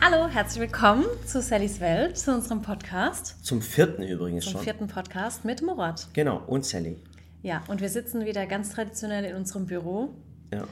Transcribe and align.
Hallo, 0.00 0.28
herzlich 0.28 0.60
willkommen 0.60 1.04
zu 1.26 1.42
Sallys 1.42 1.80
Welt, 1.80 2.16
zu 2.16 2.32
unserem 2.34 2.62
Podcast. 2.62 3.36
Zum 3.44 3.60
vierten 3.62 4.02
übrigens 4.02 4.44
Zum 4.44 4.54
schon. 4.54 4.62
vierten 4.62 4.86
Podcast 4.86 5.44
mit 5.44 5.62
Murat. 5.62 6.08
Genau, 6.12 6.42
und 6.46 6.64
Sally. 6.64 6.96
Ja, 7.42 7.62
und 7.68 7.80
wir 7.80 7.88
sitzen 7.88 8.24
wieder 8.24 8.46
ganz 8.46 8.70
traditionell 8.70 9.24
in 9.24 9.36
unserem 9.36 9.66
Büro. 9.66 10.14
Ja, 10.52 10.64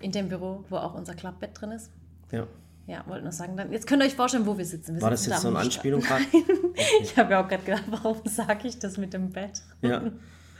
In 0.00 0.12
dem 0.12 0.28
Büro, 0.28 0.64
wo 0.68 0.76
auch 0.76 0.94
unser 0.94 1.14
Klappbett 1.14 1.60
drin 1.60 1.72
ist. 1.72 1.90
ja. 2.32 2.46
Ja, 2.86 3.04
wollten 3.06 3.22
nur 3.22 3.32
sagen, 3.32 3.56
dann, 3.56 3.70
jetzt 3.70 3.86
könnt 3.86 4.02
ihr 4.02 4.06
euch 4.06 4.16
vorstellen, 4.16 4.46
wo 4.46 4.58
wir 4.58 4.64
sitzen. 4.64 4.96
Wir 4.96 5.02
War 5.02 5.10
das 5.10 5.20
sitzen 5.22 5.30
jetzt 5.34 5.44
da 5.44 5.48
so 5.50 5.54
eine 5.54 5.58
Anspielung 5.64 6.00
gerade? 6.00 6.24
Ich 7.02 7.16
habe 7.16 7.30
ja 7.32 7.44
auch 7.44 7.46
gerade 7.46 7.62
gedacht, 7.62 7.84
warum 7.88 8.16
sage 8.24 8.66
ich 8.66 8.80
das 8.80 8.96
mit 8.96 9.12
dem 9.12 9.30
Bett? 9.30 9.62
Ja, 9.80 10.02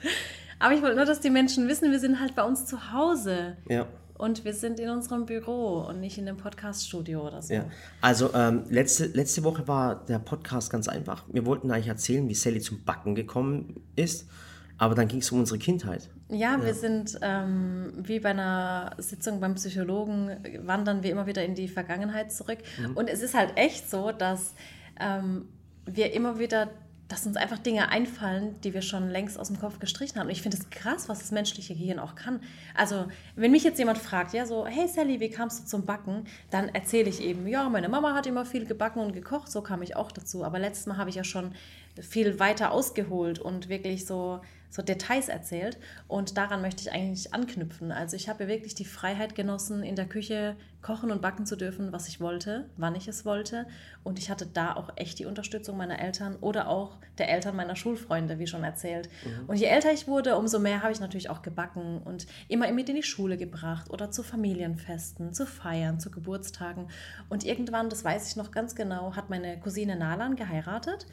Aber 0.60 0.72
ich 0.74 0.80
wollte 0.82 0.94
nur, 0.94 1.06
dass 1.06 1.18
die 1.18 1.30
Menschen 1.30 1.66
wissen, 1.66 1.90
wir 1.90 1.98
sind 1.98 2.20
halt 2.20 2.36
bei 2.36 2.44
uns 2.44 2.66
zu 2.66 2.92
Hause. 2.92 3.56
ja, 3.68 3.86
Und 4.20 4.44
wir 4.44 4.52
sind 4.52 4.78
in 4.78 4.90
unserem 4.90 5.24
Büro 5.24 5.86
und 5.88 6.00
nicht 6.00 6.18
in 6.18 6.26
dem 6.26 6.36
Podcaststudio 6.36 7.26
oder 7.26 7.40
so. 7.40 7.54
ja. 7.54 7.64
Also, 8.02 8.34
ähm, 8.34 8.64
letzte, 8.68 9.06
letzte 9.06 9.42
Woche 9.44 9.66
war 9.66 10.04
der 10.04 10.18
Podcast 10.18 10.70
ganz 10.70 10.88
einfach. 10.88 11.24
Wir 11.32 11.46
wollten 11.46 11.70
eigentlich 11.70 11.88
erzählen, 11.88 12.28
wie 12.28 12.34
Sally 12.34 12.60
zum 12.60 12.84
Backen 12.84 13.14
gekommen 13.14 13.82
ist, 13.96 14.28
aber 14.76 14.94
dann 14.94 15.08
ging 15.08 15.20
es 15.20 15.32
um 15.32 15.40
unsere 15.40 15.58
Kindheit. 15.58 16.10
Ja, 16.28 16.62
wir 16.62 16.74
sind 16.74 17.18
ähm, 17.22 17.92
wie 17.96 18.20
bei 18.20 18.30
einer 18.30 18.94
Sitzung 18.98 19.40
beim 19.40 19.54
Psychologen, 19.54 20.36
wandern 20.64 21.02
wir 21.02 21.10
immer 21.10 21.26
wieder 21.26 21.44
in 21.44 21.54
die 21.54 21.66
Vergangenheit 21.66 22.30
zurück. 22.30 22.58
Und 22.94 23.08
es 23.08 23.22
ist 23.22 23.34
halt 23.34 23.56
echt 23.56 23.90
so, 23.90 24.12
dass 24.12 24.54
ähm, 25.00 25.48
wir 25.86 26.12
immer 26.12 26.38
wieder, 26.38 26.68
dass 27.10 27.26
uns 27.26 27.36
einfach 27.36 27.58
Dinge 27.58 27.88
einfallen, 27.88 28.54
die 28.62 28.72
wir 28.72 28.82
schon 28.82 29.10
längst 29.10 29.38
aus 29.38 29.48
dem 29.48 29.58
Kopf 29.58 29.80
gestrichen 29.80 30.18
haben. 30.18 30.28
Und 30.28 30.32
ich 30.32 30.42
finde 30.42 30.56
es 30.56 30.70
krass, 30.70 31.08
was 31.08 31.18
das 31.18 31.32
menschliche 31.32 31.74
Gehirn 31.74 31.98
auch 31.98 32.14
kann. 32.14 32.40
Also, 32.74 33.06
wenn 33.34 33.50
mich 33.50 33.64
jetzt 33.64 33.80
jemand 33.80 33.98
fragt, 33.98 34.32
ja, 34.32 34.46
so, 34.46 34.64
hey 34.64 34.86
Sally, 34.86 35.18
wie 35.18 35.28
kamst 35.28 35.60
du 35.60 35.66
zum 35.66 35.84
Backen? 35.84 36.24
Dann 36.50 36.68
erzähle 36.68 37.10
ich 37.10 37.20
eben, 37.20 37.48
ja, 37.48 37.68
meine 37.68 37.88
Mama 37.88 38.14
hat 38.14 38.28
immer 38.28 38.44
viel 38.44 38.64
gebacken 38.64 39.00
und 39.00 39.12
gekocht, 39.12 39.50
so 39.50 39.60
kam 39.60 39.82
ich 39.82 39.96
auch 39.96 40.12
dazu. 40.12 40.44
Aber 40.44 40.60
letztes 40.60 40.86
Mal 40.86 40.98
habe 40.98 41.10
ich 41.10 41.16
ja 41.16 41.24
schon 41.24 41.52
viel 42.00 42.38
weiter 42.38 42.70
ausgeholt 42.70 43.40
und 43.40 43.68
wirklich 43.68 44.06
so, 44.06 44.40
so 44.70 44.82
Details 44.82 45.28
erzählt. 45.28 45.78
Und 46.08 46.36
daran 46.36 46.62
möchte 46.62 46.82
ich 46.82 46.92
eigentlich 46.92 47.34
anknüpfen. 47.34 47.92
Also 47.92 48.16
ich 48.16 48.28
habe 48.28 48.48
wirklich 48.48 48.74
die 48.74 48.84
Freiheit 48.84 49.34
genossen, 49.34 49.82
in 49.82 49.96
der 49.96 50.06
Küche 50.06 50.56
kochen 50.82 51.10
und 51.10 51.20
backen 51.20 51.44
zu 51.44 51.56
dürfen, 51.56 51.92
was 51.92 52.08
ich 52.08 52.20
wollte, 52.20 52.70
wann 52.76 52.94
ich 52.94 53.06
es 53.06 53.24
wollte. 53.26 53.66
Und 54.02 54.18
ich 54.18 54.30
hatte 54.30 54.46
da 54.46 54.74
auch 54.74 54.90
echt 54.96 55.18
die 55.18 55.26
Unterstützung 55.26 55.76
meiner 55.76 55.98
Eltern 55.98 56.36
oder 56.36 56.68
auch 56.68 56.96
der 57.18 57.28
Eltern 57.28 57.54
meiner 57.54 57.76
Schulfreunde, 57.76 58.38
wie 58.38 58.46
schon 58.46 58.64
erzählt. 58.64 59.10
Und 59.46 59.56
je 59.56 59.66
älter 59.66 59.92
ich 59.92 60.08
wurde, 60.08 60.36
umso 60.36 60.58
mehr 60.58 60.82
habe 60.82 60.92
ich 60.92 61.00
natürlich 61.00 61.28
auch 61.28 61.42
gebacken 61.42 62.00
und 62.02 62.26
immer 62.48 62.70
mit 62.72 62.88
in 62.88 62.96
die 62.96 63.02
Schule 63.02 63.36
gebracht 63.36 63.90
oder 63.90 64.10
zu 64.10 64.22
Familienfesten, 64.22 65.34
zu 65.34 65.46
Feiern, 65.46 66.00
zu 66.00 66.10
Geburtstagen. 66.10 66.88
Und 67.28 67.44
irgendwann, 67.44 67.90
das 67.90 68.04
weiß 68.04 68.28
ich 68.28 68.36
noch 68.36 68.50
ganz 68.50 68.74
genau, 68.74 69.14
hat 69.16 69.28
meine 69.28 69.60
Cousine 69.60 69.96
Nalan 69.96 70.36
geheiratet. 70.36 71.06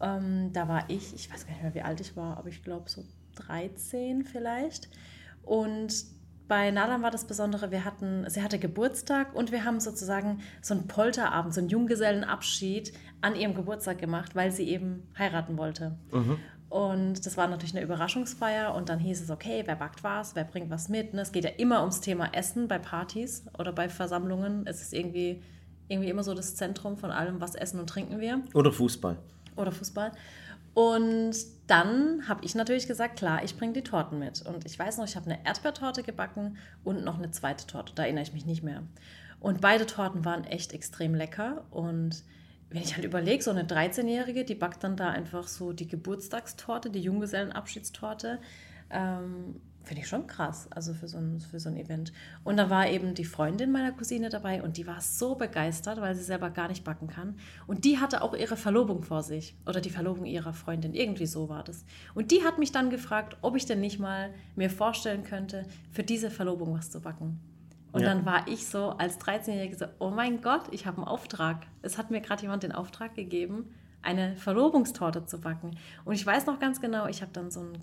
Ähm, 0.00 0.52
da 0.52 0.68
war 0.68 0.84
ich, 0.88 1.14
ich 1.14 1.32
weiß 1.32 1.46
gar 1.46 1.52
nicht 1.52 1.62
mehr, 1.62 1.74
wie 1.74 1.82
alt 1.82 2.00
ich 2.00 2.16
war, 2.16 2.36
aber 2.36 2.48
ich 2.48 2.62
glaube 2.62 2.88
so 2.88 3.04
13 3.36 4.24
vielleicht. 4.24 4.88
Und 5.42 6.04
bei 6.48 6.72
Nalan 6.72 7.02
war 7.02 7.12
das 7.12 7.26
Besondere, 7.26 7.70
wir 7.70 7.84
hatten, 7.84 8.28
sie 8.28 8.42
hatte 8.42 8.58
Geburtstag 8.58 9.34
und 9.36 9.52
wir 9.52 9.64
haben 9.64 9.78
sozusagen 9.78 10.40
so 10.60 10.74
einen 10.74 10.88
Polterabend, 10.88 11.54
so 11.54 11.60
einen 11.60 11.68
Junggesellenabschied 11.68 12.92
an 13.20 13.36
ihrem 13.36 13.54
Geburtstag 13.54 13.98
gemacht, 13.98 14.34
weil 14.34 14.50
sie 14.50 14.68
eben 14.68 15.06
heiraten 15.16 15.56
wollte. 15.56 15.96
Und 16.70 17.26
das 17.26 17.36
war 17.36 17.48
natürlich 17.48 17.74
eine 17.74 17.84
Überraschungsfeier 17.84 18.74
und 18.74 18.88
dann 18.88 19.00
hieß 19.00 19.22
es, 19.22 19.30
okay, 19.30 19.62
wer 19.66 19.76
backt 19.76 20.04
was, 20.04 20.36
wer 20.36 20.44
bringt 20.44 20.70
was 20.70 20.88
mit. 20.88 21.14
Ne? 21.14 21.20
Es 21.20 21.32
geht 21.32 21.44
ja 21.44 21.50
immer 21.50 21.80
ums 21.80 22.00
Thema 22.00 22.32
Essen 22.32 22.68
bei 22.68 22.78
Partys 22.78 23.44
oder 23.58 23.72
bei 23.72 23.88
Versammlungen. 23.88 24.66
Es 24.66 24.80
ist 24.80 24.92
irgendwie, 24.92 25.42
irgendwie 25.88 26.10
immer 26.10 26.22
so 26.22 26.32
das 26.32 26.54
Zentrum 26.54 26.96
von 26.96 27.10
allem, 27.10 27.40
was 27.40 27.56
essen 27.56 27.80
und 27.80 27.88
trinken 27.88 28.20
wir 28.20 28.42
Oder 28.54 28.72
Fußball. 28.72 29.18
Oder 29.60 29.72
Fußball. 29.72 30.12
Und 30.74 31.34
dann 31.66 32.28
habe 32.28 32.44
ich 32.44 32.54
natürlich 32.54 32.86
gesagt, 32.86 33.16
klar, 33.16 33.42
ich 33.42 33.56
bringe 33.56 33.72
die 33.72 33.82
Torten 33.82 34.18
mit. 34.18 34.42
Und 34.42 34.64
ich 34.66 34.78
weiß 34.78 34.98
noch, 34.98 35.04
ich 35.04 35.16
habe 35.16 35.26
eine 35.26 35.44
Erdbeertorte 35.44 36.02
gebacken 36.02 36.56
und 36.84 37.04
noch 37.04 37.18
eine 37.18 37.30
zweite 37.30 37.66
Torte. 37.66 37.92
Da 37.94 38.04
erinnere 38.04 38.22
ich 38.22 38.32
mich 38.32 38.46
nicht 38.46 38.62
mehr. 38.62 38.82
Und 39.40 39.60
beide 39.60 39.86
Torten 39.86 40.24
waren 40.24 40.44
echt 40.44 40.72
extrem 40.72 41.14
lecker. 41.14 41.64
Und 41.70 42.22
wenn 42.68 42.82
ich 42.82 42.94
halt 42.94 43.04
überlege, 43.04 43.42
so 43.42 43.50
eine 43.50 43.64
13-Jährige, 43.64 44.44
die 44.44 44.54
backt 44.54 44.84
dann 44.84 44.96
da 44.96 45.08
einfach 45.08 45.48
so 45.48 45.72
die 45.72 45.88
Geburtstagstorte, 45.88 46.90
die 46.90 47.00
Junggesellenabschiedstorte. 47.00 48.40
Ähm, 48.90 49.60
Finde 49.82 50.02
ich 50.02 50.08
schon 50.08 50.26
krass, 50.26 50.68
also 50.70 50.92
für 50.92 51.08
so, 51.08 51.16
ein, 51.18 51.40
für 51.40 51.58
so 51.58 51.68
ein 51.68 51.76
Event. 51.76 52.12
Und 52.44 52.58
da 52.58 52.68
war 52.68 52.88
eben 52.88 53.14
die 53.14 53.24
Freundin 53.24 53.72
meiner 53.72 53.92
Cousine 53.92 54.28
dabei 54.28 54.62
und 54.62 54.76
die 54.76 54.86
war 54.86 55.00
so 55.00 55.34
begeistert, 55.34 56.00
weil 56.00 56.14
sie 56.14 56.22
selber 56.22 56.50
gar 56.50 56.68
nicht 56.68 56.84
backen 56.84 57.08
kann. 57.08 57.36
Und 57.66 57.84
die 57.84 57.98
hatte 57.98 58.22
auch 58.22 58.34
ihre 58.34 58.56
Verlobung 58.56 59.02
vor 59.02 59.22
sich 59.22 59.56
oder 59.66 59.80
die 59.80 59.90
Verlobung 59.90 60.26
ihrer 60.26 60.52
Freundin, 60.52 60.92
irgendwie 60.94 61.26
so 61.26 61.48
war 61.48 61.64
das. 61.64 61.84
Und 62.14 62.30
die 62.30 62.44
hat 62.44 62.58
mich 62.58 62.72
dann 62.72 62.90
gefragt, 62.90 63.38
ob 63.40 63.56
ich 63.56 63.64
denn 63.66 63.80
nicht 63.80 63.98
mal 63.98 64.32
mir 64.54 64.70
vorstellen 64.70 65.24
könnte, 65.24 65.64
für 65.90 66.04
diese 66.04 66.30
Verlobung 66.30 66.74
was 66.74 66.90
zu 66.90 67.00
backen. 67.00 67.40
Und 67.92 68.02
Ja. 68.02 68.08
dann 68.08 68.24
war 68.24 68.46
ich 68.46 68.66
so 68.68 68.90
als 68.90 69.18
13-Jährige 69.18 69.76
so, 69.76 69.86
oh 69.98 70.10
mein 70.10 70.42
Gott, 70.42 70.64
ich 70.70 70.86
habe 70.86 70.98
einen 70.98 71.08
Auftrag. 71.08 71.66
Es 71.82 71.98
hat 71.98 72.10
mir 72.10 72.20
gerade 72.20 72.42
jemand 72.42 72.62
den 72.62 72.72
Auftrag 72.72 73.14
gegeben, 73.16 73.74
eine 74.02 74.36
Verlobungstorte 74.36 75.26
zu 75.26 75.40
backen. 75.40 75.76
Und 76.04 76.14
ich 76.14 76.24
weiß 76.24 76.46
noch 76.46 76.58
ganz 76.60 76.80
genau, 76.80 77.06
ich 77.06 77.22
habe 77.22 77.32
dann 77.32 77.50
so 77.50 77.60
einen 77.60 77.82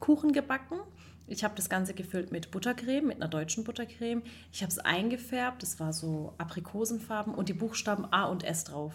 Kastenkuchen 0.00 0.32
gebacken. 0.32 0.80
Ich 1.26 1.44
habe 1.44 1.54
das 1.54 1.68
Ganze 1.68 1.94
gefüllt 1.94 2.32
mit 2.32 2.50
Buttercreme, 2.50 3.06
mit 3.06 3.16
einer 3.16 3.28
deutschen 3.28 3.62
Buttercreme. 3.62 4.22
Ich 4.50 4.62
habe 4.62 4.72
es 4.72 4.78
eingefärbt, 4.78 5.62
es 5.62 5.78
war 5.78 5.92
so 5.92 6.34
Aprikosenfarben 6.38 7.34
und 7.34 7.48
die 7.48 7.54
Buchstaben 7.54 8.06
A 8.12 8.24
und 8.24 8.42
S 8.42 8.64
drauf. 8.64 8.94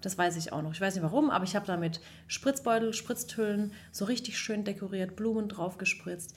Das 0.00 0.16
weiß 0.16 0.36
ich 0.36 0.52
auch 0.52 0.62
noch. 0.62 0.72
Ich 0.72 0.80
weiß 0.80 0.94
nicht 0.94 1.02
warum, 1.02 1.30
aber 1.30 1.44
ich 1.44 1.56
habe 1.56 1.66
damit 1.66 2.00
Spritzbeutel, 2.28 2.92
Spritztüllen 2.92 3.72
so 3.90 4.04
richtig 4.04 4.38
schön 4.38 4.64
dekoriert, 4.64 5.16
Blumen 5.16 5.48
drauf 5.48 5.78
gespritzt. 5.78 6.36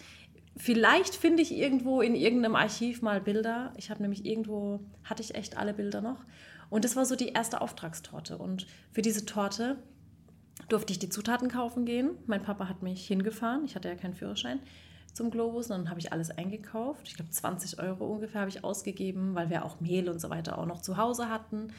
Vielleicht 0.58 1.16
finde 1.16 1.44
ich 1.44 1.54
irgendwo 1.54 2.02
in 2.02 2.16
irgendeinem 2.16 2.56
Archiv 2.56 3.02
mal 3.02 3.20
Bilder. 3.22 3.74
Ich 3.75 3.90
habe 3.90 4.02
nämlich 4.02 4.25
irgendwo, 4.25 4.80
hatte 5.04 5.22
ich 5.22 5.36
echt 5.36 5.58
alle 5.58 5.74
Bilder 5.74 6.02
noch. 6.02 6.24
Und 6.70 6.86
das 6.86 6.96
war 6.96 7.06
so 7.06 7.16
die 7.16 7.30
erste 7.30 7.62
Auftragstorte. 7.62 8.38
Und 8.38 8.66
für 8.92 9.02
diese 9.02 9.25
Torte 9.25 9.78
durfte 10.70 10.94
ich 10.94 11.00
die 11.00 11.09
Zutaten 11.09 11.50
kaufen 11.50 11.86
gehen. 11.86 12.12
Mein 12.26 12.44
Papa 12.44 12.68
hat 12.68 12.81
mich 12.81 13.06
hingefahren. 13.08 13.66
Ich 13.66 13.76
hatte 13.76 13.88
ja 13.88 13.96
keinen 13.96 14.14
Führerschein 14.14 14.59
zum 15.14 15.31
Globus. 15.31 15.70
Und 15.70 15.78
dann 15.78 15.90
habe 15.90 16.00
ich 16.00 16.12
alles 16.12 16.31
eingekauft. 16.31 17.08
Ich 17.08 17.16
glaube, 17.16 17.31
20 17.31 17.80
Euro 17.80 18.06
ungefähr 18.06 18.42
habe 18.42 18.50
ich 18.50 18.64
ausgegeben, 18.64 19.36
weil 19.36 19.50
wir 19.50 19.66
auch 19.66 19.80
Mehl 19.80 20.09
und 20.09 20.20
so 20.20 20.30
weiter 20.30 20.58
auch 20.58 20.66
noch 20.66 20.81
zu 20.81 20.98
Hause 20.98 21.30
hatten. 21.30 21.70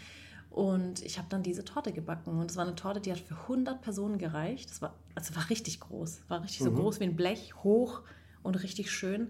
Und 0.51 1.03
ich 1.05 1.19
habe 1.19 1.29
dann 1.29 1.43
diese 1.43 1.65
Torte 1.65 1.93
gebacken. 1.93 2.39
Und 2.39 2.51
es 2.51 2.57
war 2.57 2.65
eine 2.65 2.75
Torte, 2.75 3.01
die 3.01 3.13
hat 3.13 3.19
für 3.19 3.35
100 3.35 3.83
Personen 3.83 4.19
gereicht. 4.19 4.71
Das 4.71 4.81
war, 4.81 4.95
also 5.15 5.37
war 5.37 5.51
richtig 5.51 5.81
groß. 5.81 6.23
War 6.29 6.43
richtig 6.43 6.61
so 6.61 6.73
groß 6.73 7.01
wie 7.01 7.05
ein 7.05 7.17
Blech, 7.17 7.55
hoch 7.63 8.03
und 8.43 8.63
richtig 8.63 8.91
schön. 8.91 9.29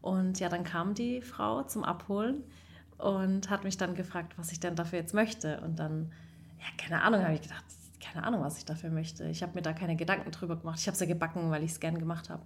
Und 0.00 0.40
ja, 0.40 0.48
dann 0.48 0.64
kam 0.64 0.94
die 0.94 1.20
Frau 1.22 1.62
zum 1.64 1.84
Abholen 1.84 2.44
und 2.98 3.50
hat 3.50 3.64
mich 3.64 3.76
dann 3.76 3.94
gefragt, 3.94 4.34
was 4.36 4.52
ich 4.52 4.60
denn 4.60 4.76
dafür 4.76 5.00
jetzt 5.00 5.14
möchte. 5.14 5.60
Und 5.60 5.78
dann, 5.78 6.12
ja, 6.58 6.66
keine 6.78 7.02
Ahnung, 7.02 7.22
habe 7.22 7.34
ich 7.34 7.42
gedacht, 7.42 7.64
keine 8.00 8.24
Ahnung, 8.24 8.42
was 8.42 8.58
ich 8.58 8.64
dafür 8.64 8.90
möchte. 8.90 9.24
Ich 9.28 9.42
habe 9.42 9.54
mir 9.54 9.62
da 9.62 9.72
keine 9.72 9.96
Gedanken 9.96 10.30
drüber 10.30 10.56
gemacht. 10.56 10.78
Ich 10.80 10.86
habe 10.86 10.94
es 10.94 11.00
ja 11.00 11.06
gebacken, 11.06 11.50
weil 11.50 11.62
ich 11.62 11.72
es 11.72 11.80
gern 11.80 11.98
gemacht 11.98 12.30
habe. 12.30 12.42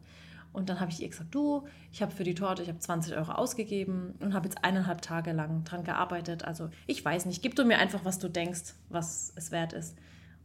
Und 0.54 0.68
dann 0.68 0.78
habe 0.78 0.90
ich 0.92 1.02
ihr 1.02 1.08
gesagt, 1.08 1.34
du, 1.34 1.66
ich 1.90 2.00
habe 2.00 2.12
für 2.12 2.22
die 2.22 2.34
Torte, 2.34 2.62
ich 2.62 2.68
habe 2.68 2.78
20 2.78 3.16
Euro 3.16 3.32
ausgegeben 3.32 4.14
und 4.20 4.34
habe 4.34 4.46
jetzt 4.46 4.62
eineinhalb 4.62 5.02
Tage 5.02 5.32
lang 5.32 5.64
dran 5.64 5.82
gearbeitet. 5.82 6.44
Also 6.44 6.70
ich 6.86 7.04
weiß 7.04 7.26
nicht, 7.26 7.42
gib 7.42 7.56
du 7.56 7.64
mir 7.64 7.78
einfach, 7.78 8.04
was 8.04 8.20
du 8.20 8.28
denkst, 8.28 8.74
was 8.88 9.32
es 9.34 9.50
wert 9.50 9.72
ist. 9.72 9.96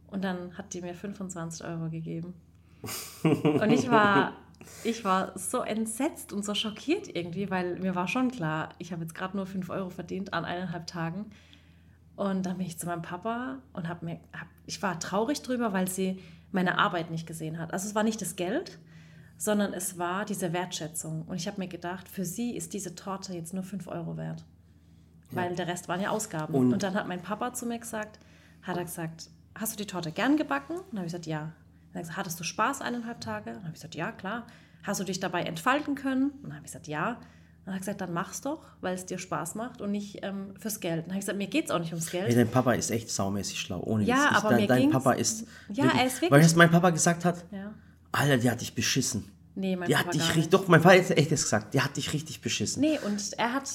Und 0.08 0.24
dann 0.24 0.58
hat 0.58 0.74
die 0.74 0.80
mir 0.80 0.94
25 0.94 1.64
Euro 1.64 1.88
gegeben. 1.90 2.34
Und 3.22 3.70
ich 3.70 3.88
war, 3.88 4.32
ich 4.82 5.04
war 5.04 5.38
so 5.38 5.60
entsetzt 5.60 6.32
und 6.32 6.44
so 6.44 6.54
schockiert 6.54 7.14
irgendwie, 7.14 7.50
weil 7.50 7.78
mir 7.78 7.94
war 7.94 8.08
schon 8.08 8.30
klar, 8.30 8.70
ich 8.78 8.92
habe 8.92 9.02
jetzt 9.02 9.14
gerade 9.14 9.36
nur 9.36 9.46
5 9.46 9.68
Euro 9.70 9.90
verdient 9.90 10.32
an 10.32 10.44
eineinhalb 10.44 10.86
Tagen. 10.86 11.26
Und 12.20 12.44
dann 12.44 12.58
bin 12.58 12.66
ich 12.66 12.78
zu 12.78 12.84
meinem 12.84 13.00
Papa 13.00 13.60
und 13.72 13.88
habe 13.88 14.04
mir, 14.04 14.20
hab, 14.38 14.46
ich 14.66 14.82
war 14.82 15.00
traurig 15.00 15.40
drüber, 15.40 15.72
weil 15.72 15.88
sie 15.88 16.22
meine 16.52 16.76
Arbeit 16.76 17.10
nicht 17.10 17.26
gesehen 17.26 17.58
hat. 17.58 17.72
Also 17.72 17.88
es 17.88 17.94
war 17.94 18.02
nicht 18.02 18.20
das 18.20 18.36
Geld, 18.36 18.78
sondern 19.38 19.72
es 19.72 19.96
war 19.96 20.26
diese 20.26 20.52
Wertschätzung. 20.52 21.22
Und 21.22 21.36
ich 21.36 21.46
habe 21.46 21.58
mir 21.58 21.68
gedacht, 21.68 22.10
für 22.10 22.26
sie 22.26 22.54
ist 22.54 22.74
diese 22.74 22.94
Torte 22.94 23.32
jetzt 23.32 23.54
nur 23.54 23.62
5 23.62 23.88
Euro 23.88 24.18
wert. 24.18 24.44
Weil 25.30 25.54
der 25.56 25.66
Rest 25.66 25.88
waren 25.88 26.02
ja 26.02 26.10
Ausgaben. 26.10 26.52
Und, 26.52 26.72
Und- 26.74 26.82
dann 26.82 26.92
hat 26.92 27.08
mein 27.08 27.22
Papa 27.22 27.54
zu 27.54 27.64
mir 27.64 27.78
gesagt, 27.78 28.18
hat 28.60 28.76
er 28.76 28.84
gesagt, 28.84 29.30
hast 29.54 29.72
du 29.72 29.76
die 29.78 29.86
Torte 29.86 30.12
gern 30.12 30.36
gebacken? 30.36 30.76
Und 30.76 30.84
dann 30.90 30.98
habe 30.98 31.06
ich 31.06 31.12
gesagt, 31.12 31.26
ja. 31.26 31.38
Dann 31.38 31.48
hat 31.48 31.94
er 31.94 32.00
gesagt, 32.02 32.16
hattest 32.18 32.40
du 32.40 32.44
Spaß 32.44 32.82
eineinhalb 32.82 33.22
Tage? 33.22 33.48
Und 33.52 33.56
dann 33.56 33.62
habe 33.64 33.70
ich 33.72 33.80
gesagt, 33.80 33.94
ja, 33.94 34.12
klar. 34.12 34.46
Hast 34.82 35.00
du 35.00 35.04
dich 35.04 35.20
dabei 35.20 35.44
entfalten 35.44 35.94
können? 35.94 36.32
Und 36.32 36.42
dann 36.42 36.56
habe 36.56 36.66
ich 36.66 36.72
gesagt, 36.72 36.86
ja. 36.86 37.18
Dann 37.64 37.74
hat 37.74 37.78
er 37.78 37.80
gesagt, 37.80 38.00
dann 38.00 38.12
mach's 38.12 38.40
doch, 38.40 38.62
weil 38.80 38.94
es 38.94 39.06
dir 39.06 39.18
Spaß 39.18 39.54
macht 39.54 39.80
und 39.80 39.90
nicht 39.92 40.18
ähm, 40.22 40.54
fürs 40.58 40.80
Geld. 40.80 41.04
Dann 41.04 41.10
habe 41.10 41.18
ich 41.18 41.20
gesagt, 41.20 41.38
mir 41.38 41.46
geht 41.46 41.66
es 41.66 41.70
auch 41.70 41.78
nicht 41.78 41.92
ums 41.92 42.10
Geld. 42.10 42.26
Hey, 42.28 42.34
dein 42.34 42.48
Papa 42.50 42.72
ist 42.72 42.90
echt 42.90 43.10
saumäßig 43.10 43.60
schlau. 43.60 43.80
Ohne 43.84 44.04
Ja. 44.04 44.30
Ich- 44.30 44.36
aber 44.36 44.48
dein, 44.50 44.60
mir 44.60 44.66
dein 44.66 44.90
Papa 44.90 45.12
ist. 45.12 45.44
Ja, 45.68 45.84
er 45.96 46.06
ist 46.06 46.14
wirklich- 46.16 46.30
Weil 46.30 46.42
was 46.44 46.54
mein 46.56 46.70
Papa 46.70 46.90
gesagt 46.90 47.24
hat? 47.24 47.44
Ja. 47.52 47.72
Alter, 48.12 48.38
die 48.38 48.50
hat 48.50 48.60
dich 48.60 48.74
beschissen. 48.74 49.30
Nee, 49.54 49.76
mein 49.76 49.88
Die 49.88 49.94
Papa 49.94 50.06
hat 50.06 50.14
dich 50.14 50.28
richtig. 50.28 50.48
Doch, 50.50 50.68
mein 50.68 50.80
Vater 50.80 50.96
hat 51.00 51.10
echt 51.18 51.30
das 51.32 51.42
gesagt. 51.42 51.74
Die 51.74 51.80
hat 51.80 51.96
dich 51.96 52.12
richtig 52.12 52.40
beschissen. 52.40 52.80
Nee, 52.80 52.98
und 53.04 53.32
er 53.38 53.52
hat, 53.52 53.68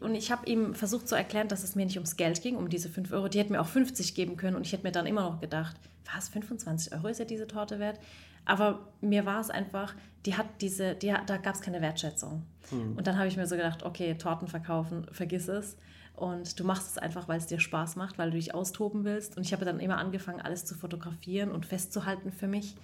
und 0.00 0.14
ich 0.14 0.32
habe 0.32 0.46
ihm 0.46 0.74
versucht 0.74 1.08
zu 1.08 1.14
erklären, 1.14 1.48
dass 1.48 1.62
es 1.62 1.74
mir 1.74 1.84
nicht 1.84 1.96
ums 1.96 2.16
Geld 2.16 2.40
ging, 2.42 2.56
um 2.56 2.68
diese 2.68 2.88
5 2.88 3.12
Euro. 3.12 3.28
Die 3.28 3.38
hätten 3.38 3.52
mir 3.52 3.60
auch 3.60 3.66
50 3.66 4.14
geben 4.14 4.36
können 4.36 4.56
und 4.56 4.66
ich 4.66 4.72
hätte 4.72 4.84
mir 4.84 4.92
dann 4.92 5.06
immer 5.06 5.22
noch 5.22 5.40
gedacht, 5.40 5.76
was, 6.14 6.28
25 6.28 6.92
Euro 6.94 7.08
ist 7.08 7.18
ja 7.18 7.24
diese 7.24 7.46
Torte 7.46 7.78
wert? 7.78 7.98
Aber 8.44 8.88
mir 9.00 9.26
war 9.26 9.40
es 9.40 9.50
einfach, 9.50 9.94
die 10.24 10.36
hat 10.36 10.46
diese, 10.60 10.94
die, 10.94 11.12
da 11.26 11.36
gab 11.36 11.54
es 11.54 11.60
keine 11.60 11.82
Wertschätzung. 11.82 12.44
Mhm. 12.70 12.96
Und 12.96 13.06
dann 13.06 13.18
habe 13.18 13.28
ich 13.28 13.36
mir 13.36 13.46
so 13.46 13.56
gedacht, 13.56 13.82
okay, 13.82 14.14
Torten 14.14 14.48
verkaufen, 14.48 15.06
vergiss 15.10 15.48
es. 15.48 15.76
Und 16.14 16.58
du 16.58 16.64
machst 16.64 16.88
es 16.88 16.96
einfach, 16.96 17.28
weil 17.28 17.38
es 17.38 17.46
dir 17.46 17.60
Spaß 17.60 17.96
macht, 17.96 18.16
weil 18.16 18.30
du 18.30 18.36
dich 18.36 18.54
austoben 18.54 19.04
willst. 19.04 19.36
Und 19.36 19.44
ich 19.44 19.52
habe 19.52 19.64
dann 19.64 19.80
immer 19.80 19.98
angefangen, 19.98 20.40
alles 20.40 20.64
zu 20.64 20.74
fotografieren 20.74 21.50
und 21.50 21.66
festzuhalten 21.66 22.32
für 22.32 22.46
mich. 22.46 22.76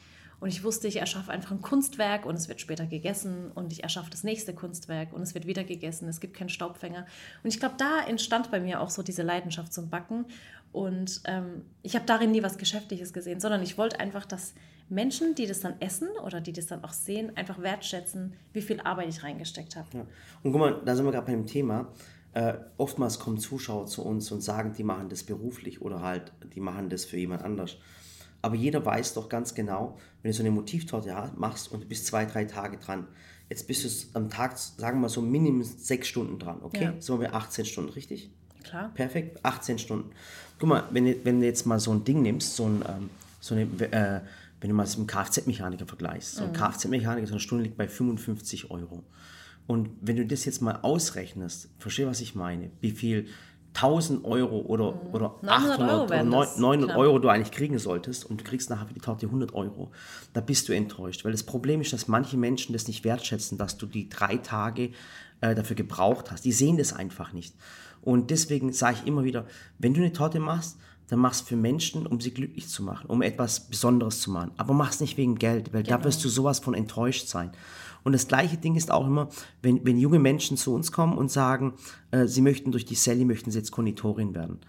Und 0.42 0.48
ich 0.48 0.64
wusste, 0.64 0.88
ich 0.88 0.96
erschaffe 0.96 1.30
einfach 1.30 1.52
ein 1.52 1.62
Kunstwerk 1.62 2.26
und 2.26 2.34
es 2.34 2.48
wird 2.48 2.60
später 2.60 2.84
gegessen 2.84 3.52
und 3.54 3.72
ich 3.72 3.84
erschaffe 3.84 4.10
das 4.10 4.24
nächste 4.24 4.52
Kunstwerk 4.52 5.12
und 5.12 5.22
es 5.22 5.34
wird 5.34 5.46
wieder 5.46 5.62
gegessen. 5.62 6.08
Es 6.08 6.18
gibt 6.18 6.34
keinen 6.34 6.48
Staubfänger. 6.48 7.06
Und 7.44 7.48
ich 7.48 7.60
glaube, 7.60 7.76
da 7.78 8.04
entstand 8.08 8.50
bei 8.50 8.58
mir 8.58 8.80
auch 8.80 8.90
so 8.90 9.04
diese 9.04 9.22
Leidenschaft 9.22 9.72
zum 9.72 9.88
Backen. 9.88 10.24
Und 10.72 11.20
ähm, 11.26 11.62
ich 11.84 11.94
habe 11.94 12.06
darin 12.06 12.32
nie 12.32 12.42
was 12.42 12.58
Geschäftliches 12.58 13.12
gesehen, 13.12 13.38
sondern 13.38 13.62
ich 13.62 13.78
wollte 13.78 14.00
einfach, 14.00 14.26
dass 14.26 14.54
Menschen, 14.88 15.36
die 15.36 15.46
das 15.46 15.60
dann 15.60 15.80
essen 15.80 16.08
oder 16.26 16.40
die 16.40 16.52
das 16.52 16.66
dann 16.66 16.82
auch 16.82 16.92
sehen, 16.92 17.36
einfach 17.36 17.62
wertschätzen, 17.62 18.32
wie 18.52 18.62
viel 18.62 18.80
Arbeit 18.80 19.10
ich 19.10 19.22
reingesteckt 19.22 19.76
habe. 19.76 19.86
Ja. 19.94 20.06
Und 20.42 20.50
guck 20.50 20.60
mal, 20.60 20.82
da 20.84 20.96
sind 20.96 21.04
wir 21.04 21.12
gerade 21.12 21.30
beim 21.30 21.46
Thema. 21.46 21.86
Äh, 22.32 22.54
oftmals 22.78 23.20
kommen 23.20 23.38
Zuschauer 23.38 23.86
zu 23.86 24.04
uns 24.04 24.32
und 24.32 24.40
sagen, 24.40 24.72
die 24.76 24.82
machen 24.82 25.08
das 25.08 25.22
beruflich 25.22 25.82
oder 25.82 26.02
halt, 26.02 26.32
die 26.52 26.60
machen 26.60 26.88
das 26.88 27.04
für 27.04 27.16
jemand 27.16 27.44
anders. 27.44 27.76
Aber 28.42 28.56
jeder 28.56 28.84
weiß 28.84 29.14
doch 29.14 29.28
ganz 29.28 29.54
genau, 29.54 29.96
wenn 30.22 30.32
du 30.32 30.36
so 30.36 30.42
eine 30.42 30.50
Motivtorte 30.50 31.30
machst 31.36 31.70
und 31.70 31.84
du 31.84 31.86
bist 31.86 32.06
zwei, 32.06 32.26
drei 32.26 32.44
Tage 32.44 32.76
dran, 32.76 33.06
jetzt 33.48 33.68
bist 33.68 33.84
du 33.84 34.18
am 34.18 34.28
Tag, 34.28 34.58
sagen 34.58 34.98
wir 34.98 35.02
mal 35.02 35.08
so, 35.08 35.22
mindestens 35.22 35.86
sechs 35.86 36.08
Stunden 36.08 36.38
dran, 36.38 36.58
okay? 36.62 36.84
Ja. 36.84 37.00
Sind 37.00 37.20
wir 37.20 37.28
bei 37.28 37.34
18 37.34 37.64
Stunden, 37.64 37.90
richtig? 37.90 38.30
Klar. 38.64 38.90
Perfekt, 38.94 39.44
18 39.44 39.78
Stunden. 39.78 40.10
Guck 40.58 40.68
mal, 40.68 40.84
wenn 40.90 41.04
du, 41.04 41.24
wenn 41.24 41.40
du 41.40 41.46
jetzt 41.46 41.66
mal 41.66 41.78
so 41.78 41.92
ein 41.92 42.04
Ding 42.04 42.22
nimmst, 42.22 42.56
so, 42.56 42.66
ein, 42.66 42.84
ähm, 42.88 43.10
so 43.40 43.54
eine, 43.54 43.62
äh, 43.62 44.20
wenn 44.60 44.70
du 44.70 44.74
mal 44.74 44.84
es 44.84 44.96
mit 44.96 45.12
einem 45.12 45.24
Kfz-Mechaniker 45.24 45.86
vergleichst, 45.86 46.36
so 46.36 46.44
ein 46.44 46.50
mhm. 46.50 46.54
Kfz-Mechaniker, 46.54 47.26
so 47.26 47.34
eine 47.34 47.40
Stunde 47.40 47.64
liegt 47.64 47.76
bei 47.76 47.88
55 47.88 48.70
Euro. 48.70 49.02
Und 49.66 49.90
wenn 50.00 50.16
du 50.16 50.26
das 50.26 50.44
jetzt 50.44 50.60
mal 50.60 50.80
ausrechnest, 50.82 51.68
verstehe, 51.78 52.06
was 52.06 52.20
ich 52.20 52.34
meine, 52.34 52.70
wie 52.80 52.90
viel 52.90 53.28
1000 53.74 54.24
Euro 54.24 54.60
oder, 54.60 54.92
mhm. 54.92 55.14
oder 55.14 55.34
800 55.46 55.80
Euro 55.80 56.04
oder 56.04 56.24
900 56.24 56.96
Euro 56.96 57.18
du 57.18 57.28
eigentlich 57.28 57.50
kriegen 57.50 57.78
solltest 57.78 58.24
und 58.24 58.40
du 58.40 58.44
kriegst 58.44 58.70
nachher 58.70 58.86
für 58.86 58.94
die 58.94 59.00
Torte 59.00 59.26
100 59.26 59.54
Euro, 59.54 59.90
da 60.32 60.40
bist 60.40 60.68
du 60.68 60.72
enttäuscht. 60.72 61.24
Weil 61.24 61.32
das 61.32 61.42
Problem 61.42 61.80
ist, 61.80 61.92
dass 61.92 62.08
manche 62.08 62.36
Menschen 62.36 62.72
das 62.72 62.86
nicht 62.86 63.04
wertschätzen, 63.04 63.58
dass 63.58 63.78
du 63.78 63.86
die 63.86 64.08
drei 64.08 64.36
Tage 64.36 64.90
äh, 65.40 65.54
dafür 65.54 65.76
gebraucht 65.76 66.30
hast. 66.30 66.44
Die 66.44 66.52
sehen 66.52 66.76
das 66.76 66.92
einfach 66.92 67.32
nicht. 67.32 67.54
Und 68.02 68.30
deswegen 68.30 68.72
sage 68.72 68.98
ich 69.00 69.06
immer 69.06 69.24
wieder, 69.24 69.46
wenn 69.78 69.94
du 69.94 70.00
eine 70.00 70.12
Torte 70.12 70.40
machst, 70.40 70.76
dann 71.08 71.18
mach 71.18 71.32
es 71.32 71.40
für 71.40 71.56
Menschen, 71.56 72.06
um 72.06 72.20
sie 72.20 72.32
glücklich 72.32 72.68
zu 72.68 72.82
machen, 72.82 73.06
um 73.08 73.22
etwas 73.22 73.68
Besonderes 73.68 74.20
zu 74.20 74.30
machen. 74.30 74.52
Aber 74.56 74.72
mach 74.72 74.90
es 74.90 75.00
nicht 75.00 75.16
wegen 75.16 75.36
Geld, 75.36 75.72
weil 75.72 75.82
genau. 75.82 75.98
da 75.98 76.04
wirst 76.04 76.24
du 76.24 76.28
sowas 76.28 76.58
von 76.58 76.74
enttäuscht 76.74 77.28
sein. 77.28 77.52
Und 78.04 78.12
das 78.12 78.28
gleiche 78.28 78.56
Ding 78.56 78.74
ist 78.74 78.90
auch 78.90 79.06
immer, 79.06 79.28
wenn, 79.62 79.84
wenn 79.84 79.98
junge 79.98 80.18
Menschen 80.18 80.56
zu 80.56 80.74
uns 80.74 80.92
kommen 80.92 81.16
und 81.16 81.30
sagen, 81.30 81.74
äh, 82.10 82.26
sie 82.26 82.42
möchten 82.42 82.72
durch 82.72 82.84
die 82.84 82.94
Sally, 82.94 83.24
möchten 83.24 83.50
sie 83.50 83.58
jetzt 83.58 83.70
Konditorin 83.70 84.34
werden. 84.34 84.60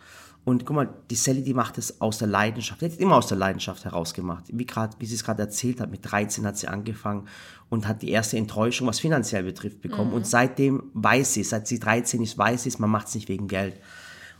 Und 0.45 0.65
guck 0.65 0.75
mal, 0.75 0.93
die 1.09 1.15
Sally, 1.15 1.41
die 1.41 1.53
macht 1.53 1.77
es 1.77 2.01
aus 2.01 2.17
der 2.17 2.27
Leidenschaft. 2.27 2.81
Die 2.81 2.85
hat 2.85 2.91
es 2.91 2.97
immer 2.97 3.15
aus 3.15 3.27
der 3.27 3.37
Leidenschaft 3.37 3.85
herausgemacht. 3.85 4.45
Wie, 4.51 4.65
grad, 4.65 4.97
wie 4.99 5.05
sie 5.05 5.15
es 5.15 5.23
gerade 5.23 5.41
erzählt 5.41 5.79
hat, 5.79 5.89
mit 5.89 5.99
13 6.03 6.45
hat 6.45 6.57
sie 6.57 6.67
angefangen 6.67 7.27
und 7.69 7.87
hat 7.87 8.01
die 8.01 8.09
erste 8.09 8.37
Enttäuschung, 8.37 8.87
was 8.87 8.99
finanziell 8.99 9.43
betrifft, 9.43 9.81
bekommen. 9.81 10.09
Mhm. 10.09 10.17
Und 10.17 10.27
seitdem 10.27 10.91
weiß 10.93 11.33
sie, 11.33 11.43
seit 11.43 11.67
sie 11.67 11.79
13 11.79 12.21
ist, 12.21 12.37
weiß 12.37 12.63
sie, 12.63 12.73
man 12.79 12.89
macht 12.89 13.07
es 13.07 13.15
nicht 13.15 13.29
wegen 13.29 13.47
Geld. 13.47 13.79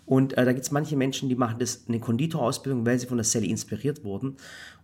Und 0.06 0.38
äh, 0.38 0.44
da 0.44 0.51
gibt 0.51 0.66
es 0.66 0.72
manche 0.72 0.98
Menschen, 0.98 1.30
die 1.30 1.36
machen 1.36 1.60
das 1.60 1.86
eine 1.88 2.01
Konditorausbildung, 2.01 2.86
weil 2.86 3.00
sie 3.00 3.07
von 3.07 3.18
der 3.18 3.24
Sally 3.24 3.50
inspiriert 3.50 4.04
wurden. 4.04 4.36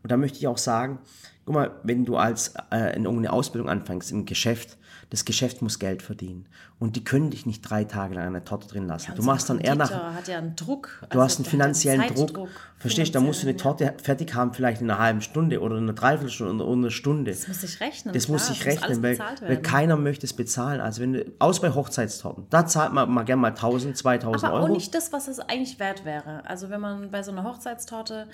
Und 0.02 0.12
da 0.12 0.16
möchte 0.16 0.38
ich 0.38 0.48
auch 0.48 0.58
sagen, 0.58 1.00
guck 1.50 1.56
mal, 1.56 1.72
wenn 1.82 2.06
du 2.06 2.16
als 2.16 2.54
äh, 2.70 2.96
in 2.96 3.06
irgendeine 3.06 3.34
Ausbildung 3.34 3.72
anfängst 3.72 4.12
im 4.12 4.28
Geschäft, 4.28 4.78
das 5.10 5.26
Geschäft 5.26 5.64
muss 5.64 5.80
Geld 5.80 6.04
verdienen. 6.04 6.46
Und 6.78 6.96
die 6.96 7.04
können 7.04 7.32
dich 7.32 7.48
nicht 7.48 7.62
drei 7.62 7.86
Tage 7.86 8.14
lang 8.14 8.28
eine 8.28 8.44
Torte 8.44 8.68
drin 8.68 8.86
lassen. 8.86 9.08
Ja, 9.10 9.16
du 9.16 9.24
machst 9.24 9.50
dann 9.50 9.60
eher 9.60 9.74
nach. 9.74 10.14
hat 10.14 10.28
ja 10.28 10.38
einen 10.38 10.56
Druck. 10.56 11.00
Du 11.02 11.08
also 11.08 11.24
hast 11.24 11.40
einen 11.40 11.46
finanziellen 11.46 12.02
einen 12.02 12.14
Druck. 12.14 12.48
Verstehst 12.78 13.16
du? 13.16 13.20
Da 13.20 13.26
musst 13.26 13.42
du 13.42 13.48
eine 13.48 13.58
Torte 13.58 13.86
ja. 13.86 13.94
fertig 14.00 14.36
haben, 14.36 14.54
vielleicht 14.54 14.82
in 14.82 14.92
einer 14.92 15.00
halben 15.00 15.22
Stunde 15.22 15.60
oder 15.60 15.78
in 15.78 15.86
einer 15.86 15.94
Dreiviertelstunde 15.94 16.64
oder 16.64 16.72
einer 16.72 16.92
Stunde. 16.92 17.32
Das 17.32 17.48
muss 17.48 17.62
sich 17.62 17.82
rechnen. 17.82 18.14
Das 18.14 18.26
klar, 18.26 18.36
muss 18.36 18.46
sich 18.46 18.66
rechnen, 18.68 19.02
weil, 19.02 19.18
weil, 19.18 19.62
keiner 19.64 19.98
möchte 19.98 20.28
es 20.28 20.34
bezahlen. 20.34 20.82
Also 20.82 21.02
wenn 21.02 21.14
du, 21.14 21.26
aus 21.40 21.60
bei 21.60 21.74
Hochzeitstorten, 21.74 22.46
da 22.52 22.68
zahlt 22.68 22.94
man 22.94 23.10
mal 23.10 23.24
gerne 23.24 23.42
mal 23.42 23.48
1000, 23.48 23.98
2000 23.98 24.44
aber 24.44 24.54
Euro. 24.54 24.66
Aber 24.66 24.72
auch 24.72 24.78
nicht 24.78 24.94
das, 24.94 25.12
was 25.12 25.28
es 25.28 25.40
eigentlich 25.40 25.80
wert 25.80 26.06
wäre. 26.06 26.46
Also 26.46 26.70
wenn 26.70 26.80
man 26.80 27.10
bei 27.10 27.24
so 27.24 27.32
einer 27.32 27.44
Hochzeitstorte, 27.44 28.28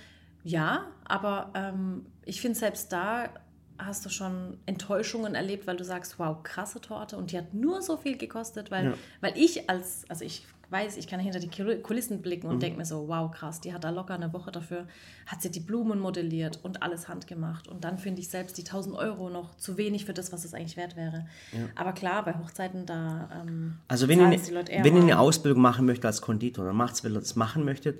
ja, 0.45 0.85
aber 1.05 1.51
ähm, 1.55 2.05
ich 2.23 2.39
finde 2.39 2.57
selbst 2.57 2.93
da 2.93 3.29
hast 3.77 4.05
du 4.05 4.09
schon 4.09 4.57
Enttäuschungen 4.65 5.35
erlebt, 5.35 5.67
weil 5.67 5.75
du 5.75 5.83
sagst, 5.83 6.17
wow, 6.19 6.41
krasse 6.43 6.79
Torte 6.79 7.17
und 7.17 7.31
die 7.31 7.37
hat 7.37 7.53
nur 7.53 7.81
so 7.81 7.97
viel 7.97 8.17
gekostet, 8.17 8.71
weil, 8.71 8.85
ja. 8.85 8.93
weil 9.21 9.33
ich 9.35 9.69
als, 9.69 10.05
also 10.07 10.23
ich 10.23 10.45
weiß, 10.69 10.97
ich 10.97 11.07
kann 11.07 11.19
hinter 11.19 11.39
die 11.39 11.49
Kulissen 11.81 12.21
blicken 12.21 12.47
und 12.47 12.55
mhm. 12.55 12.59
denke 12.59 12.77
mir 12.77 12.85
so, 12.85 13.07
wow, 13.07 13.29
krass, 13.31 13.59
die 13.59 13.73
hat 13.73 13.83
da 13.83 13.89
locker 13.89 14.13
eine 14.13 14.31
Woche 14.33 14.51
dafür, 14.51 14.87
hat 15.25 15.41
sie 15.41 15.51
die 15.51 15.59
Blumen 15.59 15.99
modelliert 15.99 16.59
und 16.63 16.83
alles 16.83 17.07
handgemacht 17.07 17.67
und 17.67 17.83
dann 17.83 17.97
finde 17.97 18.21
ich 18.21 18.29
selbst 18.29 18.57
die 18.57 18.63
1000 18.63 18.95
Euro 18.95 19.29
noch 19.29 19.55
zu 19.57 19.77
wenig 19.77 20.05
für 20.05 20.13
das, 20.13 20.31
was 20.31 20.45
es 20.45 20.53
eigentlich 20.53 20.77
wert 20.77 20.95
wäre. 20.95 21.27
Ja. 21.51 21.69
Aber 21.75 21.93
klar, 21.93 22.23
bei 22.23 22.33
Hochzeiten 22.33 22.85
da 22.85 23.29
ähm, 23.41 23.79
Also 23.87 24.07
wenn 24.07 24.19
ihr, 24.19 24.39
wenn 24.83 24.95
ihr 24.95 25.01
eine 25.01 25.19
Ausbildung 25.19 25.61
machen 25.61 25.85
möchtet 25.87 26.05
als 26.05 26.21
Konditor, 26.21 26.65
dann 26.65 26.75
macht 26.75 26.93
es, 26.93 27.03
wenn 27.03 27.13
ihr 27.13 27.19
das 27.19 27.35
machen 27.35 27.65
möchtet, 27.65 27.99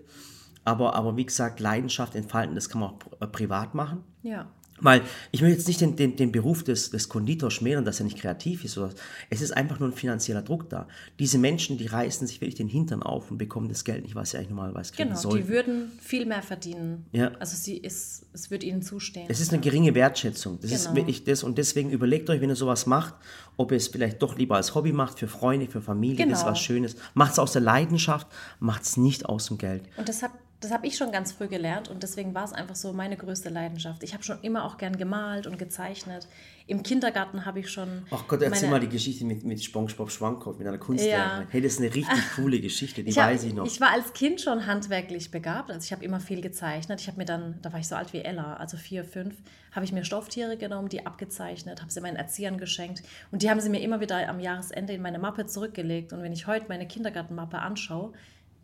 aber, 0.65 0.95
aber 0.95 1.15
wie 1.15 1.25
gesagt, 1.25 1.59
Leidenschaft 1.59 2.15
entfalten, 2.15 2.55
das 2.55 2.69
kann 2.69 2.81
man 2.81 2.91
auch 2.91 3.31
privat 3.31 3.73
machen. 3.75 4.03
Ja. 4.23 4.47
Weil 4.81 5.03
ich 5.31 5.41
möchte 5.41 5.57
jetzt 5.57 5.67
nicht 5.67 5.79
den, 5.79 5.95
den, 5.95 6.17
den 6.17 6.31
Beruf 6.33 6.63
des, 6.63 6.89
des 6.89 7.07
Konditors 7.07 7.53
schmälern, 7.53 7.85
dass 7.85 8.01
er 8.01 8.03
nicht 8.03 8.17
kreativ 8.17 8.65
ist. 8.65 8.77
Oder, 8.77 8.89
es 9.29 9.41
ist 9.41 9.55
einfach 9.55 9.79
nur 9.79 9.87
ein 9.87 9.93
finanzieller 9.93 10.41
Druck 10.41 10.69
da. 10.69 10.87
Diese 11.17 11.37
Menschen, 11.37 11.77
die 11.77 11.85
reißen 11.85 12.27
sich 12.27 12.41
wirklich 12.41 12.55
den 12.55 12.67
Hintern 12.67 13.01
auf 13.01 13.31
und 13.31 13.37
bekommen 13.37 13.69
das 13.69 13.85
Geld 13.85 14.03
nicht, 14.03 14.15
was 14.15 14.31
sie 14.31 14.37
eigentlich 14.37 14.49
normalerweise 14.49 14.91
kriegen 14.91 15.09
genau, 15.09 15.21
sollten. 15.21 15.37
die 15.37 15.47
würden 15.47 15.91
viel 16.01 16.25
mehr 16.25 16.41
verdienen. 16.41 17.05
Ja. 17.13 17.31
Also 17.39 17.55
sie 17.55 17.77
ist, 17.77 18.25
es 18.33 18.51
wird 18.51 18.65
ihnen 18.65 18.81
zustehen. 18.81 19.27
Es 19.29 19.39
ist 19.39 19.53
eine 19.53 19.61
geringe 19.61 19.95
Wertschätzung. 19.95 20.59
Das 20.59 20.71
genau. 20.71 20.81
ist 20.81 20.95
wirklich 20.95 21.23
das. 21.23 21.43
Und 21.43 21.57
deswegen 21.57 21.91
überlegt 21.91 22.29
euch, 22.29 22.41
wenn 22.41 22.49
ihr 22.49 22.57
sowas 22.57 22.85
macht, 22.85 23.13
ob 23.55 23.71
ihr 23.71 23.77
es 23.77 23.87
vielleicht 23.87 24.21
doch 24.21 24.37
lieber 24.37 24.57
als 24.57 24.75
Hobby 24.75 24.91
macht, 24.91 25.19
für 25.19 25.29
Freunde, 25.29 25.67
für 25.67 25.81
Familie, 25.81 26.17
genau. 26.17 26.31
das 26.31 26.41
ist 26.41 26.47
was 26.47 26.59
Schönes. 26.59 26.97
Macht 27.13 27.31
es 27.31 27.39
aus 27.39 27.53
der 27.53 27.61
Leidenschaft, 27.61 28.27
macht 28.59 28.83
es 28.83 28.97
nicht 28.97 29.25
aus 29.25 29.47
dem 29.47 29.57
Geld. 29.57 29.83
Und 29.95 30.09
deshalb 30.09 30.33
das 30.61 30.71
habe 30.71 30.87
ich 30.87 30.97
schon 30.97 31.11
ganz 31.11 31.31
früh 31.33 31.47
gelernt 31.47 31.89
und 31.89 32.01
deswegen 32.01 32.33
war 32.33 32.45
es 32.45 32.53
einfach 32.53 32.75
so 32.75 32.93
meine 32.93 33.17
größte 33.17 33.49
Leidenschaft. 33.49 34.03
Ich 34.03 34.13
habe 34.13 34.23
schon 34.23 34.41
immer 34.41 34.65
auch 34.65 34.77
gern 34.77 34.97
gemalt 34.97 35.47
und 35.47 35.59
gezeichnet. 35.59 36.27
Im 36.67 36.81
Kindergarten 36.81 37.45
habe 37.45 37.59
ich 37.59 37.69
schon. 37.69 38.03
Ach 38.09 38.27
Gott, 38.27 38.41
erzähl 38.41 38.69
mal 38.69 38.79
die 38.79 38.89
Geschichte 38.89 39.25
mit, 39.25 39.43
mit 39.43 39.63
SpongeBob 39.63 40.09
Schwammkopf, 40.09 40.57
mit 40.57 40.67
einer 40.67 40.77
Kunstlehrerin. 40.77 41.41
Ja. 41.41 41.47
Hey, 41.49 41.61
das 41.61 41.73
ist 41.73 41.79
eine 41.79 41.93
richtig 41.93 42.17
coole 42.35 42.59
Geschichte, 42.59 43.03
die 43.03 43.09
ich 43.09 43.17
weiß 43.17 43.43
ich 43.43 43.53
noch. 43.53 43.65
Ich 43.67 43.79
war 43.79 43.91
als 43.91 44.13
Kind 44.13 44.41
schon 44.41 44.65
handwerklich 44.65 45.29
begabt, 45.29 45.69
also 45.69 45.83
ich 45.83 45.91
habe 45.91 46.03
immer 46.03 46.19
viel 46.19 46.41
gezeichnet. 46.41 47.01
Ich 47.01 47.07
habe 47.07 47.17
mir 47.17 47.25
dann, 47.25 47.59
da 47.61 47.71
war 47.71 47.79
ich 47.79 47.87
so 47.87 47.95
alt 47.95 48.13
wie 48.13 48.21
Ella, 48.21 48.55
also 48.55 48.77
vier, 48.77 49.03
fünf, 49.03 49.35
habe 49.73 49.85
ich 49.85 49.91
mir 49.91 50.05
Stofftiere 50.05 50.57
genommen, 50.57 50.89
die 50.89 51.05
abgezeichnet, 51.05 51.81
habe 51.81 51.91
sie 51.91 52.01
meinen 52.01 52.15
Erziehern 52.15 52.57
geschenkt 52.57 53.03
und 53.31 53.43
die 53.43 53.49
haben 53.49 53.59
sie 53.59 53.69
mir 53.69 53.81
immer 53.81 53.99
wieder 53.99 54.27
am 54.27 54.39
Jahresende 54.39 54.93
in 54.93 55.01
meine 55.01 55.19
Mappe 55.19 55.45
zurückgelegt. 55.45 56.13
Und 56.13 56.23
wenn 56.23 56.31
ich 56.31 56.47
heute 56.47 56.67
meine 56.69 56.87
Kindergartenmappe 56.87 57.59
anschaue, 57.59 58.13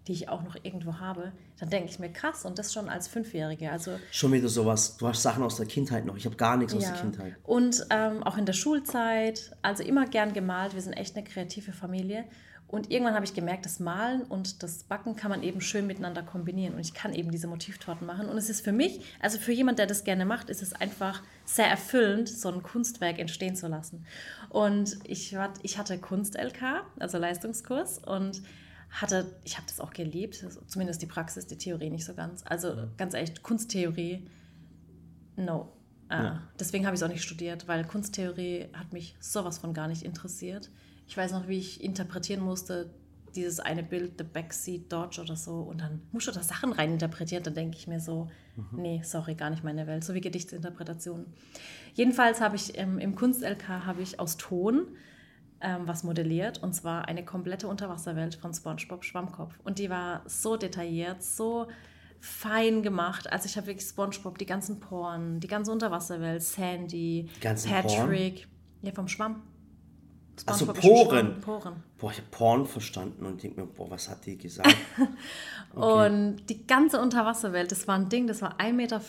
die 0.07 0.13
ich 0.13 0.29
auch 0.29 0.43
noch 0.43 0.55
irgendwo 0.63 0.99
habe, 0.99 1.31
dann 1.59 1.69
denke 1.69 1.89
ich 1.89 1.99
mir 1.99 2.11
krass 2.11 2.45
und 2.45 2.57
das 2.57 2.73
schon 2.73 2.89
als 2.89 3.07
Fünfjährige. 3.07 3.71
Also 3.71 3.99
schon 4.11 4.31
wieder 4.31 4.47
sowas. 4.47 4.97
Du 4.97 5.07
hast 5.07 5.21
Sachen 5.21 5.43
aus 5.43 5.57
der 5.57 5.67
Kindheit 5.67 6.05
noch. 6.05 6.17
Ich 6.17 6.25
habe 6.25 6.35
gar 6.35 6.57
nichts 6.57 6.73
ja. 6.73 6.79
aus 6.79 6.85
der 6.85 6.95
Kindheit. 6.95 7.35
Und 7.43 7.85
ähm, 7.91 8.23
auch 8.23 8.37
in 8.37 8.45
der 8.45 8.53
Schulzeit, 8.53 9.55
also 9.61 9.83
immer 9.83 10.07
gern 10.07 10.33
gemalt. 10.33 10.73
Wir 10.73 10.81
sind 10.81 10.93
echt 10.93 11.15
eine 11.15 11.23
kreative 11.23 11.71
Familie. 11.71 12.25
Und 12.71 12.89
irgendwann 12.89 13.15
habe 13.15 13.25
ich 13.25 13.33
gemerkt, 13.33 13.65
das 13.65 13.81
Malen 13.81 14.23
und 14.23 14.63
das 14.63 14.83
Backen 14.83 15.17
kann 15.17 15.29
man 15.29 15.43
eben 15.43 15.59
schön 15.59 15.85
miteinander 15.87 16.23
kombinieren. 16.23 16.73
Und 16.73 16.79
ich 16.79 16.93
kann 16.93 17.13
eben 17.13 17.29
diese 17.29 17.47
Motivtorten 17.47 18.07
machen. 18.07 18.29
Und 18.29 18.37
es 18.37 18.49
ist 18.49 18.63
für 18.63 18.71
mich, 18.71 19.01
also 19.19 19.37
für 19.39 19.51
jemand, 19.51 19.77
der 19.77 19.87
das 19.87 20.05
gerne 20.05 20.25
macht, 20.25 20.49
ist 20.49 20.61
es 20.61 20.71
einfach 20.71 21.21
sehr 21.43 21.67
erfüllend, 21.67 22.29
so 22.29 22.49
ein 22.49 22.63
Kunstwerk 22.63 23.19
entstehen 23.19 23.57
zu 23.57 23.67
lassen. 23.67 24.05
Und 24.47 24.97
ich, 25.03 25.37
ich 25.63 25.77
hatte 25.77 25.97
Kunst-LK, 25.97 26.83
also 26.97 27.17
Leistungskurs. 27.17 27.99
Und 27.99 28.41
hatte, 28.91 29.39
ich 29.43 29.57
habe 29.57 29.65
das 29.67 29.79
auch 29.79 29.91
geliebt, 29.91 30.45
zumindest 30.67 31.01
die 31.01 31.05
Praxis, 31.05 31.47
die 31.47 31.57
Theorie 31.57 31.89
nicht 31.89 32.05
so 32.05 32.13
ganz. 32.13 32.43
Also 32.45 32.69
ja. 32.69 32.87
ganz 32.97 33.13
ehrlich, 33.13 33.41
Kunsttheorie, 33.41 34.27
no. 35.37 35.71
Äh, 36.09 36.15
ja. 36.15 36.43
Deswegen 36.59 36.85
habe 36.85 36.93
ich 36.93 37.01
es 37.01 37.03
auch 37.03 37.11
nicht 37.11 37.23
studiert, 37.23 37.67
weil 37.67 37.85
Kunsttheorie 37.85 38.67
hat 38.73 38.91
mich 38.91 39.15
sowas 39.19 39.59
von 39.59 39.73
gar 39.73 39.87
nicht 39.87 40.03
interessiert. 40.03 40.69
Ich 41.07 41.15
weiß 41.15 41.31
noch, 41.31 41.47
wie 41.47 41.57
ich 41.57 41.83
interpretieren 41.83 42.41
musste, 42.41 42.93
dieses 43.33 43.61
eine 43.61 43.81
Bild, 43.81 44.15
The 44.17 44.25
Backseat 44.25 44.91
Dodge 44.91 45.21
oder 45.21 45.37
so, 45.37 45.61
und 45.61 45.79
dann 45.79 46.01
musst 46.11 46.27
du 46.27 46.31
da 46.31 46.43
Sachen 46.43 46.73
reininterpretieren, 46.73 47.43
dann 47.45 47.53
denke 47.53 47.77
ich 47.77 47.87
mir 47.87 48.01
so, 48.01 48.29
mhm. 48.57 48.81
nee, 48.81 49.01
sorry, 49.05 49.35
gar 49.35 49.49
nicht 49.49 49.63
meine 49.63 49.87
Welt, 49.87 50.03
so 50.03 50.13
wie 50.13 50.19
Gedichtsinterpretationen. 50.21 51.27
Jedenfalls 51.93 52.41
habe 52.41 52.57
ich 52.57 52.77
ähm, 52.77 52.99
im 52.99 53.15
Kunst-LK 53.15 53.69
habe 53.85 54.01
ich 54.01 54.19
aus 54.19 54.35
Ton 54.35 54.87
ähm, 55.61 55.87
was 55.87 56.03
modelliert 56.03 56.61
und 56.61 56.73
zwar 56.73 57.07
eine 57.07 57.23
komplette 57.23 57.67
Unterwasserwelt 57.67 58.35
von 58.35 58.53
SpongeBob 58.53 59.03
Schwammkopf. 59.03 59.53
Und 59.63 59.79
die 59.79 59.89
war 59.89 60.21
so 60.25 60.57
detailliert, 60.57 61.23
so 61.23 61.67
fein 62.19 62.83
gemacht. 62.83 63.31
Also 63.31 63.45
ich 63.45 63.57
habe 63.57 63.67
wirklich 63.67 63.87
SpongeBob, 63.87 64.37
die 64.37 64.45
ganzen 64.45 64.79
Poren, 64.79 65.39
die 65.39 65.47
ganze 65.47 65.71
Unterwasserwelt, 65.71 66.43
Sandy, 66.43 67.29
Patrick. 67.41 67.87
Poren? 67.87 68.35
Ja, 68.83 68.91
vom 68.93 69.07
Schwamm. 69.07 69.43
Also 70.45 70.65
Poren. 70.65 71.39
Poren. 71.41 71.83
Boah, 71.97 72.11
ich 72.11 72.17
habe 72.17 72.27
Porn 72.31 72.65
verstanden 72.65 73.25
und 73.25 73.43
denke 73.43 73.61
mir, 73.61 73.67
boah, 73.67 73.89
was 73.91 74.09
hat 74.09 74.25
die 74.25 74.37
gesagt? 74.37 74.75
Okay. 75.73 76.09
Und 76.09 76.49
die 76.49 76.67
ganze 76.67 76.99
Unterwasserwelt, 76.99 77.71
das 77.71 77.87
war 77.87 77.95
ein 77.95 78.09
Ding, 78.09 78.27
das 78.27 78.41
war 78.41 78.59
1,50 78.59 78.73
Meter 78.73 78.99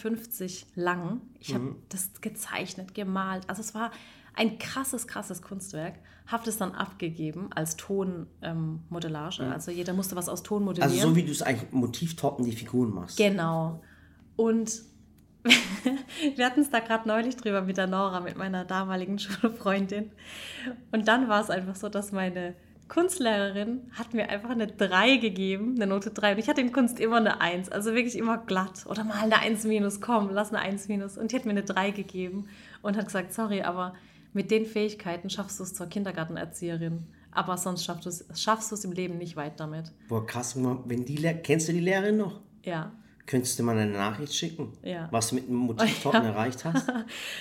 lang. 0.76 1.20
Ich 1.40 1.52
habe 1.54 1.64
mhm. 1.64 1.82
das 1.88 2.12
gezeichnet, 2.20 2.94
gemalt. 2.94 3.42
Also 3.48 3.62
es 3.62 3.74
war 3.74 3.90
ein 4.34 4.60
krasses, 4.60 5.08
krasses 5.08 5.42
Kunstwerk. 5.42 5.94
Habe 6.26 6.44
das 6.44 6.56
dann 6.56 6.72
abgegeben 6.72 7.50
als 7.54 7.76
Tonmodellage. 7.76 9.42
Ähm, 9.42 9.48
mhm. 9.48 9.52
Also 9.52 9.70
jeder 9.70 9.92
musste 9.92 10.16
was 10.16 10.28
aus 10.28 10.42
Ton 10.42 10.64
modellieren. 10.64 10.92
Also 10.92 11.08
so 11.08 11.16
wie 11.16 11.24
du 11.24 11.32
es 11.32 11.42
eigentlich 11.42 11.72
Motivtorten 11.72 12.44
die 12.44 12.52
Figuren 12.52 12.94
machst. 12.94 13.16
Genau. 13.16 13.82
Und 14.36 14.82
wir 16.36 16.46
hatten 16.46 16.60
es 16.60 16.70
da 16.70 16.80
gerade 16.80 17.08
neulich 17.08 17.36
drüber 17.36 17.62
mit 17.62 17.76
der 17.76 17.86
Nora, 17.86 18.20
mit 18.20 18.36
meiner 18.36 18.64
damaligen 18.64 19.18
Schulfreundin. 19.18 20.10
Und 20.92 21.08
dann 21.08 21.28
war 21.28 21.40
es 21.40 21.50
einfach 21.50 21.76
so, 21.76 21.88
dass 21.88 22.12
meine 22.12 22.54
Kunstlehrerin 22.88 23.90
hat 23.92 24.12
mir 24.12 24.28
einfach 24.28 24.50
eine 24.50 24.66
3 24.66 25.16
gegeben, 25.16 25.76
eine 25.76 25.86
Note 25.86 26.10
3. 26.10 26.32
Und 26.32 26.38
ich 26.38 26.48
hatte 26.48 26.60
in 26.60 26.72
Kunst 26.72 27.00
immer 27.00 27.16
eine 27.16 27.40
1, 27.40 27.70
also 27.70 27.94
wirklich 27.94 28.16
immer 28.16 28.38
glatt. 28.38 28.84
Oder 28.86 29.02
mal 29.04 29.16
eine 29.16 29.38
1 29.38 29.64
minus, 29.64 30.00
komm, 30.00 30.30
lass 30.30 30.52
eine 30.52 30.60
1 30.60 30.88
minus. 30.88 31.16
Und 31.16 31.32
die 31.32 31.36
hat 31.36 31.46
mir 31.46 31.52
eine 31.52 31.62
3 31.62 31.90
gegeben 31.90 32.48
und 32.82 32.96
hat 32.96 33.06
gesagt, 33.06 33.32
sorry, 33.32 33.62
aber 33.62 33.94
mit 34.32 34.50
den 34.50 34.66
Fähigkeiten 34.66 35.30
schaffst 35.30 35.58
du 35.58 35.64
es 35.64 35.74
zur 35.74 35.86
Kindergartenerzieherin. 35.86 37.06
Aber 37.30 37.56
sonst 37.56 37.84
schaffst 37.84 38.04
du 38.04 38.08
es, 38.10 38.24
schaffst 38.34 38.70
du 38.70 38.74
es 38.74 38.84
im 38.84 38.92
Leben 38.92 39.16
nicht 39.16 39.36
weit 39.36 39.58
damit. 39.58 39.92
Boah, 40.08 40.26
krass, 40.26 40.54
wenn 40.56 41.04
die 41.04 41.16
kennst 41.42 41.68
du 41.68 41.72
die 41.72 41.80
Lehrerin 41.80 42.18
noch? 42.18 42.40
Ja. 42.62 42.92
Könntest 43.26 43.58
du 43.58 43.62
mal 43.62 43.78
eine 43.78 43.90
Nachricht 43.90 44.34
schicken, 44.34 44.72
ja. 44.82 45.08
was 45.10 45.28
du 45.28 45.36
mit 45.36 45.48
dem 45.48 45.54
Motivtorten 45.68 46.24
ja. 46.24 46.30
erreicht 46.30 46.64
hast? 46.64 46.92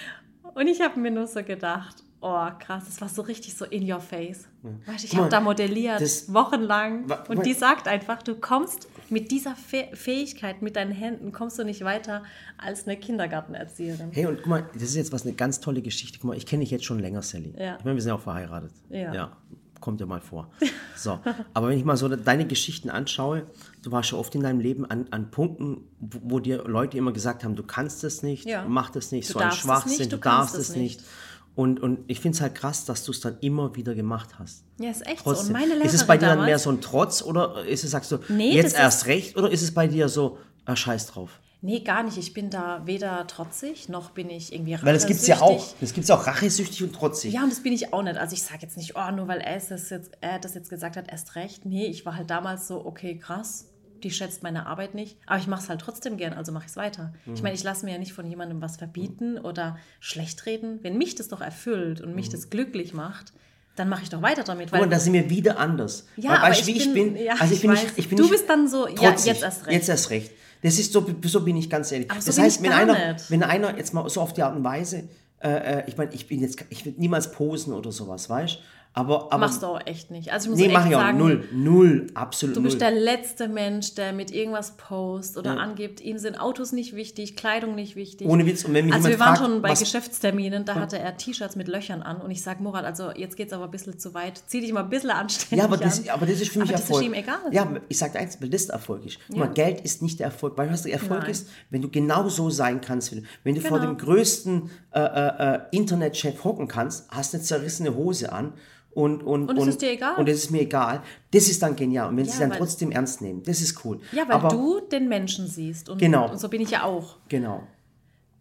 Und 0.53 0.67
ich 0.67 0.81
habe 0.81 0.99
mir 0.99 1.11
nur 1.11 1.27
so 1.27 1.43
gedacht, 1.43 2.03
oh 2.21 2.47
krass, 2.59 2.85
das 2.85 3.01
war 3.01 3.09
so 3.09 3.21
richtig 3.21 3.55
so 3.55 3.65
in 3.65 3.91
your 3.91 3.99
face. 3.99 4.47
Ja. 4.63 4.93
Weißt, 4.93 5.05
ich 5.05 5.15
habe 5.15 5.29
da 5.29 5.39
modelliert, 5.39 6.01
das, 6.01 6.31
wochenlang. 6.33 7.09
Wa, 7.09 7.23
und 7.27 7.45
die 7.45 7.53
sagt 7.53 7.87
einfach, 7.87 8.21
du 8.21 8.35
kommst 8.35 8.87
mit 9.11 9.31
dieser 9.31 9.55
Fähigkeit, 9.55 10.61
mit 10.61 10.75
deinen 10.75 10.91
Händen, 10.91 11.31
kommst 11.31 11.59
du 11.59 11.63
nicht 11.63 11.83
weiter 11.83 12.23
als 12.57 12.87
eine 12.87 12.97
Kindergartenerzieherin. 12.97 14.09
Hey, 14.11 14.25
und 14.25 14.37
guck 14.37 14.47
mal, 14.47 14.69
das 14.73 14.83
ist 14.83 14.95
jetzt 14.95 15.11
was 15.11 15.23
eine 15.23 15.33
ganz 15.33 15.59
tolle 15.59 15.81
Geschichte. 15.81 16.17
Guck 16.19 16.29
mal, 16.29 16.37
ich 16.37 16.45
kenne 16.45 16.61
dich 16.61 16.71
jetzt 16.71 16.85
schon 16.85 16.99
länger, 16.99 17.21
Sally. 17.21 17.53
Ja. 17.57 17.77
Ich 17.77 17.83
meine, 17.83 17.95
wir 17.95 18.01
sind 18.01 18.09
ja 18.09 18.15
auch 18.15 18.21
verheiratet. 18.21 18.71
Ja. 18.89 19.13
ja 19.13 19.37
kommt 19.81 19.99
ja 19.99 20.05
mal 20.05 20.21
vor. 20.21 20.49
So, 20.93 21.19
aber 21.55 21.69
wenn 21.69 21.79
ich 21.79 21.83
mal 21.83 21.97
so 21.97 22.07
deine 22.15 22.45
Geschichten 22.45 22.91
anschaue, 22.91 23.47
du 23.81 23.91
warst 23.91 24.11
ja 24.11 24.19
oft 24.19 24.35
in 24.35 24.41
deinem 24.41 24.59
Leben 24.59 24.85
an, 24.85 25.07
an 25.09 25.31
Punkten, 25.31 25.85
wo, 25.99 26.19
wo 26.23 26.39
dir 26.39 26.63
Leute 26.67 26.95
immer 26.95 27.11
gesagt 27.11 27.43
haben, 27.43 27.55
du 27.55 27.63
kannst 27.63 28.03
es 28.03 28.21
nicht, 28.21 28.45
ja. 28.45 28.65
mach 28.67 28.91
das 28.91 29.11
nicht, 29.11 29.27
du 29.27 29.33
so 29.33 29.39
ein 29.39 29.51
Schwachsinn, 29.51 30.09
du, 30.09 30.17
du 30.17 30.21
darfst 30.21 30.53
es 30.53 30.75
nicht. 30.75 30.99
nicht. 30.99 31.09
Und, 31.53 31.81
und 31.81 31.99
ich 32.07 32.19
finde 32.19 32.35
es 32.35 32.41
halt 32.41 32.55
krass, 32.55 32.85
dass 32.85 33.03
du 33.03 33.11
es 33.11 33.19
dann 33.19 33.37
immer 33.41 33.75
wieder 33.75 33.93
gemacht 33.93 34.39
hast. 34.39 34.63
Ja, 34.79 34.89
ist 34.89 35.05
echt 35.05 35.23
Trotzdem. 35.23 35.47
so. 35.47 35.53
Und 35.53 35.69
meine 35.69 35.83
ist 35.83 35.93
es 35.93 36.07
bei 36.07 36.17
dir 36.17 36.27
dann 36.27 36.45
mehr 36.45 36.59
so 36.59 36.69
ein 36.69 36.79
Trotz 36.79 37.21
oder 37.21 37.65
ist 37.65 37.83
es, 37.83 37.91
sagst 37.91 38.11
du, 38.11 38.19
nee, 38.29 38.53
jetzt 38.53 38.75
erst 38.75 39.05
recht 39.05 39.35
oder 39.35 39.51
ist 39.51 39.61
es 39.61 39.73
bei 39.73 39.87
dir 39.87 40.07
so, 40.07 40.37
ah, 40.65 40.75
scheiß 40.75 41.07
drauf? 41.07 41.41
Nee, 41.63 41.81
gar 41.81 42.01
nicht. 42.01 42.17
Ich 42.17 42.33
bin 42.33 42.49
da 42.49 42.81
weder 42.85 43.27
trotzig, 43.27 43.87
noch 43.87 44.09
bin 44.11 44.31
ich 44.31 44.51
irgendwie 44.51 44.73
rachesüchtig. 44.73 44.87
Weil 44.87 44.93
das 44.95 45.05
gibt 45.05 45.19
es 45.19 45.27
ja 45.27 45.41
auch. 45.41 45.67
Das 45.79 45.93
gibt 45.93 46.05
es 46.05 46.09
auch 46.09 46.25
rachesüchtig 46.25 46.81
und 46.83 46.93
trotzig. 46.93 47.33
Ja, 47.33 47.43
und 47.43 47.51
das 47.51 47.61
bin 47.61 47.71
ich 47.71 47.93
auch 47.93 48.01
nicht. 48.01 48.17
Also 48.17 48.33
ich 48.33 48.41
sage 48.41 48.61
jetzt 48.63 48.77
nicht, 48.77 48.95
oh, 48.95 49.11
nur 49.11 49.27
weil 49.27 49.41
er, 49.41 49.59
das 49.59 49.89
jetzt, 49.91 50.11
er 50.21 50.39
das 50.39 50.55
jetzt 50.55 50.71
gesagt 50.71 50.97
hat, 50.97 51.11
erst 51.11 51.35
recht. 51.35 51.65
Nee, 51.65 51.85
ich 51.85 52.03
war 52.03 52.15
halt 52.15 52.31
damals 52.31 52.67
so, 52.67 52.83
okay, 52.83 53.15
krass, 53.19 53.67
die 54.03 54.11
schätzt 54.11 54.43
meine 54.43 54.65
Arbeit 54.65 54.95
nicht. 54.95 55.17
Aber 55.25 55.39
ich 55.39 55.47
mache 55.47 55.63
es 55.63 55.69
halt 55.69 55.81
trotzdem 55.81 56.17
gern, 56.17 56.33
also 56.33 56.51
mache 56.51 56.65
ich 56.65 56.71
es 56.71 56.77
weiter. 56.77 57.13
Mhm. 57.25 57.33
Ich 57.35 57.43
meine, 57.43 57.55
ich 57.55 57.63
lasse 57.63 57.85
mir 57.85 57.93
ja 57.93 57.97
nicht 57.97 58.13
von 58.13 58.27
jemandem 58.27 58.61
was 58.61 58.77
verbieten 58.77 59.33
mhm. 59.33 59.45
oder 59.45 59.77
schlecht 59.99 60.45
reden. 60.45 60.79
Wenn 60.81 60.97
mich 60.97 61.15
das 61.15 61.27
doch 61.27 61.41
erfüllt 61.41 62.01
und 62.01 62.15
mich 62.15 62.27
mhm. 62.27 62.31
das 62.31 62.49
glücklich 62.49 62.93
macht, 62.93 63.33
dann 63.75 63.89
mache 63.89 64.03
ich 64.03 64.09
doch 64.09 64.21
weiter 64.21 64.43
damit. 64.43 64.71
Weil 64.71 64.81
und 64.81 64.89
da 64.91 64.99
sind 64.99 65.13
wir 65.13 65.29
wieder 65.29 65.57
anders. 65.57 66.07
Ja, 66.17 66.31
weil, 66.31 66.37
aber 66.37 66.51
ich, 66.51 66.67
wie 66.67 66.73
bin, 66.73 66.81
ich 66.81 66.93
bin. 66.93 67.15
Ja, 67.15 67.33
also 67.33 67.45
ich, 67.45 67.51
ich 67.53 67.61
bin, 67.61 67.71
nicht, 67.71 67.93
ich 67.95 68.09
bin 68.09 68.17
Du 68.17 68.29
bist 68.29 68.49
dann 68.49 68.67
so, 68.67 68.87
ja, 68.87 69.11
jetzt 69.11 69.27
erst 69.27 69.65
recht. 69.65 69.71
Jetzt 69.71 69.89
erst 69.89 70.09
recht. 70.09 70.31
Das 70.61 70.77
ist 70.77 70.93
so, 70.93 71.05
so 71.23 71.41
bin 71.41 71.57
ich 71.57 71.69
ganz 71.69 71.91
ehrlich. 71.91 72.11
Aber 72.11 72.19
das 72.19 72.35
so 72.35 72.41
heißt, 72.41 72.61
wenn 72.61 72.71
einer, 72.71 73.13
nicht. 73.13 73.31
wenn 73.31 73.43
einer 73.43 73.77
jetzt 73.77 73.93
mal 73.93 74.07
so 74.09 74.21
auf 74.21 74.33
die 74.33 74.43
Art 74.43 74.55
und 74.55 74.63
Weise, 74.63 75.09
äh, 75.41 75.49
äh 75.49 75.83
ich 75.87 75.97
meine, 75.97 76.13
ich 76.13 76.27
bin 76.27 76.41
jetzt, 76.41 76.63
ich 76.69 76.85
will 76.85 76.93
niemals 76.97 77.31
posen 77.31 77.73
oder 77.73 77.91
sowas, 77.91 78.29
weißt 78.29 78.55
du? 78.55 78.59
Aber, 78.93 79.31
aber, 79.31 79.37
Machst 79.37 79.63
du 79.63 79.67
auch 79.67 79.79
echt 79.85 80.11
nicht. 80.11 80.33
Also 80.33 80.45
ich 80.45 80.49
muss 80.49 80.59
nee, 80.59 80.65
echt 80.65 80.73
mach 80.73 80.85
ich 80.85 80.91
sagen, 80.91 81.17
auch 81.17 81.25
null, 81.25 81.47
null, 81.53 82.07
absolut 82.13 82.57
Du 82.57 82.61
bist 82.61 82.77
null. 82.77 82.89
der 82.89 82.91
letzte 82.91 83.47
Mensch, 83.47 83.95
der 83.95 84.11
mit 84.11 84.31
irgendwas 84.31 84.75
post 84.75 85.37
oder 85.37 85.55
ja. 85.55 85.61
angibt, 85.61 86.01
ihm 86.01 86.17
sind 86.17 86.37
Autos 86.37 86.73
nicht 86.73 86.93
wichtig, 86.93 87.37
Kleidung 87.37 87.73
nicht 87.73 87.95
wichtig. 87.95 88.27
Ohne 88.27 88.45
Witz. 88.45 88.65
Und 88.65 88.73
wenn 88.73 88.87
mich 88.87 88.93
also 88.93 89.07
wir 89.07 89.17
waren 89.17 89.37
fragt, 89.37 89.49
schon 89.49 89.61
bei 89.61 89.73
Geschäftsterminen, 89.73 90.65
da 90.65 90.75
hatte 90.75 90.99
er 90.99 91.15
T-Shirts 91.15 91.55
mit 91.55 91.69
Löchern 91.69 92.01
an 92.01 92.17
und 92.17 92.31
ich 92.31 92.41
sage, 92.41 92.61
Murat, 92.61 92.83
also 92.83 93.11
jetzt 93.11 93.37
geht 93.37 93.47
es 93.47 93.53
aber 93.53 93.63
ein 93.63 93.71
bisschen 93.71 93.97
zu 93.97 94.13
weit. 94.13 94.43
Zieh 94.47 94.59
dich 94.59 94.73
mal 94.73 94.83
ein 94.83 94.89
bisschen 94.89 95.11
anständig 95.11 95.59
Ja, 95.59 95.63
aber 95.63 95.77
das, 95.77 96.09
aber 96.09 96.25
das 96.25 96.41
ist 96.41 96.51
für 96.51 96.59
mich 96.59 96.67
aber 96.67 96.77
Erfolg. 96.77 96.99
Das 96.99 97.07
ist 97.07 97.07
ihm 97.07 97.13
egal. 97.13 97.39
Ja, 97.51 97.81
ich 97.87 97.97
sage 97.97 98.19
eins, 98.19 98.41
weil 98.41 98.49
das 98.49 98.67
der 98.67 98.75
Erfolg 98.75 99.05
ist. 99.05 99.19
Ja. 99.29 99.39
Mal, 99.39 99.53
Geld 99.53 99.79
ist 99.79 100.01
nicht 100.01 100.19
der 100.19 100.25
Erfolg. 100.25 100.57
Weil 100.57 100.69
was 100.69 100.83
der 100.83 100.91
Erfolg 100.91 101.21
Nein. 101.21 101.31
ist, 101.31 101.47
wenn 101.69 101.81
du 101.81 101.89
genau 101.89 102.27
so 102.27 102.49
sein 102.49 102.81
kannst. 102.81 103.13
Wenn 103.13 103.55
du 103.55 103.61
genau. 103.61 103.69
vor 103.69 103.79
dem 103.79 103.97
größten 103.97 104.69
äh, 104.93 104.99
äh, 104.99 105.55
äh 105.55 105.59
Internetchef 105.71 106.43
hocken 106.43 106.67
kannst, 106.67 107.09
hast 107.09 107.33
eine 107.33 107.41
zerrissene 107.41 107.95
Hose 107.95 108.33
an 108.33 108.51
und, 108.93 109.23
und, 109.23 109.49
und 109.49 109.57
es 109.57 109.67
ist 109.67 109.81
dir 109.81 109.91
egal. 109.91 110.15
Und 110.17 110.27
es 110.27 110.43
ist 110.43 110.51
mir 110.51 110.61
egal. 110.61 111.01
Das 111.31 111.47
ist 111.47 111.61
dann 111.61 111.75
genial. 111.75 112.09
Und 112.09 112.17
wenn 112.17 112.25
ja, 112.25 112.31
sie 112.31 112.39
dann 112.39 112.51
trotzdem 112.51 112.91
ernst 112.91 113.21
nehmen, 113.21 113.41
das 113.43 113.61
ist 113.61 113.83
cool. 113.85 113.99
Ja, 114.11 114.27
weil 114.27 114.35
Aber, 114.35 114.49
du 114.49 114.81
den 114.81 115.07
Menschen 115.07 115.47
siehst. 115.47 115.89
Und, 115.89 115.99
genau. 115.99 116.29
und 116.29 116.39
so 116.39 116.49
bin 116.49 116.61
ich 116.61 116.71
ja 116.71 116.83
auch. 116.83 117.17
Genau. 117.29 117.63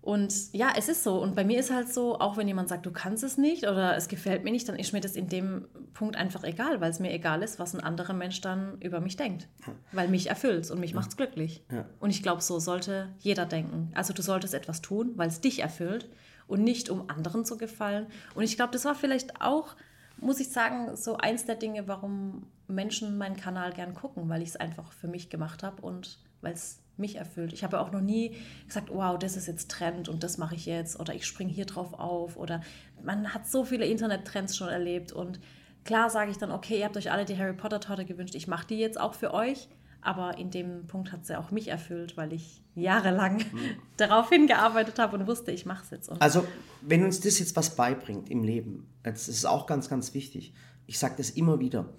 Und 0.03 0.53
ja, 0.55 0.73
es 0.77 0.89
ist 0.89 1.05
so. 1.05 1.21
Und 1.21 1.37
bei 1.37 1.45
mir 1.45 1.61
ist 1.61 1.71
halt 1.71 1.93
so, 1.93 2.19
auch 2.19 2.37
wenn 2.37 2.49
jemand 2.49 2.71
sagt, 2.71 2.87
du 2.87 2.91
kannst 2.91 3.23
es 3.23 3.37
nicht 3.37 3.65
oder 3.65 3.97
es 3.97 4.09
gefällt 4.09 4.45
mir 4.45 4.51
nicht, 4.51 4.67
dann 4.69 4.77
ist 4.77 4.93
mir 4.93 5.01
das 5.01 5.15
in 5.15 5.29
dem 5.29 5.67
Punkt 5.93 6.17
einfach 6.17 6.43
egal, 6.43 6.81
weil 6.81 6.91
es 6.91 7.01
mir 7.01 7.13
egal 7.13 7.43
ist, 7.43 7.59
was 7.59 7.75
ein 7.75 7.81
anderer 7.81 8.15
Mensch 8.15 8.41
dann 8.41 8.79
über 8.81 9.01
mich 9.01 9.17
denkt. 9.17 9.47
Weil 9.93 10.09
mich 10.09 10.29
erfüllt 10.29 10.71
und 10.71 10.81
mich 10.81 10.93
ja. 10.93 10.97
macht 10.97 11.11
es 11.11 11.17
glücklich. 11.17 11.63
Ja. 11.71 11.85
Und 12.01 12.11
ich 12.11 12.23
glaube, 12.23 12.41
so 12.41 12.59
sollte 12.59 13.11
jeder 13.19 13.45
denken. 13.45 13.91
Also 13.95 14.15
du 14.15 14.23
solltest 14.23 14.55
etwas 14.55 14.81
tun, 14.81 15.13
weil 15.17 15.29
es 15.29 15.43
dich 15.43 15.61
erfüllt 15.61 16.09
und 16.47 16.65
nicht 16.65 16.89
um 16.89 17.11
anderen 17.11 17.45
zu 17.45 17.59
gefallen. 17.59 18.07
Und 18.35 18.45
ich 18.45 18.57
glaube, 18.57 18.73
das 18.73 18.87
war 18.87 18.95
vielleicht 18.95 19.43
auch 19.43 19.77
muss 20.21 20.41
ich 20.41 20.51
sagen, 20.51 20.97
so 20.97 21.17
eins 21.17 21.47
der 21.47 21.57
Dinge, 21.57 21.89
warum 21.89 22.47
Menschen 22.69 23.19
meinen 23.19 23.37
Kanal 23.37 23.73
gern 23.73 23.95
gucken, 23.95 24.29
weil 24.29 24.43
ich 24.43 24.51
es 24.51 24.57
einfach 24.57 24.93
für 24.93 25.09
mich 25.09 25.31
gemacht 25.31 25.63
habe 25.63 25.83
und 25.83 26.19
weil 26.41 26.53
es 26.53 26.81
mich 26.97 27.17
erfüllt. 27.17 27.53
Ich 27.53 27.65
habe 27.65 27.81
auch 27.81 27.91
noch 27.91 28.01
nie 28.01 28.37
gesagt, 28.67 28.91
wow, 28.93 29.19
das 29.19 29.37
ist 29.37 29.47
jetzt 29.47 29.71
Trend 29.71 30.09
und 30.09 30.23
das 30.23 30.39
mache 30.39 30.55
ich 30.55 30.67
jetzt 30.67 31.01
oder 31.01 31.15
ich 31.15 31.27
springe 31.27 31.51
hier 31.51 31.65
drauf 31.65 31.95
auf 31.95 32.37
oder 32.37 32.61
man 33.03 33.33
hat 33.35 33.47
so 33.47 33.65
viele 33.65 33.87
Internet-Trends 33.87 34.57
schon 34.57 34.69
erlebt 34.69 35.13
und 35.13 35.41
klar 35.85 36.11
sage 36.11 36.31
ich 36.31 36.37
dann, 36.37 36.53
okay, 36.53 36.79
ihr 36.79 36.85
habt 36.85 36.97
euch 36.97 37.11
alle 37.11 37.25
die 37.25 37.39
Harry 37.39 37.55
Potter-Torte 37.55 38.05
gewünscht, 38.05 38.35
ich 38.35 38.47
mache 38.47 38.67
die 38.67 38.79
jetzt 38.79 39.01
auch 39.01 39.15
für 39.15 39.33
euch, 39.33 39.69
aber 40.03 40.39
in 40.39 40.51
dem 40.51 40.87
Punkt 40.87 41.13
hat 41.13 41.27
sie 41.27 41.39
auch 41.39 41.51
mich 41.51 41.69
erfüllt, 41.69 42.17
weil 42.17 42.33
ich 42.33 42.63
jahrelang 42.75 43.39
mhm. 43.39 43.59
darauf 43.97 44.29
hingearbeitet 44.29 44.99
habe 44.99 45.17
und 45.17 45.27
wusste, 45.27 45.51
ich 45.53 45.67
mache 45.67 45.85
es 45.85 45.91
jetzt. 45.91 46.09
Und 46.09 46.21
also, 46.23 46.45
wenn 46.83 47.05
uns 47.05 47.21
das 47.21 47.39
jetzt 47.39 47.57
was 47.57 47.77
beibringt 47.77 48.31
im 48.31 48.43
Leben, 48.43 48.89
das 49.03 49.29
ist 49.29 49.45
auch 49.45 49.67
ganz, 49.67 49.89
ganz 49.89 50.15
wichtig. 50.15 50.55
Ich 50.87 50.99
sage 50.99 51.15
das 51.17 51.31
immer 51.31 51.61
wieder. 51.61 51.93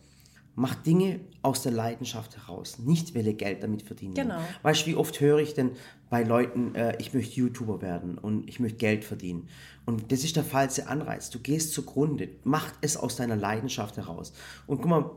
Mach 0.53 0.75
Dinge 0.75 1.21
aus 1.41 1.63
der 1.63 1.71
Leidenschaft 1.71 2.35
heraus, 2.35 2.77
nicht 2.77 3.15
weil 3.15 3.25
ihr 3.25 3.35
Geld 3.35 3.63
damit 3.63 3.83
verdienen. 3.83 4.15
Genau. 4.15 4.39
Weißt 4.63 4.81
du, 4.81 4.87
wie 4.87 4.95
oft 4.95 5.19
höre 5.21 5.39
ich 5.39 5.53
denn 5.53 5.71
bei 6.09 6.23
Leuten, 6.23 6.75
äh, 6.75 6.97
ich 6.99 7.13
möchte 7.13 7.35
YouTuber 7.35 7.81
werden 7.81 8.17
und 8.17 8.49
ich 8.49 8.59
möchte 8.59 8.77
Geld 8.77 9.05
verdienen. 9.05 9.47
Und 9.85 10.11
das 10.11 10.25
ist 10.25 10.35
der 10.35 10.43
falsche 10.43 10.87
Anreiz. 10.87 11.29
Du 11.29 11.39
gehst 11.39 11.71
zugrunde, 11.71 12.27
mach 12.43 12.73
es 12.81 12.97
aus 12.97 13.15
deiner 13.15 13.37
Leidenschaft 13.37 13.95
heraus. 13.95 14.33
Und 14.67 14.81
guck 14.81 14.89
mal, 14.89 15.11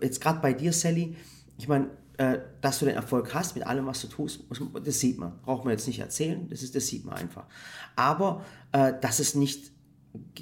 jetzt 0.00 0.22
gerade 0.22 0.40
bei 0.40 0.54
dir, 0.54 0.72
Sally, 0.72 1.16
ich 1.58 1.68
meine, 1.68 1.90
äh, 2.18 2.38
dass 2.60 2.80
du 2.80 2.84
den 2.84 2.96
Erfolg 2.96 3.32
hast 3.32 3.54
mit 3.54 3.66
allem, 3.66 3.86
was 3.86 4.00
du 4.00 4.08
tust, 4.08 4.40
das 4.84 5.00
sieht 5.00 5.18
man. 5.18 5.40
Braucht 5.42 5.64
man 5.64 5.72
jetzt 5.72 5.86
nicht 5.86 6.00
erzählen, 6.00 6.48
das, 6.50 6.62
ist, 6.62 6.74
das 6.74 6.86
sieht 6.86 7.04
man 7.04 7.14
einfach. 7.14 7.44
Aber 7.94 8.44
äh, 8.72 8.92
dass 9.00 9.20
es 9.20 9.34
nicht 9.34 9.70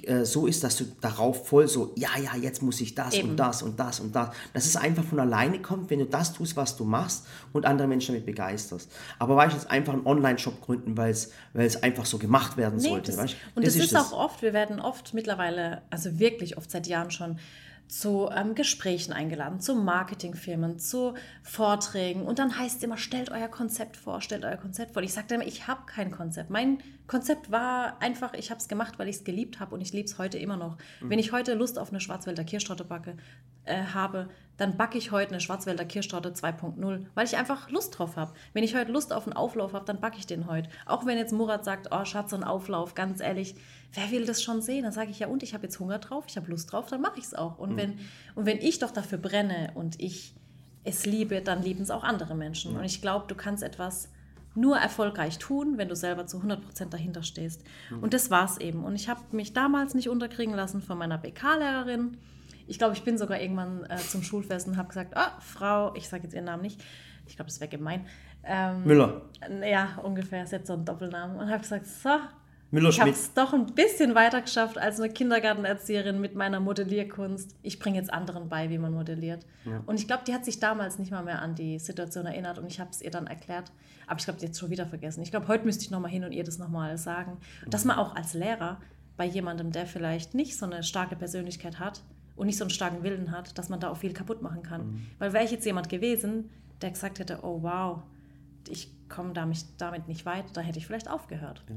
äh, 0.03 0.25
so 0.25 0.47
ist, 0.47 0.63
dass 0.63 0.77
du 0.77 0.85
darauf 1.01 1.47
voll 1.47 1.67
so, 1.67 1.93
ja, 1.95 2.09
ja, 2.17 2.35
jetzt 2.35 2.63
muss 2.63 2.81
ich 2.81 2.95
das 2.95 3.13
Eben. 3.13 3.29
und 3.29 3.37
das 3.37 3.61
und 3.61 3.79
das 3.79 3.99
und 3.99 4.15
das, 4.15 4.29
dass 4.53 4.65
es 4.65 4.75
einfach 4.75 5.03
von 5.03 5.19
alleine 5.19 5.61
kommt, 5.61 5.89
wenn 5.89 5.99
du 5.99 6.05
das 6.05 6.33
tust, 6.33 6.55
was 6.55 6.75
du 6.77 6.83
machst 6.83 7.27
und 7.53 7.65
andere 7.65 7.87
Menschen 7.87 8.15
damit 8.15 8.25
begeisterst. 8.25 8.91
Aber 9.19 9.35
weißt 9.35 9.53
du, 9.53 9.59
jetzt 9.59 9.69
einfach 9.69 9.93
einen 9.93 10.05
Online-Shop 10.05 10.61
gründen, 10.61 10.97
weil 10.97 11.11
es 11.11 11.83
einfach 11.83 12.05
so 12.05 12.17
gemacht 12.17 12.57
werden 12.57 12.79
nee, 12.79 12.89
sollte. 12.89 13.11
Das? 13.11 13.33
Und 13.55 13.65
das, 13.65 13.75
das 13.75 13.75
ist, 13.75 13.91
ist 13.91 13.95
auch 13.95 14.13
oft, 14.13 14.41
wir 14.41 14.53
werden 14.53 14.79
oft 14.79 15.13
mittlerweile, 15.13 15.83
also 15.89 16.17
wirklich 16.17 16.57
oft 16.57 16.71
seit 16.71 16.87
Jahren 16.87 17.11
schon, 17.11 17.37
zu 17.87 18.29
ähm, 18.35 18.55
Gesprächen 18.55 19.13
eingeladen, 19.13 19.59
zu 19.59 19.75
Marketingfirmen, 19.75 20.79
zu 20.79 21.13
Vorträgen. 21.41 22.23
Und 22.23 22.39
dann 22.39 22.57
heißt 22.57 22.77
es 22.77 22.83
immer, 22.83 22.97
stellt 22.97 23.31
euer 23.31 23.47
Konzept 23.47 23.97
vor, 23.97 24.21
stellt 24.21 24.43
euer 24.43 24.57
Konzept 24.57 24.93
vor. 24.93 25.03
Ich 25.03 25.13
sagte 25.13 25.35
immer, 25.35 25.47
ich 25.47 25.67
habe 25.67 25.81
kein 25.85 26.11
Konzept. 26.11 26.49
Mein 26.49 26.79
Konzept 27.07 27.51
war 27.51 28.01
einfach, 28.01 28.33
ich 28.33 28.49
habe 28.51 28.59
es 28.59 28.67
gemacht, 28.67 28.99
weil 28.99 29.07
ich 29.07 29.17
es 29.17 29.23
geliebt 29.23 29.59
habe 29.59 29.73
und 29.73 29.81
ich 29.81 29.93
liebe 29.93 30.05
es 30.05 30.17
heute 30.17 30.37
immer 30.37 30.57
noch. 30.57 30.77
Mhm. 31.01 31.09
Wenn 31.09 31.19
ich 31.19 31.31
heute 31.31 31.53
Lust 31.53 31.79
auf 31.79 31.89
eine 31.89 32.01
Schwarzwälder 32.01 32.43
Kirschtorte 32.43 32.83
backe, 32.83 33.15
äh, 33.67 33.83
habe, 33.93 34.29
dann 34.57 34.75
backe 34.75 34.97
ich 34.97 35.11
heute 35.11 35.31
eine 35.31 35.39
Schwarzwälder 35.39 35.85
Kirschtorte 35.85 36.29
2.0, 36.29 37.05
weil 37.13 37.25
ich 37.25 37.37
einfach 37.37 37.69
Lust 37.69 37.97
drauf 37.97 38.15
habe. 38.15 38.33
Wenn 38.53 38.63
ich 38.63 38.75
heute 38.75 38.91
Lust 38.91 39.13
auf 39.13 39.27
einen 39.27 39.33
Auflauf 39.33 39.73
habe, 39.73 39.85
dann 39.85 40.01
backe 40.01 40.17
ich 40.17 40.25
den 40.25 40.47
heute. 40.47 40.69
Auch 40.85 41.05
wenn 41.05 41.17
jetzt 41.17 41.31
Murat 41.31 41.63
sagt, 41.63 41.89
oh 41.91 42.03
Schatz, 42.05 42.33
ein 42.33 42.43
Auflauf, 42.43 42.95
ganz 42.95 43.19
ehrlich, 43.19 43.55
wer 43.93 44.11
will 44.11 44.25
das 44.25 44.43
schon 44.43 44.61
sehen? 44.61 44.83
Dann 44.83 44.91
sage 44.91 45.11
ich 45.11 45.19
ja, 45.19 45.27
und 45.27 45.43
ich 45.43 45.53
habe 45.53 45.63
jetzt 45.63 45.79
Hunger 45.79 45.99
drauf, 45.99 46.25
ich 46.27 46.37
habe 46.37 46.49
Lust 46.49 46.71
drauf, 46.71 46.87
dann 46.89 47.01
mache 47.01 47.19
ich 47.19 47.25
es 47.25 47.33
auch. 47.33 47.57
Und, 47.57 47.73
mhm. 47.73 47.77
wenn, 47.77 47.99
und 48.35 48.45
wenn 48.45 48.57
ich 48.57 48.79
doch 48.79 48.91
dafür 48.91 49.17
brenne 49.17 49.71
und 49.75 49.99
ich 50.01 50.33
es 50.83 51.05
liebe, 51.05 51.41
dann 51.41 51.61
lieben 51.61 51.81
es 51.81 51.91
auch 51.91 52.03
andere 52.03 52.35
Menschen. 52.35 52.73
Mhm. 52.73 52.79
Und 52.79 52.85
ich 52.85 53.01
glaube, 53.01 53.25
du 53.27 53.35
kannst 53.35 53.63
etwas 53.63 54.09
nur 54.55 54.77
erfolgreich 54.77 55.37
tun, 55.37 55.77
wenn 55.77 55.87
du 55.87 55.95
selber 55.95 56.25
zu 56.25 56.39
100% 56.39 56.89
dahinter 56.89 57.23
stehst. 57.23 57.63
Mhm. 57.91 57.99
Und 58.03 58.13
das 58.13 58.31
war 58.31 58.45
es 58.45 58.57
eben. 58.57 58.83
Und 58.83 58.95
ich 58.95 59.07
habe 59.07 59.21
mich 59.31 59.53
damals 59.53 59.93
nicht 59.93 60.09
unterkriegen 60.09 60.55
lassen 60.55 60.81
von 60.81 60.97
meiner 60.97 61.17
BK-Lehrerin. 61.17 62.17
Ich 62.65 62.77
glaube, 62.77 62.93
ich 62.93 63.03
bin 63.03 63.17
sogar 63.17 63.39
irgendwann 63.39 63.85
äh, 63.85 63.97
zum 63.97 64.23
Schulfest 64.23 64.67
und 64.67 64.77
habe 64.77 64.87
gesagt, 64.87 65.13
oh, 65.15 65.41
Frau, 65.41 65.93
ich 65.95 66.09
sage 66.09 66.23
jetzt 66.23 66.33
ihren 66.33 66.45
Namen 66.45 66.63
nicht, 66.63 66.81
ich 67.27 67.35
glaube, 67.35 67.49
das 67.49 67.59
wäre 67.59 67.69
gemein. 67.69 68.05
Ähm, 68.43 68.83
Müller. 68.83 69.21
Ja, 69.63 69.99
ungefähr, 70.03 70.43
ist 70.43 70.51
jetzt 70.51 70.67
so 70.67 70.73
ein 70.73 70.85
Doppelnamen. 70.85 71.37
Und 71.37 71.49
habe 71.49 71.59
gesagt, 71.59 71.85
so, 71.85 72.09
ich 72.71 72.99
habe 72.99 73.09
es 73.09 73.33
doch 73.33 73.53
ein 73.53 73.67
bisschen 73.67 74.13
weiter 74.13 74.41
geschafft 74.41 74.77
als 74.77 74.99
eine 74.99 75.11
Kindergartenerzieherin 75.11 76.19
mit 76.19 76.35
meiner 76.35 76.59
Modellierkunst. 76.59 77.55
Ich 77.63 77.79
bringe 77.79 77.97
jetzt 77.97 78.11
anderen 78.11 78.49
bei, 78.49 78.69
wie 78.69 78.77
man 78.77 78.93
modelliert. 78.93 79.45
Ja. 79.65 79.81
Und 79.85 79.99
ich 79.99 80.07
glaube, 80.07 80.23
die 80.27 80.33
hat 80.33 80.43
sich 80.43 80.59
damals 80.59 80.99
nicht 80.99 81.11
mal 81.11 81.23
mehr 81.23 81.41
an 81.41 81.55
die 81.55 81.79
Situation 81.79 82.25
erinnert 82.25 82.59
und 82.59 82.67
ich 82.67 82.79
habe 82.79 82.89
es 82.89 83.01
ihr 83.01 83.11
dann 83.11 83.27
erklärt. 83.27 83.71
Aber 84.05 84.19
ich 84.19 84.25
glaube, 84.25 84.39
die 84.39 84.45
hat 84.45 84.53
es 84.53 84.59
schon 84.59 84.69
wieder 84.69 84.85
vergessen. 84.85 85.21
Ich 85.21 85.31
glaube, 85.31 85.47
heute 85.47 85.65
müsste 85.65 85.83
ich 85.83 85.91
nochmal 85.91 86.11
hin 86.11 86.25
und 86.25 86.33
ihr 86.33 86.43
das 86.43 86.57
nochmal 86.57 86.97
sagen. 86.97 87.37
Dass 87.67 87.85
man 87.85 87.97
auch 87.97 88.15
als 88.15 88.33
Lehrer 88.33 88.81
bei 89.15 89.25
jemandem, 89.25 89.71
der 89.71 89.85
vielleicht 89.85 90.33
nicht 90.33 90.57
so 90.57 90.65
eine 90.65 90.83
starke 90.83 91.15
Persönlichkeit 91.15 91.79
hat 91.79 92.03
und 92.35 92.47
nicht 92.47 92.57
so 92.57 92.65
einen 92.65 92.69
starken 92.69 93.03
Willen 93.03 93.31
hat, 93.31 93.57
dass 93.57 93.69
man 93.69 93.79
da 93.79 93.89
auch 93.89 93.97
viel 93.97 94.13
kaputt 94.13 94.41
machen 94.41 94.61
kann. 94.61 94.87
Mhm. 94.87 95.07
Weil 95.19 95.33
wäre 95.33 95.43
ich 95.45 95.51
jetzt 95.51 95.65
jemand 95.65 95.89
gewesen, 95.89 96.49
der 96.81 96.91
gesagt 96.91 97.19
hätte, 97.19 97.39
oh 97.43 97.63
wow, 97.63 98.03
ich 98.69 98.91
komme 99.09 99.33
damit, 99.33 99.65
damit 99.77 100.07
nicht 100.07 100.25
weit, 100.25 100.45
da 100.53 100.61
hätte 100.61 100.77
ich 100.79 100.85
vielleicht 100.85 101.09
aufgehört. 101.09 101.63
Ja. 101.69 101.75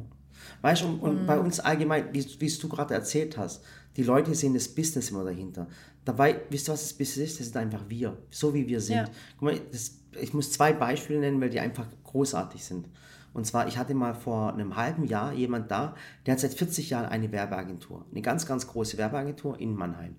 Weißt 0.62 0.82
du, 0.82 0.86
und, 0.86 1.00
und 1.00 1.22
mhm. 1.22 1.26
bei 1.26 1.38
uns 1.38 1.60
allgemein, 1.60 2.08
wie, 2.12 2.24
wie 2.40 2.48
du 2.48 2.68
gerade 2.68 2.94
erzählt 2.94 3.36
hast, 3.36 3.62
die 3.96 4.02
Leute 4.02 4.34
sehen 4.34 4.54
das 4.54 4.68
Business 4.68 5.10
immer 5.10 5.24
dahinter. 5.24 5.66
Dabei, 6.04 6.40
wisst 6.50 6.68
ihr, 6.68 6.72
was 6.72 6.82
das 6.82 6.92
Business 6.92 7.32
ist? 7.32 7.40
Das 7.40 7.46
sind 7.48 7.56
einfach 7.56 7.84
wir, 7.88 8.16
so 8.30 8.54
wie 8.54 8.66
wir 8.66 8.80
sind. 8.80 8.96
Ja. 8.96 9.04
Guck 9.38 9.42
mal, 9.42 9.60
das, 9.72 9.96
ich 10.20 10.32
muss 10.32 10.52
zwei 10.52 10.72
Beispiele 10.72 11.20
nennen, 11.20 11.40
weil 11.40 11.50
die 11.50 11.60
einfach 11.60 11.86
großartig 12.04 12.64
sind. 12.64 12.86
Und 13.32 13.46
zwar, 13.46 13.68
ich 13.68 13.78
hatte 13.78 13.94
mal 13.94 14.14
vor 14.14 14.52
einem 14.52 14.76
halben 14.76 15.04
Jahr 15.04 15.32
jemand 15.32 15.70
da, 15.70 15.94
der 16.26 16.32
hat 16.32 16.40
seit 16.40 16.54
40 16.54 16.90
Jahren 16.90 17.06
eine 17.06 17.30
Werbeagentur. 17.30 18.04
Eine 18.10 18.22
ganz, 18.22 18.46
ganz 18.46 18.66
große 18.66 18.98
Werbeagentur 18.98 19.58
in 19.60 19.74
Mannheim. 19.74 20.16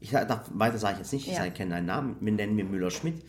Ich 0.00 0.10
darf, 0.10 0.50
weiter 0.54 0.78
sage 0.78 0.94
ich 0.94 0.98
jetzt 1.00 1.12
nicht, 1.12 1.26
ich 1.26 1.34
ja. 1.34 1.48
kenne 1.50 1.74
einen 1.76 1.86
Namen, 1.86 2.16
wir 2.20 2.32
nennen 2.32 2.54
mir 2.54 2.64
Müller-Schmidt. 2.64 3.22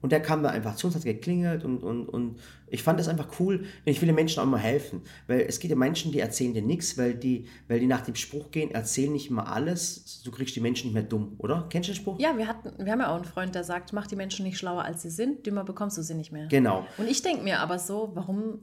Und 0.00 0.12
der 0.12 0.20
kam 0.20 0.42
da 0.42 0.50
einfach 0.50 0.76
zu 0.76 0.86
uns, 0.86 0.96
hat 0.96 1.04
geklingelt 1.04 1.64
und, 1.64 1.82
und, 1.82 2.08
und 2.08 2.38
ich 2.68 2.82
fand 2.82 3.00
das 3.00 3.08
einfach 3.08 3.28
cool. 3.40 3.64
Ich 3.84 4.00
will 4.00 4.06
den 4.06 4.14
Menschen 4.14 4.40
auch 4.40 4.44
immer 4.44 4.58
helfen. 4.58 5.02
Weil 5.26 5.40
es 5.40 5.58
gibt 5.58 5.70
ja 5.70 5.76
Menschen, 5.76 6.12
die 6.12 6.20
erzählen 6.20 6.54
dir 6.54 6.62
nichts, 6.62 6.96
weil 6.96 7.14
die, 7.14 7.46
weil 7.66 7.80
die 7.80 7.86
nach 7.86 8.02
dem 8.02 8.14
Spruch 8.14 8.50
gehen, 8.50 8.70
erzählen 8.70 9.12
nicht 9.12 9.30
immer 9.30 9.52
alles. 9.52 10.22
Du 10.22 10.30
kriegst 10.30 10.54
die 10.54 10.60
Menschen 10.60 10.88
nicht 10.88 10.94
mehr 10.94 11.02
dumm, 11.02 11.34
oder? 11.38 11.66
Kennst 11.68 11.88
du 11.88 11.92
den 11.92 11.96
Spruch? 11.96 12.20
Ja, 12.20 12.36
wir, 12.36 12.46
hatten, 12.46 12.72
wir 12.84 12.92
haben 12.92 13.00
ja 13.00 13.10
auch 13.10 13.16
einen 13.16 13.24
Freund, 13.24 13.54
der 13.54 13.64
sagt, 13.64 13.92
mach 13.92 14.06
die 14.06 14.16
Menschen 14.16 14.44
nicht 14.44 14.58
schlauer, 14.58 14.84
als 14.84 15.02
sie 15.02 15.10
sind, 15.10 15.46
dümmer 15.46 15.64
bekommst 15.64 15.98
du 15.98 16.02
sie 16.02 16.14
nicht 16.14 16.30
mehr. 16.30 16.46
Genau. 16.46 16.86
Und 16.96 17.08
ich 17.08 17.22
denke 17.22 17.42
mir 17.42 17.60
aber 17.60 17.78
so, 17.78 18.12
warum, 18.14 18.60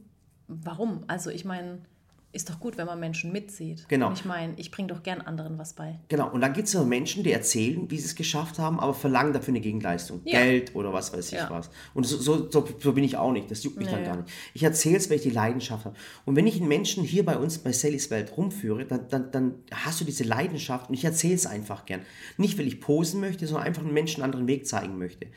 warum? 0.47 1.03
Also 1.07 1.29
ich 1.29 1.43
meine 1.43 1.79
ist 2.35 2.49
doch 2.49 2.59
gut, 2.59 2.77
wenn 2.77 2.85
man 2.85 2.99
Menschen 2.99 3.31
mitzieht. 3.31 3.87
Genau. 3.87 4.09
Und 4.09 4.19
ich 4.19 4.25
meine, 4.25 4.53
ich 4.57 4.69
bringe 4.69 4.89
doch 4.89 5.03
gern 5.03 5.21
anderen 5.21 5.57
was 5.57 5.73
bei. 5.73 5.99
Genau. 6.09 6.29
Und 6.29 6.41
dann 6.41 6.53
gibt 6.53 6.67
es 6.67 6.73
ja 6.73 6.83
Menschen, 6.83 7.23
die 7.23 7.31
erzählen, 7.31 7.89
wie 7.89 7.97
sie 7.97 8.05
es 8.05 8.15
geschafft 8.15 8.59
haben, 8.59 8.79
aber 8.79 8.93
verlangen 8.93 9.31
dafür 9.31 9.53
eine 9.53 9.61
Gegenleistung. 9.61 10.21
Ja. 10.25 10.39
Geld 10.39 10.75
oder 10.75 10.91
was 10.91 11.13
weiß 11.13 11.31
ich 11.31 11.37
ja. 11.37 11.49
was. 11.49 11.69
Und 11.93 12.05
so, 12.05 12.17
so, 12.17 12.49
so, 12.51 12.93
bin 12.93 13.03
ich 13.03 13.15
auch 13.15 13.31
nicht. 13.31 13.49
Das 13.49 13.63
juckt 13.63 13.77
mich 13.77 13.87
nee, 13.87 13.93
dann 13.93 14.03
gar 14.03 14.17
nicht. 14.17 14.29
Ich 14.53 14.63
erzähle 14.63 14.97
es, 14.97 15.09
weil 15.09 15.17
ich 15.17 15.23
die 15.23 15.29
Leidenschaft 15.29 15.85
habe. 15.85 15.95
Und 16.25 16.35
wenn 16.35 16.45
ich 16.45 16.57
einen 16.57 16.67
Menschen 16.67 17.03
hier 17.03 17.23
bei 17.23 17.37
uns 17.37 17.57
bei 17.57 17.71
Sallys 17.71 18.11
Welt 18.11 18.35
rumführe, 18.35 18.85
dann, 18.85 19.07
dann, 19.09 19.31
dann 19.31 19.55
hast 19.71 20.01
du 20.01 20.05
diese 20.05 20.25
Leidenschaft 20.25 20.89
und 20.89 20.95
ich 20.95 21.05
erzähle 21.05 21.35
es 21.35 21.45
einfach 21.45 21.85
gern. 21.85 22.01
Nicht, 22.37 22.57
weil 22.59 22.67
ich 22.67 22.81
posen 22.81 23.21
möchte, 23.21 23.47
sondern 23.47 23.65
einfach 23.65 23.83
einen 23.83 23.93
Menschen 23.93 24.21
einen 24.21 24.33
anderen 24.33 24.47
Weg 24.47 24.67
zeigen 24.67 24.97
möchte. 24.97 25.27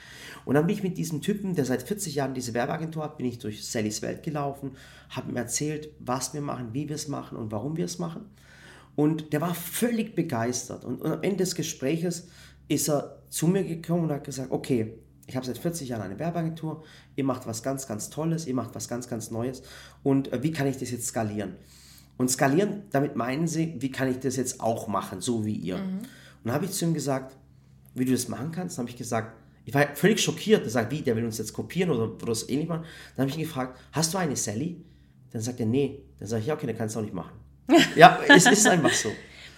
Und 0.44 0.54
dann 0.54 0.66
bin 0.66 0.74
ich 0.74 0.82
mit 0.82 0.98
diesem 0.98 1.20
Typen, 1.20 1.54
der 1.54 1.64
seit 1.64 1.82
40 1.82 2.16
Jahren 2.16 2.34
diese 2.34 2.54
Werbeagentur 2.54 3.04
hat, 3.04 3.18
bin 3.18 3.26
ich 3.26 3.38
durch 3.38 3.64
Sallys 3.64 4.02
Welt 4.02 4.22
gelaufen, 4.22 4.72
habe 5.10 5.30
ihm 5.30 5.36
erzählt, 5.36 5.90
was 6.00 6.34
wir 6.34 6.40
machen, 6.40 6.70
wie 6.72 6.87
wir 6.88 6.96
es 6.96 7.08
machen 7.08 7.36
und 7.36 7.52
warum 7.52 7.76
wir 7.76 7.84
es 7.84 7.98
machen. 7.98 8.26
Und 8.96 9.32
der 9.32 9.40
war 9.40 9.54
völlig 9.54 10.14
begeistert. 10.14 10.84
Und, 10.84 11.00
und 11.00 11.12
am 11.12 11.22
Ende 11.22 11.38
des 11.38 11.54
Gespräches 11.54 12.28
ist 12.68 12.88
er 12.88 13.22
zu 13.28 13.46
mir 13.46 13.64
gekommen 13.64 14.04
und 14.04 14.12
hat 14.12 14.24
gesagt, 14.24 14.50
okay, 14.50 14.94
ich 15.26 15.36
habe 15.36 15.46
seit 15.46 15.58
40 15.58 15.90
Jahren 15.90 16.02
eine 16.02 16.18
Werbeagentur, 16.18 16.82
ihr 17.14 17.24
macht 17.24 17.46
was 17.46 17.62
ganz, 17.62 17.86
ganz 17.86 18.10
Tolles, 18.10 18.46
ihr 18.46 18.54
macht 18.54 18.74
was 18.74 18.88
ganz, 18.88 19.08
ganz 19.08 19.30
Neues 19.30 19.62
und 20.02 20.32
äh, 20.32 20.42
wie 20.42 20.52
kann 20.52 20.66
ich 20.66 20.78
das 20.78 20.90
jetzt 20.90 21.06
skalieren? 21.06 21.54
Und 22.16 22.30
skalieren, 22.30 22.84
damit 22.90 23.14
meinen 23.14 23.46
sie, 23.46 23.76
wie 23.78 23.92
kann 23.92 24.10
ich 24.10 24.18
das 24.18 24.36
jetzt 24.36 24.60
auch 24.60 24.88
machen, 24.88 25.20
so 25.20 25.44
wie 25.44 25.54
ihr? 25.54 25.76
Mhm. 25.76 26.00
Und 26.44 26.52
habe 26.52 26.64
ich 26.64 26.72
zu 26.72 26.86
ihm 26.86 26.94
gesagt, 26.94 27.36
wie 27.94 28.04
du 28.04 28.12
das 28.12 28.28
machen 28.28 28.50
kannst, 28.52 28.78
habe 28.78 28.88
ich 28.88 28.96
gesagt, 28.96 29.36
ich 29.64 29.74
war 29.74 29.94
völlig 29.94 30.20
schockiert, 30.20 30.64
er 30.64 30.70
sagt, 30.70 30.90
wie, 30.90 31.02
der 31.02 31.14
will 31.14 31.26
uns 31.26 31.36
jetzt 31.36 31.52
kopieren 31.52 31.90
oder, 31.90 32.04
oder 32.04 32.26
das 32.26 32.48
ähnlich 32.48 32.68
machen. 32.68 32.84
Dann 33.14 33.24
habe 33.24 33.30
ich 33.30 33.36
ihn 33.36 33.44
gefragt, 33.44 33.78
hast 33.92 34.14
du 34.14 34.18
eine 34.18 34.34
Sally? 34.34 34.82
Dann 35.32 35.40
sagt 35.42 35.60
er, 35.60 35.66
nee. 35.66 36.00
Dann 36.18 36.28
sage 36.28 36.40
ich, 36.40 36.48
ja, 36.48 36.54
okay, 36.54 36.66
dann 36.66 36.76
kannst 36.76 36.94
du 36.94 37.00
auch 37.00 37.04
nicht 37.04 37.14
machen. 37.14 37.32
ja, 37.96 38.18
es 38.28 38.46
ist 38.46 38.66
einfach 38.66 38.92
so. 38.92 39.10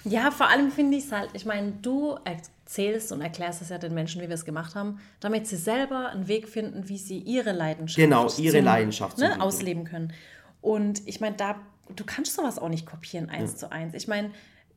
Ja, 0.04 0.30
vor 0.30 0.48
allem 0.48 0.70
finde 0.70 0.96
ich 0.96 1.04
es 1.04 1.12
halt, 1.12 1.30
ich 1.34 1.44
meine, 1.44 1.72
du 1.82 2.16
erzählst 2.24 3.12
und 3.12 3.20
erklärst 3.20 3.60
es 3.60 3.68
ja 3.68 3.78
den 3.78 3.94
Menschen, 3.94 4.22
wie 4.22 4.28
wir 4.28 4.34
es 4.34 4.44
gemacht 4.44 4.74
haben, 4.74 4.98
damit 5.20 5.46
sie 5.46 5.56
selber 5.56 6.08
einen 6.08 6.26
Weg 6.26 6.48
finden, 6.48 6.88
wie 6.88 6.96
sie 6.96 7.18
ihre 7.18 7.52
Leidenschaft, 7.52 7.98
genau, 7.98 8.28
ihre 8.38 8.56
zum, 8.56 8.64
Leidenschaft 8.64 9.18
ne, 9.18 9.40
ausleben 9.40 9.84
können. 9.84 10.12
Und 10.62 11.06
ich 11.06 11.20
meine, 11.20 11.36
da, 11.36 11.56
du 11.94 12.04
kannst 12.04 12.34
sowas 12.34 12.58
auch 12.58 12.68
nicht 12.68 12.86
kopieren, 12.86 13.28
eins 13.28 13.52
ja. 13.52 13.56
zu 13.58 13.72
eins. 13.72 13.94
Ich 13.94 14.08
meine, 14.08 14.30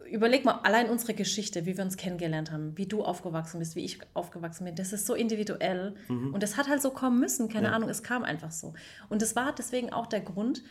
überleg 0.10 0.46
mal, 0.46 0.60
allein 0.64 0.90
unsere 0.90 1.14
Geschichte, 1.14 1.66
wie 1.66 1.78
wir 1.78 1.84
uns 1.84 1.98
kennengelernt 1.98 2.52
haben, 2.52 2.78
wie 2.78 2.86
du 2.86 3.04
aufgewachsen 3.04 3.60
bist, 3.60 3.76
wie 3.76 3.84
ich 3.84 4.00
aufgewachsen 4.14 4.66
bin, 4.66 4.76
das 4.76 4.94
ist 4.94 5.06
so 5.06 5.14
individuell. 5.14 5.96
Mhm. 6.08 6.34
Und 6.34 6.44
das 6.44 6.58
hat 6.58 6.68
halt 6.68 6.82
so 6.82 6.92
kommen 6.92 7.20
müssen, 7.20 7.50
keine 7.50 7.68
ja. 7.68 7.74
Ahnung, 7.74 7.90
es 7.90 8.04
kam 8.04 8.24
einfach 8.24 8.52
so. 8.52 8.74
Und 9.10 9.22
das 9.22 9.36
war 9.36 9.54
deswegen 9.54 9.92
auch 9.92 10.08
der 10.08 10.22
Grund, 10.22 10.64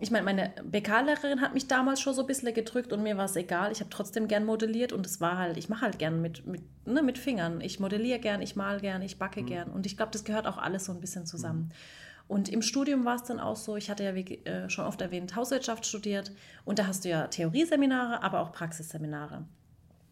ich 0.00 0.10
meine, 0.10 0.24
meine 0.24 0.52
BK-Lehrerin 0.64 1.40
hat 1.40 1.54
mich 1.54 1.68
damals 1.68 2.00
schon 2.00 2.14
so 2.14 2.22
ein 2.22 2.26
bisschen 2.26 2.52
gedrückt 2.52 2.92
und 2.92 3.02
mir 3.02 3.16
war 3.16 3.26
es 3.26 3.36
egal. 3.36 3.70
Ich 3.72 3.80
habe 3.80 3.90
trotzdem 3.90 4.28
gern 4.28 4.44
modelliert 4.44 4.92
und 4.92 5.06
es 5.06 5.20
war 5.20 5.38
halt, 5.38 5.56
ich 5.56 5.68
mache 5.68 5.82
halt 5.82 5.98
gern 5.98 6.20
mit, 6.20 6.46
mit, 6.46 6.62
ne, 6.84 7.02
mit 7.02 7.16
Fingern. 7.16 7.60
Ich 7.60 7.78
modelliere 7.78 8.18
gern, 8.18 8.42
ich 8.42 8.56
mal 8.56 8.80
gern, 8.80 9.02
ich 9.02 9.18
backe 9.18 9.42
mhm. 9.42 9.46
gern. 9.46 9.70
Und 9.70 9.86
ich 9.86 9.96
glaube, 9.96 10.12
das 10.12 10.24
gehört 10.24 10.46
auch 10.46 10.58
alles 10.58 10.86
so 10.86 10.92
ein 10.92 11.00
bisschen 11.00 11.26
zusammen. 11.26 11.66
Mhm. 11.68 12.03
Und 12.26 12.48
im 12.48 12.62
Studium 12.62 13.04
war 13.04 13.16
es 13.16 13.24
dann 13.24 13.38
auch 13.38 13.56
so, 13.56 13.76
ich 13.76 13.90
hatte 13.90 14.04
ja 14.04 14.14
wie 14.14 14.44
äh, 14.44 14.70
schon 14.70 14.86
oft 14.86 15.00
erwähnt, 15.00 15.36
Hauswirtschaft 15.36 15.84
studiert 15.84 16.32
und 16.64 16.78
da 16.78 16.86
hast 16.86 17.04
du 17.04 17.10
ja 17.10 17.26
Theorieseminare, 17.26 18.22
aber 18.22 18.40
auch 18.40 18.52
Praxisseminare. 18.52 19.44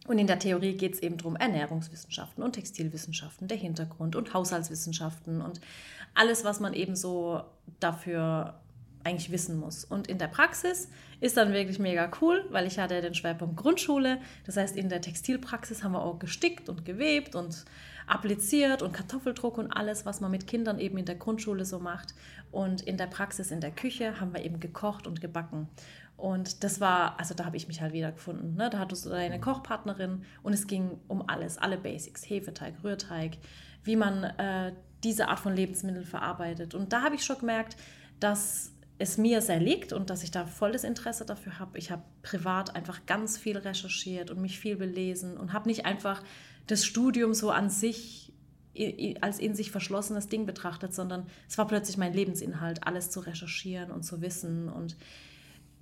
Und 0.07 0.19
in 0.19 0.27
der 0.27 0.39
Theorie 0.39 0.75
geht 0.75 0.95
es 0.95 1.01
eben 1.01 1.17
darum, 1.17 1.37
Ernährungswissenschaften 1.37 2.43
und 2.43 2.53
Textilwissenschaften, 2.53 3.49
der 3.49 3.57
Hintergrund 3.57 4.17
und 4.17 4.35
Haushaltswissenschaften 4.35 5.41
und 5.41 5.61
alles, 6.15 6.45
was 6.45 6.61
man 6.61 6.75
eben 6.75 6.97
so 6.97 7.43
dafür 7.81 8.61
eigentlich 9.05 9.31
wissen 9.31 9.59
muss. 9.59 9.85
Und 9.85 10.09
in 10.09 10.19
der 10.19 10.29
Praxis 10.29 10.89
ist 11.21 11.37
dann 11.37 11.53
wirklich 11.53 11.79
mega 11.79 12.11
cool, 12.21 12.45
weil 12.51 12.67
ich 12.67 12.79
hatte 12.79 13.01
den 13.01 13.15
Schwerpunkt 13.15 13.57
Grundschule. 13.57 14.19
Das 14.45 14.57
heißt, 14.57 14.77
in 14.77 14.89
der 14.89 15.01
Textilpraxis 15.01 15.83
haben 15.83 15.93
wir 15.93 16.03
auch 16.03 16.19
gestickt 16.19 16.69
und 16.69 16.85
gewebt 16.85 17.35
und 17.35 17.65
appliziert 18.13 18.83
und 18.83 18.93
Kartoffeldruck 18.93 19.59
und 19.59 19.71
alles, 19.71 20.05
was 20.05 20.21
man 20.21 20.31
mit 20.31 20.47
Kindern 20.47 20.79
eben 20.79 20.99
in 20.99 21.05
der 21.05 21.15
Grundschule 21.15 21.65
so 21.65 21.79
macht. 21.79 22.15
Und 22.51 22.83
in 22.83 22.97
der 22.99 23.07
Praxis, 23.07 23.51
in 23.51 23.61
der 23.61 23.71
Küche, 23.71 24.21
haben 24.21 24.35
wir 24.35 24.45
eben 24.45 24.61
gekocht 24.61 25.07
und 25.07 25.21
gebacken. 25.21 25.69
Und 26.17 26.63
das 26.63 26.81
war, 26.81 27.19
also 27.19 27.35
da 27.35 27.47
habe 27.47 27.57
ich 27.57 27.67
mich 27.67 27.81
halt 27.81 27.93
wieder 27.93 28.13
gefunden. 28.13 28.55
Ne? 28.55 28.71
Da 28.71 28.79
hattest 28.79 29.07
du 29.07 29.11
deine 29.11 29.41
Kochpartnerin 29.41 30.25
und 30.43 30.53
es 30.53 30.67
ging 30.67 31.01
um 31.09 31.29
alles, 31.29 31.59
alle 31.59 31.79
Basics, 31.79 32.29
Hefeteig, 32.29 32.75
Rührteig, 32.85 33.39
wie 33.83 33.97
man 33.97 34.25
äh, 34.25 34.73
diese 35.03 35.29
Art 35.29 35.41
von 35.41 35.57
Lebensmitteln 35.57 36.05
verarbeitet. 36.05 36.75
Und 36.75 36.93
da 36.93 37.03
habe 37.03 37.15
ich 37.15 37.25
schon 37.25 37.39
gemerkt, 37.39 37.77
dass 38.21 38.73
es 39.03 39.19
mir 39.19 39.43
sehr 39.43 39.61
liegt 39.61 39.93
und 39.93 40.11
dass 40.11 40.23
ich 40.23 40.31
da 40.31 40.47
volles 40.47 40.85
Interesse 40.85 41.27
dafür 41.27 41.59
habe. 41.59 41.77
Ich 41.77 41.91
habe 41.91 42.03
privat 42.23 42.75
einfach 42.77 43.05
ganz 43.05 43.37
viel 43.37 43.59
recherchiert 43.59 44.31
und 44.31 44.41
mich 44.41 44.59
viel 44.59 44.77
belesen 44.77 45.37
und 45.37 45.53
habe 45.53 45.69
nicht 45.69 45.85
einfach 45.85 46.23
das 46.67 46.87
Studium 46.87 47.35
so 47.35 47.51
an 47.51 47.69
sich 47.69 48.33
als 49.21 49.39
in 49.39 49.55
sich 49.55 49.71
verschlossenes 49.71 50.29
Ding 50.29 50.47
betrachtet, 50.47 50.95
sondern 50.95 51.27
es 51.47 51.59
war 51.59 51.67
plötzlich 51.67 51.99
mein 51.99 52.15
Lebensinhalt, 52.15 52.87
alles 52.87 53.11
zu 53.11 53.21
recherchieren 53.21 53.91
und 53.91 54.03
zu 54.03 54.23
wissen. 54.23 54.71
Und 54.71 54.97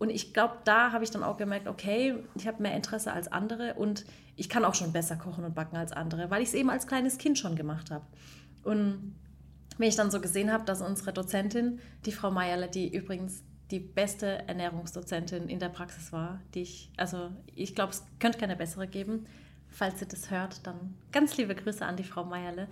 Und 0.01 0.09
ich 0.09 0.33
glaube, 0.33 0.57
da 0.65 0.93
habe 0.93 1.05
ich 1.05 1.11
dann 1.11 1.23
auch 1.23 1.37
gemerkt, 1.37 1.69
okay, 1.69 2.15
ich 2.35 2.49
habe 2.49 2.63
mehr 2.63 2.75
Interesse 2.75 3.13
als 3.13 3.29
andere 3.31 3.75
und 3.75 4.07
ich 4.35 4.49
kann 4.49 4.65
auch 4.65 4.75
schon 4.75 4.93
besser 4.93 5.17
kochen 5.17 5.45
und 5.45 5.55
backen 5.55 5.77
als 5.77 5.93
andere, 5.93 6.31
weil 6.31 6.41
ich 6.41 6.49
es 6.49 6.55
eben 6.55 6.71
als 6.71 6.87
kleines 6.87 7.19
Kind 7.19 7.39
schon 7.39 7.55
gemacht 7.55 7.91
habe. 7.91 8.07
Und 8.65 9.15
wenn 9.79 9.89
ich 9.89 9.97
dann 9.97 10.11
so 10.11 10.21
gesehen 10.21 10.53
habe, 10.53 10.65
dass 10.65 10.83
unsere 10.83 11.13
Dozentin, 11.13 11.81
die 12.05 12.13
Frau 12.13 12.31
Meierle, 12.31 12.69
die 12.69 12.95
übrigens 12.95 13.43
die 13.71 13.81
beste 13.81 14.49
Ernährungsdozentin 14.49 15.49
in 15.49 15.61
der 15.61 15.69
Praxis 15.69 16.13
war, 16.13 16.41
die 16.55 16.63
ich, 16.63 16.91
also 16.97 17.31
ich 17.55 17.75
glaube, 17.75 17.93
es 17.93 18.05
könnte 18.19 18.39
keine 18.39 18.57
bessere 18.57 18.87
geben. 18.89 19.27
Falls 19.69 20.01
ihr 20.01 20.09
das 20.09 20.31
hört, 20.31 20.67
dann 20.67 20.97
ganz 21.13 21.37
liebe 21.37 21.55
Grüße 21.55 21.87
an 21.87 21.97
die 21.97 22.05
Frau 22.05 22.25
Meierle 22.25 22.69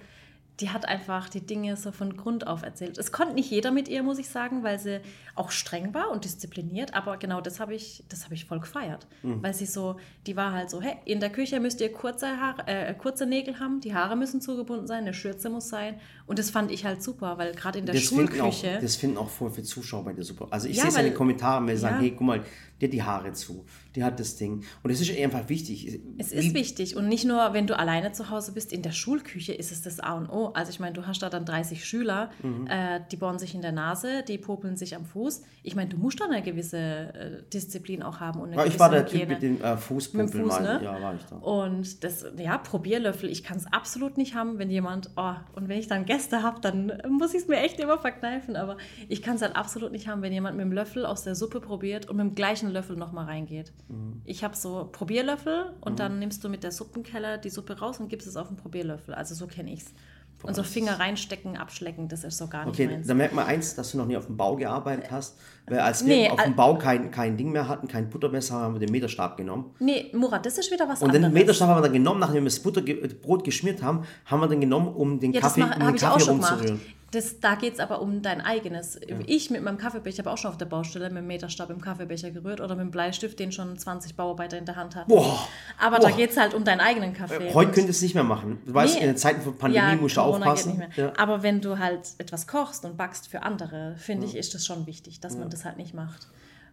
die 0.61 0.71
hat 0.71 0.89
einfach 0.89 1.29
die 1.29 1.41
Dinge 1.47 1.77
so 1.77 1.93
von 1.93 2.17
Grund 2.17 2.47
auf 2.47 2.63
erzählt. 2.63 2.99
Es 2.99 3.13
konnte 3.13 3.35
nicht 3.35 3.51
jeder 3.51 3.71
mit 3.71 3.87
ihr, 3.87 4.03
muss 4.03 4.19
ich 4.19 4.29
sagen, 4.29 4.65
weil 4.65 4.79
sie 4.79 5.01
auch 5.37 5.53
streng 5.53 5.95
war 5.95 6.11
und 6.11 6.25
diszipliniert, 6.25 6.95
aber 6.95 7.17
genau 7.17 7.41
das 7.41 7.61
habe 7.61 7.75
ich, 7.75 8.03
das 8.09 8.29
ich 8.31 8.45
voll 8.45 8.59
gefeiert. 8.59 9.07
Mhm. 9.23 9.43
Weil 9.43 9.55
sie 9.55 9.67
so, 9.67 9.97
die 10.27 10.37
war 10.37 10.53
halt 10.53 10.71
so, 10.71 10.83
hey, 10.83 10.97
in 11.05 11.21
der 11.21 11.31
Küche 11.31 11.61
müsst 11.61 11.81
ihr 11.81 11.93
kurze, 11.93 12.41
Haare, 12.41 12.67
äh, 12.67 12.93
kurze 12.95 13.27
Nägel 13.27 13.61
haben, 13.61 13.81
die 13.81 13.95
Haare 13.95 14.17
müssen 14.17 14.41
zugebunden 14.41 14.89
sein, 14.89 15.03
eine 15.03 15.15
Schürze 15.15 15.49
muss 15.49 15.69
sein. 15.69 16.01
Und 16.29 16.38
das 16.38 16.51
fand 16.51 16.71
ich 16.71 16.85
halt 16.85 17.03
super, 17.03 17.38
weil 17.38 17.53
gerade 17.55 17.79
in 17.79 17.87
der 17.87 17.95
das 17.95 18.05
Schulküche. 18.05 18.77
Auch, 18.77 18.81
das 18.81 18.97
finden 18.97 19.17
auch 19.17 19.31
voll 19.31 19.51
viele 19.51 19.67
Zuschauer 19.67 20.05
bei 20.05 20.12
dir 20.12 20.23
super. 20.23 20.47
Also 20.51 20.69
ich 20.69 20.77
ja, 20.77 20.83
sehe 20.83 20.91
es 20.91 20.97
in 20.99 21.05
den 21.05 21.14
Kommentaren, 21.14 21.67
wenn 21.67 21.77
sie 21.77 21.83
ja. 21.83 21.88
sagen, 21.88 22.03
hey, 22.03 22.11
guck 22.11 22.27
mal, 22.27 22.45
die 22.81 22.87
hat 22.87 22.93
die 22.93 23.03
Haare 23.03 23.33
zu, 23.33 23.64
die 23.97 24.05
hat 24.05 24.21
das 24.21 24.37
Ding. 24.37 24.62
Und 24.83 24.91
es 24.91 25.01
ist 25.01 25.17
einfach 25.19 25.49
wichtig. 25.49 26.01
Es 26.17 26.33
ist 26.33 26.51
Wie, 26.51 26.55
wichtig. 26.55 26.97
Und 26.97 27.09
nicht 27.09 27.25
nur, 27.25 27.53
wenn 27.53 27.67
du 27.67 27.77
alleine 27.77 28.12
zu 28.12 28.31
Hause 28.31 28.53
bist, 28.53 28.73
in 28.73 28.83
der 28.83 28.93
Schulküche 28.93 29.53
ist 29.53 29.73
es 29.73 29.83
das 29.83 30.01
A 30.01 30.12
und 30.12 30.29
O. 30.29 30.53
Also 30.55 30.71
ich 30.71 30.79
meine, 30.79 30.93
du 30.93 31.07
hast 31.07 31.21
da 31.23 31.29
dann 31.29 31.45
30 31.45 31.85
Schüler, 31.85 32.31
mhm. 32.43 32.67
äh, 32.69 33.01
die 33.11 33.17
bohren 33.17 33.38
sich 33.38 33.55
in 33.55 33.62
der 33.62 33.73
Nase, 33.73 34.23
die 34.23 34.38
popeln 34.38 34.77
sich 34.77 34.95
am 34.95 35.05
Fuß. 35.05 35.43
Ich 35.64 35.75
meine, 35.75 35.91
du 35.91 35.97
musst 35.97 36.21
da 36.21 36.27
eine 36.27 36.43
gewisse 36.43 36.79
äh, 36.79 37.43
Disziplin 37.53 38.03
auch 38.03 38.21
haben. 38.21 38.41
Und 38.41 38.51
eine 38.51 38.57
ja, 38.57 38.67
ich 38.67 38.79
war 38.79 38.91
der 38.91 39.05
Hygiene. 39.05 39.21
Typ 39.21 39.29
mit 39.31 39.43
dem 39.43 39.62
äh, 39.62 39.77
Fußpopeln 39.77 40.29
Fuß, 40.29 40.61
ne? 40.61 40.81
Ja, 40.85 41.03
war 41.03 41.14
ich 41.14 41.25
da. 41.25 41.37
Und 41.37 42.05
das, 42.05 42.25
ja, 42.37 42.59
Probierlöffel, 42.59 43.29
ich 43.29 43.43
kann 43.43 43.57
es 43.57 43.67
absolut 43.67 44.19
nicht 44.19 44.35
haben, 44.35 44.59
wenn 44.59 44.71
jemand, 44.71 45.11
oh, 45.17 45.35
und 45.55 45.69
wenn 45.69 45.79
ich 45.79 45.88
dann 45.88 46.07
Gäste 46.18 46.42
habe, 46.42 46.61
dann 46.61 46.92
muss 47.09 47.33
ich 47.33 47.42
es 47.42 47.48
mir 47.48 47.59
echt 47.59 47.78
immer 47.78 47.96
verkneifen. 47.98 48.57
Aber 48.57 48.76
ich 49.09 49.22
kann 49.22 49.37
es 49.37 49.42
halt 49.42 49.54
absolut 49.54 49.92
nicht 49.92 50.09
haben, 50.09 50.20
wenn 50.20 50.33
jemand 50.33 50.57
mit 50.57 50.64
dem 50.64 50.72
Löffel 50.72 51.07
aus 51.07 51.22
der 51.22 51.37
Suppe 51.37 51.61
probiert 51.61 52.09
und 52.09 52.16
mit 52.16 52.26
dem 52.26 52.35
gleichen 52.35 52.70
Löffel 52.70 52.96
nochmal 52.96 53.26
reingeht. 53.26 53.72
Mhm. 53.88 54.20
Ich 54.24 54.42
habe 54.42 54.57
so 54.57 54.88
Probierlöffel 54.90 55.72
und 55.81 55.92
mhm. 55.92 55.96
dann 55.96 56.18
nimmst 56.18 56.42
du 56.42 56.48
mit 56.48 56.64
der 56.64 56.72
Suppenkeller 56.72 57.38
die 57.38 57.50
Suppe 57.50 57.78
raus 57.78 58.00
und 58.00 58.09
gibst 58.09 58.26
es 58.26 58.37
auf 58.37 58.48
den 58.48 58.57
Probierlöffel. 58.57 59.14
Also 59.14 59.37
so 59.37 59.46
kenne 59.46 59.72
ich 59.72 59.81
es. 59.81 59.94
Und 60.42 60.55
so 60.55 60.62
Finger 60.62 61.01
reinstecken, 61.01 61.57
abschlecken, 61.57 62.09
das 62.09 62.22
ist 62.22 62.38
so 62.38 62.46
gar 62.46 62.64
nicht 62.64 62.74
okay, 62.74 62.87
meins. 62.87 62.98
Okay, 62.98 63.09
da 63.09 63.14
merkt 63.14 63.35
man 63.35 63.46
eins, 63.46 63.74
dass 63.74 63.90
du 63.90 63.98
noch 63.98 64.07
nie 64.07 64.16
auf 64.16 64.27
dem 64.27 64.37
Bau 64.37 64.55
gearbeitet 64.57 65.11
hast. 65.11 65.37
Weil 65.66 65.81
als 65.81 66.07
wir 66.07 66.14
nee, 66.14 66.31
auf 66.31 66.42
dem 66.42 66.55
Bau 66.55 66.79
kein, 66.79 67.11
kein 67.11 67.37
Ding 67.37 67.51
mehr 67.51 67.68
hatten, 67.68 67.88
kein 67.88 68.09
Buttermesser, 68.09 68.55
haben 68.55 68.74
wir 68.74 68.81
den 68.81 68.92
Meterstab 68.92 69.37
genommen. 69.37 69.74
Nee, 69.81 70.11
Murat, 70.14 70.46
das 70.46 70.57
ist 70.59 70.70
wieder 70.70 70.88
was 70.88 71.03
und 71.03 71.09
anderes. 71.09 71.27
Und 71.27 71.35
den 71.35 71.42
Meterstab 71.42 71.68
haben 71.68 71.79
wir 71.79 71.83
dann 71.83 71.92
genommen, 71.92 72.20
nachdem 72.20 72.44
wir 72.44 72.51
das 72.51 72.61
Butter, 72.61 72.83
Brot 72.83 73.44
geschmiert 73.44 73.83
haben, 73.83 74.05
haben 74.27 74.40
wir 74.40 74.48
den 74.48 74.61
genommen, 74.61 74.88
um 74.94 75.18
den 75.18 75.33
ja, 75.33 75.40
Kaffee, 75.40 75.62
um 75.62 75.70
den 75.70 75.96
Kaffee 75.96 76.31
rumzurühren. 76.31 76.81
Das, 77.11 77.40
da 77.40 77.55
geht 77.55 77.75
es 77.75 77.81
aber 77.81 78.03
um 78.03 78.21
dein 78.21 78.42
eigenes. 78.42 79.01
Ja. 79.07 79.16
Ich 79.27 79.49
mit 79.51 79.62
meinem 79.62 79.79
Kaffeebecher 79.79 80.18
habe 80.18 80.31
auch 80.31 80.37
schon 80.37 80.51
auf 80.51 80.59
der 80.59 80.66
Baustelle 80.66 81.09
mit 81.09 81.18
dem 81.18 81.27
Meterstab 81.27 81.71
im 81.71 81.81
Kaffeebecher 81.81 82.31
gerührt 82.31 82.61
oder 82.61 82.75
mit 82.77 82.85
dem 82.85 82.90
Bleistift, 82.90 83.38
den 83.38 83.51
schon 83.51 83.79
20 83.79 84.14
Bauarbeiter 84.14 84.59
in 84.59 84.66
der 84.66 84.77
Hand 84.77 84.94
hatten. 84.94 85.11
Boah. 85.11 85.49
Aber 85.79 85.99
Boah. 85.99 86.11
da 86.11 86.16
geht 86.16 86.31
es 86.31 86.37
halt 86.37 86.53
um 86.53 86.64
deinen 86.64 86.81
eigenen 86.81 87.14
Kaffee. 87.14 87.49
Äh, 87.49 87.55
heute 87.55 87.73
könntest 87.73 87.87
du 87.87 87.90
es 87.90 88.03
nicht 88.03 88.14
mehr 88.14 88.25
machen. 88.25 88.61
Du 88.66 88.75
weißt, 88.75 89.01
nee. 89.01 89.07
in 89.07 89.16
Zeiten 89.16 89.40
von 89.40 89.57
Pandemie 89.57 89.87
ja, 89.87 89.97
musst 89.97 90.18
du 90.18 90.21
aufpassen. 90.21 90.85
Ja. 90.97 91.12
Aber 91.16 91.42
wenn 91.42 91.62
du 91.62 91.79
halt 91.79 92.11
etwas 92.18 92.47
kochst 92.47 92.85
und 92.85 92.99
backst 92.99 93.29
für 93.29 93.42
andere, 93.42 93.94
finde 93.97 94.27
ich, 94.27 94.37
ist 94.37 94.55
das 94.55 94.66
schon 94.66 94.87
wichtig, 94.87 95.21
dass 95.21 95.37
man 95.37 95.49
das 95.49 95.64
halt 95.64 95.79
nicht 95.79 95.94
macht. 95.94 96.29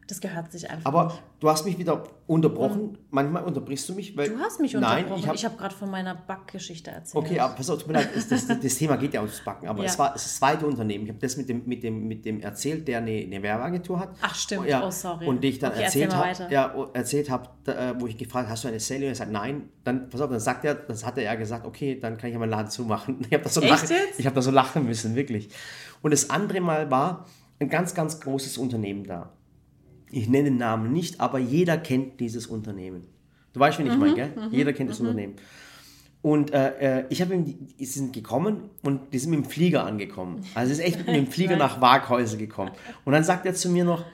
Das 0.07 0.21
gehört 0.21 0.51
sich 0.51 0.69
einfach. 0.69 0.85
Aber 0.85 1.05
nicht. 1.05 1.23
du 1.39 1.49
hast 1.49 1.65
mich 1.65 1.79
wieder 1.79 2.03
unterbrochen. 2.27 2.81
Und 2.81 2.99
Manchmal 3.09 3.43
unterbrichst 3.43 3.89
du 3.89 3.93
mich. 3.93 4.15
Weil, 4.15 4.29
du 4.29 4.39
hast 4.39 4.59
mich 4.59 4.75
unterbrochen. 4.75 5.05
Nein, 5.09 5.19
ich 5.19 5.27
habe 5.27 5.53
hab 5.53 5.57
gerade 5.57 5.75
von 5.75 5.89
meiner 5.89 6.13
Backgeschichte 6.13 6.91
erzählt. 6.91 7.25
Okay, 7.25 7.39
aber 7.39 7.55
pass 7.55 7.69
auf, 7.71 7.79
tut 7.79 7.87
mir 7.87 7.93
leid, 7.93 8.09
das, 8.13 8.27
das, 8.27 8.47
das, 8.47 8.75
Thema 8.75 8.97
geht 8.97 9.15
ja 9.15 9.21
ums 9.21 9.43
Backen. 9.43 9.67
Aber 9.67 9.79
ja. 9.79 9.89
es 9.89 9.97
war 9.97 10.13
das 10.13 10.35
zweite 10.35 10.67
Unternehmen. 10.67 11.05
Ich 11.05 11.09
habe 11.09 11.19
das 11.19 11.37
mit 11.37 11.49
dem, 11.49 11.63
mit, 11.65 11.81
dem, 11.81 12.07
mit 12.07 12.23
dem 12.23 12.39
erzählt, 12.39 12.87
der 12.87 12.99
eine, 12.99 13.11
eine 13.11 13.41
Werbeagentur 13.41 13.99
hat. 13.99 14.09
Ach 14.21 14.35
stimmt, 14.35 14.67
ja, 14.67 14.85
oh 14.85 14.91
sorry. 14.91 15.25
Und 15.25 15.43
ich 15.43 15.57
dann 15.57 15.71
okay, 15.71 15.83
erzählt 15.83 16.15
habe, 16.15 16.53
ja, 16.53 16.87
erzählt 16.93 17.29
habe, 17.31 17.49
äh, 17.65 17.99
wo 17.99 18.05
ich 18.05 18.17
gefragt 18.17 18.45
habe, 18.45 18.51
hast 18.51 18.63
du 18.63 18.67
eine 18.67 18.79
Sale? 18.79 19.01
Und 19.01 19.07
er 19.07 19.15
sagt, 19.15 19.31
nein. 19.31 19.69
Dann, 19.83 20.09
pass 20.09 20.21
auf, 20.21 20.29
dann 20.29 20.39
sagt 20.39 20.65
er, 20.65 20.75
das 20.75 21.05
hat 21.05 21.17
er 21.17 21.23
ja 21.23 21.35
gesagt, 21.35 21.65
okay, 21.65 21.99
dann 21.99 22.17
kann 22.17 22.29
ich 22.29 22.33
ja 22.33 22.39
meinen 22.39 22.49
Laden 22.49 22.69
zumachen. 22.69 23.21
Ich 23.27 23.33
habe 23.33 23.43
da 23.43 23.49
so, 23.49 23.61
lachen, 23.61 23.89
ich 24.17 24.27
hab 24.27 24.35
da 24.35 24.41
so 24.41 24.51
lachen 24.51 24.85
müssen, 24.85 25.15
wirklich. 25.15 25.49
Und 26.01 26.11
das 26.11 26.29
andere 26.29 26.61
Mal 26.61 26.91
war 26.91 27.25
ein 27.59 27.69
ganz, 27.69 27.95
ganz 27.95 28.19
großes 28.19 28.57
Unternehmen 28.57 29.03
da 29.03 29.31
ich 30.15 30.29
nenne 30.29 30.45
den 30.45 30.57
Namen 30.57 30.93
nicht, 30.93 31.19
aber 31.19 31.39
jeder 31.39 31.77
kennt 31.77 32.21
dieses 32.21 32.47
Unternehmen. 32.47 33.03
Du 33.51 33.59
weißt, 33.59 33.79
wen 33.79 33.87
ich 33.87 33.93
mhm, 33.93 33.99
meine, 33.99 34.15
gell? 34.15 34.29
Mhm, 34.29 34.53
jeder 34.53 34.71
kennt 34.71 34.89
das 34.89 34.99
mhm. 34.99 35.07
Unternehmen. 35.07 35.33
Und 36.21 36.53
äh, 36.53 36.99
äh 37.01 37.05
ich 37.09 37.21
habe 37.21 37.35
ihm, 37.35 37.67
die 37.77 37.85
sind 37.85 38.13
gekommen 38.13 38.69
und 38.81 39.13
die 39.13 39.19
sind 39.19 39.31
mit 39.31 39.43
dem 39.43 39.49
Flieger 39.49 39.85
angekommen. 39.85 40.43
Also 40.53 40.71
ist 40.71 40.79
echt 40.79 41.05
mit 41.05 41.15
dem 41.15 41.27
Flieger 41.31 41.57
nach 41.57 41.81
Waghäusel 41.81 42.39
gekommen. 42.39 42.71
Und 43.03 43.11
dann 43.11 43.25
sagt 43.25 43.45
er 43.45 43.53
zu 43.55 43.69
mir 43.69 43.83
noch, 43.83 44.05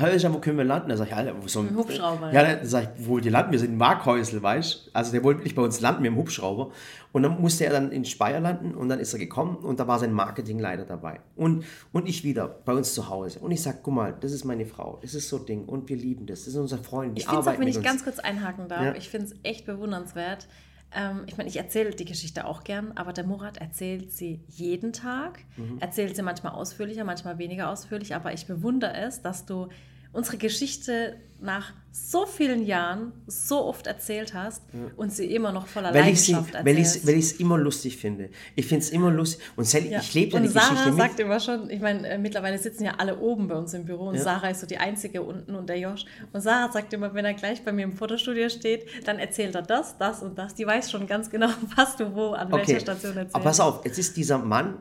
Hölscher, 0.00 0.32
wo 0.32 0.38
können 0.38 0.58
wir 0.58 0.64
landen? 0.64 0.88
Da 0.88 0.96
sag 0.96 1.08
ich, 1.08 1.14
Alter, 1.14 1.34
wo 1.40 1.46
so 1.48 1.60
ein 1.60 1.76
Hubschrauber. 1.76 2.32
Ja, 2.32 2.42
dann 2.42 2.66
sag 2.66 2.82
ich, 2.82 3.06
wo 3.06 3.18
ihr 3.18 3.30
landen? 3.30 3.52
Wir 3.52 3.58
sind 3.58 3.72
in 3.72 3.76
Markhäusl, 3.76 4.42
weißt 4.42 4.90
Also 4.92 5.12
der 5.12 5.22
wollte 5.24 5.42
nicht 5.42 5.56
bei 5.56 5.62
uns 5.62 5.80
landen 5.80 6.02
mit 6.02 6.10
dem 6.10 6.16
Hubschrauber. 6.16 6.70
Und 7.12 7.22
dann 7.22 7.40
musste 7.40 7.64
er 7.64 7.72
dann 7.72 7.92
in 7.92 8.04
Speyer 8.04 8.40
landen 8.40 8.74
und 8.74 8.88
dann 8.88 9.00
ist 9.00 9.12
er 9.14 9.18
gekommen 9.18 9.56
und 9.56 9.80
da 9.80 9.88
war 9.88 9.98
sein 9.98 10.12
Marketingleiter 10.12 10.84
dabei. 10.84 11.20
Und, 11.34 11.64
und 11.92 12.08
ich 12.08 12.24
wieder 12.24 12.46
bei 12.46 12.74
uns 12.74 12.92
zu 12.92 13.08
Hause. 13.08 13.38
Und 13.38 13.52
ich 13.52 13.62
sag, 13.62 13.82
guck 13.82 13.94
mal, 13.94 14.14
das 14.20 14.32
ist 14.32 14.44
meine 14.44 14.66
Frau, 14.66 14.98
das 15.00 15.14
ist 15.14 15.28
so 15.28 15.38
Ding 15.38 15.64
und 15.64 15.88
wir 15.88 15.96
lieben 15.96 16.26
das. 16.26 16.44
Das 16.44 16.52
sind 16.52 16.62
unsere 16.62 16.82
Freunde, 16.82 17.14
die 17.14 17.22
ich 17.22 17.28
arbeiten 17.28 17.56
auch, 17.56 17.60
wenn 17.60 17.68
ich 17.68 17.76
uns. 17.76 17.84
ganz 17.84 18.04
kurz 18.04 18.18
einhaken 18.18 18.68
darf, 18.68 18.84
ja. 18.84 18.94
ich 18.94 19.08
finde 19.08 19.28
es 19.28 19.34
echt 19.44 19.64
bewundernswert. 19.64 20.46
Ähm, 20.92 21.24
ich 21.26 21.36
meine, 21.36 21.48
ich 21.48 21.56
erzähle 21.56 21.90
die 21.90 22.04
Geschichte 22.04 22.44
auch 22.44 22.64
gern, 22.64 22.92
aber 22.92 23.12
der 23.12 23.24
Murat 23.24 23.58
erzählt 23.58 24.12
sie 24.12 24.40
jeden 24.48 24.92
Tag, 24.92 25.40
mhm. 25.56 25.78
erzählt 25.80 26.16
sie 26.16 26.22
manchmal 26.22 26.52
ausführlicher, 26.52 27.04
manchmal 27.04 27.38
weniger 27.38 27.70
ausführlich, 27.70 28.14
aber 28.14 28.32
ich 28.32 28.46
bewundere 28.46 28.96
es, 28.96 29.22
dass 29.22 29.46
du 29.46 29.68
unsere 30.16 30.38
Geschichte 30.38 31.16
nach 31.40 31.72
so 31.92 32.26
vielen 32.26 32.64
Jahren 32.64 33.12
so 33.26 33.64
oft 33.64 33.86
erzählt 33.86 34.34
hast 34.34 34.62
ja. 34.72 34.90
und 34.96 35.12
sie 35.12 35.26
immer 35.26 35.52
noch 35.52 35.66
voller 35.66 35.92
weil 35.92 36.02
Leidenschaft 36.02 36.48
ich 36.48 36.58
sie, 36.58 37.06
Weil 37.06 37.14
ich 37.14 37.24
es 37.24 37.32
immer 37.32 37.58
lustig 37.58 37.96
finde. 37.96 38.30
Ich 38.54 38.66
finde 38.66 38.84
es 38.84 38.90
immer 38.90 39.10
lustig. 39.10 39.42
Und 39.56 39.64
Sally, 39.64 39.90
ja. 39.90 40.00
ich 40.00 40.14
lebe 40.14 40.32
ja 40.32 40.40
die 40.40 40.48
Sarah 40.48 40.68
Geschichte 40.68 40.90
mit. 40.90 40.98
sagt 40.98 41.20
immer 41.20 41.40
schon, 41.40 41.70
ich 41.70 41.80
meine, 41.80 42.08
äh, 42.08 42.18
mittlerweile 42.18 42.58
sitzen 42.58 42.84
ja 42.84 42.94
alle 42.98 43.18
oben 43.18 43.48
bei 43.48 43.54
uns 43.54 43.72
im 43.74 43.84
Büro 43.84 44.08
und 44.08 44.16
ja. 44.16 44.22
Sarah 44.22 44.50
ist 44.50 44.60
so 44.60 44.66
die 44.66 44.78
Einzige 44.78 45.22
unten 45.22 45.54
und 45.54 45.68
der 45.68 45.78
Josh. 45.78 46.04
Und 46.32 46.40
Sarah 46.40 46.70
sagt 46.72 46.92
immer, 46.92 47.12
wenn 47.14 47.24
er 47.24 47.34
gleich 47.34 47.62
bei 47.64 47.72
mir 47.72 47.84
im 47.84 47.92
Fotostudio 47.92 48.48
steht, 48.48 48.86
dann 49.06 49.18
erzählt 49.18 49.54
er 49.54 49.62
das, 49.62 49.98
das 49.98 50.22
und 50.22 50.38
das. 50.38 50.54
Die 50.54 50.66
weiß 50.66 50.90
schon 50.90 51.06
ganz 51.06 51.30
genau, 51.30 51.48
was 51.76 51.96
du 51.96 52.14
wo, 52.14 52.32
an 52.32 52.52
okay. 52.52 52.68
welcher 52.68 52.80
Station 52.80 53.16
erzählst. 53.16 53.34
Aber 53.34 53.44
pass 53.44 53.60
auf, 53.60 53.84
jetzt 53.84 53.98
ist 53.98 54.16
dieser 54.16 54.38
Mann 54.38 54.78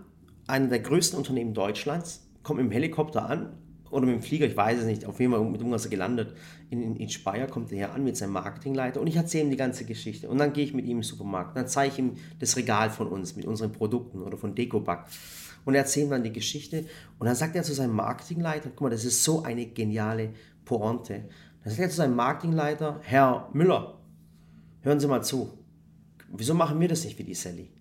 einer 0.48 0.68
der 0.68 0.80
größten 0.80 1.18
Unternehmen 1.18 1.54
Deutschlands, 1.54 2.26
kommt 2.44 2.60
im 2.60 2.72
Helikopter 2.72 3.28
an, 3.30 3.58
oder 3.92 4.06
mit 4.06 4.16
dem 4.16 4.22
Flieger, 4.22 4.46
ich 4.46 4.58
weiß 4.58 4.80
es 4.80 4.86
nicht, 4.86 5.06
auf 5.06 5.20
jeden 5.20 5.32
Fall 5.32 5.44
mit 5.44 5.62
irgendwas 5.62 5.90
gelandet. 5.90 6.36
In, 6.70 6.82
in, 6.82 6.96
in 6.96 7.10
Speyer 7.10 7.48
kommt 7.48 7.72
er 7.72 7.94
an 7.94 8.04
mit 8.04 8.18
seinem 8.18 8.34
Marketingleiter 8.34 9.00
und 9.00 9.08
ich 9.08 9.16
erzähle 9.16 9.46
ihm 9.46 9.50
die 9.52 9.58
ganze 9.58 9.86
Geschichte. 9.86 10.30
Und 10.30 10.38
dann 10.38 10.54
gehe 10.54 10.64
ich 10.64 10.74
mit 10.74 10.86
ihm 10.86 10.98
im 10.98 11.04
Supermarkt, 11.04 11.56
dann 11.56 11.68
zeige 11.68 11.94
ich 11.94 12.00
ihm 12.00 12.14
das 12.40 12.58
Regal 12.58 12.90
von 12.90 13.08
uns 13.08 13.36
mit 13.36 13.46
unseren 13.46 13.72
Produkten 13.72 14.22
oder 14.22 14.38
von 14.38 14.56
Decoback 14.56 15.06
und 15.66 15.76
erzähle 15.76 16.08
ihm 16.08 16.10
dann 16.12 16.24
die 16.24 16.34
Geschichte. 16.34 16.86
Und 17.20 17.28
dann 17.28 17.36
sagt 17.36 17.56
er 17.56 17.64
zu 17.64 17.74
seinem 17.74 17.96
Marketingleiter, 17.96 18.70
guck 18.70 18.82
mal, 18.82 18.90
das 18.90 19.06
ist 19.06 19.24
so 19.24 19.44
eine 19.44 19.66
geniale 19.66 20.32
Pointe. 20.64 21.26
Dann 21.64 21.72
sagt 21.72 21.80
er 21.82 21.90
zu 21.90 21.98
seinem 21.98 22.16
Marketingleiter, 22.16 23.00
Herr 23.04 23.50
Müller, 23.54 24.00
hören 24.82 25.00
Sie 25.00 25.08
mal 25.08 25.24
zu, 25.24 25.58
wieso 26.30 26.54
machen 26.54 26.80
wir 26.80 26.88
das 26.88 27.04
nicht 27.04 27.18
wie 27.18 27.24
die 27.24 27.34
Sally? 27.34 27.72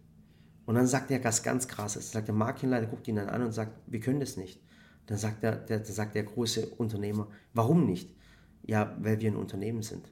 Und 0.67 0.77
dann 0.77 0.87
sagt 0.87 1.11
er 1.11 1.23
was 1.23 1.43
ganz 1.43 1.69
Krasses. 1.69 2.13
Sagt 2.13 2.29
der 2.29 2.35
Marketingleiter, 2.35 2.87
guckt 2.87 3.07
ihn 3.09 3.17
dann 3.17 3.29
an 3.29 3.43
und 3.43 3.53
sagt, 3.53 3.73
wir 3.87 4.01
können 4.01 4.21
das 4.21 4.37
nicht. 4.37 4.61
Dann 5.07 5.19
sagt 5.19 5.43
der, 5.43 5.57
der, 5.57 5.79
der, 5.81 5.95
sagt 5.95 6.15
der 6.15 6.25
große 6.25 6.67
Unternehmer, 6.79 7.29
warum 7.53 7.87
nicht? 7.87 8.11
Ja, 8.63 8.97
weil 9.01 9.21
wir 9.21 9.31
ein 9.31 9.37
Unternehmen 9.37 9.83
sind. 9.83 10.11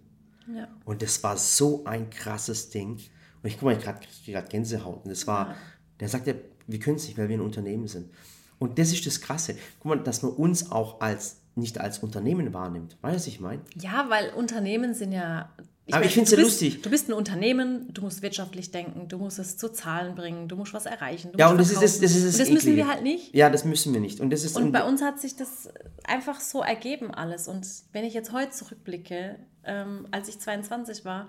Ja. 0.55 0.69
Und 0.85 1.03
das 1.03 1.23
war 1.23 1.37
so 1.37 1.85
ein 1.85 2.11
krasses 2.11 2.71
Ding. 2.71 2.99
Und 3.43 3.49
ich 3.49 3.55
guck 3.55 3.65
mal, 3.65 3.77
ich 3.77 3.83
gerade 3.83 4.01
gerade 4.27 4.49
Gänsehaut. 4.49 5.05
Und 5.05 5.11
das 5.11 5.27
war, 5.27 5.49
ja. 5.49 5.57
der 6.01 6.09
sagt 6.09 6.27
ja, 6.27 6.35
wir 6.67 6.79
können 6.79 6.97
es 6.97 7.07
nicht, 7.07 7.17
weil 7.17 7.29
wir 7.29 7.39
ein 7.39 7.41
Unternehmen 7.41 7.89
sind. 7.89 8.11
Und 8.59 8.79
das 8.79 8.93
ist 8.93 9.07
das 9.07 9.21
Krasse. 9.21 9.57
Guck 9.81 9.85
mal, 9.87 10.03
dass 10.03 10.23
man 10.23 10.33
uns 10.33 10.71
auch 10.71 11.01
als 11.01 11.42
nicht 11.55 11.81
als 11.81 11.99
Unternehmen 11.99 12.53
wahrnimmt. 12.55 12.97
Weißt 13.03 13.15
du, 13.15 13.19
was 13.19 13.27
ich 13.27 13.41
meine? 13.41 13.63
Ja, 13.79 14.07
weil 14.09 14.31
Unternehmen 14.31 14.95
sind 14.95 15.13
ja 15.13 15.51
ich 15.85 15.95
aber 15.95 16.05
ich 16.05 16.13
finde 16.13 16.31
es 16.31 16.37
ja 16.37 16.43
lustig. 16.43 16.83
Du 16.83 16.91
bist 16.91 17.09
ein 17.09 17.13
Unternehmen, 17.13 17.93
du 17.93 18.03
musst 18.03 18.23
wirtschaftlich 18.23 18.71
denken, 18.71 19.09
du 19.09 19.19
musst 19.19 19.41
es 19.41 19.57
zu 19.57 19.69
Zahlen 19.69 20.15
bringen, 20.15 20.47
du 20.49 20.55
musst 20.55 20.73
was 20.75 20.87
erreichen. 20.87 21.33
ja, 21.37 21.51
und 21.51 21.59
das 21.59 21.73
ist, 21.73 21.83
das, 21.83 21.99
das 21.99 22.15
ist 22.15 22.25
das, 22.25 22.35
und 22.35 22.41
das 22.41 22.51
müssen 22.51 22.77
wir 22.77 22.87
halt 22.87 23.03
nicht. 23.03 23.35
Ja, 23.35 23.51
das 23.51 23.65
müssen 23.65 23.93
wir 23.93 24.01
nicht. 24.01 24.21
Und, 24.21 24.31
das 24.31 24.45
ist, 24.45 24.57
und 24.57 24.71
bei 24.71 24.85
uns 24.85 25.03
hat 25.03 25.21
sich 25.21 25.35
das 25.35 25.69
einfach 26.05 26.41
so 26.41 26.63
ergeben 26.63 27.13
alles. 27.13 27.49
Und 27.49 27.67
wenn 27.93 28.05
ich 28.05 28.15
jetzt 28.15 28.33
heute 28.33 28.53
zurückblicke, 28.53 29.41
ähm, 29.65 30.07
als 30.13 30.29
ich 30.29 30.39
22 30.39 31.05
war, 31.05 31.29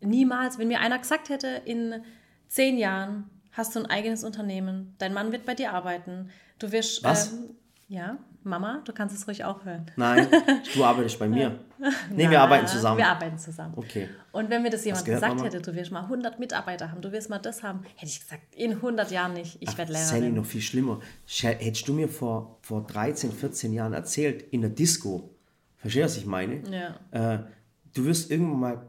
niemals, 0.00 0.58
wenn 0.58 0.68
mir 0.68 0.78
einer 0.78 0.98
gesagt 0.98 1.28
hätte, 1.28 1.48
in 1.64 1.96
zehn 2.46 2.78
Jahren 2.78 3.28
hast 3.50 3.74
du 3.74 3.80
ein 3.80 3.86
eigenes 3.86 4.22
Unternehmen, 4.22 4.94
dein 4.98 5.12
Mann 5.12 5.32
wird 5.32 5.44
bei 5.46 5.54
dir 5.54 5.72
arbeiten, 5.72 6.30
du 6.60 6.70
wirst... 6.70 7.02
Was? 7.02 7.32
Ähm, 7.32 7.56
Ja, 7.94 8.18
Mama, 8.42 8.82
du 8.84 8.92
kannst 8.92 9.14
es 9.16 9.26
ruhig 9.28 9.44
auch 9.44 9.64
hören. 9.64 9.86
Nein, 9.96 10.26
du 10.74 10.84
arbeitest 10.84 11.18
bei 11.18 11.28
mir. 11.36 11.60
Nee, 12.10 12.28
wir 12.28 12.40
arbeiten 12.40 12.66
zusammen. 12.66 12.98
Wir 12.98 13.06
arbeiten 13.08 13.38
zusammen. 13.38 13.72
Okay. 13.76 14.08
Und 14.32 14.50
wenn 14.50 14.62
mir 14.62 14.70
das 14.70 14.84
jemand 14.84 15.04
gehört, 15.04 15.20
gesagt 15.22 15.36
Mama? 15.36 15.46
hätte, 15.48 15.62
du 15.62 15.74
wirst 15.76 15.92
mal 15.92 16.02
100 16.02 16.40
Mitarbeiter 16.40 16.90
haben, 16.90 17.00
du 17.00 17.12
wirst 17.12 17.30
mal 17.30 17.38
das 17.38 17.62
haben, 17.62 17.82
hätte 17.94 18.10
ich 18.10 18.20
gesagt, 18.20 18.42
in 18.54 18.72
100 18.72 19.10
Jahren 19.12 19.34
nicht. 19.34 19.58
Ich 19.60 19.78
werde 19.78 19.92
Sally, 19.92 20.20
Lehrerin. 20.22 20.34
noch 20.34 20.44
viel 20.46 20.60
schlimmer. 20.60 21.00
Sch- 21.28 21.46
Hättest 21.56 21.86
du 21.86 21.92
mir 21.94 22.08
vor, 22.08 22.58
vor 22.62 22.84
13, 22.86 23.30
14 23.32 23.72
Jahren 23.72 23.92
erzählt, 23.92 24.42
in 24.50 24.62
der 24.62 24.70
Disco, 24.70 25.30
verstehst 25.76 26.02
du, 26.02 26.04
was 26.10 26.16
ich 26.16 26.26
meine? 26.26 26.62
Ja. 27.12 27.34
Äh, 27.34 27.38
du 27.94 28.04
wirst 28.06 28.30
irgendwann 28.30 28.60
mal 28.60 28.86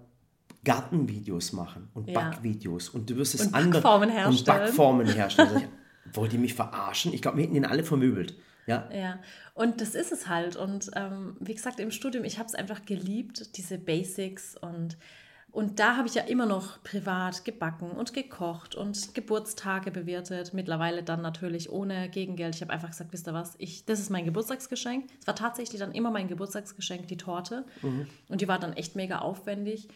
Gartenvideos 0.64 1.54
machen 1.54 1.90
und 1.94 2.10
Ja. 2.10 2.20
Backvideos 2.22 2.90
und 2.90 3.10
du 3.10 3.16
wirst 3.18 3.36
es 3.36 3.46
Und 3.48 3.54
andere 3.54 3.82
Backformen 3.82 4.10
und 4.10 4.16
herstellen. 4.16 4.60
Backformen 4.60 5.08
herstellen. 5.08 5.64
Wollt 6.14 6.34
ihr 6.34 6.40
mich 6.40 6.54
verarschen? 6.54 7.14
Ich 7.14 7.22
glaube, 7.22 7.38
wir 7.38 7.44
hätten 7.46 7.56
ihn 7.56 7.66
alle 7.66 7.84
vermöbelt. 7.84 8.36
Ja, 8.68 8.90
Ja, 8.94 9.20
und 9.54 9.82
das 9.82 9.96
ist 9.96 10.12
es 10.12 10.28
halt. 10.28 10.56
Und 10.56 10.92
ähm, 10.96 11.38
wie 11.40 11.54
gesagt, 11.54 11.80
im 11.80 11.92
Studium, 11.92 12.24
ich 12.24 12.40
habe 12.40 12.48
es 12.48 12.56
einfach 12.56 12.86
geliebt, 12.86 13.58
diese 13.58 13.78
Basics. 13.78 14.56
Und, 14.58 14.98
und 15.52 15.80
da 15.80 15.98
habe 15.98 16.08
ich 16.08 16.16
ja 16.16 16.24
immer 16.24 16.46
noch 16.46 16.82
privat 16.84 17.46
gebacken 17.46 17.92
und 17.92 18.14
gekocht 18.14 18.76
und 18.76 19.14
Geburtstage 19.14 19.92
bewirtet. 19.92 20.54
Mittlerweile 20.54 21.04
dann 21.04 21.22
natürlich 21.22 21.70
ohne 21.70 22.10
Gegengeld. 22.10 22.56
Ich 22.56 22.62
habe 22.62 22.74
einfach 22.74 22.90
gesagt, 22.90 23.14
wisst 23.14 23.28
ihr 23.28 23.34
was, 23.34 23.54
ich, 23.60 23.86
das 23.86 24.00
ist 24.00 24.10
mein 24.10 24.26
Geburtstagsgeschenk. 24.26 25.06
Es 25.20 25.28
war 25.28 25.36
tatsächlich 25.36 25.80
dann 25.80 25.92
immer 25.92 26.12
mein 26.12 26.28
Geburtstagsgeschenk, 26.28 27.08
die 27.08 27.18
Torte. 27.18 27.66
Und 28.30 28.42
die 28.42 28.48
war 28.48 28.60
dann 28.60 28.74
echt 28.74 28.96
mega 28.96 29.20
aufwendig. 29.20 29.88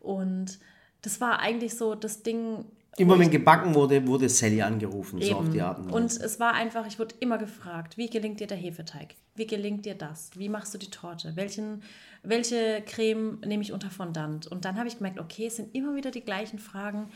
Und 0.00 0.58
das 1.02 1.20
war 1.20 1.38
eigentlich 1.38 1.76
so 1.76 1.94
das 1.94 2.24
Ding, 2.24 2.64
immer 2.98 3.18
wenn 3.18 3.30
gebacken 3.30 3.74
wurde, 3.74 4.06
wurde 4.06 4.28
Sally 4.28 4.62
angerufen, 4.62 5.20
so 5.20 5.34
auf 5.36 5.50
die 5.50 5.60
Art 5.60 5.78
und 5.78 5.90
und 5.90 6.10
es 6.16 6.40
war 6.40 6.54
einfach, 6.54 6.86
ich 6.86 6.98
wurde 6.98 7.14
immer 7.20 7.38
gefragt, 7.38 7.96
wie 7.96 8.08
gelingt 8.08 8.40
dir 8.40 8.46
der 8.46 8.56
Hefeteig? 8.56 9.14
Wie 9.34 9.46
gelingt 9.46 9.84
dir 9.84 9.94
das? 9.94 10.30
Wie 10.34 10.48
machst 10.48 10.72
du 10.72 10.78
die 10.78 10.88
Torte? 10.90 11.36
Welchen, 11.36 11.82
welche 12.22 12.82
Creme 12.86 13.38
nehme 13.44 13.62
ich 13.62 13.72
unter 13.72 13.90
Fondant? 13.90 14.46
Und 14.46 14.64
dann 14.64 14.78
habe 14.78 14.88
ich 14.88 14.96
gemerkt, 14.96 15.18
okay, 15.20 15.46
es 15.46 15.56
sind 15.56 15.74
immer 15.74 15.94
wieder 15.94 16.10
die 16.10 16.22
gleichen 16.22 16.58
Fragen. 16.58 17.10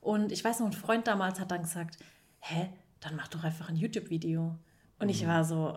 Und 0.00 0.30
ich 0.30 0.44
weiß 0.44 0.60
noch, 0.60 0.66
ein 0.66 0.72
Freund 0.72 1.06
damals 1.08 1.40
hat 1.40 1.50
dann 1.50 1.62
gesagt, 1.62 1.96
hä, 2.40 2.68
dann 3.00 3.16
mach 3.16 3.26
doch 3.28 3.42
einfach 3.42 3.68
ein 3.68 3.76
YouTube-Video. 3.76 4.54
Und 5.00 5.06
Mhm. 5.06 5.10
ich 5.10 5.26
war 5.26 5.44
so, 5.44 5.76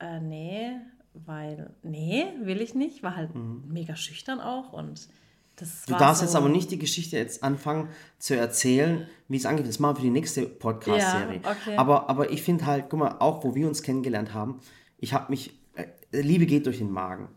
äh, 0.00 0.18
nee, 0.20 0.72
weil, 1.14 1.70
nee, 1.84 2.24
will 2.42 2.60
ich 2.60 2.74
nicht. 2.74 3.02
War 3.04 3.14
halt 3.14 3.30
mega 3.34 3.94
schüchtern 3.94 4.40
auch 4.40 4.72
und 4.72 5.08
das. 5.56 5.84
Du 5.86 5.94
darfst 5.94 6.20
so, 6.20 6.26
jetzt 6.26 6.36
aber 6.36 6.48
nicht 6.48 6.70
die 6.70 6.78
Geschichte 6.78 7.16
jetzt 7.16 7.42
anfangen 7.42 7.88
zu 8.18 8.36
erzählen, 8.36 9.06
wie 9.28 9.36
es 9.36 9.46
angeht. 9.46 9.66
Das 9.66 9.78
machen 9.78 9.96
wir 9.96 9.96
für 9.96 10.06
die 10.06 10.10
nächste 10.10 10.42
Podcast-Serie. 10.42 11.40
Ja, 11.42 11.50
okay. 11.50 11.76
aber, 11.76 12.08
aber 12.08 12.30
ich 12.30 12.42
finde 12.42 12.66
halt, 12.66 12.86
guck 12.90 13.00
mal, 13.00 13.16
auch 13.18 13.42
wo 13.42 13.54
wir 13.54 13.66
uns 13.66 13.82
kennengelernt 13.82 14.34
haben, 14.34 14.60
ich 14.98 15.12
habe 15.12 15.30
mich, 15.30 15.58
äh, 15.74 15.86
Liebe 16.12 16.46
geht 16.46 16.66
durch 16.66 16.78
den 16.78 16.90
Magen. 16.90 17.28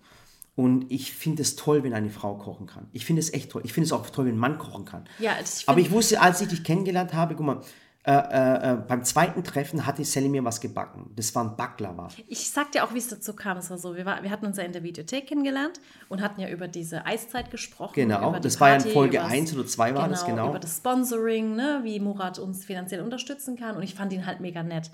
Und 0.56 0.92
ich 0.92 1.14
finde 1.14 1.42
es 1.42 1.56
toll, 1.56 1.84
wenn 1.84 1.94
eine 1.94 2.10
Frau 2.10 2.36
kochen 2.36 2.68
kann. 2.68 2.90
Ich 2.92 3.06
finde 3.06 3.22
es 3.22 3.34
echt 3.34 3.52
toll. 3.52 3.62
Ich 3.64 3.72
finde 3.72 3.86
es 3.86 3.94
auch 3.94 4.10
toll, 4.10 4.26
wenn 4.26 4.36
ein 4.36 4.40
Mann 4.40 4.58
kochen 4.58 4.84
kann. 4.84 5.08
Ja, 5.18 5.32
ich 5.42 5.70
aber 5.70 5.80
ich 5.80 5.90
wusste, 5.90 6.20
als 6.20 6.42
ich 6.42 6.50
dich 6.50 6.66
kennengelernt 6.66 7.14
habe, 7.14 7.36
guck 7.36 7.46
mal, 7.46 7.62
äh, 8.10 8.12
äh, 8.12 8.72
äh, 8.74 8.76
beim 8.88 9.04
zweiten 9.04 9.44
Treffen 9.44 9.86
hatte 9.86 10.04
Sally 10.04 10.30
mir 10.30 10.44
was 10.44 10.60
gebacken. 10.60 11.12
Das 11.16 11.36
war 11.36 11.44
ein 11.44 11.56
Baklava. 11.56 12.08
Ich 12.28 12.50
sag 12.50 12.72
dir 12.72 12.84
auch, 12.84 12.92
wie 12.96 12.98
es 12.98 13.08
dazu 13.08 13.36
kam. 13.36 13.58
Es 13.58 13.70
war 13.70 13.78
so, 13.78 13.96
wir, 13.96 14.04
war, 14.04 14.24
wir 14.24 14.32
hatten 14.32 14.48
uns 14.48 14.58
ja 14.58 14.64
in 14.64 14.72
der 14.74 14.82
Videothek 14.82 15.28
kennengelernt 15.28 15.80
und 16.08 16.20
hatten 16.20 16.42
ja 16.42 16.50
über 16.50 16.68
diese 16.68 17.06
Eiszeit 17.06 17.52
gesprochen. 17.52 17.94
Genau, 17.94 18.40
das 18.40 18.60
war 18.60 18.70
ja 18.70 18.76
in 18.78 18.82
Party, 18.82 18.94
Folge 18.96 19.20
übers- 19.20 19.30
1 19.30 19.54
oder 19.54 19.68
2 19.68 19.94
war 19.94 20.10
das, 20.10 20.26
genau. 20.26 20.50
Über 20.50 20.58
das 20.58 20.78
Sponsoring, 20.78 21.56
ne, 21.56 21.82
wie 21.84 22.00
Murat 22.00 22.40
uns 22.40 22.66
finanziell 22.66 23.02
unterstützen 23.02 23.56
kann. 23.56 23.78
Und 23.78 23.84
ich 23.84 23.94
fand 23.94 24.12
ihn 24.12 24.26
halt 24.26 24.40
mega 24.40 24.64
nett. 24.64 24.90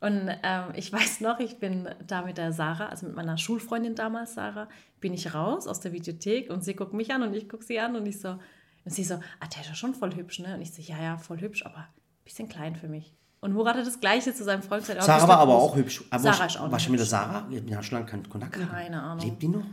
Und 0.00 0.28
ähm, 0.42 0.64
ich 0.74 0.92
weiß 0.92 1.22
noch, 1.22 1.40
ich 1.40 1.58
bin 1.60 1.88
da 2.06 2.20
mit 2.26 2.36
der 2.36 2.52
Sarah, 2.52 2.88
also 2.88 3.06
mit 3.06 3.16
meiner 3.16 3.38
Schulfreundin 3.38 3.94
damals, 3.94 4.34
Sarah, 4.34 4.68
bin 5.00 5.14
ich 5.14 5.32
raus 5.32 5.66
aus 5.66 5.80
der 5.80 5.94
Videothek 5.94 6.50
und 6.50 6.62
sie 6.62 6.74
guckt 6.74 6.92
mich 6.92 7.10
an 7.10 7.22
und 7.22 7.32
ich 7.32 7.48
gucke 7.48 7.64
sie 7.64 7.80
an 7.80 7.96
und 7.96 8.04
ich 8.04 8.20
so, 8.20 8.38
und 8.84 8.92
sie 8.92 9.02
so, 9.02 9.14
ah, 9.14 9.46
der 9.50 9.62
ist 9.62 9.68
ja 9.68 9.74
schon 9.74 9.94
voll 9.94 10.14
hübsch, 10.14 10.40
ne? 10.40 10.56
Und 10.56 10.60
ich 10.60 10.74
so, 10.74 10.82
ja, 10.82 11.02
ja, 11.02 11.16
voll 11.16 11.40
hübsch, 11.40 11.64
aber 11.64 11.88
bisschen 12.24 12.48
klein 12.48 12.76
für 12.76 12.88
mich. 12.88 13.14
Und 13.40 13.52
Murat 13.52 13.76
hat 13.76 13.86
das 13.86 14.00
Gleiche 14.00 14.34
zu 14.34 14.42
seinem 14.42 14.62
Freund 14.62 14.86
gesagt. 14.86 15.02
Sarah 15.02 15.28
war 15.28 15.36
du 15.36 15.42
aber 15.42 15.54
auch 15.54 15.76
hübsch. 15.76 16.02
Aber 16.10 16.22
Sarah 16.22 16.46
ist 16.46 16.58
auch 16.58 16.70
war 16.72 16.78
schon 16.78 16.92
wieder 16.94 17.02
hübsch. 17.02 17.10
Sarah? 17.10 17.46
Wir 17.50 17.76
haben 17.76 17.82
schon 17.82 17.98
lange 17.98 18.10
keinen 18.10 18.28
Kontakt 18.28 18.52
gehabt. 18.54 18.70
Keine 18.72 19.02
Ahnung. 19.02 19.24
Lebt 19.24 19.42
die 19.42 19.48
noch? 19.48 19.64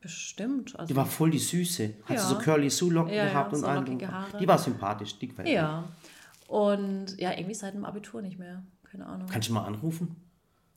Bestimmt. 0.00 0.74
Also, 0.78 0.88
Die 0.88 0.96
war 0.96 1.06
voll 1.06 1.30
die 1.30 1.38
Süße. 1.38 1.94
Hat 2.04 2.16
Ja. 2.16 2.22
sie 2.22 2.28
so 2.28 2.38
curly 2.38 2.70
Sue-Locken 2.70 3.12
Ja, 3.12 3.24
ja, 3.24 3.28
gehabt 3.30 3.52
und 3.52 3.60
so 3.60 3.68
Haare. 3.68 3.84
Die 4.40 4.48
war 4.48 4.58
sympathisch, 4.58 5.18
die 5.18 5.28
gefällt 5.28 5.48
ja. 5.48 5.84
Und 6.48 7.16
ja, 7.18 7.32
irgendwie 7.32 7.54
seit 7.54 7.74
dem 7.74 7.84
Abitur 7.84 8.22
nicht 8.22 8.38
mehr. 8.38 8.62
Keine 8.90 9.06
Ahnung. 9.06 9.28
Kannst 9.30 9.48
du 9.48 9.52
mal 9.52 9.64
anrufen? 9.64 10.16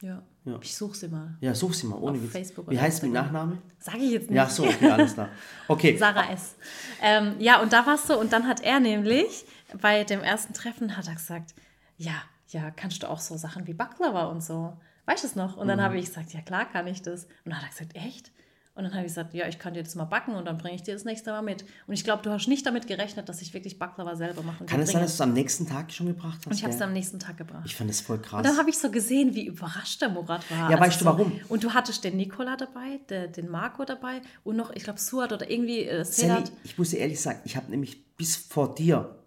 Ja. 0.01 0.21
Ja. 0.45 0.59
Ich 0.61 0.75
suche 0.75 0.95
sie 0.97 1.07
mal. 1.07 1.37
Ja, 1.39 1.55
such 1.55 1.73
sie 1.73 1.87
mal, 1.87 1.95
ohne 1.95 2.17
Auf 2.17 2.23
Witz. 2.25 2.31
Facebook 2.33 2.69
Wie 2.69 2.79
heißt 2.79 3.01
mit 3.01 3.11
Instagram. 3.13 3.33
Nachname? 3.33 3.57
Sage 3.79 3.97
ich 3.99 4.11
jetzt 4.11 4.29
nicht. 4.29 4.35
Ja, 4.35 4.49
so, 4.49 4.65
okay, 4.65 4.89
alles 4.91 5.13
klar. 5.13 5.29
Okay, 5.69 5.95
Sarah 5.97 6.29
S. 6.31 6.55
Ähm, 7.01 7.35
ja, 7.39 7.61
und 7.61 7.71
da 7.71 7.85
war 7.85 7.95
es 7.95 8.05
so, 8.05 8.19
und 8.19 8.33
dann 8.33 8.45
hat 8.47 8.61
er 8.61 8.81
nämlich 8.81 9.45
bei 9.81 10.03
dem 10.03 10.21
ersten 10.21 10.53
Treffen 10.53 10.95
hat 10.97 11.07
er 11.07 11.15
gesagt, 11.15 11.53
ja, 11.97 12.13
ja, 12.49 12.71
kannst 12.71 13.03
du 13.03 13.09
auch 13.09 13.19
so 13.19 13.37
Sachen 13.37 13.67
wie 13.67 13.73
Baklava 13.73 14.25
und 14.25 14.43
so. 14.43 14.73
Weißt 15.05 15.23
du 15.23 15.27
es 15.27 15.35
noch? 15.35 15.57
Und 15.57 15.65
Mhm. 15.65 15.69
dann 15.69 15.81
habe 15.81 15.97
ich 15.97 16.05
gesagt, 16.05 16.33
ja 16.33 16.41
klar 16.41 16.65
kann 16.71 16.87
ich 16.87 17.01
das. 17.01 17.23
Und 17.25 17.51
dann 17.51 17.57
hat 17.57 17.63
er 17.63 17.69
gesagt, 17.69 17.95
echt? 17.95 18.31
Und 18.75 18.83
dann 18.85 18.93
habe 18.93 19.01
ich 19.03 19.09
gesagt, 19.09 19.35
ja, 19.35 19.47
ich 19.47 19.59
kann 19.59 19.75
dir 19.75 19.83
das 19.83 19.93
mal 19.93 20.05
backen 20.05 20.33
und 20.33 20.45
dann 20.45 20.57
bringe 20.57 20.73
ich 20.75 20.81
dir 20.81 20.95
das 20.95 21.03
nächste 21.05 21.29
Mal 21.31 21.43
mit. 21.43 21.63
Und 21.85 21.93
ich 21.93 22.03
glaube, 22.03 22.23
du 22.23 22.31
hast 22.31 22.47
nicht 22.47 22.65
damit 22.65 22.87
gerechnet, 22.87 23.29
dass 23.29 23.39
ich 23.43 23.53
wirklich 23.53 23.77
Baklava 23.77 24.15
selber 24.15 24.41
mache. 24.41 24.61
und 24.61 24.69
kann 24.69 24.79
dir 24.79 24.83
es 24.85 24.91
sein, 24.91 25.01
dass 25.01 25.11
du 25.11 25.15
es 25.17 25.21
am 25.21 25.33
nächsten 25.33 25.67
Tag 25.67 25.91
schon 25.91 26.07
gebracht 26.07 26.37
hast? 26.39 26.47
Und 26.47 26.53
ich 26.53 26.63
habe 26.63 26.73
es 26.73 26.81
am 26.81 26.91
nächsten 26.91 27.19
Tag 27.19 27.37
gebracht. 27.37 27.61
Ich 27.65 27.75
fand 27.75 27.89
das 27.91 28.01
voll 28.01 28.17
krass. 28.19 28.39
Und 28.39 28.45
dann 28.47 28.57
habe 28.57 28.71
ich 28.71 28.77
so 28.79 28.89
gesehen, 28.89 29.35
wie 29.35 29.45
überrascht 29.45 30.01
der 30.01 30.09
Murat 30.09 30.49
war. 30.49 30.71
Ja, 30.71 30.79
weißt 30.79 31.01
du 31.01 31.05
so, 31.05 31.11
warum? 31.11 31.39
Und 31.49 31.63
du 31.63 31.71
hattest 31.75 32.03
den 32.03 32.17
Nikola 32.17 32.55
dabei, 32.55 32.99
der, 33.09 33.27
den 33.27 33.47
Marco 33.47 33.85
dabei 33.85 34.21
und 34.43 34.55
noch, 34.55 34.71
ich 34.71 34.83
glaube, 34.83 34.99
Suat 34.99 35.31
oder 35.33 35.47
irgendwie 35.51 35.83
äh, 35.85 36.03
Sedat. 36.03 36.51
ich 36.63 36.75
muss 36.77 36.89
dir 36.89 36.97
ehrlich 36.97 37.21
sagen, 37.21 37.41
ich 37.45 37.55
habe 37.55 37.69
nämlich 37.69 38.15
bis 38.15 38.35
vor 38.35 38.73
dir, 38.73 39.22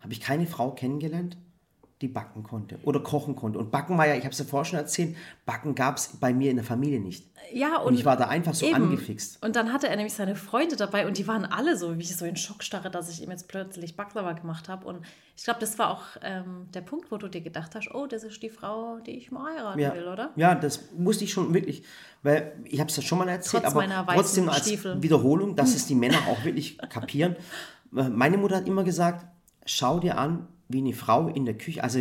habe 0.00 0.12
ich 0.12 0.20
keine 0.20 0.46
Frau 0.46 0.70
kennengelernt, 0.72 1.36
die 2.00 2.06
backen 2.08 2.44
konnte 2.44 2.78
oder 2.84 3.00
kochen 3.00 3.34
konnte. 3.34 3.58
Und 3.58 3.72
Backen 3.72 3.98
war 3.98 4.06
ja, 4.06 4.14
ich 4.14 4.22
habe 4.22 4.30
es 4.30 4.38
ja 4.38 4.44
vorher 4.44 4.64
schon 4.64 4.78
erzählt, 4.78 5.16
Backen 5.44 5.74
gab 5.74 5.96
es 5.96 6.08
bei 6.20 6.32
mir 6.32 6.48
in 6.50 6.56
der 6.56 6.64
Familie 6.64 7.00
nicht. 7.00 7.26
Ja, 7.52 7.78
und, 7.78 7.88
Und 7.88 7.94
ich 7.94 8.04
war 8.04 8.16
da 8.16 8.28
einfach 8.28 8.54
so 8.54 8.66
eben. 8.66 8.76
angefixt. 8.76 9.42
Und 9.42 9.56
dann 9.56 9.72
hatte 9.72 9.88
er 9.88 9.96
nämlich 9.96 10.14
seine 10.14 10.36
Freunde 10.36 10.76
dabei 10.76 11.08
und 11.08 11.18
die 11.18 11.26
waren 11.26 11.44
alle 11.44 11.76
so, 11.76 11.96
wie 11.98 12.02
ich 12.02 12.16
so 12.16 12.24
in 12.24 12.36
Schockstarre, 12.36 12.88
dass 12.88 13.08
ich 13.08 13.20
ihm 13.22 13.30
jetzt 13.32 13.48
plötzlich 13.48 13.96
Baklava 13.96 14.32
gemacht 14.34 14.68
habe. 14.68 14.86
Und 14.86 15.04
ich 15.36 15.42
glaube, 15.42 15.58
das 15.58 15.76
war 15.80 15.90
auch 15.90 16.02
ähm, 16.22 16.68
der 16.72 16.82
Punkt, 16.82 17.10
wo 17.10 17.16
du 17.16 17.26
dir 17.26 17.40
gedacht 17.40 17.74
hast, 17.74 17.92
oh, 17.92 18.06
das 18.06 18.22
ist 18.22 18.40
die 18.44 18.50
Frau, 18.50 18.98
die 19.00 19.16
ich 19.16 19.32
mal 19.32 19.52
heiraten 19.56 19.80
Ja. 19.80 19.92
will, 19.92 20.06
oder? 20.06 20.30
ja, 20.36 20.54
das 20.54 20.92
musste 20.96 21.24
ich 21.24 21.32
schon 21.32 21.52
wirklich, 21.52 21.82
weil 22.22 22.52
ich 22.64 22.78
habe 22.78 22.90
es 22.90 22.96
ja 22.96 23.02
schon 23.02 23.18
mal 23.18 23.28
erzählt, 23.28 23.64
Trotz 23.64 23.74
aber 23.74 24.06
trotzdem 24.14 24.48
als 24.48 24.60
Stiefel. 24.60 25.02
Wiederholung, 25.02 25.56
dass 25.56 25.74
es 25.74 25.86
die 25.86 25.96
Männer 25.96 26.18
auch 26.28 26.44
wirklich 26.44 26.78
kapieren. 26.90 27.34
Meine 27.90 28.36
Mutter 28.36 28.56
hat 28.56 28.68
immer 28.68 28.84
gesagt, 28.84 29.26
schau 29.68 29.98
dir 30.00 30.18
an, 30.18 30.46
wie 30.68 30.78
eine 30.78 30.92
Frau 30.92 31.28
in 31.28 31.44
der 31.44 31.54
Küche, 31.56 31.82
also 31.82 32.00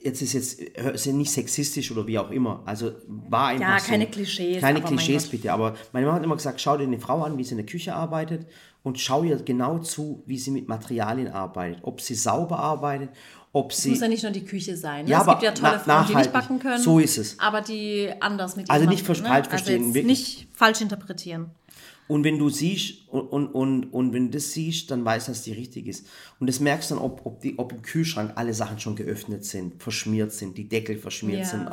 jetzt 0.00 0.22
ist 0.22 0.32
jetzt 0.32 0.60
ist 0.60 1.06
ja 1.06 1.12
nicht 1.12 1.30
sexistisch 1.32 1.90
oder 1.90 2.06
wie 2.06 2.18
auch 2.18 2.30
immer, 2.30 2.62
also 2.66 2.92
war 3.08 3.48
einfach 3.48 3.68
Ja, 3.68 3.78
so. 3.80 3.86
keine 3.90 4.06
Klischees, 4.06 4.60
Keine 4.60 4.80
Klischees 4.82 5.26
bitte, 5.28 5.52
aber 5.52 5.74
meine 5.92 6.06
Mama 6.06 6.18
hat 6.18 6.24
immer 6.24 6.36
gesagt, 6.36 6.60
schau 6.60 6.76
dir 6.76 6.84
eine 6.84 7.00
Frau 7.00 7.22
an, 7.22 7.36
wie 7.38 7.44
sie 7.44 7.52
in 7.52 7.56
der 7.58 7.66
Küche 7.66 7.94
arbeitet 7.94 8.46
und 8.84 8.98
schau 9.00 9.22
ihr 9.24 9.36
genau 9.42 9.78
zu, 9.78 10.22
wie 10.26 10.38
sie 10.38 10.50
mit 10.52 10.68
Materialien 10.68 11.28
arbeitet, 11.28 11.80
ob 11.82 12.00
sie 12.00 12.14
sauber 12.14 12.58
arbeitet, 12.60 13.10
ob 13.52 13.72
sie 13.72 13.90
Muss 13.90 14.00
ja 14.00 14.08
nicht 14.08 14.22
nur 14.22 14.30
die 14.32 14.44
Küche 14.44 14.76
sein. 14.76 15.04
Ne? 15.06 15.10
Ja, 15.10 15.20
es 15.20 15.26
gibt 15.26 15.36
aber 15.38 15.44
ja 15.46 15.52
tolle 15.52 15.72
na- 15.72 15.78
Frauen, 16.02 16.06
die 16.08 16.14
nicht 16.16 16.32
backen 16.32 16.58
können. 16.60 16.80
So 16.82 16.98
ist 17.00 17.18
es. 17.18 17.38
Aber 17.40 17.60
die 17.62 18.10
anders 18.20 18.54
mit 18.56 18.70
Also 18.70 18.86
nicht 18.88 19.04
falsch- 19.04 19.22
falsch 19.26 19.48
verstehen, 19.48 19.86
Also 19.94 20.06
nicht 20.06 20.46
falsch 20.54 20.80
interpretieren. 20.80 21.50
Und 22.08 22.24
wenn 22.24 22.38
du 22.38 22.48
siehst 22.48 23.06
und, 23.08 23.28
und, 23.28 23.48
und, 23.48 23.92
und 23.92 24.12
wenn 24.14 24.26
du 24.26 24.30
das 24.38 24.52
siehst, 24.52 24.90
dann 24.90 25.04
weißt 25.04 25.28
du, 25.28 25.32
dass 25.32 25.42
die 25.42 25.52
richtig 25.52 25.86
ist. 25.86 26.06
Und 26.40 26.46
das 26.46 26.58
merkst 26.58 26.90
du 26.90 26.94
dann, 26.94 27.04
ob, 27.04 27.24
ob, 27.24 27.40
die, 27.40 27.58
ob 27.58 27.72
im 27.72 27.82
Kühlschrank 27.82 28.32
alle 28.34 28.54
Sachen 28.54 28.80
schon 28.80 28.96
geöffnet 28.96 29.44
sind, 29.44 29.82
verschmiert 29.82 30.32
sind, 30.32 30.56
die 30.56 30.68
Deckel 30.68 30.96
verschmiert 30.96 31.40
Ja. 31.40 31.44
sind. 31.44 31.68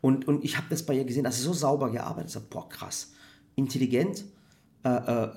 Und, 0.00 0.28
und 0.28 0.44
ich 0.44 0.56
habe 0.56 0.66
das 0.70 0.84
bei 0.84 0.94
ihr 0.94 1.04
gesehen, 1.04 1.24
dass 1.24 1.36
sie 1.36 1.42
so 1.42 1.52
sauber 1.52 1.90
gearbeitet 1.90 2.34
hat. 2.36 2.50
Boah, 2.50 2.68
krass. 2.68 3.12
Intelligent, 3.56 4.24
äh, 4.84 4.88
äh, 4.90 5.28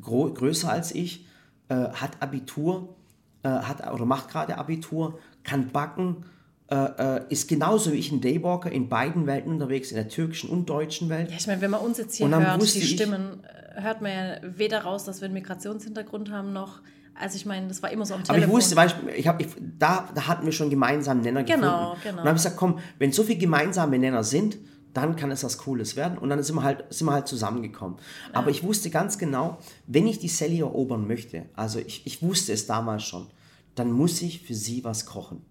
größer 0.00 0.70
als 0.70 0.94
ich, 0.94 1.26
äh, 1.68 1.74
hat 1.74 2.22
Abitur, 2.22 2.94
äh, 3.42 3.48
hat 3.48 3.92
oder 3.92 4.04
macht 4.04 4.28
gerade 4.28 4.58
Abitur, 4.58 5.18
kann 5.42 5.68
backen, 5.72 6.24
äh, 6.70 7.16
äh, 7.18 7.22
ist 7.30 7.48
genauso 7.48 7.92
wie 7.92 7.96
ich 7.96 8.12
ein 8.12 8.20
Daywalker 8.20 8.70
in 8.70 8.88
beiden 8.88 9.26
Welten 9.26 9.52
unterwegs, 9.52 9.90
in 9.90 9.96
der 9.96 10.08
türkischen 10.08 10.50
und 10.50 10.68
deutschen 10.70 11.08
Welt. 11.08 11.30
Ja, 11.30 11.36
ich 11.38 11.46
meine, 11.46 11.60
wenn 11.60 11.70
man 11.70 11.80
uns 11.80 11.98
jetzt 11.98 12.14
hier 12.16 12.28
hört, 12.28 12.62
die 12.62 12.78
ich- 12.78 12.90
Stimmen, 12.90 13.42
äh, 13.76 13.82
hört 13.82 14.00
man 14.02 14.12
ja 14.12 14.36
weder 14.56 14.82
raus, 14.82 15.04
dass 15.04 15.20
wir 15.20 15.26
einen 15.26 15.34
Migrationshintergrund 15.34 16.30
haben, 16.30 16.52
noch. 16.52 16.80
Also 17.14 17.36
ich 17.36 17.44
meine, 17.44 17.68
das 17.68 17.82
war 17.82 17.90
immer 17.90 18.06
so 18.06 18.14
am 18.14 18.20
Aber 18.20 18.28
Telefon. 18.34 18.48
ich 18.48 18.54
wusste, 18.56 18.76
weißt, 18.76 18.96
du, 19.02 19.08
ich 19.10 19.26
hab, 19.28 19.40
ich, 19.40 19.48
da, 19.78 20.08
da 20.14 20.26
hatten 20.26 20.44
wir 20.46 20.52
schon 20.52 20.70
gemeinsame 20.70 21.20
Nenner 21.20 21.42
Genau, 21.42 21.56
gefunden. 21.60 22.00
genau. 22.02 22.10
Und 22.12 22.16
dann 22.18 22.18
habe 22.28 22.36
ich 22.36 22.42
gesagt, 22.42 22.56
komm, 22.56 22.78
wenn 22.98 23.12
so 23.12 23.24
viele 23.24 23.38
gemeinsame 23.38 23.98
Nenner 23.98 24.24
sind, 24.24 24.56
dann 24.94 25.16
kann 25.16 25.30
es 25.30 25.44
was 25.44 25.58
Cooles 25.58 25.96
werden. 25.96 26.18
Und 26.18 26.30
dann 26.30 26.42
sind 26.42 26.54
wir 26.56 26.62
halt, 26.62 26.84
sind 26.90 27.06
wir 27.06 27.12
halt 27.12 27.28
zusammengekommen. 27.28 27.98
Aber 28.32 28.50
ich 28.50 28.62
wusste 28.62 28.90
ganz 28.90 29.18
genau, 29.18 29.58
wenn 29.86 30.06
ich 30.06 30.18
die 30.18 30.28
Sally 30.28 30.60
erobern 30.60 31.06
möchte, 31.06 31.46
also 31.54 31.78
ich, 31.78 32.06
ich 32.06 32.22
wusste 32.22 32.52
es 32.52 32.66
damals 32.66 33.02
schon, 33.04 33.26
dann 33.74 33.92
muss 33.92 34.22
ich 34.22 34.42
für 34.42 34.54
sie 34.54 34.82
was 34.82 35.04
kochen. 35.06 35.42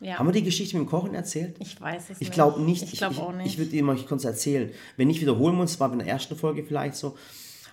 Ja. 0.00 0.18
Haben 0.18 0.28
wir 0.28 0.32
die 0.32 0.42
Geschichte 0.42 0.76
mit 0.76 0.86
dem 0.86 0.90
Kochen 0.90 1.14
erzählt? 1.14 1.56
Ich 1.58 1.80
weiß 1.80 2.04
es 2.10 2.20
Ich 2.20 2.28
nicht. 2.28 2.32
glaube 2.32 2.60
nicht. 2.60 2.82
Ich 2.92 2.98
glaube 2.98 3.16
auch 3.20 3.32
nicht. 3.32 3.46
Ich 3.46 3.58
würde 3.58 3.70
dir 3.70 3.82
mal 3.82 3.96
kurz 3.96 4.24
erzählen. 4.24 4.70
Wenn 4.96 5.08
nicht, 5.08 5.20
wiederholen 5.20 5.54
wir 5.56 5.62
uns, 5.62 5.80
war 5.80 5.90
in 5.92 5.98
der 6.00 6.08
ersten 6.08 6.36
Folge 6.36 6.62
vielleicht 6.64 6.96
so. 6.96 7.16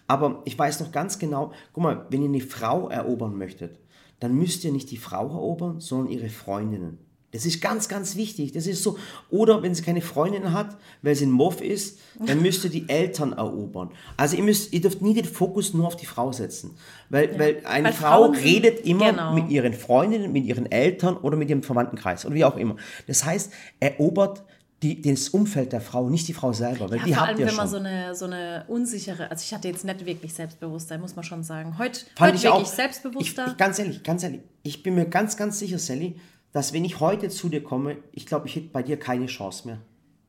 Aber 0.08 0.42
ich 0.46 0.58
weiß 0.58 0.80
noch 0.82 0.92
ganz 0.92 1.20
genau, 1.20 1.52
guck 1.74 1.84
mal, 1.84 2.06
wenn 2.10 2.22
ihr 2.22 2.30
eine 2.30 2.42
Frau 2.42 2.90
erobern 2.90 3.38
möchtet, 3.38 3.80
dann 4.20 4.36
müsst 4.36 4.64
ihr 4.64 4.72
nicht 4.72 4.90
die 4.92 4.98
Frau 4.98 5.28
erobern, 5.28 5.80
sondern 5.82 6.12
ihre 6.12 6.30
Freundinnen. 6.30 6.98
Das 7.34 7.46
ist 7.46 7.62
ganz, 7.62 7.90
ganz 7.90 8.16
wichtig. 8.16 8.52
Das 8.54 8.68
ist 8.68 8.84
so. 8.84 8.98
Oder 9.30 9.64
wenn 9.64 9.74
sie 9.76 9.82
keine 9.82 10.02
Freundin 10.02 10.54
hat, 10.54 10.78
weil 11.02 11.16
sie 11.16 11.26
ein 11.26 11.32
Moff 11.32 11.62
ist, 11.62 12.00
dann 12.26 12.42
müsst 12.44 12.64
ihr 12.64 12.70
die 12.70 12.88
Eltern 12.88 13.34
erobern. 13.34 13.90
Also 14.16 14.38
ihr 14.38 14.44
müsst, 14.44 14.72
ihr 14.72 14.82
dürft 14.82 15.02
nie 15.02 15.16
den 15.16 15.26
Fokus 15.26 15.74
nur 15.74 15.88
auf 15.88 15.98
die 15.98 16.06
Frau 16.06 16.32
setzen. 16.32 16.78
Weil, 17.10 17.38
weil 17.40 17.66
eine 17.66 17.88
Weil 17.90 17.94
Frau 17.94 18.08
Frauen 18.24 18.36
redet 18.36 18.86
immer 18.86 19.10
genau. 19.12 19.34
mit 19.34 19.50
ihren 19.50 19.74
Freundinnen, 19.74 20.32
mit 20.32 20.46
ihren 20.46 20.72
Eltern 20.72 21.18
oder 21.18 21.36
mit 21.36 21.50
ihrem 21.50 21.64
Verwandtenkreis 21.64 22.26
oder 22.26 22.36
wie 22.36 22.46
auch 22.46 22.56
immer. 22.58 22.76
Das 23.08 23.26
heißt, 23.26 23.52
erobert 23.80 24.44
die, 24.84 25.02
das 25.02 25.30
Umfeld 25.30 25.72
der 25.72 25.80
Frau, 25.82 26.10
nicht 26.10 26.28
die 26.28 26.34
Frau 26.34 26.52
selber, 26.52 26.92
weil 26.92 26.98
Ja, 27.00 27.06
die 27.06 27.14
vor 27.14 27.22
habt 27.22 27.30
allem, 27.30 27.40
ihr 27.40 27.48
wenn 27.48 27.56
man 27.56 27.68
schon. 27.70 27.72
so 27.72 27.78
eine, 27.78 28.16
so 28.16 28.26
eine 28.26 28.66
unsichere, 28.68 29.32
also 29.32 29.42
ich 29.44 29.54
hatte 29.54 29.70
jetzt 29.70 29.86
nicht 29.86 30.06
wirklich 30.06 30.34
Selbstbewusstsein, 30.34 31.00
muss 31.00 31.16
man 31.16 31.24
schon 31.24 31.42
sagen. 31.42 31.78
Heute, 31.78 32.02
Fand 32.16 32.20
heute 32.20 32.36
ich 32.36 32.44
wirklich 32.44 32.54
auch. 32.54 32.62
Ich, 32.62 32.68
selbstbewusster. 32.68 33.48
ich, 33.48 33.58
ganz 33.58 33.80
ehrlich, 33.80 34.04
ganz 34.04 34.24
ehrlich, 34.24 34.42
ich 34.62 34.84
bin 34.84 34.96
mir 34.96 35.06
ganz, 35.06 35.38
ganz 35.38 35.58
sicher, 35.60 35.80
Sally, 35.80 36.20
dass 36.54 36.72
wenn 36.72 36.86
ich 36.86 37.00
heute 37.00 37.30
zu 37.30 37.50
dir 37.50 37.62
komme, 37.62 37.98
ich 38.14 38.26
glaube, 38.26 38.48
ich 38.48 38.56
hätte 38.56 38.70
bei 38.70 38.84
dir 38.84 38.98
keine 38.98 39.26
Chance 39.26 39.68
mehr. 39.68 39.80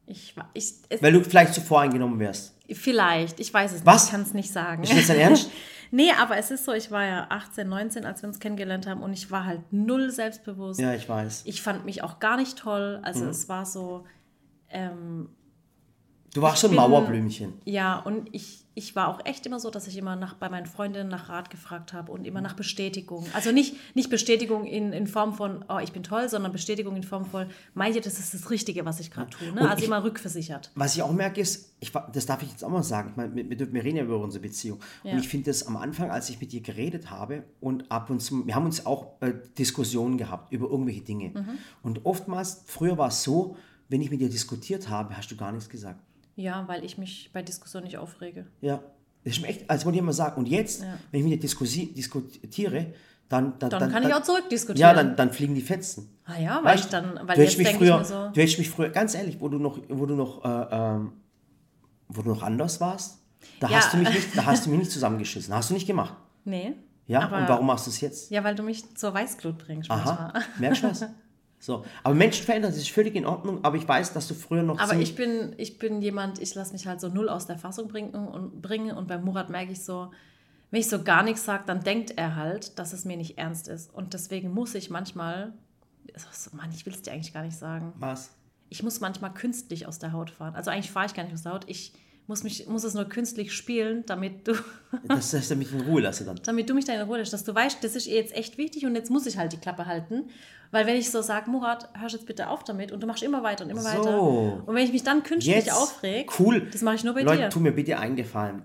Ich, 0.07 0.35
ich, 0.53 0.75
Weil 1.01 1.13
du 1.13 1.23
vielleicht 1.23 1.55
zu 1.55 1.61
voreingenommen 1.61 2.19
wärst. 2.19 2.55
vielleicht, 2.73 3.41
ich 3.41 3.55
weiß 3.55 3.73
es 3.73 3.79
nicht, 3.79 3.87
Was? 3.87 4.07
ich 4.07 4.11
kann 4.11 4.23
es 4.23 4.35
nicht 4.35 4.53
sagen. 4.53 4.83
Ist 4.83 4.93
das 4.93 5.07
dein 5.07 5.19
Ernst? 5.19 5.51
nee, 5.91 6.11
aber 6.19 6.37
es 6.37 6.51
ist 6.51 6.65
so, 6.65 6.73
ich 6.73 6.91
war 6.91 7.05
ja 7.05 7.27
18, 7.31 7.67
19, 7.69 8.05
als 8.05 8.23
wir 8.23 8.29
uns 8.29 8.39
kennengelernt 8.39 8.87
haben 8.87 9.03
und 9.03 9.15
ich 9.15 9.31
war 9.31 9.47
halt 9.47 9.61
null 9.71 10.11
selbstbewusst. 10.11 10.81
Ja, 10.81 10.93
ich 10.93 11.09
weiß. 11.09 11.43
Ich 11.47 11.63
fand 11.63 11.87
mich 11.87 12.03
auch 12.03 12.19
gar 12.19 12.37
nicht 12.37 12.59
toll. 12.59 12.99
Mhm. 12.99 13.05
Also 13.05 13.27
es 13.27 13.49
war 13.49 13.65
so, 13.65 14.05
ähm, 14.69 15.31
Du 16.35 16.43
warst 16.43 16.61
schon 16.61 16.71
ein 16.73 16.77
Mauerblümchen. 16.77 17.55
ja, 17.65 17.99
und 18.01 18.29
ich, 18.33 18.65
ich 18.75 18.97
war 18.97 19.07
auch 19.09 19.25
echt 19.25 19.47
immer 19.47 19.61
so, 19.61 19.71
dass 19.71 19.87
ich 19.87 19.97
immer 19.97 20.17
nach, 20.17 20.35
bei 20.35 20.49
meinen 20.49 20.67
Freundinnen 20.67 21.09
nach 21.09 21.29
Rat 21.29 21.49
gefragt 21.49 21.93
habe 21.93 22.11
und 22.11 22.27
immer 22.27 22.41
nach 22.41 22.55
Bestätigung. 22.55 23.25
Also 23.35 23.53
nicht, 23.53 23.77
nicht 23.95 24.11
Bestätigung 24.11 24.67
in, 24.67 24.93
in 24.93 25.07
Form 25.07 25.35
von, 25.35 25.65
oh, 25.69 25.79
ich 25.79 25.93
bin 25.93 26.03
toll, 26.03 26.29
sondern 26.29 26.51
Bestätigung 26.51 26.97
in 26.97 27.05
Form 27.05 27.25
von, 27.25 27.47
meint 27.75 27.95
ihr, 27.95 28.03
das 28.03 28.19
ist 28.19 28.35
das 28.35 28.51
Richtige, 28.51 28.85
was 28.85 28.99
ich 28.99 29.13
gerade 29.13 29.31
tue. 29.31 29.47
Ne? 29.53 29.61
Und 29.61 29.69
Also 29.69 29.79
ich- 29.83 29.87
immer 29.87 30.03
rückversichert. 30.03 30.73
Was 30.75 30.97
ich 30.97 31.03
auch 31.03 31.13
merke 31.13 31.41
ist, 31.41 31.73
ich, 31.79 31.93
das 32.13 32.27
darf 32.27 32.43
ich 32.43 32.51
jetzt 32.51 32.65
auch 32.65 32.69
mal 32.69 32.83
sagen, 32.83 33.11
ich 33.11 33.17
meine, 33.17 33.35
wir, 33.37 33.73
wir 33.73 33.85
reden 33.85 33.99
ja 33.99 34.03
über 34.03 34.19
unsere 34.19 34.43
Beziehung. 34.43 34.81
Ja. 35.05 35.13
Und 35.13 35.21
ich 35.21 35.29
finde 35.29 35.51
das 35.53 35.65
am 35.69 35.77
Anfang, 35.77 36.11
als 36.11 36.29
ich 36.31 36.41
mit 36.41 36.51
dir 36.51 36.63
geredet 36.63 37.11
habe 37.11 37.45
und 37.61 37.93
ab 37.93 38.11
und 38.11 38.19
zu, 38.21 38.45
wir 38.45 38.57
haben 38.57 38.65
uns 38.67 38.85
auch 38.87 39.21
äh, 39.21 39.35
Diskussionen 39.57 40.19
gehabt 40.19 40.53
über 40.53 40.69
irgendwelche 40.69 41.03
Dinge. 41.03 41.29
Mhm. 41.29 41.59
Und 41.85 42.05
oftmals, 42.05 42.65
früher 42.67 42.99
war 42.99 43.07
es 43.09 43.23
so, 43.23 43.57
wenn 43.89 44.01
ich 44.01 44.11
mit 44.11 44.21
dir 44.21 44.29
diskutiert 44.31 44.89
habe, 44.89 45.17
hast 45.17 45.31
du 45.31 45.37
gar 45.37 45.53
nichts 45.53 45.69
gesagt. 45.69 46.01
Ja, 46.37 46.65
weil 46.69 46.85
ich 46.85 46.99
mich 46.99 47.31
bei 47.33 47.43
Diskussionen 47.43 47.85
nicht 47.85 47.99
aufrege. 47.99 48.47
Ja. 48.61 48.81
Das 49.25 49.39
ist 49.39 49.45
echt, 49.45 49.71
als 49.71 49.85
wollte 49.87 49.97
ich 49.97 50.03
immer 50.03 50.13
sagen, 50.13 50.37
und 50.39 50.47
jetzt, 50.49 50.83
Ja. 50.83 50.99
wenn 51.11 51.21
ich 51.21 51.27
mit 51.27 51.43
dir 51.43 51.49
diskutiere, 51.95 52.93
dann, 53.29 53.59
dann, 53.59 53.71
Dann, 53.71 53.91
kann 53.91 54.07
ich 54.07 54.13
auch 54.13 54.23
zurückdiskutieren. 54.23 54.79
Ja, 54.81 54.93
dann, 54.95 55.17
dann 55.17 55.33
fliegen 55.33 55.55
die 55.55 55.63
Fetzen. 55.63 56.19
Ah 56.27 56.39
ja, 56.39 56.57
weil 56.63 56.75
Weißt 56.75 56.85
ich 56.85 56.91
dann, 56.91 57.19
weil 57.27 57.37
du 57.37 57.43
jetzt 57.43 57.57
mich 57.57 57.69
ich 57.69 57.77
früher, 57.77 57.99
mir 57.99 58.05
so, 58.05 58.29
du 58.29 58.41
hättest 58.41 58.59
mich 58.59 58.69
früher, 58.69 58.91
ganz 58.91 59.15
ehrlich, 59.15 59.41
wo 59.41 59.49
du 59.49 59.59
noch, 59.59 59.79
wo 59.89 60.05
du 60.07 60.15
noch, 60.15 60.45
äh, 60.45 60.67
ähm, 60.71 61.13
wo 62.09 62.21
du 62.23 62.29
noch 62.31 62.43
anders 62.43 62.81
warst, 62.83 63.19
da 63.61 63.69
Ja. 63.69 63.77
hast 63.79 63.95
du 63.95 63.97
mich 63.97 64.11
nicht, 64.13 64.37
da 64.37 64.45
hast 64.45 64.67
du 64.67 64.71
mich 64.71 64.79
nicht 64.81 64.91
zusammengeschissen, 64.93 65.55
hast 65.55 65.71
du 65.71 65.75
nicht 65.75 65.87
gemacht. 65.87 66.15
nee. 66.45 66.75
Ja, 67.07 67.21
aber, 67.21 67.37
und 67.37 67.49
warum 67.51 67.67
machst 67.67 67.87
du 67.87 67.91
es 67.91 68.01
jetzt? 68.01 68.31
Ja, 68.31 68.43
weil 68.45 68.55
du 68.55 68.63
mich 68.63 68.97
zur 68.97 69.13
Weißglut 69.13 69.59
bringst 69.59 69.91
Aha, 69.91 70.33
manchmal. 70.33 70.43
merkst 70.59 70.83
du 70.83 70.89
was? 70.91 71.05
So, 71.65 71.83
aber 72.03 72.15
Menschen 72.15 72.45
verändern, 72.45 72.75
ist 72.75 72.91
völlig 72.91 73.15
in 73.15 73.25
Ordnung, 73.25 73.65
aber 73.65 73.79
ich 73.79 73.89
weiß, 73.89 74.13
dass 74.13 74.29
du 74.29 74.35
früher 74.35 74.63
noch 74.63 74.79
Aber 74.79 74.97
ich 74.97 75.15
bin, 75.15 75.55
ich 75.57 75.79
bin 75.79 76.03
jemand, 76.03 76.39
ich 76.39 76.55
lasse 76.55 76.75
mich 76.75 76.87
halt 76.87 77.01
so 77.01 77.09
null 77.09 77.31
aus 77.31 77.47
der 77.47 77.57
Fassung 77.57 77.89
bringen 77.89 78.11
und, 78.11 78.61
bringen 78.61 78.95
und 78.95 79.09
bei 79.09 79.17
Murat 79.17 79.49
merke 79.49 79.73
ich 79.73 79.83
so, 79.83 80.11
wenn 80.71 80.81
ich 80.81 80.91
so 80.91 81.03
gar 81.03 81.23
nichts 81.23 81.47
sage, 81.47 81.65
dann 81.67 81.83
denkt 81.83 82.19
er 82.19 82.37
halt, 82.37 82.79
dass 82.79 82.93
es 82.93 83.07
mir 83.07 83.17
nicht 83.17 83.39
ernst 83.39 83.69
ist. 83.69 83.95
Und 83.95 84.13
deswegen 84.13 84.53
muss 84.53 84.75
ich 84.75 84.91
manchmal, 84.91 85.55
so, 86.15 86.55
Mann, 86.55 86.71
ich 86.71 86.85
will 86.85 86.93
es 86.93 87.01
dir 87.01 87.13
eigentlich 87.13 87.33
gar 87.33 87.45
nicht 87.45 87.57
sagen, 87.57 87.95
was? 87.97 88.33
ich 88.69 88.83
muss 88.83 89.01
manchmal 89.01 89.33
künstlich 89.33 89.87
aus 89.87 89.99
der 89.99 90.13
Haut 90.13 90.29
fahren. 90.29 90.55
Also 90.55 90.71
eigentlich 90.71 90.91
fahre 90.91 91.07
ich 91.07 91.15
gar 91.15 91.23
nicht 91.23 91.33
aus 91.33 91.45
der 91.45 91.53
Haut, 91.53 91.65
ich 91.67 91.95
muss, 92.27 92.43
mich, 92.43 92.67
muss 92.69 92.85
es 92.85 92.95
nur 92.95 93.05
künstlich 93.05 93.53
spielen, 93.53 94.05
damit 94.07 94.49
du, 94.49 94.55
Das 95.09 95.31
du 95.31 95.57
mich 95.57 95.73
in 95.73 95.83
Ruhe 95.83 96.01
lasse 96.03 96.25
dann. 96.25 96.41
damit 96.45 96.69
du 96.71 96.75
mich 96.75 96.85
da 96.85 96.95
in 96.95 97.03
Ruhe 97.03 97.19
lässt, 97.19 97.33
dass 97.33 97.45
du 97.45 97.55
weißt, 97.55 97.83
das 97.85 97.97
ist 97.97 98.07
jetzt 98.07 98.35
echt 98.35 98.57
wichtig 98.59 98.87
und 98.87 98.95
jetzt 98.95 99.11
muss 99.11 99.27
ich 99.27 99.37
halt 99.37 99.53
die 99.53 99.59
Klappe 99.59 99.87
halten. 99.87 100.25
Weil 100.71 100.87
wenn 100.87 100.97
ich 100.97 101.11
so 101.11 101.23
sage, 101.23 101.51
Murat, 101.51 101.89
hörst 101.99 102.15
jetzt 102.15 102.27
bitte 102.27 102.49
auf 102.49 102.65
damit 102.65 102.91
und 102.91 103.01
du 103.03 103.07
machst 103.07 103.23
immer 103.23 103.43
weiter 103.43 103.65
und 103.65 103.71
immer 103.71 103.83
So. 103.83 103.89
weiter. 103.89 104.21
Und 104.67 104.75
wenn 104.75 104.85
ich 104.85 104.93
mich 104.93 105.03
dann 105.05 105.23
künstlich 105.23 105.55
Jetzt, 105.57 105.73
aufreg, 105.73 106.33
cool. 106.41 106.69
das 106.73 106.83
mache 106.83 106.97
ich 106.97 107.05
nur 107.05 107.15
bei 107.15 107.23
Leute, 107.23 107.43
dir. 107.43 107.51
tu 107.51 107.61
mir 107.61 107.73
bitte 107.73 107.99
eingefallen. 107.99 108.63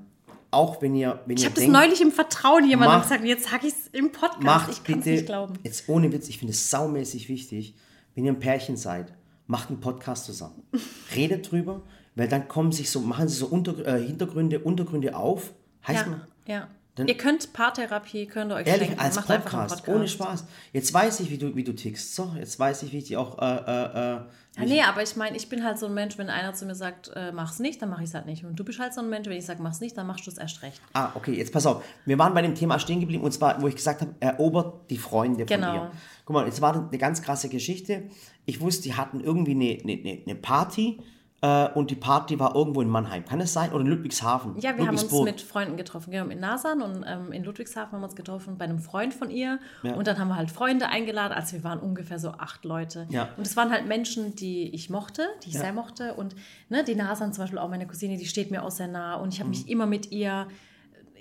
Auch 0.52 0.82
wenn 0.82 0.95
ihr, 0.95 1.19
wenn 1.28 1.38
Ich 1.38 1.45
habe 1.45 1.54
das 1.54 1.67
neulich 1.67 2.02
im 2.02 2.12
Vertrauen 2.12 2.67
jemandem 2.67 3.02
gesagt 3.02 3.24
jetzt 3.24 3.50
sage 3.50 3.67
ich 3.67 3.74
es 3.74 3.88
im 3.91 4.12
Podcast. 4.12 4.41
macht 4.41 4.72
ich 4.72 4.84
kann 4.84 5.00
es 5.00 5.04
bitte, 5.06 5.10
nicht 5.17 5.26
glauben. 5.28 5.54
jetzt 5.63 5.88
ohne 5.88 6.12
Witz, 6.12 6.28
ich 6.30 6.39
finde 6.39 6.54
es 6.54 6.72
saumäßig 6.72 7.30
wichtig, 7.30 7.76
wenn 8.15 8.26
ihr 8.26 8.32
ein 8.32 8.39
Pärchen 8.39 8.76
seid, 8.76 9.13
macht 9.45 9.69
einen 9.69 9.80
Podcast 9.80 10.26
zusammen. 10.26 10.63
Redet 11.15 11.52
drüber, 11.52 11.84
weil 12.19 12.27
dann 12.27 12.47
kommen 12.47 12.71
sich 12.71 12.91
so, 12.91 12.99
machen 13.01 13.27
sie 13.27 13.36
so 13.38 13.47
Unter, 13.47 13.86
äh, 13.88 14.05
Hintergründe, 14.05 14.60
Untergründe 14.60 15.15
auf. 15.15 15.53
Heißt 15.88 16.01
Ja, 16.05 16.08
man, 16.12 16.21
ja. 16.45 16.67
Dann- 16.95 17.08
ihr 17.08 17.15
könnt 17.15 17.53
Paartherapie, 17.53 18.25
könnt 18.25 18.51
ihr 18.51 18.55
euch 18.55 18.67
ehrlich, 18.67 18.88
schenken. 18.89 19.01
als 19.01 19.15
Macht 19.15 19.32
einfach 19.32 19.53
einen 19.53 19.67
Podcast, 19.69 19.88
ohne 19.88 20.08
Spaß. 20.08 20.43
Jetzt 20.73 20.93
weiß 20.93 21.21
ich, 21.21 21.32
wie 21.32 21.38
du, 21.38 21.55
wie 21.55 21.63
du 21.63 21.73
tickst. 21.73 22.13
So, 22.13 22.34
jetzt 22.38 22.60
weiß 22.60 22.84
ich, 22.84 22.91
wie 22.91 22.97
ich 22.97 23.05
die 23.05 23.15
auch, 23.15 23.38
äh, 23.39 23.45
äh, 23.45 24.15
äh, 24.15 24.19
Ja, 24.58 24.65
nee, 24.65 24.82
aber 24.82 25.01
ich 25.01 25.15
meine, 25.15 25.38
ich 25.38 25.47
bin 25.47 25.63
halt 25.63 25.79
so 25.79 25.86
ein 25.86 25.93
Mensch, 25.93 26.17
wenn 26.17 26.29
einer 26.29 26.53
zu 26.53 26.65
mir 26.65 26.75
sagt, 26.75 27.10
äh, 27.15 27.32
mach's 27.32 27.60
nicht, 27.60 27.82
dann 27.82 27.89
mache 27.89 28.03
ich 28.03 28.10
es 28.10 28.15
halt 28.15 28.25
nicht. 28.25 28.43
Und 28.43 28.60
du 28.60 28.65
bist 28.65 28.79
halt 28.79 28.93
so 28.93 28.99
ein 28.99 29.10
Mensch, 29.10 29.29
wenn 29.29 29.38
ich 29.38 29.45
sage, 29.45 29.62
mach's 29.63 29.79
nicht, 29.79 29.95
dann 29.97 30.08
machst 30.08 30.25
du 30.27 30.32
es 30.32 30.38
erst 30.38 30.62
recht. 30.62 30.82
Ah, 30.91 31.12
okay, 31.15 31.32
jetzt 31.34 31.53
pass 31.53 31.65
auf. 31.65 31.82
Wir 32.05 32.17
waren 32.19 32.34
bei 32.34 32.41
dem 32.41 32.55
Thema 32.55 32.79
stehen 32.79 32.99
geblieben 32.99 33.23
und 33.23 33.32
zwar, 33.32 33.62
wo 33.62 33.67
ich 33.69 33.75
gesagt 33.77 34.01
habe, 34.01 34.13
erobert 34.19 34.89
die 34.89 34.97
Freunde 34.97 35.47
von 35.47 35.55
Genau. 35.55 35.75
ihr. 35.75 35.91
Guck 36.25 36.34
mal, 36.34 36.45
jetzt 36.47 36.60
war 36.60 36.75
eine 36.75 36.97
ganz 36.97 37.21
krasse 37.21 37.47
Geschichte. 37.47 38.10
Ich 38.45 38.60
wusste, 38.60 38.84
die 38.84 38.95
hatten 38.95 39.21
irgendwie 39.21 39.51
eine, 39.51 39.77
eine, 40.01 40.21
eine 40.25 40.36
Party 40.36 40.99
äh, 41.41 41.69
und 41.69 41.89
die 41.89 41.95
Party 41.95 42.38
war 42.39 42.56
irgendwo 42.56 42.82
in 42.82 42.89
Mannheim. 42.89 43.23
Kann 43.23 43.39
es 43.39 43.54
sein? 43.54 43.71
Oder 43.71 43.82
in 43.82 43.88
Ludwigshafen? 43.88 44.60
Ja, 44.60 44.75
wir 44.78 44.86
haben 44.86 44.97
uns 44.97 45.12
mit 45.12 45.41
Freunden 45.41 45.78
getroffen. 45.78 46.12
Genau, 46.12 46.28
in 46.30 46.39
Nasan 46.39 46.82
und 46.82 47.06
ähm, 47.08 47.32
in 47.32 47.43
Ludwigshafen 47.43 47.93
haben 47.93 48.02
wir 48.02 48.06
uns 48.06 48.15
getroffen 48.15 48.58
bei 48.58 48.65
einem 48.65 48.80
Freund 48.80 49.13
von 49.13 49.30
ihr. 49.30 49.60
Ja. 49.84 49.93
Und 49.93 50.08
dann 50.08 50.19
haben 50.19 50.28
wir 50.28 50.36
halt 50.36 50.52
Freunde 50.52 50.88
eingeladen. 50.88 51.34
Also 51.34 51.54
wir 51.54 51.63
waren 51.63 51.80
ungefähr 51.80 52.19
so 52.19 52.32
acht 52.32 52.65
Leute. 52.65 53.08
Ja. 53.10 53.30
Und 53.38 53.47
es 53.47 53.56
waren 53.56 53.71
halt 53.71 53.88
Menschen, 53.88 54.36
die 54.36 54.73
ich 54.75 54.89
mochte, 54.89 55.28
die 55.43 55.49
ich 55.49 55.56
Ja. 55.56 55.62
sehr 55.62 55.73
mochte. 55.73 56.15
Und 56.15 56.36
ne, 56.67 56.84
die 56.84 56.95
Nasan 56.95 57.32
zum 57.32 57.43
Beispiel 57.43 57.60
auch 57.60 57.69
meine 57.69 57.88
Cousine, 57.88 58.17
die 58.17 58.25
steht 58.25 58.52
mir 58.52 58.63
auch 58.63 58.71
sehr 58.71 58.88
nah. 58.88 59.15
Und 59.15 59.34
ich 59.34 59.39
habe 59.39 59.49
mich 59.49 59.69
immer 59.69 59.86
mit 59.86 60.12
ihr 60.12 60.47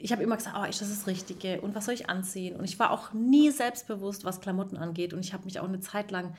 ich 0.00 0.12
habe 0.12 0.22
immer 0.22 0.36
gesagt, 0.36 0.56
oh, 0.58 0.64
ist 0.64 0.80
das 0.80 0.90
das 0.90 1.06
Richtige 1.08 1.60
und 1.60 1.74
was 1.74 1.86
soll 1.86 1.94
ich 1.94 2.08
anziehen? 2.08 2.54
Und 2.56 2.64
ich 2.64 2.78
war 2.78 2.92
auch 2.92 3.12
nie 3.12 3.50
selbstbewusst, 3.50 4.24
was 4.24 4.40
Klamotten 4.40 4.76
angeht. 4.76 5.12
Und 5.12 5.20
ich 5.20 5.32
habe 5.32 5.44
mich 5.44 5.58
auch 5.58 5.66
eine 5.66 5.80
Zeit 5.80 6.12
lang 6.12 6.34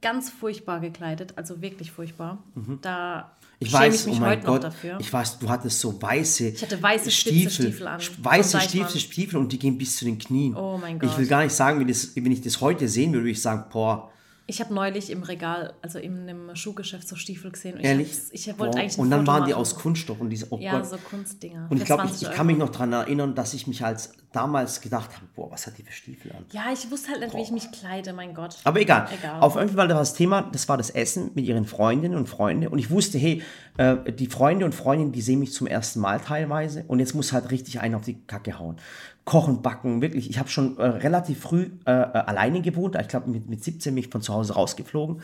ganz 0.00 0.30
furchtbar 0.30 0.80
gekleidet, 0.80 1.32
also 1.36 1.60
wirklich 1.60 1.90
furchtbar. 1.92 2.38
Da 2.82 3.32
Mhm. 3.32 3.38
Ich 3.60 3.70
schäme 3.70 3.82
weiß, 3.86 4.00
ich 4.02 4.06
mich 4.06 4.16
oh 4.18 4.20
mein 4.20 4.30
heute 4.30 4.46
Gott, 4.46 4.62
noch 4.62 4.70
dafür. 4.70 4.98
ich 5.00 5.12
weiß, 5.12 5.40
du 5.40 5.48
hattest 5.48 5.80
so 5.80 6.00
weiße 6.00 6.46
Ich 6.50 6.62
hatte 6.62 6.80
weiße, 6.80 7.10
spitze 7.10 7.50
Stiefel 7.50 7.88
an. 7.88 8.00
Weiße. 8.22 8.60
Stiefel, 8.60 9.00
Stiefel 9.00 9.36
und 9.40 9.50
die 9.52 9.58
gehen 9.58 9.76
bis 9.76 9.96
zu 9.96 10.04
den 10.04 10.16
Knien. 10.16 10.54
Oh 10.54 10.78
mein 10.80 10.94
Ich 10.96 11.02
Gott. 11.02 11.18
will 11.18 11.26
gar 11.26 11.42
nicht 11.42 11.52
sagen, 11.54 11.80
wie 11.80 11.84
das, 11.90 12.14
wenn 12.14 12.30
ich 12.30 12.40
das 12.40 12.60
heute 12.60 12.86
sehen 12.86 13.10
würde, 13.12 13.24
würde 13.24 13.32
ich 13.32 13.42
sagen, 13.42 13.64
boah, 13.72 14.12
Ich 14.46 14.60
habe 14.60 14.72
neulich 14.72 15.10
im 15.10 15.24
Regal, 15.24 15.74
also 15.82 15.98
in 15.98 16.20
einem 16.28 16.54
Schuhgeschäft, 16.54 17.08
so 17.08 17.16
Stiefel 17.16 17.50
gesehen. 17.50 17.74
Und 17.78 17.80
ehrlich. 17.80 18.12
Ich, 18.30 18.46
ich 18.46 18.58
wollte 18.60 18.78
eigentlich 18.78 18.96
und 18.96 19.10
dann 19.10 19.20
Foto 19.26 19.32
waren 19.32 19.44
die 19.46 19.50
machen. 19.50 19.60
aus 19.60 19.74
Kunststoff 19.74 20.20
und 20.20 20.30
diese, 20.30 20.46
oh 20.52 20.58
Ja, 20.60 20.78
Gott. 20.78 20.88
so 20.88 20.96
Kunstdinger. 20.96 21.66
Und 21.68 21.78
ich 21.78 21.84
glaube, 21.84 22.04
ich, 22.04 22.10
20 22.10 22.28
ich 22.28 22.34
kann 22.34 22.46
mich 22.46 22.58
noch 22.58 22.68
daran 22.70 22.92
erinnern, 22.92 23.34
dass 23.34 23.54
ich 23.54 23.66
mich 23.66 23.84
als 23.84 24.12
damals 24.32 24.80
gedacht 24.80 25.14
habe, 25.14 25.26
boah, 25.34 25.50
was 25.50 25.66
hat 25.66 25.78
die 25.78 25.82
für 25.82 25.92
Stiefel 25.92 26.32
an? 26.32 26.44
Ja, 26.52 26.66
ich 26.72 26.90
wusste 26.90 27.10
halt 27.10 27.20
nicht, 27.20 27.34
wie 27.34 27.42
ich 27.42 27.50
mich 27.50 27.70
kleide, 27.72 28.12
mein 28.12 28.34
Gott. 28.34 28.56
Aber 28.64 28.80
egal. 28.80 29.08
Egal. 29.18 29.40
Auf 29.40 29.56
jeden 29.56 29.68
Fall 29.68 29.76
war 29.76 29.88
das 29.88 30.14
Thema, 30.14 30.42
das 30.42 30.68
war 30.68 30.76
das 30.76 30.90
Essen 30.90 31.30
mit 31.34 31.46
ihren 31.46 31.64
Freundinnen 31.64 32.16
und 32.16 32.28
Freunden. 32.28 32.66
Und 32.68 32.78
ich 32.78 32.90
wusste, 32.90 33.18
hey, 33.18 33.42
äh, 33.78 34.12
die 34.12 34.26
Freunde 34.26 34.64
und 34.64 34.74
Freundinnen, 34.74 35.12
die 35.12 35.22
sehen 35.22 35.40
mich 35.40 35.52
zum 35.52 35.66
ersten 35.66 36.00
Mal 36.00 36.20
teilweise. 36.20 36.84
Und 36.88 37.00
jetzt 37.00 37.14
muss 37.14 37.32
halt 37.32 37.50
richtig 37.50 37.80
einer 37.80 37.96
auf 37.96 38.04
die 38.04 38.20
Kacke 38.26 38.58
hauen. 38.58 38.76
Kochen, 39.24 39.62
backen, 39.62 40.02
wirklich. 40.02 40.28
Ich 40.28 40.38
habe 40.38 40.48
schon 40.48 40.78
äh, 40.78 40.84
relativ 40.84 41.40
früh 41.40 41.70
äh, 41.86 41.90
äh, 41.90 41.94
alleine 41.94 42.60
gewohnt. 42.60 42.96
Ich 43.00 43.08
glaube, 43.08 43.30
mit, 43.30 43.48
mit 43.48 43.64
17 43.64 43.94
bin 43.94 44.04
ich 44.04 44.10
von 44.10 44.22
zu 44.22 44.34
Hause 44.34 44.54
rausgeflogen. 44.54 45.22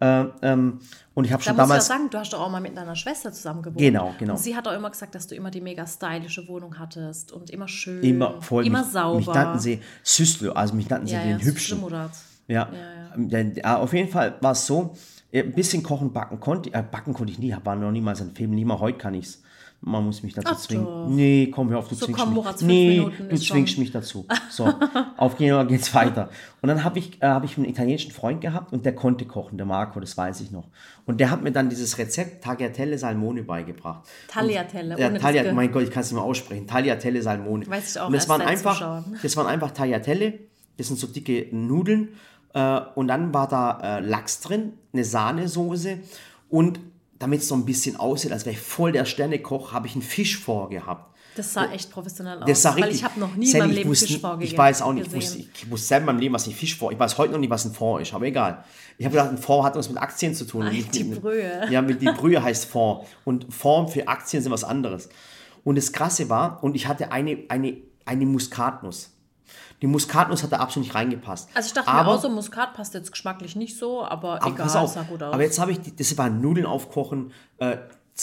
Äh, 0.00 0.26
ähm, 0.42 0.80
und 1.14 1.24
ich 1.24 1.32
habe 1.32 1.42
schon 1.42 1.56
muss 1.56 1.64
ich 1.64 1.68
damals. 1.68 1.86
sagen, 1.86 2.10
du 2.10 2.18
hast 2.18 2.32
doch 2.32 2.40
auch 2.40 2.50
mal 2.50 2.60
mit 2.60 2.76
deiner 2.76 2.94
Schwester 2.94 3.32
zusammen 3.32 3.62
gewohnt. 3.62 3.78
Genau, 3.78 4.14
genau. 4.18 4.34
Und 4.34 4.38
sie 4.38 4.54
hat 4.54 4.68
auch 4.68 4.72
immer 4.72 4.90
gesagt, 4.90 5.14
dass 5.14 5.26
du 5.26 5.34
immer 5.34 5.50
die 5.50 5.60
mega 5.60 5.86
stylische 5.86 6.46
Wohnung 6.46 6.78
hattest 6.78 7.32
und 7.32 7.50
immer 7.50 7.66
schön, 7.66 8.02
Immer 8.02 8.40
voll. 8.40 8.64
immer 8.64 8.82
mich, 8.82 8.92
sauber. 8.92 9.18
Mich 9.18 9.26
nannten 9.26 9.58
sie 9.58 9.80
Süßle, 10.04 10.54
also 10.54 10.74
mich 10.74 10.88
nannten 10.88 11.08
sie 11.08 11.14
ja, 11.14 11.22
den 11.22 11.38
ja, 11.38 11.44
Hübschen. 11.44 11.80
Murat. 11.80 12.12
Ja, 12.46 12.70
Denn, 13.16 13.56
ja, 13.56 13.76
auf 13.76 13.92
jeden 13.92 14.08
Fall 14.08 14.36
war 14.40 14.52
es 14.52 14.66
so, 14.66 14.94
äh, 15.32 15.42
ein 15.42 15.52
bisschen 15.52 15.82
kochen, 15.82 16.12
backen 16.12 16.40
konnte, 16.40 16.72
äh, 16.72 16.82
backen 16.82 17.12
konnte 17.12 17.32
ich 17.32 17.38
nie, 17.38 17.54
war 17.64 17.76
noch 17.76 17.90
niemals 17.90 18.20
ein 18.20 18.34
Film, 18.34 18.52
nie 18.52 18.64
mal 18.64 18.78
heute 18.78 18.98
kann 18.98 19.14
ich 19.14 19.26
es. 19.26 19.42
Man 19.80 20.04
muss 20.04 20.24
mich 20.24 20.34
dazu 20.34 20.48
Ach 20.52 20.58
zwingen. 20.58 20.84
doch. 20.84 21.06
Nee, 21.08 21.50
komm, 21.54 21.70
hör 21.70 21.78
auf, 21.78 21.88
du 21.88 21.94
So, 21.94 22.06
zwingst 22.06 22.20
komm, 22.20 22.34
mich. 22.34 22.44
Nee, 22.62 22.88
Minuten 22.98 23.28
du 23.28 23.36
zwingst 23.38 23.74
schon- 23.74 23.82
mich 23.84 23.92
dazu. 23.92 24.26
So, 24.50 24.64
auf 25.16 25.38
jeden 25.38 25.54
Fall 25.56 25.66
geht's 25.68 25.94
weiter. 25.94 26.30
Und 26.60 26.68
dann 26.68 26.82
habe 26.82 26.98
ich, 26.98 27.22
äh, 27.22 27.26
hab 27.28 27.44
ich 27.44 27.56
einen 27.56 27.66
italienischen 27.66 28.10
Freund 28.10 28.40
gehabt 28.40 28.72
und 28.72 28.84
der 28.84 28.94
konnte 28.96 29.24
kochen, 29.24 29.56
der 29.56 29.66
Marco, 29.66 30.00
das 30.00 30.16
weiß 30.16 30.40
ich 30.40 30.50
noch. 30.50 30.66
Und 31.06 31.20
der 31.20 31.30
hat 31.30 31.42
mir 31.44 31.52
dann 31.52 31.68
dieses 31.70 31.96
Rezept 31.96 32.42
Tagliatelle 32.42 32.98
Salmone 32.98 33.44
beigebracht. 33.44 34.02
Tagliatelle, 34.26 34.94
Und, 34.94 35.00
ja, 35.00 35.06
ohne 35.06 35.14
das 35.14 35.22
Taglia, 35.22 35.42
Ge- 35.44 35.52
mein 35.52 35.70
Gott, 35.70 35.84
ich 35.84 35.90
kann 35.92 36.00
es 36.02 36.10
nicht 36.10 36.16
mehr 36.20 36.24
aussprechen. 36.24 36.66
Tagliatelle 36.66 37.22
Salmone. 37.22 37.66
Weiß 37.68 37.90
ich 37.94 38.00
auch 38.00 38.08
und 38.08 38.14
das 38.14 38.28
waren 38.28 38.40
einfach, 38.42 39.04
das 39.22 39.36
waren 39.36 39.46
einfach 39.46 39.70
Tagliatelle, 39.70 40.34
das 40.76 40.88
sind 40.88 40.98
so 40.98 41.06
dicke 41.06 41.46
Nudeln. 41.52 42.08
Äh, 42.52 42.80
und 42.96 43.06
dann 43.08 43.32
war 43.32 43.46
da 43.46 43.98
äh, 43.98 44.00
Lachs 44.00 44.40
drin, 44.40 44.72
eine 44.92 45.04
Sahnesoße 45.04 45.98
und 46.48 46.80
damit 47.18 47.40
es 47.42 47.48
so 47.48 47.54
ein 47.54 47.64
bisschen 47.64 47.96
aussieht, 47.96 48.32
als 48.32 48.44
wäre 48.46 48.54
ich 48.54 48.60
voll 48.62 48.92
der 48.92 49.04
Sternekoch, 49.04 49.72
habe 49.72 49.86
ich 49.86 49.94
einen 49.94 50.02
Fisch 50.02 50.38
vorgehabt. 50.38 51.14
Das 51.36 51.52
sah 51.52 51.70
echt 51.70 51.90
professionell 51.92 52.38
aus. 52.42 52.48
Das 52.48 52.62
sah 52.62 52.74
weil 52.74 52.84
richtig. 52.84 52.98
ich 53.00 53.04
habe 53.04 53.20
noch 53.20 53.34
nie 53.36 53.46
in 53.46 53.50
Sally, 53.52 53.60
meinem 53.62 53.70
ich 53.70 53.76
Leben 53.78 53.90
wusste- 53.90 54.06
Fisch 54.08 54.18
vorgegeben. 54.20 54.52
Ich 54.52 54.58
weiß 54.58 54.82
auch 54.82 54.92
nicht, 54.92 55.06
ich 55.06 55.12
gesehen. 55.12 55.38
wusste, 55.44 55.50
ich 55.62 55.70
wusste 55.70 55.86
selber 55.86 56.00
in 56.00 56.06
meinem 56.06 56.18
Leben, 56.20 56.34
was 56.34 56.46
ein 56.48 56.52
Fisch 56.52 56.76
vor. 56.76 56.90
Ich 56.90 56.98
weiß 56.98 57.16
heute 57.18 57.32
noch 57.32 57.38
nicht, 57.38 57.50
was 57.50 57.64
ein 57.64 57.72
Fond 57.72 58.02
ist, 58.02 58.12
aber 58.12 58.26
egal. 58.26 58.64
Ich 58.98 59.04
habe 59.04 59.14
gedacht, 59.16 59.30
ein 59.30 59.38
Fond 59.38 59.64
hat 59.64 59.76
was 59.76 59.88
mit 59.88 59.98
Aktien 59.98 60.34
zu 60.34 60.44
tun. 60.46 60.64
Ach, 60.66 60.72
nicht 60.72 60.92
die 60.94 61.04
mit- 61.04 61.20
Brühe. 61.20 61.68
Ja, 61.70 61.80
mit 61.80 62.02
die 62.02 62.06
Brühe 62.06 62.42
heißt 62.42 62.64
Fond. 62.64 63.04
Und 63.24 63.52
Fond 63.54 63.90
für 63.90 64.08
Aktien 64.08 64.42
sind 64.42 64.50
was 64.50 64.64
anderes. 64.64 65.08
Und 65.62 65.76
das 65.78 65.92
Krasse 65.92 66.28
war, 66.28 66.62
und 66.64 66.74
ich 66.74 66.88
hatte 66.88 67.12
eine, 67.12 67.38
eine, 67.48 67.76
eine 68.04 68.26
Muskatnuss. 68.26 69.10
Die 69.80 69.86
Muskatnuss 69.86 70.42
hat 70.42 70.52
da 70.52 70.56
absolut 70.56 70.86
nicht 70.88 70.94
reingepasst. 70.94 71.48
Also 71.54 71.68
ich 71.68 71.72
dachte 71.72 71.88
aber, 71.88 72.10
mir 72.10 72.16
auch 72.16 72.20
so, 72.22 72.28
Muskat 72.28 72.74
passt 72.74 72.94
jetzt 72.94 73.12
geschmacklich 73.12 73.54
nicht 73.56 73.78
so, 73.78 74.04
aber, 74.04 74.42
aber 74.42 74.52
egal, 74.52 74.76
auf, 74.76 74.92
sah 74.92 75.02
gut 75.02 75.22
aus. 75.22 75.32
aber 75.32 75.42
jetzt 75.42 75.58
habe 75.58 75.70
ich, 75.72 75.78
das 75.94 76.18
waren 76.18 76.40
Nudeln 76.40 76.66
aufkochen, 76.66 77.32
äh, 77.58 77.76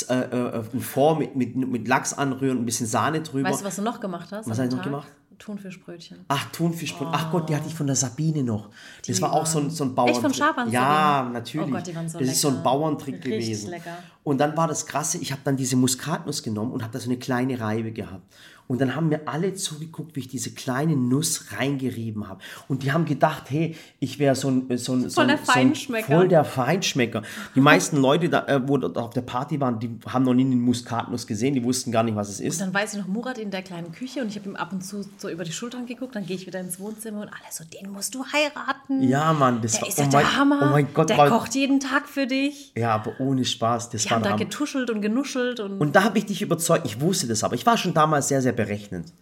äh, 0.09 0.13
äh, 0.13 0.63
ein 0.73 0.81
Fond 0.81 1.19
mit, 1.19 1.35
mit, 1.35 1.55
mit 1.55 1.87
Lachs 1.87 2.13
anrühren, 2.13 2.59
ein 2.59 2.65
bisschen 2.65 2.87
Sahne 2.87 3.21
drüber. 3.21 3.49
weißt 3.49 3.61
du, 3.61 3.65
was 3.65 3.75
du 3.77 3.81
noch 3.81 4.01
gemacht 4.01 4.29
hast? 4.31 4.49
Was 4.49 4.59
am 4.59 4.65
hab 4.65 4.71
ich 4.71 4.71
noch 4.71 4.83
Tag? 4.83 4.91
gemacht? 4.91 5.07
Thunfischbrötchen. 5.37 6.25
Ach, 6.27 6.45
Thunfischbrot. 6.51 7.09
Ach 7.11 7.31
Gott, 7.31 7.49
die 7.49 7.55
hatte 7.55 7.67
ich 7.67 7.75
von 7.75 7.87
der 7.87 7.95
Sabine 7.95 8.43
noch. 8.43 8.69
Das 9.05 9.17
Die 9.17 9.21
war 9.21 9.33
auch 9.33 9.45
so 9.45 9.59
ein, 9.59 9.69
so 9.69 9.83
ein 9.83 9.93
Bauern. 9.93 10.09
Echt 10.09 10.21
von 10.21 10.33
Schabern, 10.33 10.71
Ja, 10.71 11.29
natürlich. 11.31 11.67
Oh 11.67 11.71
Gott, 11.71 11.87
die 11.87 11.95
waren 11.95 12.09
so 12.09 12.19
das 12.19 12.29
ist 12.29 12.41
so 12.41 12.47
ein 12.49 12.53
lecker. 12.55 12.63
Bauerntrick 12.63 13.15
Richtig 13.15 13.31
gewesen. 13.31 13.69
lecker. 13.69 13.97
Und 14.23 14.39
dann 14.39 14.55
war 14.55 14.67
das 14.67 14.85
Krasse, 14.85 15.17
ich 15.17 15.31
habe 15.31 15.41
dann 15.43 15.57
diese 15.57 15.75
Muskatnuss 15.75 16.41
genommen 16.41 16.71
und 16.71 16.83
habe 16.83 16.93
da 16.93 16.99
so 16.99 17.09
eine 17.09 17.19
kleine 17.19 17.59
Reibe 17.59 17.91
gehabt. 17.91 18.23
Und 18.67 18.81
dann 18.81 18.95
haben 18.95 19.09
mir 19.09 19.27
alle 19.27 19.53
zugeguckt, 19.53 20.15
wie 20.15 20.21
ich 20.21 20.27
diese 20.27 20.51
kleine 20.51 20.95
Nuss 20.95 21.51
reingerieben 21.57 22.27
habe. 22.27 22.39
Und 22.67 22.83
die 22.83 22.91
haben 22.91 23.05
gedacht, 23.05 23.43
hey, 23.49 23.75
ich 23.99 24.17
wäre 24.17 24.35
so 24.35 24.49
ein, 24.49 24.77
so 24.77 24.93
ein, 24.93 25.09
so 25.09 25.21
Voll 25.21 25.23
ein, 25.25 25.27
der 25.29 25.37
so 25.37 25.51
ein 25.51 25.55
Feinschmecker. 25.55 26.05
voll 26.07 26.27
der 26.27 26.43
Feinschmecker. 26.43 27.21
Die 27.53 27.61
meisten 27.61 27.97
Leute, 27.97 28.29
da, 28.29 28.45
äh, 28.47 28.67
wo 28.67 28.77
auf 28.79 29.11
der 29.13 29.21
Party 29.21 29.59
waren, 29.59 29.79
die 29.79 29.89
haben 30.07 30.23
noch 30.25 30.33
nie 30.33 30.45
eine 30.45 30.55
Muskatnuss 30.55 31.27
gesehen, 31.27 31.53
die 31.53 31.63
wussten 31.63 31.91
gar 31.91 32.03
nicht, 32.03 32.15
was 32.15 32.29
es 32.29 32.39
ist. 32.39 32.59
Dann 32.59 32.73
weiß 32.73 32.93
ich 32.93 32.99
noch 33.01 33.07
Murat 33.07 33.37
in 33.37 33.51
der 33.51 33.61
kleinen 33.61 33.91
Küche 33.91 34.21
und 34.21 34.29
ich 34.29 34.35
habe 34.37 34.49
ihm 34.49 34.55
ab 34.55 34.71
und 34.71 34.83
zu 34.83 35.05
so 35.17 35.29
über 35.29 35.43
die 35.43 35.51
Schultern 35.51 35.85
geguckt. 35.85 36.15
Dann 36.15 36.25
gehe 36.25 36.35
ich 36.35 36.47
wieder 36.47 36.59
ins 36.59 36.79
Wohnzimmer 36.79 37.21
und 37.21 37.27
alle 37.27 37.51
so, 37.51 37.63
den 37.63 37.91
musst 37.91 38.15
du 38.15 38.25
heiraten. 38.25 39.03
Ja, 39.03 39.31
Mann, 39.33 39.61
das 39.61 39.73
Der 39.73 39.81
war 39.81 39.87
ist 39.89 39.97
ja 39.99 40.07
der 40.07 40.37
Hammer. 40.37 40.59
oh 40.63 40.71
mein 40.71 40.87
Gott, 40.93 41.09
der 41.09 41.17
war, 41.17 41.29
kocht 41.29 41.53
jeden 41.53 41.79
Tag 41.79 42.07
für 42.09 42.25
dich. 42.25 42.71
Ja, 42.75 42.95
aber 42.95 43.19
ohne 43.19 43.45
Spaß, 43.45 43.89
das 43.91 44.03
Die 44.03 44.09
war 44.09 44.17
haben 44.17 44.23
da 44.23 44.35
getuschelt 44.35 44.89
und 44.89 45.01
genuschelt 45.01 45.59
und, 45.59 45.79
Und 45.79 45.95
da 45.95 46.03
habe 46.03 46.17
ich 46.17 46.25
dich 46.25 46.41
überzeugt. 46.41 46.85
Ich 46.85 46.99
wusste 46.99 47.27
das 47.27 47.43
aber. 47.43 47.53
Ich 47.55 47.65
war 47.65 47.77
schon 47.77 47.93
damals 47.93 48.27
sehr, 48.27 48.41
sehr 48.41 48.54
berechnend. 48.55 49.13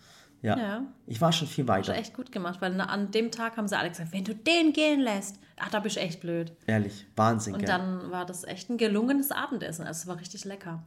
Ja. 0.42 0.58
Ja. 0.58 0.84
Ich 1.08 1.22
war 1.22 1.32
schon 1.32 1.48
viel 1.48 1.68
weiter. 1.70 1.96
echt 1.96 2.14
gut 2.14 2.32
gemacht, 2.32 2.62
weil 2.62 2.80
an 2.82 3.12
dem 3.12 3.32
Tag 3.32 3.56
haben 3.56 3.68
sie 3.68 3.78
alle 3.78 3.90
gesagt, 3.90 4.12
wenn 4.12 4.26
du 4.26 4.36
den 4.36 4.74
gehen 4.74 5.00
lässt, 5.00 5.40
ach, 5.58 5.70
da 5.70 5.80
bist 5.80 5.96
du 5.96 6.02
echt 6.02 6.20
blöd. 6.20 6.52
Ehrlich. 6.68 7.06
Wahnsinn, 7.16 7.54
Und 7.54 7.60
gell? 7.60 7.68
dann 7.68 8.12
war 8.12 8.26
das 8.26 8.44
echt 8.44 8.70
ein 8.70 8.78
gelungenes 8.78 9.32
Abendessen. 9.32 9.86
Also 9.88 10.02
es 10.02 10.08
war 10.08 10.20
richtig 10.20 10.44
lecker. 10.44 10.84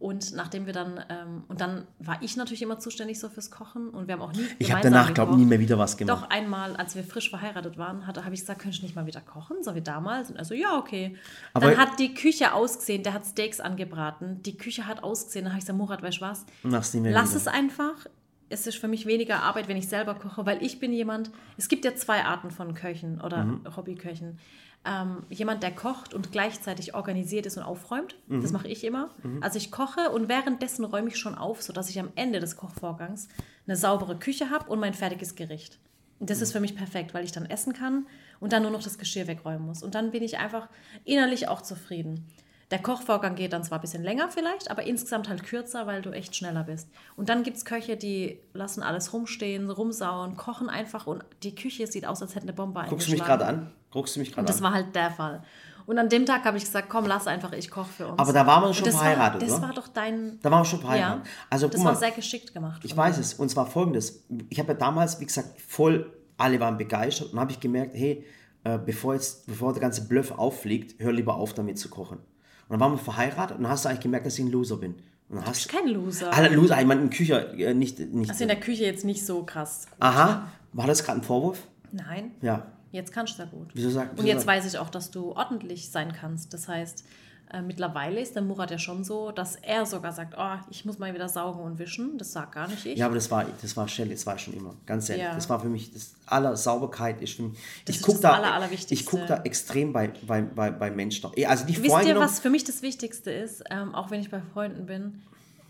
Und 0.00 0.32
nachdem 0.34 0.64
wir 0.64 0.72
dann, 0.72 0.98
ähm, 1.10 1.44
und 1.48 1.60
dann 1.60 1.86
war 1.98 2.16
ich 2.22 2.34
natürlich 2.34 2.62
immer 2.62 2.78
zuständig 2.78 3.20
so 3.20 3.28
fürs 3.28 3.50
Kochen 3.50 3.90
und 3.90 4.08
wir 4.08 4.14
haben 4.14 4.22
auch 4.22 4.32
nie 4.32 4.46
ich 4.58 4.72
habe 4.72 4.80
danach, 4.82 5.12
glaube 5.12 5.32
ich, 5.32 5.36
nie 5.38 5.44
mehr 5.44 5.60
wieder 5.60 5.78
was 5.78 5.98
gemacht. 5.98 6.22
Doch 6.22 6.30
einmal, 6.30 6.74
als 6.76 6.94
wir 6.96 7.04
frisch 7.04 7.28
verheiratet 7.28 7.76
waren, 7.76 8.06
habe 8.06 8.18
ich 8.32 8.40
gesagt, 8.40 8.62
könnte 8.62 8.76
ich 8.78 8.82
nicht 8.82 8.96
mal 8.96 9.04
wieder 9.04 9.20
kochen, 9.20 9.58
so 9.62 9.74
wie 9.74 9.82
damals? 9.82 10.30
Und 10.30 10.38
also 10.38 10.54
ja, 10.54 10.78
okay. 10.78 11.16
Aber- 11.52 11.66
dann 11.70 11.76
hat 11.78 11.98
die 11.98 12.14
Küche 12.14 12.54
ausgesehen, 12.54 13.02
der 13.02 13.12
hat 13.12 13.26
Steaks 13.26 13.60
angebraten. 13.60 14.42
Die 14.42 14.56
Küche 14.56 14.86
hat 14.86 15.04
ausgesehen. 15.04 15.44
Dann 15.44 15.52
habe 15.52 15.58
ich 15.58 15.66
gesagt, 15.66 15.78
Murat, 15.78 16.02
weißt 16.02 16.16
du 16.16 16.20
was? 16.22 16.46
Mach's 16.62 16.94
nie 16.94 17.00
mehr 17.00 17.12
Lass 17.12 17.30
wieder. 17.30 17.36
es 17.36 17.46
einfach. 17.46 18.06
Es 18.48 18.66
ist 18.66 18.78
für 18.78 18.88
mich 18.88 19.04
weniger 19.04 19.42
Arbeit, 19.42 19.68
wenn 19.68 19.76
ich 19.76 19.86
selber 19.88 20.14
koche, 20.14 20.46
weil 20.46 20.62
ich 20.62 20.80
bin 20.80 20.94
jemand, 20.94 21.30
es 21.58 21.68
gibt 21.68 21.84
ja 21.84 21.94
zwei 21.94 22.24
Arten 22.24 22.50
von 22.50 22.72
Köchen 22.72 23.20
oder 23.20 23.44
Mhm. 23.44 23.76
Hobbyköchen. 23.76 24.38
Ähm, 24.84 25.24
jemand, 25.28 25.62
der 25.62 25.72
kocht 25.74 26.14
und 26.14 26.32
gleichzeitig 26.32 26.94
organisiert 26.94 27.44
ist 27.44 27.58
und 27.58 27.62
aufräumt. 27.64 28.16
Mhm. 28.28 28.40
Das 28.40 28.50
mache 28.52 28.66
ich 28.68 28.82
immer. 28.82 29.10
Also 29.42 29.58
ich 29.58 29.70
koche 29.70 30.10
und 30.10 30.28
währenddessen 30.30 30.86
räume 30.86 31.08
ich 31.08 31.18
schon 31.18 31.34
auf, 31.34 31.62
sodass 31.62 31.90
ich 31.90 32.00
am 32.00 32.10
Ende 32.14 32.40
des 32.40 32.56
Kochvorgangs 32.56 33.28
eine 33.66 33.76
saubere 33.76 34.18
Küche 34.18 34.48
habe 34.48 34.70
und 34.70 34.80
mein 34.80 34.94
fertiges 34.94 35.34
Gericht. 35.34 35.78
Und 36.18 36.30
das 36.30 36.40
ist 36.40 36.52
für 36.52 36.60
mich 36.60 36.76
perfekt, 36.76 37.12
weil 37.12 37.24
ich 37.24 37.32
dann 37.32 37.46
essen 37.46 37.72
kann 37.74 38.06
und 38.40 38.52
dann 38.52 38.62
nur 38.62 38.70
noch 38.70 38.82
das 38.82 38.98
Geschirr 38.98 39.26
wegräumen 39.26 39.66
muss. 39.66 39.82
Und 39.82 39.94
dann 39.94 40.10
bin 40.12 40.22
ich 40.22 40.38
einfach 40.38 40.68
innerlich 41.04 41.48
auch 41.48 41.60
zufrieden. 41.60 42.26
Der 42.70 42.78
Kochvorgang 42.78 43.34
geht 43.34 43.52
dann 43.52 43.64
zwar 43.64 43.78
ein 43.78 43.80
bisschen 43.80 44.04
länger 44.04 44.28
vielleicht, 44.30 44.70
aber 44.70 44.84
insgesamt 44.84 45.28
halt 45.28 45.42
kürzer, 45.42 45.86
weil 45.86 46.02
du 46.02 46.10
echt 46.10 46.36
schneller 46.36 46.62
bist. 46.62 46.88
Und 47.16 47.28
dann 47.28 47.42
gibt 47.42 47.56
es 47.56 47.64
Köche, 47.64 47.96
die 47.96 48.38
lassen 48.52 48.82
alles 48.82 49.12
rumstehen, 49.12 49.70
rumsauen, 49.70 50.36
kochen 50.36 50.68
einfach 50.68 51.06
und 51.06 51.24
die 51.42 51.54
Küche 51.54 51.86
sieht 51.86 52.06
aus, 52.06 52.22
als 52.22 52.34
hätte 52.34 52.44
eine 52.44 52.52
Bombe 52.52 52.84
Guckst 52.88 53.08
du 53.08 53.12
mich 53.12 53.20
eingeschlagen. 53.22 53.40
gerade 53.40 53.46
an? 53.66 53.72
Guckst 53.90 54.16
du 54.16 54.20
mich 54.20 54.30
gerade 54.30 54.40
Und 54.40 54.48
das 54.48 54.58
an? 54.58 54.62
war 54.64 54.72
halt 54.72 54.94
der 54.94 55.10
Fall. 55.10 55.42
Und 55.86 55.98
an 55.98 56.08
dem 56.08 56.24
Tag 56.24 56.44
habe 56.44 56.56
ich 56.56 56.64
gesagt, 56.64 56.88
komm, 56.88 57.06
lass 57.06 57.26
einfach, 57.26 57.52
ich 57.52 57.68
koche 57.70 57.90
für 57.90 58.06
uns. 58.08 58.18
Aber 58.18 58.32
da 58.32 58.46
waren 58.46 58.62
wir 58.62 58.72
schon 58.74 58.90
verheiratet, 58.92 59.40
war, 59.40 59.48
Das 59.48 59.58
oder? 59.58 59.66
war 59.68 59.74
doch 59.74 59.88
dein... 59.88 60.38
Da 60.40 60.50
waren 60.50 60.60
wir 60.60 60.64
schon 60.64 60.80
ja, 60.80 60.86
verheiratet. 60.86 61.26
Also, 61.48 61.66
das 61.66 61.76
guck 61.76 61.84
war 61.86 61.92
mal, 61.94 61.98
sehr 61.98 62.10
geschickt 62.12 62.54
gemacht. 62.54 62.84
Ich 62.84 62.96
weiß 62.96 63.16
dir. 63.16 63.22
es. 63.22 63.34
Und 63.34 63.48
zwar 63.50 63.66
folgendes. 63.66 64.22
Ich 64.50 64.60
habe 64.60 64.68
ja 64.72 64.78
damals, 64.78 65.18
wie 65.18 65.26
gesagt, 65.26 65.60
voll, 65.60 66.12
alle 66.36 66.60
waren 66.60 66.76
begeistert 66.76 67.32
und 67.32 67.40
habe 67.40 67.50
ich 67.50 67.58
gemerkt, 67.58 67.96
hey, 67.96 68.24
äh, 68.62 68.78
bevor, 68.78 69.14
jetzt, 69.14 69.46
bevor 69.46 69.72
der 69.72 69.80
ganze 69.80 70.06
Bluff 70.06 70.30
auffliegt, 70.32 71.02
hör 71.02 71.12
lieber 71.12 71.34
auf, 71.34 71.54
damit 71.54 71.78
zu 71.78 71.88
kochen. 71.88 72.18
Und 72.18 72.24
dann 72.68 72.78
waren 72.80 72.92
wir 72.92 72.98
verheiratet 72.98 73.56
und 73.56 73.64
dann 73.64 73.72
hast 73.72 73.84
du 73.84 73.88
eigentlich 73.88 74.00
gemerkt, 74.02 74.26
dass 74.26 74.38
ich 74.38 74.44
ein 74.44 74.52
Loser 74.52 74.76
bin. 74.76 74.94
Und 75.28 75.36
dann 75.36 75.46
hast 75.46 75.68
Kein 75.68 75.88
Loser. 75.88 76.32
Alle 76.32 76.48
Loser, 76.54 76.80
ich 76.80 76.86
meine 76.86 77.00
in 77.00 77.10
Küche, 77.10 77.52
äh, 77.58 77.74
nicht. 77.74 77.98
nicht 77.98 78.30
Also 78.30 78.42
in 78.44 78.48
der 78.48 78.60
Küche 78.60 78.84
jetzt 78.84 79.04
nicht 79.04 79.26
so 79.26 79.42
krass. 79.44 79.86
gut. 79.90 79.96
Aha, 79.98 80.46
war 80.72 80.86
das 80.86 81.02
gerade 81.02 81.20
ein 81.20 81.24
Vorwurf? 81.24 81.66
Nein. 81.90 82.32
Ja. 82.42 82.66
Jetzt 82.92 83.12
kannst 83.12 83.38
du 83.38 83.42
ja 83.44 83.48
gut. 83.48 83.70
Wieso 83.74 83.90
sagt- 83.90 84.10
Und 84.12 84.18
wieso 84.18 84.28
jetzt 84.28 84.44
sagt- 84.44 84.48
weiß 84.64 84.72
ich 84.72 84.78
auch, 84.78 84.90
dass 84.90 85.10
du 85.10 85.32
ordentlich 85.32 85.90
sein 85.90 86.12
kannst. 86.12 86.52
Das 86.54 86.66
heißt, 86.68 87.04
äh, 87.52 87.62
mittlerweile 87.62 88.20
ist 88.20 88.34
der 88.34 88.42
Murat 88.42 88.70
ja 88.70 88.78
schon 88.78 89.02
so, 89.04 89.30
dass 89.32 89.56
er 89.56 89.84
sogar 89.86 90.12
sagt, 90.12 90.34
oh, 90.38 90.56
ich 90.70 90.84
muss 90.84 90.98
mal 90.98 91.12
wieder 91.14 91.28
saugen 91.28 91.60
und 91.62 91.78
wischen. 91.78 92.16
Das 92.18 92.32
sagt 92.32 92.52
gar 92.52 92.68
nicht 92.68 92.84
ich. 92.86 92.98
Ja, 92.98 93.06
aber 93.06 93.14
das 93.16 93.30
war, 93.30 93.44
das 93.62 93.76
war 93.76 93.86
Shelley, 93.88 94.10
das 94.14 94.24
war 94.26 94.38
schon 94.38 94.54
immer. 94.54 94.74
Ganz 94.86 95.08
ehrlich. 95.08 95.24
Ja. 95.24 95.34
Das 95.34 95.48
war 95.48 95.58
für 95.60 95.68
mich, 95.68 95.92
das 95.92 96.14
aller 96.26 96.56
Sauberkeit 96.56 97.20
ist 97.22 97.34
für 97.34 97.42
mich. 97.42 97.58
Das 97.86 97.96
ich 97.96 98.02
guck 98.02 98.14
das 98.14 98.20
da, 98.22 98.32
Aller- 98.34 98.54
Allerwichtigste. 98.54 98.94
ich 98.94 99.06
gucke 99.06 99.26
da 99.26 99.42
extrem 99.42 99.92
bei, 99.92 100.12
bei, 100.26 100.42
bei, 100.42 100.70
bei 100.70 100.90
Menschen. 100.90 101.30
Also 101.46 101.64
die 101.66 101.82
Wisst 101.82 102.04
ihr, 102.06 102.16
was 102.16 102.38
für 102.40 102.50
mich 102.50 102.64
das 102.64 102.82
Wichtigste 102.82 103.30
ist, 103.32 103.62
ähm, 103.70 103.94
auch 103.94 104.10
wenn 104.10 104.20
ich 104.20 104.30
bei 104.30 104.40
Freunden 104.52 104.86
bin? 104.86 105.22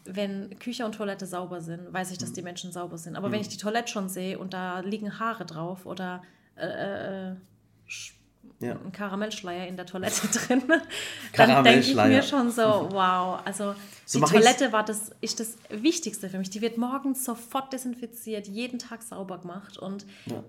Wenn 0.07 0.59
Küche 0.59 0.85
und 0.87 0.95
Toilette 0.95 1.27
sauber 1.27 1.61
sind, 1.61 1.93
weiß 1.93 2.11
ich, 2.11 2.19
dass 2.19 2.33
die 2.33 2.41
Menschen 2.43 2.73
sauber 2.73 2.97
sind. 2.99 3.17
Aber 3.17 3.29
Mhm. 3.29 3.33
wenn 3.33 3.41
ich 3.43 3.49
die 3.49 3.59
Toilette 3.59 3.89
schon 3.93 4.09
sehe 4.09 4.39
und 4.39 4.55
da 4.55 4.81
liegen 4.81 5.19
Haare 5.19 5.45
drauf 5.45 5.85
oder 5.87 6.23
äh, 6.61 7.31
äh, 7.31 7.37
Ja. 8.63 8.73
ein 8.73 8.93
Karamellschleier 8.93 9.67
in 9.67 9.77
der 9.77 9.87
Toilette 9.87 10.27
drin, 10.49 10.63
dann 11.35 11.65
denke 11.65 11.81
ich 11.81 11.95
mir 11.95 12.23
schon 12.23 12.51
so, 12.51 12.63
wow. 12.91 13.41
Also 13.45 13.75
So 14.05 14.19
die 14.19 14.25
ich's. 14.25 14.33
Toilette 14.33 14.71
war 14.73 14.85
das, 14.85 15.13
ist 15.23 15.41
das 15.41 15.57
Wichtigste 15.71 16.29
für 16.29 16.37
mich. 16.39 16.51
Die 16.51 16.61
wird 16.61 16.77
morgens 16.77 17.25
sofort 17.25 17.73
desinfiziert, 17.73 18.47
jeden 18.49 18.79
Tag 18.79 19.03
sauber 19.03 19.39
gemacht. 19.39 19.79
Und 19.79 20.05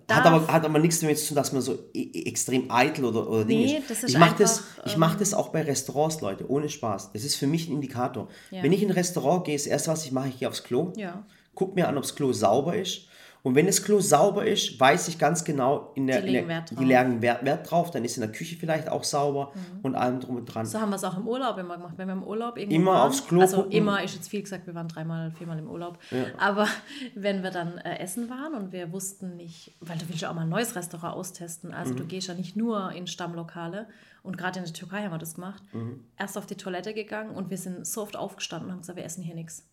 da 0.08 0.16
Hat 0.18 0.26
aber, 0.26 0.48
hat 0.52 0.66
aber 0.66 0.80
nichts 0.80 1.00
damit 1.00 1.20
zu 1.20 1.28
tun, 1.30 1.36
dass 1.38 1.54
man 1.54 1.62
so 1.62 1.74
e- 1.94 2.02
e- 2.02 2.26
extrem 2.28 2.70
eitel 2.70 3.06
oder, 3.06 3.30
oder 3.30 3.46
Dinge 3.46 3.66
Nee, 3.66 3.78
ist. 3.78 3.90
das 3.90 4.04
ist 4.04 4.10
ich 4.10 4.18
mache 4.18 4.36
das, 4.38 4.64
ich 4.86 4.98
mach 4.98 5.16
das 5.16 5.34
auch 5.34 5.50
bei 5.50 5.62
Restaurants, 5.62 6.20
Leute, 6.20 6.50
ohne 6.50 6.68
Spaß. 6.68 7.14
Das 7.14 7.24
ist 7.24 7.36
für 7.36 7.48
mich 7.48 7.70
ein 7.70 7.74
Indikator. 7.74 8.28
Ja. 8.50 8.62
Wenn 8.62 8.74
ich 8.74 8.82
in 8.84 8.90
ein 8.90 8.96
Restaurant 8.96 9.46
gehe, 9.46 9.56
das 9.56 9.68
erste, 9.68 9.90
was 9.92 10.04
ich 10.06 10.12
mache, 10.12 10.28
ich 10.28 10.40
gehe 10.40 10.50
aufs 10.50 10.64
Klo, 10.64 10.92
Ja. 10.98 11.24
guck 11.56 11.76
mir 11.76 11.88
an, 11.88 11.96
ob 11.96 12.04
das 12.04 12.14
Klo 12.16 12.34
sauber 12.34 12.76
ist. 12.76 13.08
Und 13.44 13.56
wenn 13.56 13.66
das 13.66 13.84
Klo 13.84 14.00
sauber 14.00 14.46
ist, 14.46 14.80
weiß 14.80 15.08
ich 15.08 15.18
ganz 15.18 15.44
genau, 15.44 15.92
in 15.96 16.06
der, 16.08 16.22
Die 16.22 16.28
in 16.28 16.34
der, 16.34 16.42
legen 16.42 16.48
Wert 16.50 16.70
die 16.70 16.76
drauf. 16.76 16.86
legen 16.86 17.22
Wert, 17.24 17.44
Wert 17.46 17.72
drauf. 17.72 17.90
Dann 17.92 18.06
ist 18.06 18.16
in 18.18 18.22
der 18.22 18.32
Küche 18.32 18.56
vielleicht 18.56 18.88
auch 18.88 19.04
sauber 19.04 19.52
und 19.82 19.96
allem 19.96 20.20
drum 20.20 20.36
und 20.36 20.46
dran. 20.46 20.66
So 20.68 20.80
haben 20.80 20.90
wir 20.92 20.96
es 20.98 21.04
auch 21.04 21.18
im 21.18 21.28
Urlaub 21.28 21.58
immer 21.58 21.78
gemacht. 21.78 21.94
Wenn 21.98 22.08
wir 22.08 22.14
im 22.14 22.24
Urlaub 22.24 22.58
irgendwo 22.58 22.76
Immer 22.76 22.92
waren, 22.94 23.08
aufs 23.10 23.26
Klo 23.26 23.42
Also 23.42 23.58
gucken. 23.58 23.72
immer 23.72 24.04
ist 24.04 24.14
jetzt 24.16 24.28
viel 24.30 24.44
gesagt, 24.44 24.68
wir 24.68 24.76
waren 24.76 24.88
dreimal, 24.88 25.32
viermal 25.32 25.58
im 25.58 25.70
Urlaub. 25.70 25.98
Aber 26.38 26.68
wenn 27.16 27.42
wir 27.42 27.50
dann 27.52 27.78
äh, 27.80 27.98
essen 28.00 28.30
waren 28.30 28.54
und 28.54 28.72
wir 28.72 28.92
wussten 28.92 29.36
nicht, 29.38 29.76
weil 29.80 29.98
du 29.98 30.08
willst 30.08 30.22
ja 30.22 30.30
auch 30.30 30.36
mal 30.36 30.42
ein 30.44 30.50
neues 30.50 30.76
Restaurant 30.76 31.16
austesten. 31.16 31.74
Also 31.74 31.94
Mhm. 31.94 31.98
du 31.98 32.06
gehst 32.06 32.28
ja 32.28 32.36
nicht 32.36 32.56
nur 32.56 32.92
in 32.92 33.08
Stammlokale. 33.08 33.88
Und 34.24 34.38
gerade 34.38 34.60
in 34.60 34.66
der 34.66 34.74
Türkei 34.76 35.02
haben 35.02 35.10
wir 35.12 35.18
das 35.18 35.34
gemacht. 35.34 35.64
Mhm. 35.74 36.02
Erst 36.16 36.38
auf 36.38 36.46
die 36.46 36.54
Toilette 36.56 36.94
gegangen 36.94 37.32
und 37.32 37.50
wir 37.50 37.58
sind 37.58 37.88
so 37.88 38.04
oft 38.04 38.16
aufgestanden 38.16 38.68
und 38.68 38.74
haben 38.74 38.82
gesagt, 38.82 38.98
wir 38.98 39.04
essen 39.04 39.24
hier 39.24 39.34
nichts. 39.34 39.68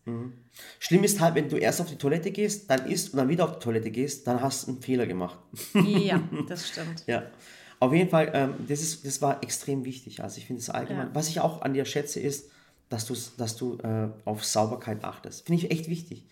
Schlimm 0.79 1.03
ist 1.03 1.19
halt, 1.19 1.35
wenn 1.35 1.49
du 1.49 1.57
erst 1.57 1.81
auf 1.81 1.87
die 1.87 1.97
Toilette 1.97 2.31
gehst, 2.31 2.67
dann 2.67 2.87
isst 2.87 3.13
und 3.13 3.17
dann 3.17 3.29
wieder 3.29 3.43
auf 3.45 3.58
die 3.58 3.58
Toilette 3.59 3.91
gehst, 3.91 4.27
dann 4.27 4.41
hast 4.41 4.67
du 4.67 4.71
einen 4.71 4.81
Fehler 4.81 5.05
gemacht. 5.07 5.37
Ja, 5.73 6.21
das 6.47 6.67
stimmt. 6.67 7.03
Ja, 7.07 7.23
auf 7.79 7.93
jeden 7.93 8.09
Fall, 8.09 8.31
ähm, 8.33 8.53
das, 8.67 8.81
ist, 8.81 9.05
das 9.05 9.21
war 9.21 9.41
extrem 9.43 9.85
wichtig. 9.85 10.21
Also 10.21 10.37
ich 10.37 10.45
finde 10.45 10.61
es 10.61 10.69
allgemein. 10.69 11.07
Ja. 11.07 11.15
Was 11.15 11.29
ich 11.29 11.39
auch 11.39 11.61
an 11.61 11.73
dir 11.73 11.85
schätze, 11.85 12.19
ist, 12.19 12.49
dass, 12.89 13.35
dass 13.37 13.55
du 13.55 13.77
äh, 13.77 14.09
auf 14.25 14.43
Sauberkeit 14.43 15.03
achtest. 15.03 15.45
Finde 15.45 15.63
ich 15.63 15.71
echt 15.71 15.89
wichtig. 15.89 16.25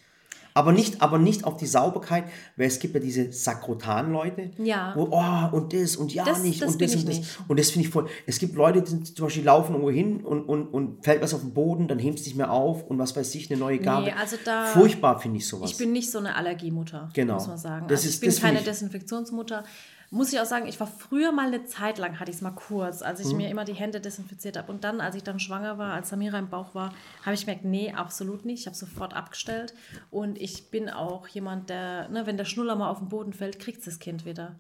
Aber 0.58 0.72
nicht, 0.72 1.02
aber 1.04 1.20
nicht 1.20 1.44
auf 1.44 1.58
die 1.58 1.68
Sauberkeit, 1.68 2.24
weil 2.56 2.66
es 2.68 2.80
gibt 2.80 2.96
ja 2.96 3.00
diese 3.00 3.32
Sakrotan-Leute. 3.32 4.52
Ja. 4.58 4.94
Wo, 4.96 5.08
oh, 5.12 5.56
und 5.56 5.72
das 5.74 5.96
und 5.96 6.14
ja 6.14 6.24
Das- 6.26 6.42
nicht 6.42 6.62
das 6.62 6.72
und 6.74 6.82
das 6.82 6.96
und 6.96 7.08
das. 7.08 7.18
nicht. 7.20 7.40
Und 7.48 7.60
das 7.60 7.70
finde 7.70 7.88
ich 7.88 7.94
voll. 7.94 8.08
Es 8.26 8.40
gibt 8.40 8.56
Leute, 8.56 8.82
die 8.82 9.04
zum 9.04 9.26
Beispiel 9.28 9.44
laufen 9.44 9.74
irgendwo 9.74 9.92
hin 9.92 10.22
und, 10.26 10.44
und, 10.44 10.68
und 10.68 11.04
fällt 11.04 11.22
was 11.22 11.34
auf 11.34 11.42
den 11.42 11.54
Boden, 11.54 11.88
dann 11.88 12.00
hebt 12.00 12.20
es 12.20 12.26
nicht 12.26 12.36
mehr 12.38 12.52
auf 12.52 12.84
und 12.88 12.98
was 12.98 13.16
weiß 13.16 13.36
ich, 13.36 13.52
eine 13.52 13.60
neue 13.60 13.78
Gabe. 13.80 14.16
also 14.16 14.36
da- 14.44 14.66
Furchtbar 14.66 15.20
finde 15.20 15.38
ich 15.38 15.48
sowas. 15.48 15.70
Ich 15.72 15.78
bin 15.78 15.92
nicht 15.92 16.10
so 16.12 16.18
eine 16.20 16.36
Allergiemutter, 16.36 17.10
Genau. 17.14 17.36
muss 17.36 17.48
man 17.48 17.58
sagen. 17.60 17.88
Das 17.88 18.00
also 18.00 18.10
ist- 18.10 18.24
ich 18.24 18.30
bin 18.34 18.42
keine 18.42 18.60
ich- 18.60 18.66
Desinfektionsmutter. 18.66 19.64
Muss 20.10 20.32
ich 20.32 20.40
auch 20.40 20.46
sagen, 20.46 20.68
ich 20.68 20.80
war 20.80 20.88
früher 20.88 21.32
mal 21.34 21.48
eine 21.48 21.66
Zeit 21.66 21.98
lang, 21.98 22.20
hatte 22.20 22.32
ich 22.32 22.38
es 22.38 22.42
mal 22.42 22.52
kurz, 22.52 23.02
als 23.02 23.20
Mhm. 23.24 23.30
ich 23.30 23.36
mir 23.36 23.50
immer 23.50 23.66
die 23.66 23.74
Hände 23.74 24.00
desinfiziert 24.00 24.58
habe. 24.58 24.72
Und 24.72 24.84
dann, 24.86 25.02
als 25.02 25.16
ich 25.16 25.24
dann 25.24 25.40
schwanger 25.40 25.78
war, 25.78 25.94
als 25.94 26.10
Samira 26.10 26.40
im 26.40 26.50
Bauch 26.50 26.74
war, 26.74 26.94
habe 27.26 27.34
ich 27.34 27.42
gemerkt, 27.42 27.66
nee, 27.66 27.92
absolut 27.92 28.46
nicht. 28.46 28.62
Ich 28.62 28.66
habe 28.68 28.76
sofort 28.78 29.14
abgestellt. 29.14 29.74
Und 30.10 30.40
ich 30.40 30.72
bin 30.72 30.90
auch 30.90 31.28
jemand, 31.28 31.70
der, 31.70 32.08
ne, 32.10 32.26
wenn 32.26 32.38
der 32.38 32.46
Schnuller 32.46 32.76
mal 32.76 32.90
auf 32.90 33.00
den 33.00 33.10
Boden 33.10 33.34
fällt, 33.34 33.60
kriegt 33.60 33.86
das 33.86 34.00
Kind 34.00 34.26
wieder. 34.26 34.56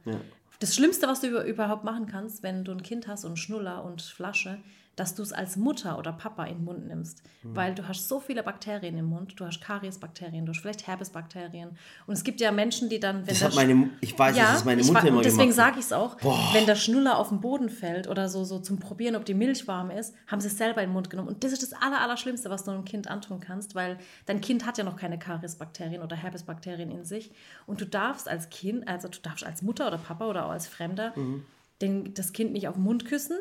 Das 0.59 0.75
Schlimmste, 0.75 1.07
was 1.07 1.21
du 1.21 1.27
über, 1.27 1.45
überhaupt 1.45 1.83
machen 1.85 2.07
kannst, 2.07 2.43
wenn 2.43 2.65
du 2.65 2.71
ein 2.73 2.83
Kind 2.83 3.07
hast 3.07 3.23
und 3.23 3.37
Schnuller 3.37 3.85
und 3.85 4.01
Flasche, 4.01 4.59
dass 4.97 5.15
du 5.15 5.21
es 5.23 5.31
als 5.31 5.55
Mutter 5.55 5.97
oder 5.97 6.11
Papa 6.11 6.43
in 6.45 6.57
den 6.57 6.65
Mund 6.65 6.87
nimmst. 6.87 7.23
Mhm. 7.43 7.55
Weil 7.55 7.73
du 7.75 7.87
hast 7.87 8.09
so 8.09 8.19
viele 8.19 8.43
Bakterien 8.43 8.97
im 8.97 9.05
Mund. 9.05 9.39
Du 9.39 9.45
hast 9.45 9.61
Kariesbakterien, 9.61 10.45
du 10.45 10.51
hast 10.51 10.59
vielleicht 10.59 10.85
Herpesbakterien. 10.87 11.69
Und 12.07 12.13
es 12.13 12.23
gibt 12.25 12.41
ja 12.41 12.51
Menschen, 12.51 12.89
die 12.89 12.99
dann, 12.99 13.19
wenn 13.19 13.27
das 13.27 13.39
der 13.39 13.53
meine, 13.53 13.91
ich 14.01 14.17
weiß, 14.17 14.35
dass 14.35 14.51
das 14.53 14.65
meine 14.65 14.81
ich 14.81 14.87
Mutter 14.87 15.03
wa- 15.03 15.07
immer 15.07 15.21
deswegen 15.21 15.51
sage 15.53 15.79
ich 15.79 15.85
es 15.85 15.93
auch, 15.93 16.17
wenn 16.53 16.65
der 16.65 16.75
Schnuller 16.75 17.17
auf 17.17 17.29
den 17.29 17.39
Boden 17.39 17.69
fällt 17.69 18.07
oder 18.09 18.27
so, 18.27 18.43
so 18.43 18.59
zum 18.59 18.79
Probieren, 18.79 19.15
ob 19.15 19.23
die 19.23 19.33
Milch 19.35 19.67
warm 19.67 19.91
ist, 19.91 20.13
haben 20.27 20.41
sie 20.41 20.47
es 20.47 20.57
selber 20.57 20.81
in 20.81 20.89
den 20.89 20.93
Mund 20.93 21.09
genommen. 21.09 21.29
Und 21.29 21.43
das 21.43 21.51
ist 21.53 21.61
das 21.61 21.73
Aller, 21.73 22.01
Allerschlimmste, 22.01 22.49
was 22.49 22.63
du 22.65 22.71
einem 22.71 22.83
Kind 22.83 23.07
antun 23.07 23.39
kannst, 23.39 23.75
weil 23.75 23.97
dein 24.25 24.41
Kind 24.41 24.65
hat 24.65 24.77
ja 24.79 24.83
noch 24.83 24.95
keine 24.97 25.19
Kariesbakterien 25.19 26.01
oder 26.01 26.15
Herpesbakterien 26.15 26.89
in 26.91 27.05
sich. 27.05 27.31
Und 27.67 27.79
du 27.81 27.85
darfst 27.85 28.27
als 28.27 28.49
Kind, 28.49 28.87
also 28.87 29.07
du 29.07 29.19
darfst 29.21 29.45
als 29.45 29.61
Mutter 29.61 29.87
oder 29.87 29.99
Papa 29.99 30.25
oder 30.27 30.47
auch 30.47 30.51
als 30.51 30.67
Fremder 30.67 31.13
Mhm. 31.15 31.45
Den, 31.81 32.13
das 32.15 32.33
Kind 32.33 32.53
nicht 32.53 32.67
auf 32.67 32.73
den 32.73 32.83
Mund 32.83 33.05
küssen 33.05 33.37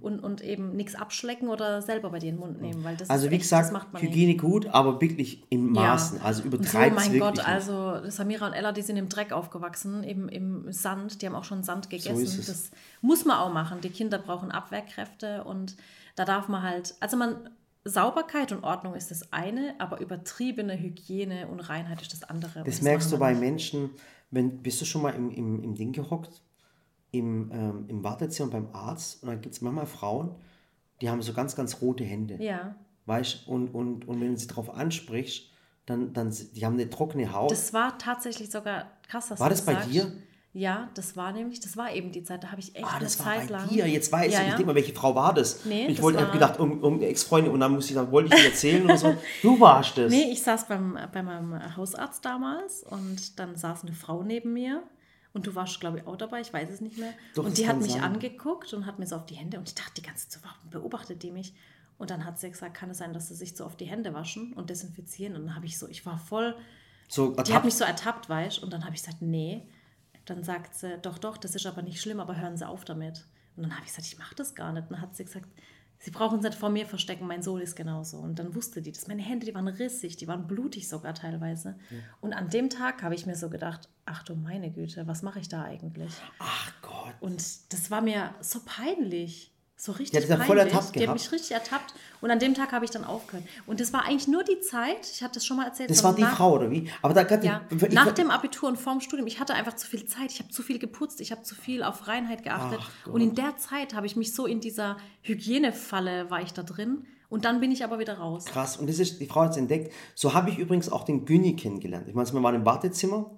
und, 0.00 0.20
und 0.20 0.42
eben 0.42 0.76
nichts 0.76 0.94
abschlecken 0.94 1.48
oder 1.48 1.82
selber 1.82 2.10
bei 2.10 2.20
dir 2.20 2.28
in 2.28 2.36
den 2.36 2.40
Mund 2.40 2.60
nehmen. 2.60 2.84
Weil 2.84 2.96
das 2.96 3.10
Also 3.10 3.26
ist 3.26 3.30
wie 3.32 3.34
echt, 3.36 3.42
gesagt, 3.44 3.72
man 3.72 3.82
nicht. 3.92 4.02
Hygiene 4.02 4.36
gut, 4.36 4.66
aber 4.68 5.00
wirklich 5.00 5.42
in 5.50 5.70
Maßen. 5.72 6.20
Also 6.20 6.42
Und 6.44 6.50
so, 6.52 6.56
übertreibt 6.56 6.96
es 6.96 7.04
mein 7.04 7.12
wirklich 7.12 7.20
Gott, 7.20 7.36
nicht. 7.38 7.48
also 7.48 8.08
Samira 8.08 8.46
und 8.46 8.52
Ella, 8.52 8.70
die 8.70 8.82
sind 8.82 8.96
im 8.96 9.08
Dreck 9.08 9.32
aufgewachsen, 9.32 10.04
im, 10.04 10.28
im 10.28 10.72
Sand, 10.72 11.20
die 11.20 11.26
haben 11.26 11.34
auch 11.34 11.42
schon 11.44 11.64
Sand 11.64 11.90
gegessen. 11.90 12.22
es. 12.22 12.46
Das 12.46 12.70
muss 13.00 13.24
man 13.24 13.38
auch 13.38 13.52
machen. 13.52 13.80
Die 13.80 13.90
Kinder 13.90 14.18
brauchen 14.18 14.52
Abwehrkräfte 14.52 15.42
und 15.42 15.76
da 16.14 16.24
darf 16.24 16.46
man 16.46 16.62
halt, 16.62 16.94
also 17.00 17.16
man, 17.16 17.50
Sauberkeit 17.84 18.52
und 18.52 18.62
Ordnung 18.62 18.94
ist 18.94 19.10
das 19.10 19.32
eine, 19.32 19.74
aber 19.78 20.00
übertriebene 20.00 20.78
Hygiene 20.78 21.48
und 21.48 21.60
Reinheit 21.60 22.02
ist 22.02 22.12
das 22.12 22.22
andere. 22.22 22.62
Das 22.64 22.82
merkst 22.82 23.10
du 23.10 23.18
bei 23.18 23.30
nicht. 23.32 23.40
Menschen, 23.40 23.90
wenn, 24.30 24.62
bist 24.62 24.80
du 24.80 24.84
schon 24.84 25.02
mal 25.02 25.14
im, 25.14 25.30
im, 25.30 25.62
im 25.64 25.74
Ding 25.74 25.92
gehockt, 25.92 26.42
im, 27.12 27.50
ähm, 27.52 27.84
im 27.88 28.04
Wartezimmer 28.04 28.50
beim 28.50 28.68
Arzt 28.72 29.22
und 29.22 29.28
dann 29.28 29.40
gibt 29.40 29.54
es 29.54 29.60
manchmal 29.60 29.86
Frauen, 29.86 30.34
die 31.00 31.08
haben 31.10 31.22
so 31.22 31.32
ganz, 31.32 31.56
ganz 31.56 31.80
rote 31.80 32.04
Hände. 32.04 32.36
Ja, 32.42 32.74
Weißt 33.06 33.48
und, 33.48 33.68
und, 33.74 34.06
und 34.06 34.20
wenn 34.20 34.32
du 34.34 34.38
sie 34.38 34.46
darauf 34.46 34.72
ansprichst, 34.76 35.44
dann, 35.86 36.12
dann, 36.12 36.32
die 36.54 36.64
haben 36.64 36.74
eine 36.74 36.88
trockene 36.88 37.32
Haut. 37.32 37.50
das 37.50 37.72
war 37.72 37.98
tatsächlich 37.98 38.50
sogar 38.50 38.86
krass, 39.08 39.28
dass 39.28 39.40
War 39.40 39.48
das 39.50 39.62
bei 39.64 39.72
sagst. 39.74 39.90
dir? 39.90 40.12
Ja, 40.52 40.90
das 40.94 41.16
war 41.16 41.32
nämlich, 41.32 41.60
das 41.60 41.76
war 41.76 41.92
eben 41.92 42.10
die 42.12 42.22
Zeit, 42.24 42.42
da 42.44 42.50
habe 42.50 42.60
ich 42.60 42.74
echt 42.76 42.84
ah, 42.84 42.90
eine 42.96 43.04
das 43.04 43.18
war 43.20 43.26
Zeit 43.26 43.46
bei 43.48 43.52
lang. 43.54 43.68
dir. 43.68 43.86
Jetzt 43.88 44.10
weiß 44.12 44.32
Ja, 44.32 44.40
ich. 44.40 44.46
Ja. 44.48 44.50
denke 44.56 44.66
mal, 44.66 44.74
welche 44.74 44.92
Frau 44.92 45.14
war 45.14 45.32
das? 45.32 45.64
Nee, 45.64 45.86
ich 45.86 45.96
das 45.96 46.02
wollte, 46.02 46.18
war- 46.18 46.24
habe 46.26 46.32
gedacht, 46.34 46.58
um, 46.60 46.80
um 46.82 47.00
Ex-Freunde 47.00 47.50
und 47.52 47.60
dann 47.60 47.72
muss 47.72 47.88
ich, 47.88 47.94
dann 47.94 48.10
wollte 48.12 48.34
ich 48.34 48.40
dir 48.40 48.48
erzählen 48.48 48.84
oder 48.84 48.96
so. 48.96 49.14
Du 49.42 49.58
warst 49.60 49.96
das. 49.96 50.10
Nee, 50.10 50.30
ich 50.30 50.42
saß 50.42 50.66
beim, 50.68 50.98
bei 51.12 51.22
meinem 51.22 51.76
Hausarzt 51.76 52.24
damals 52.24 52.82
und 52.84 53.38
dann 53.38 53.56
saß 53.56 53.82
eine 53.84 53.92
Frau 53.94 54.22
neben 54.24 54.52
mir 54.52 54.82
und 55.32 55.46
du 55.46 55.54
warst, 55.54 55.80
glaube 55.80 55.98
ich, 55.98 56.06
auch 56.06 56.16
dabei, 56.16 56.40
ich 56.40 56.52
weiß 56.52 56.70
es 56.70 56.80
nicht 56.80 56.98
mehr. 56.98 57.12
Doch, 57.34 57.44
und 57.44 57.56
die 57.56 57.68
hat 57.68 57.80
mich 57.80 57.92
sein. 57.92 58.02
angeguckt 58.02 58.72
und 58.72 58.86
hat 58.86 58.98
mir 58.98 59.06
so 59.06 59.16
auf 59.16 59.26
die 59.26 59.36
Hände 59.36 59.58
und 59.58 59.68
ich 59.68 59.74
dachte 59.74 59.94
die 59.96 60.02
ganze 60.02 60.28
Zeit, 60.28 60.42
warum 60.42 60.70
beobachtet 60.70 61.22
die 61.22 61.30
mich? 61.30 61.54
Und 61.98 62.10
dann 62.10 62.24
hat 62.24 62.38
sie 62.38 62.50
gesagt, 62.50 62.74
kann 62.74 62.90
es 62.90 62.98
sein, 62.98 63.12
dass 63.12 63.28
sie 63.28 63.34
sich 63.34 63.56
so 63.56 63.64
auf 63.64 63.76
die 63.76 63.84
Hände 63.84 64.14
waschen 64.14 64.54
und 64.54 64.70
desinfizieren? 64.70 65.36
Und 65.36 65.46
dann 65.46 65.54
habe 65.54 65.66
ich 65.66 65.78
so, 65.78 65.86
ich 65.86 66.06
war 66.06 66.18
voll, 66.18 66.56
so 67.08 67.34
die 67.34 67.52
hat 67.52 67.64
mich 67.64 67.74
so 67.74 67.84
ertappt, 67.84 68.28
weißt 68.28 68.58
du? 68.58 68.62
Und 68.62 68.72
dann 68.72 68.84
habe 68.84 68.94
ich 68.94 69.02
gesagt, 69.02 69.20
nee. 69.20 69.66
Dann 70.24 70.42
sagt 70.44 70.74
sie, 70.74 70.98
doch, 70.98 71.18
doch, 71.18 71.36
das 71.36 71.54
ist 71.54 71.66
aber 71.66 71.82
nicht 71.82 72.00
schlimm, 72.00 72.20
aber 72.20 72.36
hören 72.36 72.56
Sie 72.56 72.66
auf 72.66 72.84
damit. 72.84 73.26
Und 73.56 73.64
dann 73.64 73.72
habe 73.72 73.82
ich 73.84 73.88
gesagt, 73.88 74.06
ich 74.06 74.18
mache 74.18 74.34
das 74.34 74.54
gar 74.54 74.72
nicht. 74.72 74.84
Und 74.84 74.92
dann 74.92 75.00
hat 75.00 75.14
sie 75.14 75.24
gesagt, 75.24 75.48
Sie 76.02 76.10
brauchen 76.10 76.38
es 76.38 76.44
nicht 76.44 76.58
vor 76.58 76.70
mir 76.70 76.86
verstecken, 76.86 77.26
mein 77.26 77.42
Sohn 77.42 77.60
ist 77.60 77.76
genauso. 77.76 78.16
Und 78.16 78.38
dann 78.38 78.54
wusste 78.54 78.80
die 78.80 78.90
das. 78.90 79.06
Meine 79.06 79.20
Hände, 79.20 79.44
die 79.44 79.54
waren 79.54 79.68
rissig, 79.68 80.16
die 80.16 80.26
waren 80.26 80.46
blutig 80.46 80.88
sogar 80.88 81.12
teilweise. 81.14 81.76
Und 82.22 82.32
an 82.32 82.48
dem 82.48 82.70
Tag 82.70 83.02
habe 83.02 83.14
ich 83.14 83.26
mir 83.26 83.36
so 83.36 83.50
gedacht, 83.50 83.86
ach 84.06 84.22
du 84.22 84.34
meine 84.34 84.70
Güte, 84.70 85.06
was 85.06 85.20
mache 85.20 85.40
ich 85.40 85.50
da 85.50 85.62
eigentlich? 85.62 86.12
Ach 86.38 86.72
Gott. 86.80 87.14
Und 87.20 87.72
das 87.72 87.90
war 87.90 88.00
mir 88.00 88.34
so 88.40 88.60
peinlich. 88.64 89.49
So 89.82 89.92
richtig 89.92 90.10
Die 90.26 90.30
hat 90.30 90.38
dann 90.38 90.46
voll 90.46 90.56
peinlich. 90.58 90.74
ertappt 90.74 90.94
Die 90.94 91.08
hat 91.08 91.14
mich 91.14 91.32
richtig 91.32 91.52
ertappt. 91.52 91.94
Und 92.20 92.30
an 92.30 92.38
dem 92.38 92.52
Tag 92.52 92.70
habe 92.72 92.84
ich 92.84 92.90
dann 92.90 93.02
aufgehört. 93.02 93.46
Und 93.66 93.80
das 93.80 93.94
war 93.94 94.04
eigentlich 94.04 94.28
nur 94.28 94.44
die 94.44 94.60
Zeit, 94.60 95.08
ich 95.10 95.22
hatte 95.22 95.34
das 95.34 95.46
schon 95.46 95.56
mal 95.56 95.64
erzählt. 95.64 95.88
Das 95.88 96.04
war 96.04 96.14
die 96.14 96.20
nach- 96.20 96.36
Frau, 96.36 96.52
oder 96.56 96.70
wie? 96.70 96.90
Aber 97.00 97.14
da 97.14 97.22
gerade 97.22 97.46
ja, 97.46 97.62
ich, 97.70 97.90
nach 97.92 98.12
dem 98.12 98.30
Abitur 98.30 98.68
und 98.68 98.76
vorm 98.76 99.00
Studium, 99.00 99.26
ich 99.26 99.40
hatte 99.40 99.54
einfach 99.54 99.74
zu 99.76 99.86
viel 99.86 100.04
Zeit, 100.04 100.32
ich 100.32 100.38
habe 100.38 100.50
zu 100.50 100.62
viel 100.62 100.78
geputzt, 100.78 101.22
ich 101.22 101.32
habe 101.32 101.40
zu 101.44 101.54
viel 101.54 101.82
auf 101.82 102.08
Reinheit 102.08 102.42
geachtet. 102.42 102.80
Und 103.10 103.22
in 103.22 103.34
der 103.34 103.56
Zeit 103.56 103.94
habe 103.94 104.04
ich 104.06 104.16
mich 104.16 104.34
so 104.34 104.44
in 104.44 104.60
dieser 104.60 104.98
Hygienefalle, 105.22 106.30
war 106.30 106.42
ich 106.42 106.52
da 106.52 106.62
drin. 106.62 107.06
Und 107.30 107.44
dann 107.46 107.60
bin 107.60 107.70
ich 107.72 107.82
aber 107.84 107.98
wieder 107.98 108.18
raus. 108.18 108.44
Krass. 108.44 108.76
Und 108.76 108.88
das 108.88 108.98
ist, 108.98 109.20
die 109.20 109.26
Frau 109.26 109.42
hat 109.42 109.52
es 109.52 109.56
entdeckt. 109.56 109.92
So 110.14 110.34
habe 110.34 110.50
ich 110.50 110.58
übrigens 110.58 110.90
auch 110.90 111.04
den 111.04 111.24
Günni 111.24 111.56
kennengelernt. 111.56 112.06
Ich 112.08 112.14
meine, 112.14 112.30
wir 112.30 112.42
waren 112.42 112.54
im 112.56 112.66
Wartezimmer 112.66 113.30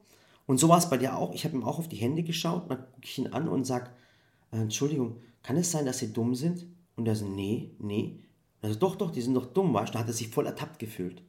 und 0.46 0.58
so 0.58 0.68
war 0.68 0.78
es 0.78 0.88
bei 0.90 0.96
dir 0.96 1.16
auch. 1.16 1.34
Ich 1.34 1.44
habe 1.44 1.54
ihm 1.54 1.62
auch 1.62 1.78
auf 1.78 1.88
die 1.88 1.96
Hände 1.96 2.22
geschaut, 2.22 2.68
dann 2.70 2.78
gucke 2.78 3.04
ich 3.04 3.18
ihn 3.18 3.28
an 3.28 3.48
und 3.48 3.64
sage, 3.64 3.90
Entschuldigung, 4.60 5.16
kann 5.42 5.56
es 5.56 5.70
sein, 5.72 5.86
dass 5.86 5.98
Sie 5.98 6.12
dumm 6.12 6.34
sind? 6.34 6.66
Und 6.96 7.08
er 7.08 7.16
so, 7.16 7.24
nee, 7.26 7.70
nee. 7.78 8.18
Also 8.60 8.78
doch, 8.78 8.96
doch, 8.96 9.10
die 9.10 9.22
sind 9.22 9.34
doch 9.34 9.46
dumm, 9.46 9.72
weißt 9.74 9.88
du? 9.88 9.92
Dann 9.94 10.02
hat 10.02 10.08
er 10.08 10.12
sich 10.14 10.28
voll 10.28 10.46
ertappt 10.46 10.78
gefühlt. 10.78 11.22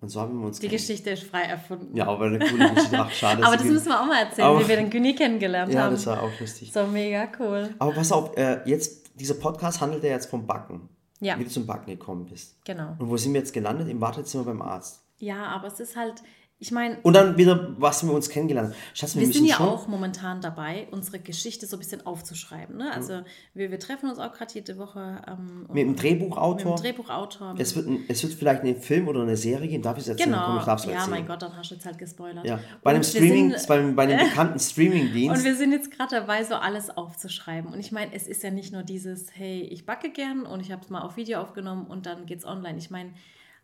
Und 0.00 0.08
so 0.08 0.20
haben 0.20 0.38
wir 0.40 0.46
uns 0.46 0.58
Die 0.58 0.68
Geschichte 0.68 1.10
ist 1.10 1.24
frei 1.24 1.42
erfunden. 1.42 1.96
Ja, 1.96 2.06
aber 2.06 2.26
eine 2.26 2.38
coole 2.38 2.74
Geschichte. 2.74 2.98
Ach, 2.98 3.10
schade. 3.10 3.44
aber 3.44 3.56
das 3.56 3.64
müssen 3.66 3.86
wir 3.88 4.00
auch 4.00 4.06
mal 4.06 4.22
erzählen, 4.24 4.48
Aber- 4.48 4.60
wie 4.64 4.68
wir 4.68 4.76
den 4.76 4.90
Güni 4.90 5.14
kennengelernt 5.14 5.72
Ja, 5.72 5.82
haben. 5.84 5.92
das 5.94 6.06
war 6.06 6.22
auch 6.22 6.40
lustig. 6.40 6.72
so 6.72 6.86
mega 6.86 7.28
cool. 7.38 7.70
Aber 7.78 7.92
pass 7.92 8.10
auf, 8.10 8.36
äh, 8.36 8.60
jetzt, 8.68 9.10
dieser 9.20 9.34
Podcast 9.34 9.80
handelt 9.80 10.02
ja 10.02 10.10
jetzt 10.10 10.26
vom 10.30 10.46
Backen. 10.46 10.88
Ja. 11.20 11.38
Wie 11.38 11.44
du 11.44 11.50
zum 11.50 11.66
Backen 11.66 11.90
gekommen 11.90 12.26
bist. 12.26 12.56
Genau. 12.64 12.96
Und 12.98 13.08
wo 13.10 13.16
sind 13.16 13.32
wir 13.32 13.40
jetzt 13.40 13.52
gelandet? 13.52 13.88
Im 13.88 14.00
Wartezimmer 14.00 14.42
beim 14.44 14.60
Arzt. 14.62 15.02
Ja, 15.18 15.44
aber 15.46 15.68
es 15.68 15.78
ist 15.78 15.94
halt, 15.94 16.14
ich 16.62 16.70
meine, 16.70 16.96
Und 17.02 17.14
dann 17.14 17.36
wieder, 17.36 17.74
was 17.78 18.06
wir 18.06 18.12
uns 18.12 18.28
kennengelernt 18.28 18.68
haben. 18.68 18.76
Schatz, 18.94 19.16
wir, 19.16 19.22
Wir 19.26 19.32
sind 19.32 19.46
ja 19.46 19.56
schon, 19.56 19.68
auch 19.68 19.88
momentan 19.88 20.40
dabei, 20.40 20.86
unsere 20.92 21.18
Geschichte 21.18 21.66
so 21.66 21.76
ein 21.76 21.80
bisschen 21.80 22.06
aufzuschreiben. 22.06 22.76
Ne? 22.76 22.92
Also 22.94 23.22
wir, 23.52 23.72
wir 23.72 23.80
treffen 23.80 24.08
uns 24.08 24.20
auch 24.20 24.32
gerade 24.32 24.54
jede 24.54 24.78
Woche 24.78 25.20
ähm, 25.26 25.66
Mit 25.72 25.78
dem 25.78 25.96
Drehbuchautor. 25.96 26.70
Mit 26.74 26.78
dem 26.78 26.82
Drehbuchautor. 26.84 27.56
Es 27.58 27.74
wird, 27.74 27.88
ein, 27.88 28.04
es 28.06 28.22
wird 28.22 28.34
vielleicht 28.34 28.62
einen 28.62 28.76
Film 28.76 29.08
oder 29.08 29.22
eine 29.22 29.36
Serie 29.36 29.66
geben. 29.66 29.82
Darf 29.82 29.96
ich 29.96 30.04
es 30.04 30.08
erzählen? 30.10 30.30
genau. 30.30 30.46
Komm, 30.46 30.58
ich 30.58 30.64
darf's 30.64 30.84
ja, 30.84 30.92
erzählen. 30.92 31.10
mein 31.10 31.26
Gott, 31.26 31.42
dann 31.42 31.56
hast 31.56 31.70
du 31.72 31.74
jetzt 31.74 31.84
halt 31.84 31.98
gespoilert. 31.98 32.46
Ja. 32.46 32.60
Bei 32.84 32.90
einem 32.90 33.00
Und 33.00 33.06
Streaming, 33.06 33.50
sind- 33.56 33.66
bei, 33.66 33.82
bei 33.90 34.02
einem 34.04 34.18
bekannten 34.28 34.52
Und 34.54 34.60
Streamingdienst. 34.62 35.44
wir 35.44 35.56
sind 35.56 35.72
jetzt 35.72 35.90
gerade 35.90 36.14
dabei, 36.14 36.44
so 36.44 36.54
alles 36.54 36.90
aufzuschreiben. 36.90 37.72
Und 37.72 37.80
ich 37.80 37.90
meine, 37.90 38.14
es 38.14 38.28
ist 38.28 38.44
ja 38.44 38.52
nicht 38.52 38.72
nur 38.72 38.84
dieses, 38.84 39.34
hey, 39.34 39.62
ich 39.62 39.84
backe 39.84 40.10
gern 40.10 40.46
und 40.46 40.60
ich 40.60 40.70
habe 40.70 40.82
es 40.82 40.90
mal 40.90 41.00
auf 41.00 41.16
Video 41.16 41.40
aufgenommen 41.40 41.88
und 41.88 42.06
dann 42.06 42.24
geht's 42.26 42.44
online. 42.44 42.78
Ich 42.78 42.90
meine, 42.90 43.10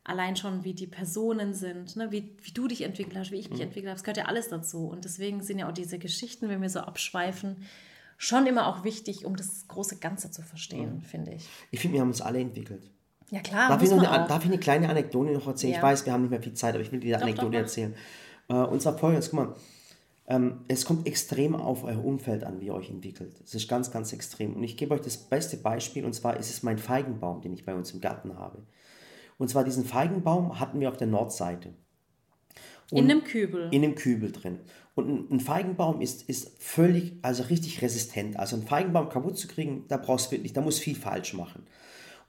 allein 0.09 0.37
schon, 0.37 0.65
wie 0.65 0.75
die 0.75 0.87
Personen 0.87 1.55
sind, 1.55 1.97
ne? 1.97 2.11
wie, 2.11 2.31
wie 2.43 2.51
du 2.53 2.67
dich 2.69 2.83
entwickelt 2.83 3.17
hast, 3.17 3.31
wie 3.31 3.37
ich 3.37 3.47
Mhm. 3.49 3.53
mich 3.55 3.63
entwickelt 3.63 3.91
habe, 3.91 3.97
es 3.97 4.03
gehört 4.05 4.17
ja 4.17 4.25
alles 4.27 4.49
dazu. 4.49 4.87
Und 4.89 5.05
deswegen 5.05 5.43
sind 5.43 5.59
ja 5.59 5.69
auch 5.69 5.73
diese 5.73 5.99
Geschichten, 5.99 6.49
wenn 6.49 6.61
wir 6.63 6.71
so 6.71 6.81
abschweifen, 6.81 7.57
schon 8.17 8.47
immer 8.47 8.67
auch 8.67 8.83
wichtig, 8.85 9.25
um 9.25 9.37
das 9.37 9.69
große 9.69 9.97
Ganze 9.99 10.31
zu 10.31 10.41
Mhm. 10.43 10.47
verstehen, 10.47 11.01
finde 11.03 11.33
ich. 11.35 11.49
ich 11.71 11.81
finde, 11.81 11.95
wir 11.95 12.01
haben 12.01 12.09
uns 12.09 12.21
alle 12.21 12.41
entwickelt. 12.41 12.91
Ja 13.31 13.41
klar, 13.41 13.69
Darf 13.69 13.83
ich, 13.83 13.93
eine, 13.93 14.03
darf 14.03 14.41
ich 14.45 14.51
eine 14.51 14.59
kleine 14.59 14.89
Anekdote 14.89 15.33
noch 15.33 15.47
erzählen? 15.47 15.73
Ich 15.73 15.77
Ja. 15.77 15.83
weiß, 15.83 16.07
wir 16.07 16.13
haben 16.15 16.23
nicht 16.23 16.31
mehr 16.31 16.43
viel 16.43 16.55
Zeit, 16.55 16.75
aber 16.75 16.83
ich 16.83 16.91
will 16.91 17.01
dir 17.01 17.17
eine 17.17 17.25
Anekdote 17.25 17.51
doch, 17.53 17.59
erzählen. 17.59 17.95
Äh, 18.49 18.55
und 18.55 18.81
zwar 18.81 18.97
folgendes, 18.97 19.31
guck 19.31 19.41
mal. 19.41 19.55
Ähm, 20.31 20.61
es 20.69 20.85
kommt 20.85 21.07
extrem 21.07 21.55
auf 21.57 21.85
euer 21.85 22.05
Umfeld 22.05 22.45
an, 22.45 22.61
wie 22.61 22.67
ihr 22.67 22.75
euch 22.75 22.91
entwickelt. 22.91 23.35
Es 23.45 23.55
ist 23.55 23.67
ganz, 23.69 23.91
ganz 23.91 24.13
extrem. 24.13 24.57
Und 24.57 24.63
ich 24.63 24.77
gebe 24.77 24.95
euch 24.95 25.01
das 25.01 25.17
beste 25.17 25.57
Beispiel, 25.57 26.05
und 26.05 26.13
zwar 26.15 26.37
ist 26.37 26.51
es 26.51 26.63
mein 26.63 26.77
Feigenbaum, 26.77 27.41
den 27.41 27.55
ich 27.55 27.65
bei 27.65 27.75
uns 27.75 27.93
im 27.93 28.01
Garten 28.03 28.37
habe. 28.39 28.63
Und 29.39 29.49
zwar 29.49 29.65
diesen 29.65 29.85
Feigenbaum 29.85 30.61
hatten 30.61 30.81
wir 30.81 30.89
auf 30.89 30.97
der 30.97 31.07
Nordseite. 31.07 31.73
In 32.91 33.05
einem 33.05 33.23
Kübel. 33.23 33.69
in 33.71 33.83
dem 33.83 33.95
Kübel 33.95 34.33
drin. 34.33 34.61
Und 34.95 35.31
ein, 35.31 35.41
Feigenbaum 35.41 36.01
ist, 36.01 36.29
ist 36.29 36.61
völlig, 36.61 37.13
also 37.23 37.45
richtig 37.45 37.83
resistent. 37.83 38.39
Also 38.39 38.57
einen 38.57 38.67
Feigenbaum 38.67 39.11
kaputt 39.11 39.39
zu 39.39 39.47
kriegen, 39.47 39.85
da 39.89 39.97
brauchst 39.97 40.27
du 40.27 40.33
wirklich, 40.33 40.55
da 40.55 40.63
muss 40.63 40.79
viel 40.79 40.97
falsch 40.97 41.35
machen. 41.35 41.67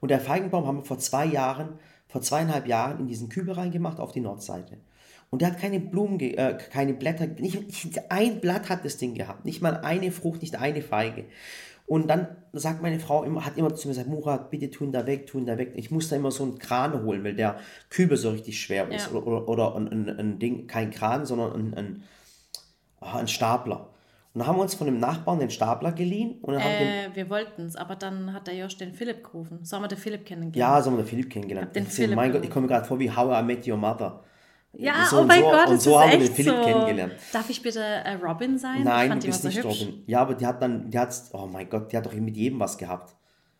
Und 0.00 0.10
der 0.10 0.20
Feigenbaum 0.20 0.66
haben 0.66 0.78
wir 0.78 0.84
vor 0.84 0.98
zwei 0.98 1.24
Jahren, 1.24 1.78
vor 2.08 2.20
zweieinhalb 2.20 2.66
Jahren 2.66 3.00
in 3.00 3.06
diesen 3.06 3.28
Kübel 3.28 3.54
reingemacht 3.54 3.98
auf 3.98 4.12
die 4.12 4.20
Nordseite. 4.20 4.76
Und 5.30 5.42
der 5.42 5.52
hat 5.52 5.58
keine 5.58 5.80
Blumen, 5.80 6.20
äh, 6.20 6.58
keine 6.70 6.92
Blätter, 6.92 7.26
nicht, 7.26 7.60
nicht 7.60 8.10
ein 8.10 8.40
Blatt 8.40 8.68
hat 8.68 8.84
das 8.84 8.96
Ding 8.98 9.14
gehabt, 9.14 9.44
nicht 9.44 9.62
mal 9.62 9.78
eine 9.78 10.10
Frucht, 10.10 10.42
nicht 10.42 10.56
eine 10.56 10.82
Feige. 10.82 11.24
Und 11.90 12.06
dann 12.06 12.28
sagt 12.52 12.82
meine 12.82 13.00
Frau 13.00 13.24
immer, 13.24 13.44
hat 13.44 13.56
immer 13.56 13.74
zu 13.74 13.88
mir 13.88 13.94
gesagt, 13.94 14.08
Murat, 14.08 14.48
bitte 14.48 14.70
tun 14.70 14.92
da 14.92 15.08
weg, 15.08 15.26
tun 15.26 15.44
da 15.44 15.58
weg. 15.58 15.72
Ich 15.74 15.90
muss 15.90 16.08
da 16.08 16.14
immer 16.14 16.30
so 16.30 16.44
einen 16.44 16.56
Kran 16.56 17.02
holen, 17.02 17.24
weil 17.24 17.34
der 17.34 17.58
Kübel 17.88 18.16
so 18.16 18.30
richtig 18.30 18.60
schwer 18.60 18.88
ist. 18.92 19.10
Ja. 19.10 19.18
Oder, 19.18 19.26
oder, 19.26 19.48
oder 19.48 19.74
ein, 19.74 19.88
ein, 19.88 20.08
ein 20.08 20.38
Ding, 20.38 20.68
kein 20.68 20.92
Kran, 20.92 21.26
sondern 21.26 21.52
ein, 21.52 21.74
ein, 21.74 22.02
ah, 23.00 23.18
ein 23.18 23.26
Stapler. 23.26 23.88
Und 24.32 24.38
dann 24.38 24.46
haben 24.46 24.58
wir 24.58 24.62
uns 24.62 24.76
von 24.76 24.86
dem 24.86 25.00
Nachbarn 25.00 25.40
den 25.40 25.50
Stapler 25.50 25.90
geliehen 25.90 26.38
und 26.42 26.54
dann 26.54 26.62
haben 26.62 26.70
wir 26.70 26.78
den, 26.78 27.12
Äh, 27.12 27.16
wir 27.16 27.28
wollten 27.28 27.62
es, 27.62 27.74
aber 27.74 27.96
dann 27.96 28.32
hat 28.32 28.46
der 28.46 28.54
Josh 28.54 28.76
den 28.76 28.94
Philipp 28.94 29.24
gerufen. 29.24 29.58
So 29.64 29.74
haben 29.74 29.82
wir 29.82 29.88
den 29.88 29.98
Philipp 29.98 30.24
kennengelernt. 30.24 30.56
ja, 30.56 30.80
so 30.80 30.92
haben 30.92 30.96
wir 30.96 31.02
den 31.02 31.08
Philipp 31.08 31.28
kennengelernt. 31.28 31.74
den 31.74 31.82
Ich 31.82 31.88
Philipp 31.88 32.14
mein 32.14 32.30
Gott, 32.30 32.44
ich 32.44 32.50
komme 32.50 32.68
gerade 32.68 32.86
vor 32.86 33.00
wie 33.00 33.10
How 33.10 33.42
I 33.42 33.44
Met 33.44 33.66
Your 33.66 33.76
Mother. 33.78 34.22
Ja, 34.72 35.04
So 35.06 35.20
oh 35.20 35.24
mein 35.24 35.40
so- 35.42 35.50
Gott, 35.50 35.68
und 35.68 35.82
so 35.82 36.00
haben 36.00 36.12
wir 36.12 36.18
den 36.18 36.32
Philipp 36.32 36.54
so. 36.54 36.62
kennengelernt. 36.64 37.14
Darf 37.32 37.50
ich 37.50 37.60
bitte 37.62 37.80
äh, 37.82 38.12
Robin 38.14 38.56
sein? 38.58 38.84
Nein, 38.84 39.18
du 39.18 39.26
bist 39.26 39.44
nicht 39.44 39.58
hübsch. 39.62 39.80
Robin. 39.82 40.02
Ja, 40.06 40.20
aber 40.20 40.34
die 40.34 40.46
hat 40.46 40.62
dann, 40.62 40.90
die 40.90 40.98
hat, 40.98 41.12
oh 41.32 41.46
mein 41.46 41.68
Gott, 41.68 41.90
die 41.92 41.96
hat 41.96 42.06
doch 42.06 42.12
mit 42.14 42.36
jedem 42.36 42.60
was 42.60 42.78
gehabt. 42.78 43.14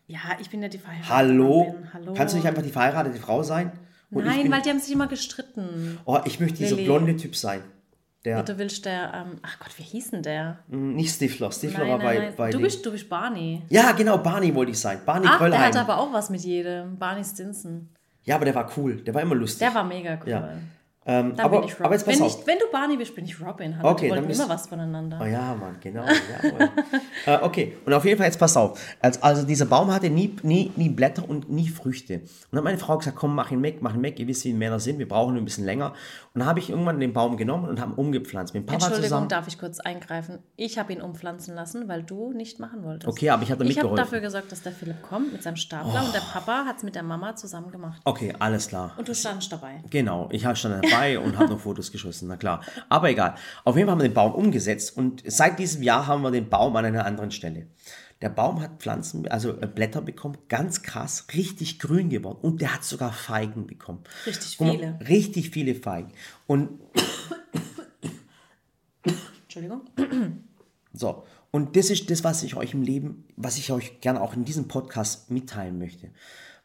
Ja, 0.07 0.19
ich 0.39 0.49
bin 0.49 0.61
ja 0.61 0.69
die 0.69 0.77
verheiratete 0.77 1.09
Hallo? 1.13 1.75
Hallo. 1.93 2.13
Kannst 2.13 2.33
du 2.33 2.37
nicht 2.37 2.47
einfach 2.47 2.63
die 2.63 2.69
verheiratete 2.69 3.17
Frau 3.19 3.43
sein? 3.43 3.71
Und 4.09 4.25
Nein, 4.25 4.43
bin, 4.43 4.51
weil 4.51 4.61
die 4.61 4.69
haben 4.69 4.79
sich 4.79 4.93
immer 4.93 5.07
gestritten. 5.07 5.99
oh, 6.05 6.19
ich 6.25 6.39
möchte 6.39 6.57
dieser 6.59 6.75
Lilly. 6.75 6.87
blonde 6.87 7.15
Typ 7.15 7.35
sein. 7.35 7.61
Der, 8.23 8.43
Du 8.43 8.57
willst 8.57 8.85
der, 8.85 9.13
ähm, 9.15 9.39
ach 9.41 9.57
Gott, 9.59 9.71
wie 9.77 9.83
hieß 9.83 10.11
denn 10.11 10.21
der? 10.21 10.59
Mm, 10.67 10.93
nicht 10.95 11.15
Stifler. 11.15 11.51
Stifler 11.51 11.79
Nein, 11.79 11.89
war 11.89 11.99
bei, 11.99 12.17
nein. 12.19 12.33
bei 12.37 12.49
Du 12.51 12.59
bist, 12.59 12.85
du 12.85 12.91
bist 12.91 13.09
Barney. 13.09 13.63
Ja, 13.69 13.93
genau, 13.93 14.17
Barney 14.19 14.53
wollte 14.53 14.71
ich 14.71 14.79
sein. 14.79 14.99
Barney 15.05 15.25
Ach, 15.27 15.39
der 15.39 15.47
Kröllheim. 15.49 15.61
hatte 15.61 15.79
aber 15.79 15.97
auch 15.97 16.13
was 16.13 16.29
mit 16.29 16.41
jedem. 16.41 16.97
Barney 16.99 17.23
Stinson. 17.23 17.89
Ja, 18.23 18.35
aber 18.35 18.45
der 18.45 18.53
war 18.53 18.69
cool. 18.77 18.97
Der 18.97 19.13
war 19.15 19.21
immer 19.23 19.33
lustig. 19.35 19.59
Der 19.59 19.73
war 19.73 19.83
mega 19.83 20.19
cool. 20.23 20.29
Ja. 20.29 20.49
Ähm, 21.03 21.35
Dann 21.35 21.45
aber, 21.47 21.59
bin 21.61 21.67
ich 21.67 21.73
Robin. 21.73 21.85
aber 21.85 21.95
jetzt 21.95 22.05
pass 22.05 22.15
wenn, 22.19 22.25
auf. 22.25 22.39
ich, 22.41 22.47
wenn 22.47 22.59
du 22.59 22.65
Barney 22.71 22.95
bist, 22.97 23.15
bin 23.15 23.25
ich 23.25 23.41
Robin. 23.41 23.75
Hallo, 23.77 23.89
Okay, 23.89 24.07
wir 24.09 24.15
dann 24.15 24.27
bist- 24.27 24.39
immer 24.39 24.49
was 24.49 24.67
voneinander. 24.67 25.19
Oh 25.21 25.25
ja, 25.25 25.55
Mann, 25.55 25.77
genau. 25.81 26.03
jawohl. 26.05 26.69
äh, 27.25 27.37
okay, 27.41 27.77
und 27.85 27.93
auf 27.93 28.05
jeden 28.05 28.17
Fall 28.17 28.27
jetzt 28.27 28.37
pass 28.39 28.55
auf. 28.55 28.79
Also, 29.01 29.19
also 29.21 29.45
dieser 29.47 29.65
Baum 29.65 29.91
hatte 29.91 30.09
nie, 30.11 30.35
nie, 30.43 30.71
nie 30.75 30.89
Blätter 30.89 31.27
und 31.27 31.49
nie 31.49 31.67
Früchte. 31.69 32.15
Und 32.19 32.29
dann 32.51 32.57
hat 32.59 32.63
meine 32.65 32.77
Frau 32.77 32.97
gesagt, 32.99 33.17
komm, 33.17 33.33
mach 33.33 33.49
ihn 33.51 33.63
weg, 33.63 33.77
mach 33.81 33.95
ihn 33.95 34.03
weg. 34.03 34.19
Ihr 34.19 34.27
wisst, 34.27 34.45
wie 34.45 34.53
Männer 34.53 34.79
sind, 34.79 34.99
wir 34.99 35.07
brauchen 35.07 35.35
ihn 35.35 35.41
ein 35.41 35.45
bisschen 35.45 35.65
länger. 35.65 35.93
Und 36.33 36.39
dann 36.39 36.45
habe 36.47 36.59
ich 36.59 36.69
irgendwann 36.69 36.99
den 36.99 37.13
Baum 37.13 37.35
genommen 37.35 37.67
und 37.67 37.81
haben 37.81 37.93
umgepflanzt. 37.93 38.53
Mit 38.53 38.63
dem 38.63 38.65
Papa 38.67 38.75
Entschuldigung, 38.85 39.03
zusammen. 39.09 39.27
darf 39.29 39.47
ich 39.47 39.57
kurz 39.57 39.79
eingreifen? 39.79 40.37
Ich 40.55 40.77
habe 40.77 40.93
ihn 40.93 41.01
umpflanzen 41.01 41.55
lassen, 41.55 41.87
weil 41.87 42.03
du 42.03 42.31
nicht 42.31 42.59
machen 42.59 42.83
wolltest. 42.83 43.07
Okay, 43.07 43.31
aber 43.31 43.41
ich 43.41 43.49
habe 43.51 43.63
da 43.63 43.69
Ich 43.69 43.77
habe 43.79 43.87
mitgeholfen. 43.89 43.97
dafür 43.97 44.19
gesorgt, 44.21 44.51
dass 44.51 44.61
der 44.61 44.71
Philipp 44.71 45.01
kommt 45.01 45.33
mit 45.33 45.41
seinem 45.41 45.55
Stapler 45.57 46.03
und 46.05 46.13
der 46.13 46.19
Papa 46.19 46.65
hat 46.65 46.77
es 46.77 46.83
mit 46.83 46.93
der 46.93 47.03
Mama 47.03 47.35
zusammen 47.35 47.71
gemacht. 47.71 47.99
Okay, 48.05 48.33
alles 48.37 48.67
klar. 48.67 48.91
Und 48.97 49.07
du 49.07 49.15
standst 49.15 49.51
dabei. 49.51 49.83
Genau, 49.89 50.29
ich 50.31 50.45
habe 50.45 50.55
stand 50.55 50.75
dabei 50.75 50.90
und 51.17 51.37
habe 51.37 51.49
noch 51.49 51.59
Fotos 51.59 51.91
geschossen, 51.91 52.27
na 52.27 52.37
klar. 52.37 52.63
Aber 52.89 53.09
egal. 53.09 53.35
Auf 53.63 53.75
jeden 53.75 53.87
Fall 53.87 53.93
haben 53.93 54.01
wir 54.01 54.09
den 54.09 54.13
Baum 54.13 54.33
umgesetzt 54.33 54.95
und 54.95 55.23
seit 55.25 55.59
diesem 55.59 55.83
Jahr 55.83 56.07
haben 56.07 56.21
wir 56.21 56.31
den 56.31 56.49
Baum 56.49 56.75
an 56.75 56.85
einer 56.85 57.05
anderen 57.05 57.31
Stelle. 57.31 57.67
Der 58.21 58.29
Baum 58.29 58.61
hat 58.61 58.79
Pflanzen, 58.79 59.27
also 59.27 59.59
äh, 59.59 59.67
Blätter 59.67 60.01
bekommen, 60.01 60.37
ganz 60.47 60.83
krass, 60.83 61.25
richtig 61.33 61.79
grün 61.79 62.09
geworden 62.09 62.37
und 62.41 62.61
der 62.61 62.75
hat 62.75 62.83
sogar 62.83 63.11
Feigen 63.11 63.65
bekommen. 63.65 64.03
Richtig 64.27 64.57
Guck 64.57 64.67
mal, 64.67 64.73
viele. 64.73 64.99
Richtig 65.07 65.49
viele 65.49 65.73
Feigen. 65.73 66.11
Und 66.45 66.79
Entschuldigung. 69.43 69.81
so, 70.93 71.25
und 71.49 71.75
das 71.75 71.89
ist 71.89 72.09
das, 72.11 72.23
was 72.23 72.43
ich 72.43 72.55
euch 72.55 72.73
im 72.73 72.83
Leben, 72.83 73.25
was 73.35 73.57
ich 73.57 73.71
euch 73.71 73.99
gerne 74.01 74.21
auch 74.21 74.35
in 74.35 74.45
diesem 74.45 74.67
Podcast 74.67 75.31
mitteilen 75.31 75.79
möchte. 75.79 76.11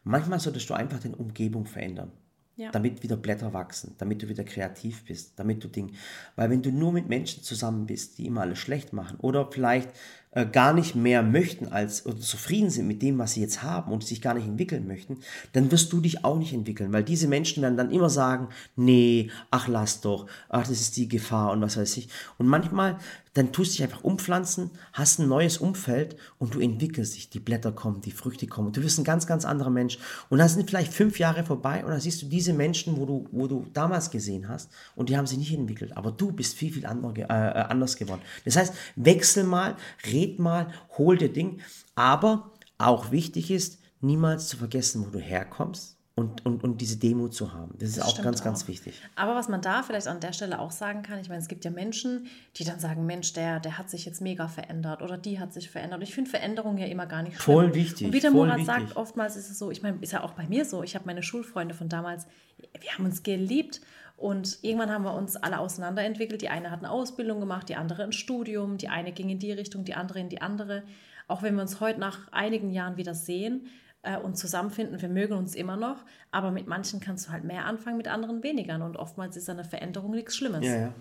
Manchmal 0.03 0.39
solltest 0.39 0.69
du 0.69 0.73
einfach 0.73 0.99
deine 0.99 1.17
Umgebung 1.17 1.65
verändern. 1.65 2.11
Ja. 2.57 2.71
Damit 2.71 3.03
wieder 3.03 3.15
Blätter 3.17 3.53
wachsen, 3.53 3.93
damit 3.99 4.23
du 4.23 4.29
wieder 4.29 4.43
kreativ 4.43 5.05
bist, 5.05 5.33
damit 5.37 5.63
du 5.63 5.67
Dinge. 5.67 5.91
Weil 6.35 6.49
wenn 6.49 6.63
du 6.63 6.71
nur 6.71 6.91
mit 6.91 7.07
Menschen 7.07 7.43
zusammen 7.43 7.85
bist, 7.85 8.17
die 8.17 8.25
immer 8.25 8.41
alles 8.41 8.57
schlecht 8.57 8.93
machen 8.93 9.19
oder 9.19 9.51
vielleicht 9.51 9.89
äh, 10.31 10.45
gar 10.45 10.73
nicht 10.73 10.93
mehr 10.93 11.23
möchten 11.23 11.67
als 11.69 12.05
oder 12.05 12.19
zufrieden 12.19 12.69
sind 12.69 12.87
mit 12.87 13.01
dem, 13.01 13.17
was 13.17 13.33
sie 13.33 13.41
jetzt 13.41 13.63
haben 13.63 13.91
und 13.91 14.03
sich 14.03 14.21
gar 14.21 14.33
nicht 14.33 14.45
entwickeln 14.45 14.85
möchten, 14.85 15.19
dann 15.53 15.71
wirst 15.71 15.91
du 15.93 16.01
dich 16.01 16.25
auch 16.25 16.37
nicht 16.37 16.53
entwickeln, 16.53 16.93
weil 16.93 17.03
diese 17.03 17.27
Menschen 17.27 17.63
werden 17.63 17.77
dann 17.77 17.91
immer 17.91 18.09
sagen, 18.09 18.49
nee, 18.75 19.31
ach 19.51 19.67
lass 19.67 20.01
doch, 20.01 20.27
ach 20.49 20.67
das 20.67 20.79
ist 20.79 20.97
die 20.97 21.07
Gefahr 21.07 21.51
und 21.51 21.61
was 21.61 21.77
weiß 21.77 21.97
ich. 21.97 22.09
Und 22.37 22.47
manchmal, 22.47 22.97
dann 23.33 23.51
tust 23.51 23.71
du 23.71 23.77
dich 23.77 23.83
einfach 23.83 24.03
umpflanzen, 24.03 24.71
hast 24.93 25.19
ein 25.19 25.27
neues 25.27 25.59
Umfeld 25.59 26.17
und 26.39 26.55
du 26.55 26.59
entwickelst 26.59 27.15
dich. 27.15 27.29
Die 27.29 27.39
Blätter 27.39 27.71
kommen, 27.71 28.01
die 28.01 28.09
Früchte 28.09 28.47
kommen. 28.47 28.71
Du 28.71 28.81
wirst 28.81 28.97
ein 28.97 29.03
ganz, 29.03 29.27
ganz 29.27 29.45
anderer 29.45 29.69
Mensch. 29.69 29.99
Und 30.29 30.39
dann 30.39 30.49
sind 30.49 30.67
vielleicht 30.67 30.91
fünf 30.91 31.19
Jahre 31.19 31.43
vorbei 31.43 31.85
und 31.85 31.91
dann 31.91 31.99
siehst 31.99 32.19
du 32.23 32.25
diese 32.25 32.53
Menschen, 32.53 32.97
wo 32.97 33.05
du, 33.05 33.27
wo 33.31 33.45
du 33.45 33.67
damals 33.73 34.09
gesehen 34.09 34.49
hast 34.49 34.71
und 34.95 35.09
die 35.09 35.17
haben 35.17 35.27
sich 35.27 35.37
nicht 35.37 35.53
entwickelt. 35.53 35.95
Aber 35.95 36.11
du 36.11 36.31
bist 36.31 36.55
viel, 36.55 36.73
viel 36.73 36.87
andere, 36.87 37.21
äh, 37.21 37.23
äh, 37.25 37.63
anders 37.69 37.95
geworden. 37.95 38.21
Das 38.43 38.55
heißt, 38.55 38.73
wechsel 38.95 39.43
mal, 39.43 39.75
red 40.11 40.16
mal, 40.39 40.71
hol 40.97 41.17
dir 41.17 41.31
Ding. 41.31 41.61
Aber 41.95 42.51
auch 42.77 43.11
wichtig 43.11 43.51
ist, 43.51 43.79
niemals 44.01 44.47
zu 44.47 44.57
vergessen, 44.57 45.05
wo 45.05 45.09
du 45.09 45.19
herkommst 45.19 45.97
und, 46.17 46.43
und, 46.47 46.63
und 46.63 46.81
diese 46.81 46.97
Demut 46.97 47.35
zu 47.35 47.53
haben. 47.53 47.75
Das 47.77 47.89
ist 47.89 48.01
auch 48.01 48.19
ganz, 48.23 48.43
ganz 48.43 48.63
auch. 48.63 48.67
wichtig. 48.67 48.99
Aber 49.15 49.35
was 49.35 49.49
man 49.49 49.61
da 49.61 49.83
vielleicht 49.83 50.07
an 50.07 50.19
der 50.19 50.33
Stelle 50.33 50.59
auch 50.59 50.71
sagen 50.71 51.03
kann, 51.03 51.19
ich 51.19 51.29
meine, 51.29 51.41
es 51.41 51.47
gibt 51.47 51.63
ja 51.63 51.69
Menschen, 51.69 52.25
die 52.55 52.63
dann 52.63 52.79
sagen, 52.79 53.05
Mensch, 53.05 53.33
der, 53.33 53.59
der 53.59 53.77
hat 53.77 53.91
sich 53.91 54.03
jetzt 54.05 54.19
mega 54.19 54.47
verändert 54.47 55.03
oder 55.03 55.15
die 55.15 55.39
hat 55.39 55.53
sich 55.53 55.69
verändert. 55.69 56.01
Ich 56.01 56.15
finde 56.15 56.31
Veränderung 56.31 56.79
ja 56.79 56.87
immer 56.87 57.05
gar 57.05 57.21
nicht 57.21 57.39
schlimm. 57.39 57.55
Voll 57.55 57.75
wichtig, 57.75 58.07
Und 58.07 58.13
wie 58.13 58.19
der 58.19 58.31
Murat 58.31 58.65
sagt, 58.65 58.95
oftmals 58.95 59.35
ist 59.35 59.51
es 59.51 59.59
so, 59.59 59.69
ich 59.69 59.83
meine, 59.83 59.99
ist 60.01 60.11
ja 60.11 60.23
auch 60.23 60.33
bei 60.33 60.47
mir 60.47 60.65
so, 60.65 60.81
ich 60.81 60.95
habe 60.95 61.05
meine 61.05 61.21
Schulfreunde 61.21 61.75
von 61.75 61.87
damals, 61.87 62.25
wir 62.79 62.91
haben 62.91 63.05
uns 63.05 63.21
geliebt 63.21 63.81
und 64.17 64.59
irgendwann 64.63 64.91
haben 64.91 65.03
wir 65.03 65.13
uns 65.13 65.37
alle 65.37 65.59
auseinanderentwickelt. 65.59 66.41
Die 66.41 66.49
eine 66.49 66.71
hat 66.71 66.79
eine 66.79 66.91
Ausbildung 66.91 67.39
gemacht, 67.39 67.69
die 67.69 67.75
andere 67.75 68.03
ein 68.03 68.11
Studium, 68.11 68.77
die 68.77 68.89
eine 68.89 69.11
ging 69.13 69.29
in 69.29 69.39
die 69.39 69.51
Richtung, 69.51 69.85
die 69.85 69.93
andere 69.93 70.19
in 70.19 70.29
die 70.29 70.41
andere. 70.41 70.83
Auch 71.27 71.43
wenn 71.43 71.55
wir 71.55 71.61
uns 71.61 71.79
heute 71.79 71.99
nach 71.99 72.31
einigen 72.31 72.71
Jahren 72.71 72.97
wieder 72.97 73.13
sehen, 73.13 73.69
äh, 74.07 74.17
und 74.17 74.37
zusammenfinden. 74.37 75.01
Wir 75.01 75.09
mögen 75.09 75.33
uns 75.33 75.55
immer 75.55 75.75
noch, 75.75 76.05
aber 76.31 76.51
mit 76.51 76.67
manchen 76.67 76.99
kannst 76.99 77.27
du 77.27 77.31
halt 77.31 77.43
mehr 77.43 77.65
anfangen, 77.65 77.97
mit 77.97 78.07
anderen 78.07 78.43
weniger. 78.43 78.75
Und 78.83 78.95
oftmals 78.95 79.35
ist 79.35 79.49
eine 79.49 79.65
Veränderung 79.65 80.11
nichts 80.11 80.35
Schlimmes. 80.35 80.65
Ja, 80.65 80.75
ja. 80.75 80.93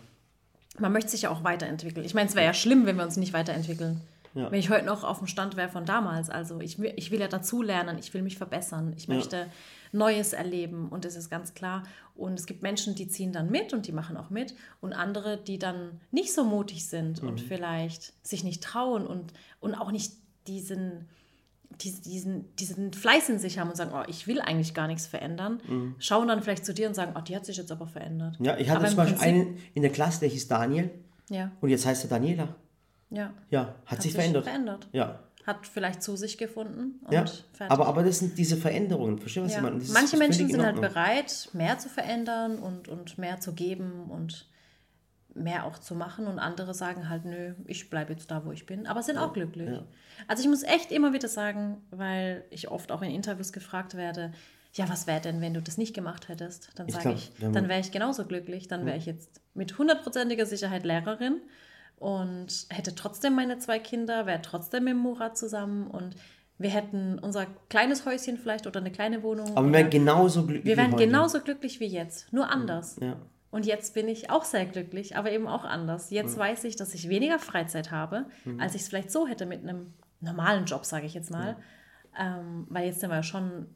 Man 0.78 0.92
möchte 0.92 1.10
sich 1.10 1.22
ja 1.22 1.30
auch 1.30 1.44
weiterentwickeln. 1.44 2.04
Ich 2.04 2.14
meine, 2.14 2.28
es 2.28 2.34
wäre 2.34 2.44
ja 2.44 2.52
schlimm, 2.52 2.84
wenn 2.84 2.96
wir 2.96 3.04
uns 3.04 3.16
nicht 3.16 3.32
weiterentwickeln. 3.32 4.00
Ja. 4.36 4.50
Wenn 4.52 4.58
ich 4.60 4.70
heute 4.70 4.84
noch 4.86 5.02
auf 5.02 5.18
dem 5.18 5.26
Stand 5.26 5.56
wäre 5.56 5.68
von 5.68 5.84
damals. 5.84 6.30
Also 6.30 6.60
ich, 6.60 6.78
will- 6.78 6.92
ich 6.96 7.10
will 7.10 7.18
ja 7.20 7.28
dazulernen, 7.28 7.98
ich 7.98 8.12
will 8.14 8.22
mich 8.22 8.36
verbessern, 8.36 8.92
ich 8.96 9.08
möchte 9.08 9.46
Neues 9.92 10.32
erleben 10.34 10.88
und 10.90 11.04
das 11.04 11.16
ist 11.16 11.30
ganz 11.30 11.54
klar. 11.54 11.82
Und 12.14 12.38
es 12.38 12.46
gibt 12.46 12.62
Menschen, 12.62 12.94
die 12.94 13.08
ziehen 13.08 13.32
dann 13.32 13.50
mit 13.50 13.72
und 13.72 13.86
die 13.86 13.92
machen 13.92 14.16
auch 14.16 14.30
mit 14.30 14.54
und 14.80 14.92
andere, 14.92 15.36
die 15.38 15.58
dann 15.58 16.00
nicht 16.10 16.32
so 16.34 16.44
mutig 16.44 16.86
sind 16.86 17.20
und 17.22 17.42
Mhm. 17.42 17.46
vielleicht 17.46 18.12
sich 18.26 18.44
nicht 18.44 18.62
trauen 18.62 19.06
und, 19.06 19.32
und 19.60 19.74
auch 19.74 19.90
nicht 19.90 20.12
diesen, 20.46 21.08
diesen, 21.80 22.54
diesen, 22.56 22.92
Fleiß 22.92 23.28
in 23.28 23.38
sich 23.38 23.58
haben 23.58 23.68
und 23.70 23.76
sagen, 23.76 23.90
oh, 23.94 24.02
ich 24.08 24.26
will 24.26 24.40
eigentlich 24.40 24.72
gar 24.74 24.86
nichts 24.86 25.06
verändern, 25.06 25.60
schauen 25.98 26.28
dann 26.28 26.42
vielleicht 26.42 26.64
zu 26.64 26.72
dir 26.72 26.88
und 26.88 26.94
sagen, 26.94 27.12
oh, 27.16 27.20
die 27.20 27.36
hat 27.36 27.44
sich 27.44 27.56
jetzt 27.56 27.70
aber 27.72 27.86
verändert. 27.86 28.38
Mhm. 28.40 28.46
Ja, 28.46 28.56
ich 28.56 28.68
hatte 28.68 28.80
aber 28.80 28.88
zum 28.88 28.96
Beispiel 28.96 29.16
Prinzip- 29.18 29.28
einen 29.34 29.58
in 29.74 29.82
der 29.82 29.92
Klasse, 29.92 30.20
der 30.20 30.28
hieß 30.28 30.48
Daniel 30.48 30.90
Ja, 31.28 31.50
und 31.60 31.68
jetzt 31.70 31.84
heißt 31.86 32.04
er 32.04 32.10
Daniela. 32.10 32.54
Ja. 33.16 33.32
Ja, 33.50 33.74
hat, 33.86 34.02
sich 34.02 34.12
verändert. 34.12 34.88
Ja. 34.92 35.20
Hat 35.46 35.66
vielleicht 35.66 36.02
zu 36.02 36.16
sich 36.16 36.38
gefunden 36.38 37.00
und 37.04 37.12
Ja, 37.12 37.24
fertig. 37.24 37.70
aber, 37.70 37.86
aber 37.86 38.02
das 38.02 38.18
sind 38.18 38.36
diese 38.36 38.56
Veränderungen. 38.56 39.18
Verstehst 39.18 39.42
du, 39.42 39.46
was 39.46 39.52
ja. 39.52 39.58
ich 39.58 39.62
meine? 39.64 39.84
Manche 39.92 40.16
Menschen 40.16 40.48
sind 40.48 40.62
halt 40.62 40.80
bereit, 40.80 41.48
mehr 41.52 41.78
zu 41.78 41.88
verändern 41.88 42.58
und, 42.58 42.88
und 42.88 43.16
mehr 43.18 43.40
zu 43.40 43.52
geben 43.52 44.10
und 44.10 44.48
mehr 45.34 45.66
auch 45.66 45.78
zu 45.78 45.94
machen 45.94 46.26
und 46.26 46.38
andere 46.38 46.74
sagen 46.74 47.08
halt, 47.08 47.24
nö, 47.24 47.54
ich 47.66 47.90
bleibe 47.90 48.12
jetzt 48.12 48.30
da, 48.30 48.44
wo 48.44 48.52
ich 48.52 48.66
bin, 48.66 48.86
aber 48.86 49.02
sind 49.02 49.18
auch 49.18 49.32
glücklich. 49.32 49.78
Also 50.28 50.42
ich 50.42 50.48
muss 50.48 50.62
echt 50.62 50.90
immer 50.90 51.12
wieder 51.12 51.28
sagen, 51.28 51.82
weil 51.90 52.44
ich 52.50 52.70
oft 52.70 52.90
auch 52.90 53.02
in 53.02 53.10
Interviews 53.10 53.52
gefragt 53.52 53.96
werde, 53.96 54.32
ja, 54.72 54.88
was 54.88 55.06
wäre 55.06 55.20
denn, 55.20 55.40
wenn 55.40 55.54
du 55.54 55.62
das 55.62 55.78
nicht 55.78 55.94
gemacht 55.94 56.28
hättest? 56.28 56.70
Dann 56.74 56.88
sage 56.88 57.12
ich, 57.12 57.32
dann 57.38 57.68
wäre 57.68 57.80
ich 57.80 57.92
genauso 57.92 58.24
glücklich, 58.24 58.68
dann 58.68 58.84
wäre 58.84 58.96
ich 58.96 59.06
jetzt 59.06 59.40
mit 59.54 59.78
hundertprozentiger 59.78 60.44
Sicherheit 60.44 60.84
Lehrerin 60.84 61.40
und 61.96 62.66
hätte 62.68 62.94
trotzdem 62.94 63.34
meine 63.34 63.58
zwei 63.58 63.78
Kinder, 63.78 64.26
wäre 64.26 64.42
trotzdem 64.42 64.84
mit 64.84 64.96
Murat 64.96 65.36
zusammen 65.36 65.86
und 65.86 66.16
wir 66.58 66.70
hätten 66.70 67.18
unser 67.18 67.46
kleines 67.68 68.06
Häuschen 68.06 68.38
vielleicht 68.38 68.66
oder 68.66 68.80
eine 68.80 68.90
kleine 68.90 69.22
Wohnung. 69.22 69.56
Aber 69.56 69.66
wir 69.66 69.72
wären 69.74 69.90
genauso 69.90 70.46
glücklich. 70.46 70.64
wir 70.64 70.72
wie 70.72 70.78
wären 70.78 70.96
genauso 70.96 71.40
glücklich 71.40 71.80
wie 71.80 71.86
jetzt, 71.86 72.32
nur 72.32 72.50
anders. 72.50 72.96
Ja. 73.00 73.16
Und 73.50 73.64
jetzt 73.64 73.94
bin 73.94 74.08
ich 74.08 74.30
auch 74.30 74.44
sehr 74.44 74.66
glücklich, 74.66 75.16
aber 75.16 75.30
eben 75.32 75.46
auch 75.46 75.64
anders. 75.64 76.10
Mhm. 76.10 76.16
Jetzt 76.16 76.36
weiß 76.36 76.64
ich, 76.64 76.76
dass 76.76 76.94
ich 76.94 77.08
weniger 77.08 77.38
Freizeit 77.38 77.90
habe, 77.90 78.26
als 78.58 78.74
ich 78.74 78.82
es 78.82 78.88
vielleicht 78.88 79.10
so 79.10 79.26
hätte 79.26 79.46
mit 79.46 79.62
einem 79.62 79.94
normalen 80.20 80.64
Job, 80.64 80.84
sage 80.84 81.06
ich 81.06 81.14
jetzt 81.14 81.30
mal. 81.30 81.56
Ähm, 82.18 82.66
weil 82.70 82.86
jetzt 82.86 83.00
sind 83.00 83.10
wir 83.10 83.16
ja 83.16 83.22
schon, 83.22 83.66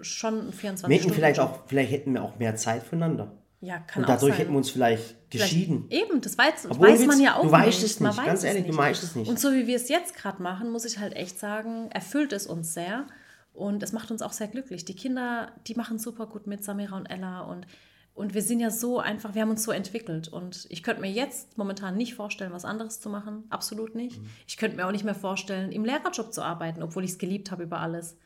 schon 0.00 0.52
24 0.52 0.88
Wir 0.88 0.94
hätten 0.94 1.02
Stunden. 1.02 1.14
vielleicht 1.14 1.40
auch, 1.40 1.60
vielleicht 1.66 1.90
hätten 1.90 2.14
wir 2.14 2.22
auch 2.22 2.38
mehr 2.38 2.56
Zeit 2.56 2.82
füreinander. 2.82 3.32
Ja, 3.62 3.78
kann 3.78 4.02
Und 4.04 4.08
dadurch 4.08 4.38
hätten 4.38 4.52
wir 4.52 4.56
uns 4.56 4.70
vielleicht 4.70 5.16
Vielleicht- 5.30 5.50
geschieden. 5.52 5.86
Eben, 5.90 6.20
das 6.22 6.38
weiß, 6.38 6.66
Obwohl, 6.70 6.88
weiß 6.92 7.04
man 7.06 7.20
ja 7.20 7.36
auch 7.36 7.42
du 7.42 7.50
weißt 7.52 7.82
nicht. 7.82 7.92
es 7.92 8.00
Man 8.00 8.10
nicht. 8.10 8.18
weiß 8.18 8.26
Ganz 8.26 8.44
ehrlich, 8.44 8.66
du 8.66 8.76
weißt 8.76 9.02
es 9.02 9.14
nicht. 9.16 9.28
Und 9.28 9.38
so 9.38 9.52
wie 9.52 9.66
wir 9.66 9.76
es 9.76 9.88
jetzt 9.90 10.14
gerade 10.16 10.42
machen, 10.42 10.70
muss 10.70 10.84
ich 10.86 10.98
halt 10.98 11.14
echt 11.14 11.38
sagen, 11.38 11.90
erfüllt 11.90 12.32
es 12.32 12.46
uns 12.46 12.72
sehr. 12.72 13.06
Und 13.52 13.82
es 13.82 13.92
macht 13.92 14.10
uns 14.10 14.22
auch 14.22 14.32
sehr 14.32 14.48
glücklich. 14.48 14.86
Die 14.86 14.94
Kinder, 14.96 15.52
die 15.66 15.74
machen 15.74 15.98
super 15.98 16.26
gut 16.26 16.46
mit 16.46 16.64
Samira 16.64 16.96
und 16.96 17.06
Ella. 17.06 17.42
Und, 17.42 17.66
Und 18.14 18.32
wir 18.34 18.42
sind 18.42 18.60
ja 18.60 18.70
so 18.70 18.98
einfach, 18.98 19.34
wir 19.34 19.42
haben 19.42 19.50
uns 19.50 19.62
so 19.62 19.72
entwickelt. 19.72 20.28
Und 20.28 20.66
ich 20.70 20.82
könnte 20.82 21.00
mir 21.02 21.10
jetzt 21.10 21.58
momentan 21.58 21.96
nicht 21.96 22.14
vorstellen, 22.14 22.52
was 22.52 22.64
anderes 22.64 22.98
zu 23.00 23.08
machen. 23.10 23.44
Absolut 23.50 23.94
nicht. 23.94 24.20
Ich 24.46 24.56
könnte 24.56 24.76
mir 24.76 24.86
auch 24.86 24.92
nicht 24.92 25.04
mehr 25.04 25.14
vorstellen, 25.14 25.70
im 25.70 25.84
Lehrerjob 25.84 26.32
zu 26.32 26.42
arbeiten, 26.42 26.82
obwohl 26.82 27.04
ich 27.04 27.10
es 27.12 27.18
geliebt 27.18 27.50
habe 27.50 27.62
über 27.64 27.78
alles. 27.80 28.16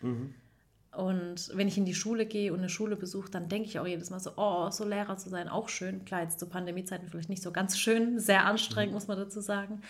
Und 0.97 1.51
wenn 1.55 1.69
ich 1.69 1.79
in 1.79 1.85
die 1.85 1.95
Schule 1.95 2.27
gehe 2.27 2.53
und 2.53 2.61
eine 2.61 2.69
Schule 2.69 2.97
besuche, 2.97 3.31
dann 3.31 3.49
denke 3.49 3.69
ich 3.69 3.79
auch 3.79 3.87
jedes 3.87 4.11
Mal 4.11 4.21
so, 4.21 4.33
oh, 4.37 4.71
so 4.71 4.85
Lehrer 4.85 5.17
zu 5.17 5.29
sein, 5.29 5.49
auch 5.49 5.69
schön. 5.69 6.05
Klar, 6.05 6.23
jetzt 6.23 6.39
zu 6.39 6.47
Pandemiezeiten 6.47 7.09
vielleicht 7.09 7.29
nicht 7.29 7.43
so 7.43 7.53
ganz 7.53 7.79
schön, 7.79 8.21
sehr 8.21 8.45
anstrengend, 8.45 8.95
muss 8.95 9.09
man 9.09 9.19
dazu 9.19 9.41
sagen. 9.41 9.83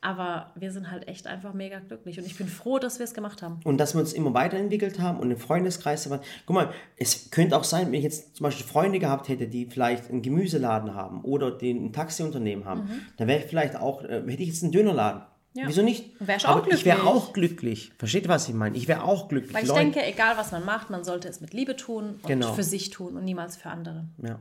Aber 0.00 0.52
wir 0.54 0.70
sind 0.70 0.90
halt 0.90 1.08
echt 1.08 1.26
einfach 1.26 1.54
mega 1.54 1.78
glücklich. 1.78 2.18
Und 2.18 2.26
ich 2.26 2.36
bin 2.36 2.46
froh, 2.46 2.78
dass 2.78 2.98
wir 2.98 3.04
es 3.04 3.14
gemacht 3.14 3.40
haben. 3.40 3.60
Und 3.64 3.78
dass 3.78 3.94
wir 3.94 4.00
uns 4.00 4.12
immer 4.12 4.34
weiterentwickelt 4.34 5.00
haben 5.00 5.18
und 5.18 5.30
im 5.30 5.38
Freundeskreis 5.38 6.10
waren. 6.10 6.20
Guck 6.44 6.54
mal, 6.54 6.70
es 6.98 7.30
könnte 7.30 7.56
auch 7.56 7.64
sein, 7.64 7.86
wenn 7.86 7.94
ich 7.94 8.02
jetzt 8.02 8.36
zum 8.36 8.44
Beispiel 8.44 8.66
Freunde 8.66 8.98
gehabt 8.98 9.28
hätte, 9.28 9.48
die 9.48 9.64
vielleicht 9.64 10.10
einen 10.10 10.20
Gemüseladen 10.20 10.94
haben 10.94 11.22
oder 11.22 11.50
den 11.50 11.86
ein 11.86 11.92
Taxiunternehmen 11.94 12.66
haben, 12.66 12.90
dann 13.16 13.28
wäre 13.28 13.40
ich 13.40 13.46
vielleicht 13.46 13.76
auch, 13.76 14.04
äh, 14.04 14.22
hätte 14.26 14.42
ich 14.42 14.48
jetzt 14.48 14.62
einen 14.62 14.72
Dönerladen. 14.72 15.22
Ja. 15.56 15.68
Wieso 15.68 15.82
nicht? 15.82 16.10
Wärst 16.18 16.48
auch 16.48 16.66
ich 16.66 16.84
wäre 16.84 17.04
auch 17.04 17.32
glücklich. 17.32 17.92
Versteht 17.98 18.26
was 18.28 18.48
ich 18.48 18.54
meine? 18.54 18.76
Ich 18.76 18.88
wäre 18.88 19.04
auch 19.04 19.28
glücklich. 19.28 19.54
Weil 19.54 19.62
ich 19.62 19.68
Leute- 19.68 19.80
denke, 19.82 20.02
egal 20.04 20.36
was 20.36 20.50
man 20.50 20.64
macht, 20.64 20.90
man 20.90 21.04
sollte 21.04 21.28
es 21.28 21.40
mit 21.40 21.52
Liebe 21.54 21.76
tun 21.76 22.14
und 22.22 22.26
Genau. 22.26 22.52
für 22.54 22.64
sich 22.64 22.90
tun 22.90 23.16
und 23.16 23.24
niemals 23.24 23.56
für 23.56 23.70
andere. 23.70 24.04
Ja. 24.20 24.40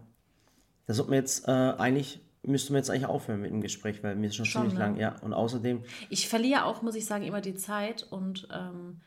Da 0.87 0.93
sollten 0.95 1.11
wir 1.11 1.19
jetzt 1.19 1.47
äh, 1.47 1.51
eigentlich, 1.51 2.19
müssten 2.41 2.73
wir 2.73 2.79
jetzt 2.79 2.89
eigentlich 2.89 3.05
aufhören 3.05 3.41
mit 3.41 3.51
dem 3.51 3.61
Gespräch, 3.61 4.03
weil 4.03 4.15
mir 4.15 4.27
ist 4.27 4.35
schon, 4.35 4.45
Schon, 4.45 4.61
ziemlich 4.63 4.79
ne? 4.79 4.85
lang. 4.85 4.97
Ja, 4.97 5.15
und 5.21 5.33
außerdem, 5.33 5.83
Ich 6.09 6.27
verliere 6.27 6.65
auch, 6.65 6.81
muss 6.81 6.95
ich 6.95 7.05
sagen, 7.05 7.23
immer 7.23 7.41
die 7.41 7.55
Zeit 7.55 8.07
und 8.09 8.47
ähm, 8.51 8.99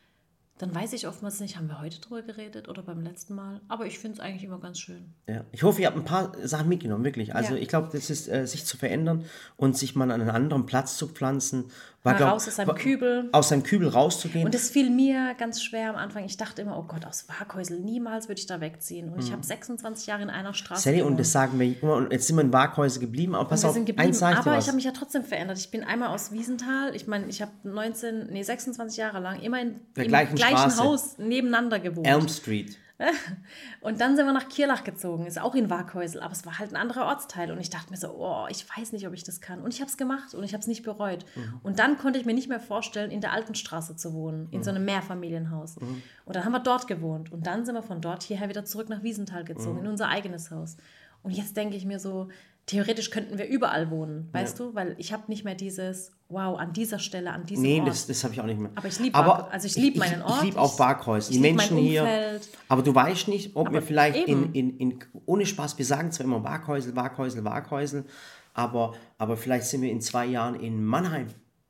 dann 0.59 0.73
weiß 0.73 0.93
ich 0.93 1.07
oftmals 1.07 1.39
nicht, 1.39 1.55
haben 1.55 1.67
wir 1.67 1.79
heute 1.79 2.01
drüber 2.01 2.23
geredet 2.23 2.67
oder 2.67 2.81
beim 2.81 3.01
letzten 3.03 3.35
Mal. 3.35 3.61
Aber 3.67 3.85
ich 3.85 3.99
finde 3.99 4.15
es 4.17 4.19
eigentlich 4.19 4.43
immer 4.43 4.59
ganz 4.59 4.79
schön. 4.79 5.13
ja. 5.27 5.43
Ich 5.51 5.61
hoffe, 5.61 5.81
ihr 5.81 5.87
habt 5.87 5.97
ein 5.97 6.03
paar 6.03 6.31
Sachen 6.47 6.67
mitgenommen, 6.67 7.03
wirklich. 7.05 7.35
Also 7.35 7.53
Ja. 7.53 7.59
ich 7.61 7.67
glaube, 7.67 7.89
das 7.91 8.09
ist, 8.09 8.27
äh, 8.27 8.47
sich 8.47 8.65
zu 8.65 8.75
verändern 8.75 9.25
und 9.55 9.77
sich 9.77 9.95
mal 9.95 10.09
an 10.09 10.19
einen 10.19 10.31
anderen 10.31 10.65
Platz 10.65 10.97
zu 10.97 11.09
pflanzen. 11.09 11.65
War, 12.03 12.13
Mal 12.13 12.17
glaub- 12.17 12.31
raus 12.33 12.47
aus 12.47 12.55
seinem 12.55 12.75
Kübel. 12.75 13.29
Aus 13.31 13.49
seinem 13.49 13.63
Kübel 13.63 13.89
rauszugehen. 13.89 14.45
Und 14.45 14.55
es 14.55 14.69
fiel 14.69 14.89
mir 14.89 15.35
ganz 15.37 15.61
schwer 15.63 15.89
am 15.89 15.95
Anfang. 15.95 16.23
Ich 16.25 16.37
dachte 16.37 16.61
immer, 16.61 16.77
oh 16.77 16.83
Gott, 16.83 17.05
aus 17.05 17.25
Waghäusel, 17.27 17.79
niemals 17.79 18.27
würde 18.27 18.39
ich 18.39 18.45
da 18.45 18.61
wegziehen. 18.61 19.11
Und 19.11 19.23
ich 19.23 19.31
habe 19.31 19.43
26 19.43 20.07
Jahre 20.07 20.21
in 20.21 20.29
einer 20.29 20.53
Straße 20.53 20.83
Sally, 20.83 21.01
und 21.01 21.07
gewohnt. 21.07 21.19
das 21.19 21.31
sagen 21.31 21.59
wir 21.59 21.81
immer, 21.81 21.95
und 21.95 22.11
jetzt 22.11 22.27
sind 22.27 22.35
wir 22.35 22.43
in 22.43 22.53
Waghäusel 22.53 23.01
geblieben, 23.01 23.35
aber 23.35 23.49
pass 23.49 23.65
auf, 23.65 23.73
sind 23.73 23.85
geblieben, 23.85 24.09
eins 24.09 24.17
ich 24.17 24.23
aber 24.23 24.57
ich 24.57 24.67
habe 24.67 24.75
mich 24.75 24.85
ja 24.85 24.91
trotzdem 24.91 25.23
verändert. 25.23 25.57
Ich 25.57 25.71
bin 25.71 25.83
einmal 25.83 26.09
aus 26.09 26.31
Wiesenthal, 26.31 26.95
ich 26.95 27.07
meine, 27.07 27.25
ich 27.27 27.41
habe 27.41 27.51
19, 27.63 28.27
nee, 28.31 28.43
26 28.43 28.97
Jahre 28.97 29.19
lang 29.19 29.41
immer 29.41 29.59
in, 29.59 29.79
im 29.95 30.07
gleichen 30.07 30.35
gleichen. 30.35 30.77
Haus 30.77 31.17
nebeneinander 31.17 31.79
gewohnt. 31.79 32.07
Elm 32.07 32.27
Street. 32.29 32.77
Und 33.81 34.01
dann 34.01 34.15
sind 34.15 34.25
wir 34.25 34.33
nach 34.33 34.49
Kirlach 34.49 34.83
gezogen, 34.83 35.25
ist 35.27 35.39
auch 35.39 35.55
in 35.55 35.69
Waghäusel, 35.69 36.21
aber 36.21 36.31
es 36.33 36.45
war 36.45 36.57
halt 36.59 36.71
ein 36.71 36.75
anderer 36.75 37.05
Ortsteil. 37.05 37.51
Und 37.51 37.59
ich 37.59 37.69
dachte 37.69 37.91
mir 37.91 37.97
so, 37.97 38.09
oh, 38.17 38.47
ich 38.49 38.65
weiß 38.77 38.91
nicht, 38.91 39.07
ob 39.07 39.13
ich 39.13 39.23
das 39.23 39.39
kann. 39.41 39.61
Und 39.61 39.73
ich 39.73 39.81
habe 39.81 39.89
es 39.89 39.97
gemacht 39.97 40.33
und 40.33 40.43
ich 40.43 40.53
habe 40.53 40.61
es 40.61 40.67
nicht 40.67 40.83
bereut. 40.83 41.25
Mhm. 41.35 41.59
Und 41.63 41.79
dann 41.79 41.97
konnte 41.97 42.19
ich 42.19 42.25
mir 42.25 42.33
nicht 42.33 42.49
mehr 42.49 42.59
vorstellen, 42.59 43.11
in 43.11 43.21
der 43.21 43.33
alten 43.33 43.55
Straße 43.55 43.95
zu 43.95 44.13
wohnen, 44.13 44.47
in 44.51 44.63
so 44.63 44.71
Mhm. 44.71 44.77
einem 44.77 44.85
Mehrfamilienhaus. 44.85 45.77
Und 45.77 46.35
dann 46.35 46.43
haben 46.43 46.51
wir 46.53 46.59
dort 46.59 46.87
gewohnt. 46.87 47.31
Und 47.31 47.45
dann 47.47 47.65
sind 47.65 47.75
wir 47.75 47.83
von 47.83 48.01
dort 48.01 48.23
hierher 48.23 48.49
wieder 48.49 48.65
zurück 48.65 48.89
nach 48.89 49.03
Wiesenthal 49.03 49.43
gezogen, 49.43 49.77
Mhm. 49.79 49.85
in 49.85 49.91
unser 49.91 50.09
eigenes 50.09 50.49
Haus. 50.51 50.77
Und 51.23 51.31
jetzt 51.31 51.55
denke 51.57 51.75
ich 51.75 51.85
mir 51.85 51.99
so, 51.99 52.29
theoretisch 52.67 53.09
könnten 53.09 53.37
wir 53.37 53.47
überall 53.47 53.89
wohnen, 53.89 54.29
weißt 54.33 54.59
du? 54.59 54.75
Weil 54.75 54.93
ich 54.99 55.11
habe 55.13 55.23
nicht 55.27 55.43
mehr 55.43 55.55
dieses, 55.55 56.11
wow, 56.29 56.59
an 56.59 56.73
dieser 56.73 56.99
Stelle, 56.99 57.31
an 57.31 57.45
diesem 57.45 57.63
Nee, 57.63 57.79
Ort. 57.79 57.87
das, 57.87 58.05
das 58.07 58.23
habe 58.23 58.33
ich 58.33 58.41
auch 58.41 58.45
nicht 58.45 58.59
mehr. 58.59 58.69
Aber 58.75 58.87
ich 58.87 58.99
lieb 58.99 59.15
Aber 59.17 59.27
Bark- 59.37 59.53
also 59.53 59.65
ich 59.67 59.75
lieb 59.77 59.95
meinen 59.97 60.21
Ort, 60.21 60.37
Ich, 60.39 60.43
liebe 60.49 60.59
auch 60.61 60.77
Barkhäuser. 60.77 61.31
Die 61.31 61.39
Menschen 61.39 61.77
hier. 61.77 62.39
Aber 62.67 62.83
du 62.83 62.93
weißt 62.93 63.29
nicht, 63.29 63.55
ob 63.55 63.71
wir 63.71 63.81
vielleicht 63.81 64.27
in, 64.27 64.53
in, 64.53 64.77
in, 64.77 64.99
ohne 65.25 65.45
Spaß, 65.45 65.77
wir 65.77 65.85
sagen 65.85 66.11
zwar 66.11 66.25
immer 66.25 66.43
Waghäusel, 66.43 66.95
Waghäusel, 66.95 67.43
Waghäusel, 67.45 68.05
aber, 68.53 68.93
aber 69.17 69.37
vielleicht 69.37 69.65
sind 69.67 69.81
wir 69.81 69.89
in 69.91 70.01
zwei 70.01 70.25
Jahren 70.25 70.55
in 70.59 70.83
Mannheim. 70.83 71.27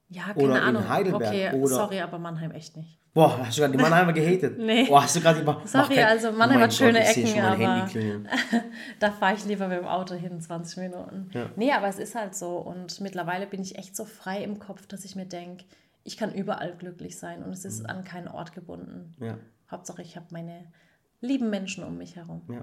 Ja, 0.09 0.23
keine 0.33 0.35
oder 0.43 0.57
in 0.57 0.63
Ahnung. 0.63 0.89
Heidelberg 0.89 1.21
okay, 1.21 1.51
oder- 1.53 1.67
sorry, 1.75 1.99
aber 2.01 2.17
Mannheim 2.19 2.51
echt 2.51 2.77
nicht. 2.77 2.99
Boah, 3.13 3.35
hast 3.39 3.57
du 3.57 3.61
gerade 3.61 3.75
die 3.75 3.81
Mannheimer 3.81 4.13
gehatet? 4.13 4.57
Nee. 4.59 4.85
Boah, 4.85 5.01
hast 5.03 5.15
du 5.15 5.21
gerade 5.21 5.39
über. 5.41 5.59
Sorry, 5.65 5.97
Ach, 5.99 6.09
also 6.09 6.29
oh 6.29 6.31
Mannheim 6.33 6.59
mein 6.59 6.67
hat 6.69 6.73
schöne 6.75 6.99
Gott, 6.99 7.17
Ecken, 7.17 7.41
aber-. 7.41 7.89
Da 8.99 9.11
fahre 9.11 9.33
ich 9.35 9.45
lieber 9.45 9.67
mit 9.67 9.79
dem 9.79 9.87
Auto 9.87 10.13
hin, 10.13 10.39
20 10.39 10.77
Minuten. 10.77 11.29
Ja. 11.33 11.47
Nee, 11.55 11.71
aber 11.71 11.87
es 11.87 11.97
ist 11.97 12.13
halt 12.13 12.35
so. 12.35 12.57
Und 12.57 13.01
mittlerweile 13.01 13.47
bin 13.47 13.61
ich 13.61 13.75
echt 13.77 13.95
so 13.95 14.05
frei 14.05 14.43
im 14.43 14.59
Kopf, 14.59 14.85
dass 14.85 15.03
ich 15.03 15.15
mir 15.15 15.25
denke, 15.25 15.63
ich 16.03 16.15
kann 16.15 16.31
überall 16.31 16.75
glücklich 16.77 17.17
sein 17.17 17.41
und 17.43 17.51
es 17.51 17.65
ist 17.65 17.79
Mhm. 17.81 17.85
an 17.89 18.03
keinen 18.03 18.27
Ort 18.27 18.53
gebunden. 18.53 19.15
Ja, 19.19 19.37
Hauptsache, 19.71 20.03
ich 20.03 20.15
habe 20.15 20.27
meine 20.29 20.65
lieben 21.19 21.49
Menschen 21.49 21.83
um 21.83 21.97
mich 21.97 22.15
herum. 22.17 22.43
ja. 22.49 22.61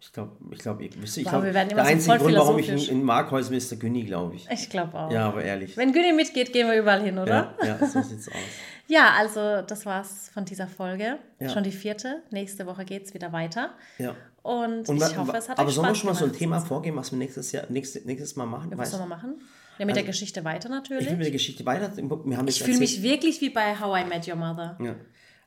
Ich 0.00 0.12
glaube, 0.12 0.32
ich 0.50 0.58
glaube, 0.58 0.84
ich, 0.84 0.96
ich 0.96 1.24
glaub, 1.24 1.42
wir 1.42 1.52
werden 1.52 1.70
immer 1.70 1.82
der 1.82 1.84
so 1.84 2.10
einzige 2.10 2.18
Grund, 2.18 2.36
warum 2.36 2.58
ich 2.58 2.68
in, 2.70 3.00
in 3.00 3.06
bin, 3.06 3.52
ist 3.52 3.70
der 3.70 3.78
Günni, 3.78 4.04
glaube 4.04 4.34
ich. 4.34 4.48
Ich 4.50 4.70
glaube 4.70 4.98
auch. 4.98 5.10
Ja, 5.12 5.28
aber 5.28 5.44
ehrlich. 5.44 5.76
Wenn 5.76 5.92
Güni 5.92 6.14
mitgeht, 6.14 6.54
gehen 6.54 6.68
wir 6.68 6.78
überall 6.78 7.02
hin, 7.02 7.18
oder? 7.18 7.54
Ja, 7.62 7.66
ja, 7.66 7.86
so 7.86 8.00
sieht's 8.02 8.28
aus. 8.28 8.34
Ja, 8.90 9.12
also 9.16 9.62
das 9.62 9.86
war's 9.86 10.30
von 10.34 10.44
dieser 10.44 10.66
Folge. 10.66 11.20
Ja. 11.38 11.48
Schon 11.48 11.62
die 11.62 11.70
vierte. 11.70 12.24
Nächste 12.32 12.66
Woche 12.66 12.84
geht's 12.84 13.14
wieder 13.14 13.32
weiter. 13.32 13.74
Ja. 13.98 14.16
Und, 14.42 14.88
Und 14.88 14.96
ich 14.96 15.16
hoffe, 15.16 15.36
es 15.36 15.48
hat 15.48 15.60
aber 15.60 15.70
sollen 15.70 15.86
wir 15.86 15.94
schon 15.94 16.08
mal 16.10 16.16
so 16.16 16.24
ein. 16.24 16.32
Thema 16.32 16.58
vorgeben, 16.58 16.96
was 16.96 17.12
wir 17.12 17.18
nächstes, 17.18 17.52
Jahr, 17.52 17.66
nächstes, 17.68 18.04
nächstes 18.04 18.34
Mal 18.34 18.46
machen? 18.46 18.72
Was 18.72 18.78
Weißt 18.78 18.90
sollen 18.90 19.04
wir 19.04 19.14
machen? 19.14 19.40
Ja, 19.78 19.86
mit 19.86 19.94
der 19.94 20.02
Geschichte 20.02 20.44
weiter 20.44 20.68
natürlich. 20.68 21.04
Ich 21.04 21.10
will 21.10 21.18
mit 21.18 21.26
der 21.26 21.32
Geschichte 21.32 21.64
weiter. 21.64 21.96
Wir 21.96 22.36
haben 22.36 22.48
Ich 22.48 22.62
fühle 22.62 22.78
mich 22.78 23.00
wirklich 23.00 23.40
wie 23.40 23.50
bei 23.50 23.78
How 23.78 24.00
I 24.00 24.08
Met 24.08 24.26
Your 24.26 24.34
Mother. 24.34 24.76
Ja. 24.82 24.96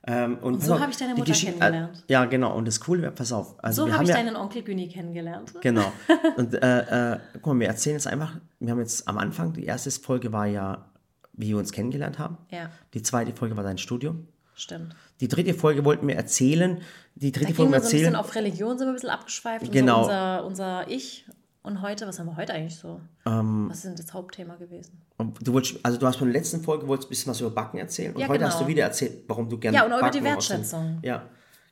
Ähm, 0.06 0.38
und 0.40 0.60
pass 0.60 0.68
so 0.68 0.80
habe 0.80 0.92
ich 0.92 0.98
deine 0.98 1.16
Mutter 1.16 1.32
kennengelernt. 1.32 2.04
Äh, 2.08 2.12
ja, 2.12 2.26
genau. 2.26 2.56
Und 2.58 2.68
das 2.68 2.80
Coole 2.82 3.04
wäre, 3.04 3.12
pass 3.14 3.32
auf. 3.32 3.56
Also 3.64 3.86
So 3.86 3.94
habe 3.94 4.04
ich 4.04 4.10
ja, 4.10 4.16
deinen 4.16 4.36
Onkel 4.36 4.62
Güni 4.64 4.90
kennengelernt. 4.90 5.54
Genau. 5.62 5.92
Und 6.38 6.54
äh, 6.56 7.14
äh, 7.14 7.20
guck 7.42 7.54
mal, 7.54 7.60
wir 7.62 7.68
erzählen 7.68 7.96
jetzt 7.96 8.08
einfach, 8.08 8.36
wir 8.60 8.72
haben 8.72 8.80
jetzt 8.80 9.08
am 9.08 9.18
Anfang, 9.18 9.54
die 9.54 9.64
erste 9.66 9.90
Folge 9.92 10.34
war 10.34 10.46
ja, 10.46 10.86
wie 11.34 11.50
wir 11.50 11.58
uns 11.58 11.72
kennengelernt 11.72 12.20
haben. 12.20 12.38
Ja, 12.52 12.70
Die 12.94 13.02
zweite 13.02 13.34
Folge 13.34 13.56
war 13.56 13.64
dein 13.64 13.78
Studium. 13.78 14.28
stimmt. 14.56 14.94
Die 15.22 15.30
dritte 15.30 15.54
Folge 15.54 15.86
wollten 15.86 16.06
wir 16.08 16.16
erzählen. 16.16 16.82
Die 17.16 17.32
Da 17.32 17.40
dritte 17.40 17.54
gingen 17.54 17.56
Folge 17.56 17.72
wir 17.72 17.80
so 17.80 17.86
ein 17.88 17.92
bisschen 17.92 18.00
erzählen. 18.06 18.16
auf 18.18 18.36
Religion, 18.36 18.78
sind 18.78 18.88
wir 18.88 18.92
ein 18.92 18.96
bisschen 18.96 19.10
abgeschweift. 19.10 19.72
Genau. 19.72 20.00
Und 20.00 20.04
so 20.06 20.10
unser, 20.12 20.46
unser 20.46 20.88
Ich. 20.90 21.26
Und 21.64 21.82
heute, 21.82 22.06
was 22.06 22.20
haben 22.20 22.26
wir 22.28 22.36
heute 22.36 22.54
eigentlich 22.54 22.76
so? 22.78 23.00
Ähm, 23.26 23.68
was 23.70 23.78
ist 23.78 23.86
denn 23.86 23.96
das 23.96 24.14
Hauptthema 24.14 24.56
gewesen? 24.56 25.02
Du 25.42 25.54
wolltest, 25.54 25.80
also 25.84 25.98
du 25.98 26.06
hast 26.06 26.18
von 26.18 26.28
der 26.28 26.34
letzten 26.34 26.62
Folge 26.62 26.86
wolltest 26.88 27.08
ein 27.08 27.10
bisschen 27.12 27.30
was 27.32 27.40
über 27.40 27.52
Backen 27.52 27.78
erzählen 27.78 28.14
und 28.14 28.20
Ja, 28.20 28.28
heute 28.28 28.44
hast 28.44 28.56
genau. 28.56 28.66
du 28.66 28.68
wieder 28.70 28.84
erzählt, 28.84 29.24
warum 29.28 29.48
du 29.48 29.58
gerne 29.58 29.78
Ja, 29.78 29.86
und 29.86 29.98
über 29.98 30.10
die 30.10 30.24
Wertschätzung. 30.24 31.00
Ja, 31.04 31.24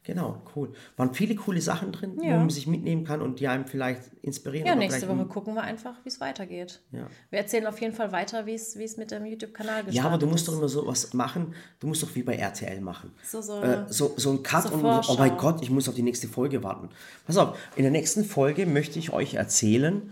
genau, 0.03 0.41
cool. 0.55 0.73
Waren 0.97 1.13
viele 1.13 1.35
coole 1.35 1.61
Sachen 1.61 1.91
drin, 1.91 2.17
Ja. 2.21 2.33
wo 2.35 2.39
man 2.39 2.49
sich 2.49 2.67
mitnehmen 2.67 3.03
kann 3.03 3.21
und 3.21 3.39
die 3.39 3.47
einem 3.47 3.65
vielleicht 3.65 4.11
inspirieren. 4.21 4.67
Ja, 4.67 4.75
nächste 4.75 5.07
Woche 5.07 5.25
gucken 5.25 5.53
wir 5.55 5.61
einfach, 5.63 5.95
wie 6.03 6.09
es 6.09 6.19
weitergeht. 6.19 6.81
Ja. 6.91 7.07
Wir 7.29 7.39
erzählen 7.39 7.65
auf 7.67 7.79
jeden 7.81 7.93
Fall 7.93 8.11
weiter, 8.11 8.45
wie 8.45 8.53
es 8.53 8.97
mit 8.97 9.11
dem 9.11 9.25
YouTube-Kanal 9.25 9.83
gestartet 9.83 9.93
Ja, 9.95 10.03
aber 10.05 10.17
du 10.17 10.25
musst 10.25 10.43
ist. 10.43 10.47
doch 10.47 10.57
immer 10.57 10.69
so 10.69 10.85
was 10.87 11.13
machen. 11.13 11.53
Du 11.79 11.87
musst 11.87 12.01
doch 12.03 12.13
wie 12.15 12.23
bei 12.23 12.35
RTL 12.35 12.81
machen. 12.81 13.11
So, 13.23 13.41
so- 13.41 13.61
äh, 13.61 13.85
so, 13.89 14.13
so 14.17 14.31
ein 14.31 14.43
Cut 14.43 14.63
so 14.63 14.73
und 14.73 14.79
oh 14.81 14.83
mein 14.83 15.03
Vorschau. 15.03 15.35
Gott, 15.37 15.61
ich 15.61 15.69
muss 15.69 15.87
auf 15.87 15.95
die 15.95 16.03
nächste 16.03 16.27
Folge 16.27 16.63
warten. 16.63 16.89
Pass 17.25 17.37
auf, 17.37 17.57
in 17.75 17.83
der 17.83 17.91
nächsten 17.91 18.25
Folge 18.25 18.65
möchte 18.65 18.99
ich 18.99 19.13
euch 19.13 19.35
erzählen, 19.35 20.11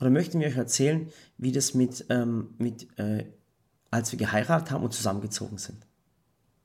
oder 0.00 0.10
möchten 0.10 0.38
wir 0.40 0.46
euch 0.46 0.56
erzählen, 0.56 1.08
wie 1.38 1.50
das 1.52 1.74
mit, 1.74 2.04
ähm, 2.08 2.54
mit 2.58 2.86
äh, 2.98 3.24
als 3.90 4.12
wir 4.12 4.18
geheiratet 4.18 4.70
haben 4.70 4.84
und 4.84 4.92
zusammengezogen 4.92 5.58
sind. 5.58 5.86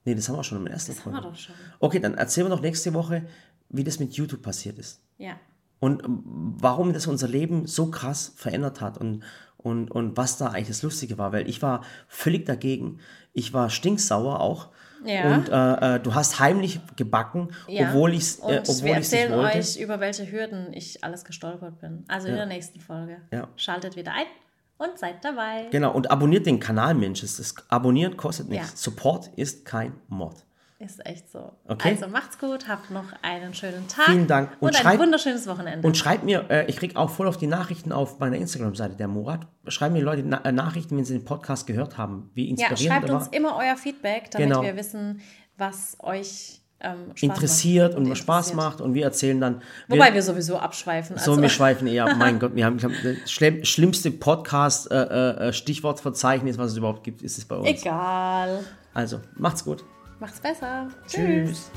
Nee, 0.06 0.16
das 0.16 0.28
haben 0.30 0.36
wir 0.36 0.44
schon 0.44 0.58
in 0.60 0.66
der 0.66 0.74
ersten 0.74 0.92
Das 0.92 1.06
haben 1.06 1.12
Folge. 1.14 1.26
wir 1.28 1.32
doch 1.32 1.38
schon. 1.38 1.56
Okay, 1.80 2.00
dann 2.00 2.16
erzählen 2.16 2.48
wir 2.48 2.56
doch 2.56 2.62
nächste 2.62 2.94
Woche, 2.94 3.26
wie 3.70 3.84
das 3.84 4.00
mit 4.00 4.14
YouTube 4.14 4.42
passiert 4.42 4.78
ist. 4.80 5.02
Ja. 5.18 5.34
Und 5.80 6.04
ähm, 6.04 6.22
warum 6.26 6.94
das 6.94 7.08
unser 7.08 7.28
Leben 7.28 7.68
so 7.68 7.90
krass 7.92 8.34
verändert 8.36 8.82
hat 8.82 8.98
und, 8.98 9.24
und, 9.58 9.92
und 9.92 10.16
was 10.18 10.38
da 10.38 10.48
eigentlich 10.48 10.68
das 10.70 10.82
Lustige 10.84 11.18
war. 11.18 11.32
Weil 11.34 11.48
ich 11.50 11.62
war 11.62 11.84
völlig 12.08 12.46
dagegen. 12.46 13.00
Ich 13.34 13.54
war 13.54 13.70
stinksauer 13.70 14.40
auch. 14.40 14.70
Ja. 15.06 15.36
Und 15.36 15.50
äh, 15.50 15.96
äh, 15.96 16.00
du 16.00 16.16
hast 16.16 16.40
heimlich 16.40 16.80
gebacken, 16.96 17.50
Ja. 17.68 17.90
obwohl 17.90 18.14
ich 18.14 18.20
es 18.22 18.40
äh, 18.40 18.48
wir 18.48 18.60
obwohl 18.62 18.84
nicht 18.90 18.96
erzählen 18.96 19.34
wollte. 19.34 19.58
euch, 19.58 19.78
über 19.78 20.00
welche 20.00 20.32
Hürden 20.32 20.72
ich 20.72 21.04
alles 21.04 21.26
gestolpert 21.26 21.80
bin. 21.82 22.06
Also 22.08 22.30
in 22.30 22.36
der 22.36 22.46
nächsten 22.46 22.80
Folge. 22.80 23.18
Ja. 23.32 23.50
Schaltet 23.58 23.98
wieder 23.98 24.14
ein 24.14 24.26
und 24.84 24.98
seid 25.00 25.24
dabei. 25.24 25.68
Genau, 25.72 25.92
und 25.94 26.12
abonniert 26.12 26.46
den 26.46 26.60
Kanal, 26.60 26.94
Mensch. 26.96 27.22
Das 27.22 27.54
Abonnieren 27.70 28.18
kostet 28.18 28.50
nichts. 28.50 28.72
Ja. 28.72 28.78
Support 28.78 29.30
ist 29.36 29.66
kein 29.66 29.94
Mord. 30.08 30.46
Ist 30.80 31.06
echt 31.06 31.32
so. 31.32 31.54
Okay. 31.66 31.92
Also 31.92 32.08
macht's 32.10 32.38
gut, 32.38 32.68
habt 32.68 32.92
noch 32.92 33.06
einen 33.22 33.54
schönen 33.54 33.88
Tag. 33.88 34.06
Vielen 34.06 34.28
Dank. 34.28 34.52
Und 34.60 34.68
Und, 34.70 34.76
ein 34.76 34.82
schreibt- 34.82 35.00
wunderschönes 35.00 35.48
Wochenende. 35.48 35.88
Und 35.88 35.96
schreibt 35.96 36.26
mir, 36.26 36.46
äh, 36.50 36.66
ich 36.66 36.76
kriege 36.76 36.98
auch 36.98 37.10
voll 37.10 37.28
auf 37.28 37.38
die 37.38 37.48
Nachrichten 37.48 37.94
auf 37.94 38.20
meiner 38.20 38.36
Instagram-Seite, 38.36 38.96
der 38.96 39.08
Murat. 39.08 39.48
Schreiben 39.68 39.94
mir 39.94 40.02
Leute 40.02 40.24
na 40.26 40.44
äh, 40.44 40.52
Nachrichten, 40.52 40.98
wenn 40.98 41.06
sie 41.06 41.14
den 41.14 41.24
Podcast 41.24 41.68
gehört 41.68 41.98
haben, 41.98 42.32
wie 42.34 42.46
ja, 42.46 42.50
inspirierend 42.50 42.82
schreibt 43.06 43.10
er 43.10 43.16
uns 43.16 43.28
immer 43.30 43.56
euer 43.56 43.78
Feedback, 43.78 44.30
damit 44.32 44.50
Genau. 44.50 44.62
wir 44.62 44.76
wissen, 44.76 45.22
was 45.58 45.96
euch 46.02 46.63
ähm, 46.84 47.12
interessiert 47.22 47.96
und 47.96 48.10
was 48.10 48.18
Spaß 48.20 48.50
interessiert. 48.52 48.72
macht 48.72 48.82
und 48.82 48.94
wir 48.94 49.04
erzählen 49.06 49.40
dann. 49.40 49.62
wir- 49.88 49.98
Wobei 49.98 50.14
wir 50.14 50.22
sowieso 50.22 50.58
abschweifen. 50.58 51.18
So, 51.18 51.32
Also, 51.32 51.42
wir 51.42 51.50
schweifen 51.50 51.88
eher. 51.88 52.14
Mein 52.16 52.40
Gott, 52.40 52.56
wir 52.56 52.66
haben, 52.66 52.78
das 52.78 53.32
schlimm, 53.32 53.64
schlimmste 53.66 54.12
Podcast-Stichwortverzeichnis, 54.12 56.58
was 56.58 56.72
es 56.72 56.78
überhaupt 56.78 57.04
gibt, 57.04 57.22
ist 57.22 57.38
es 57.38 57.46
bei 57.46 57.56
uns. 57.56 57.68
egal. 57.70 58.64
Also, 58.94 59.20
macht's 59.36 59.64
gut. 59.64 59.84
Macht's 60.20 60.40
besser. 60.40 60.88
Tschüss. 61.08 61.70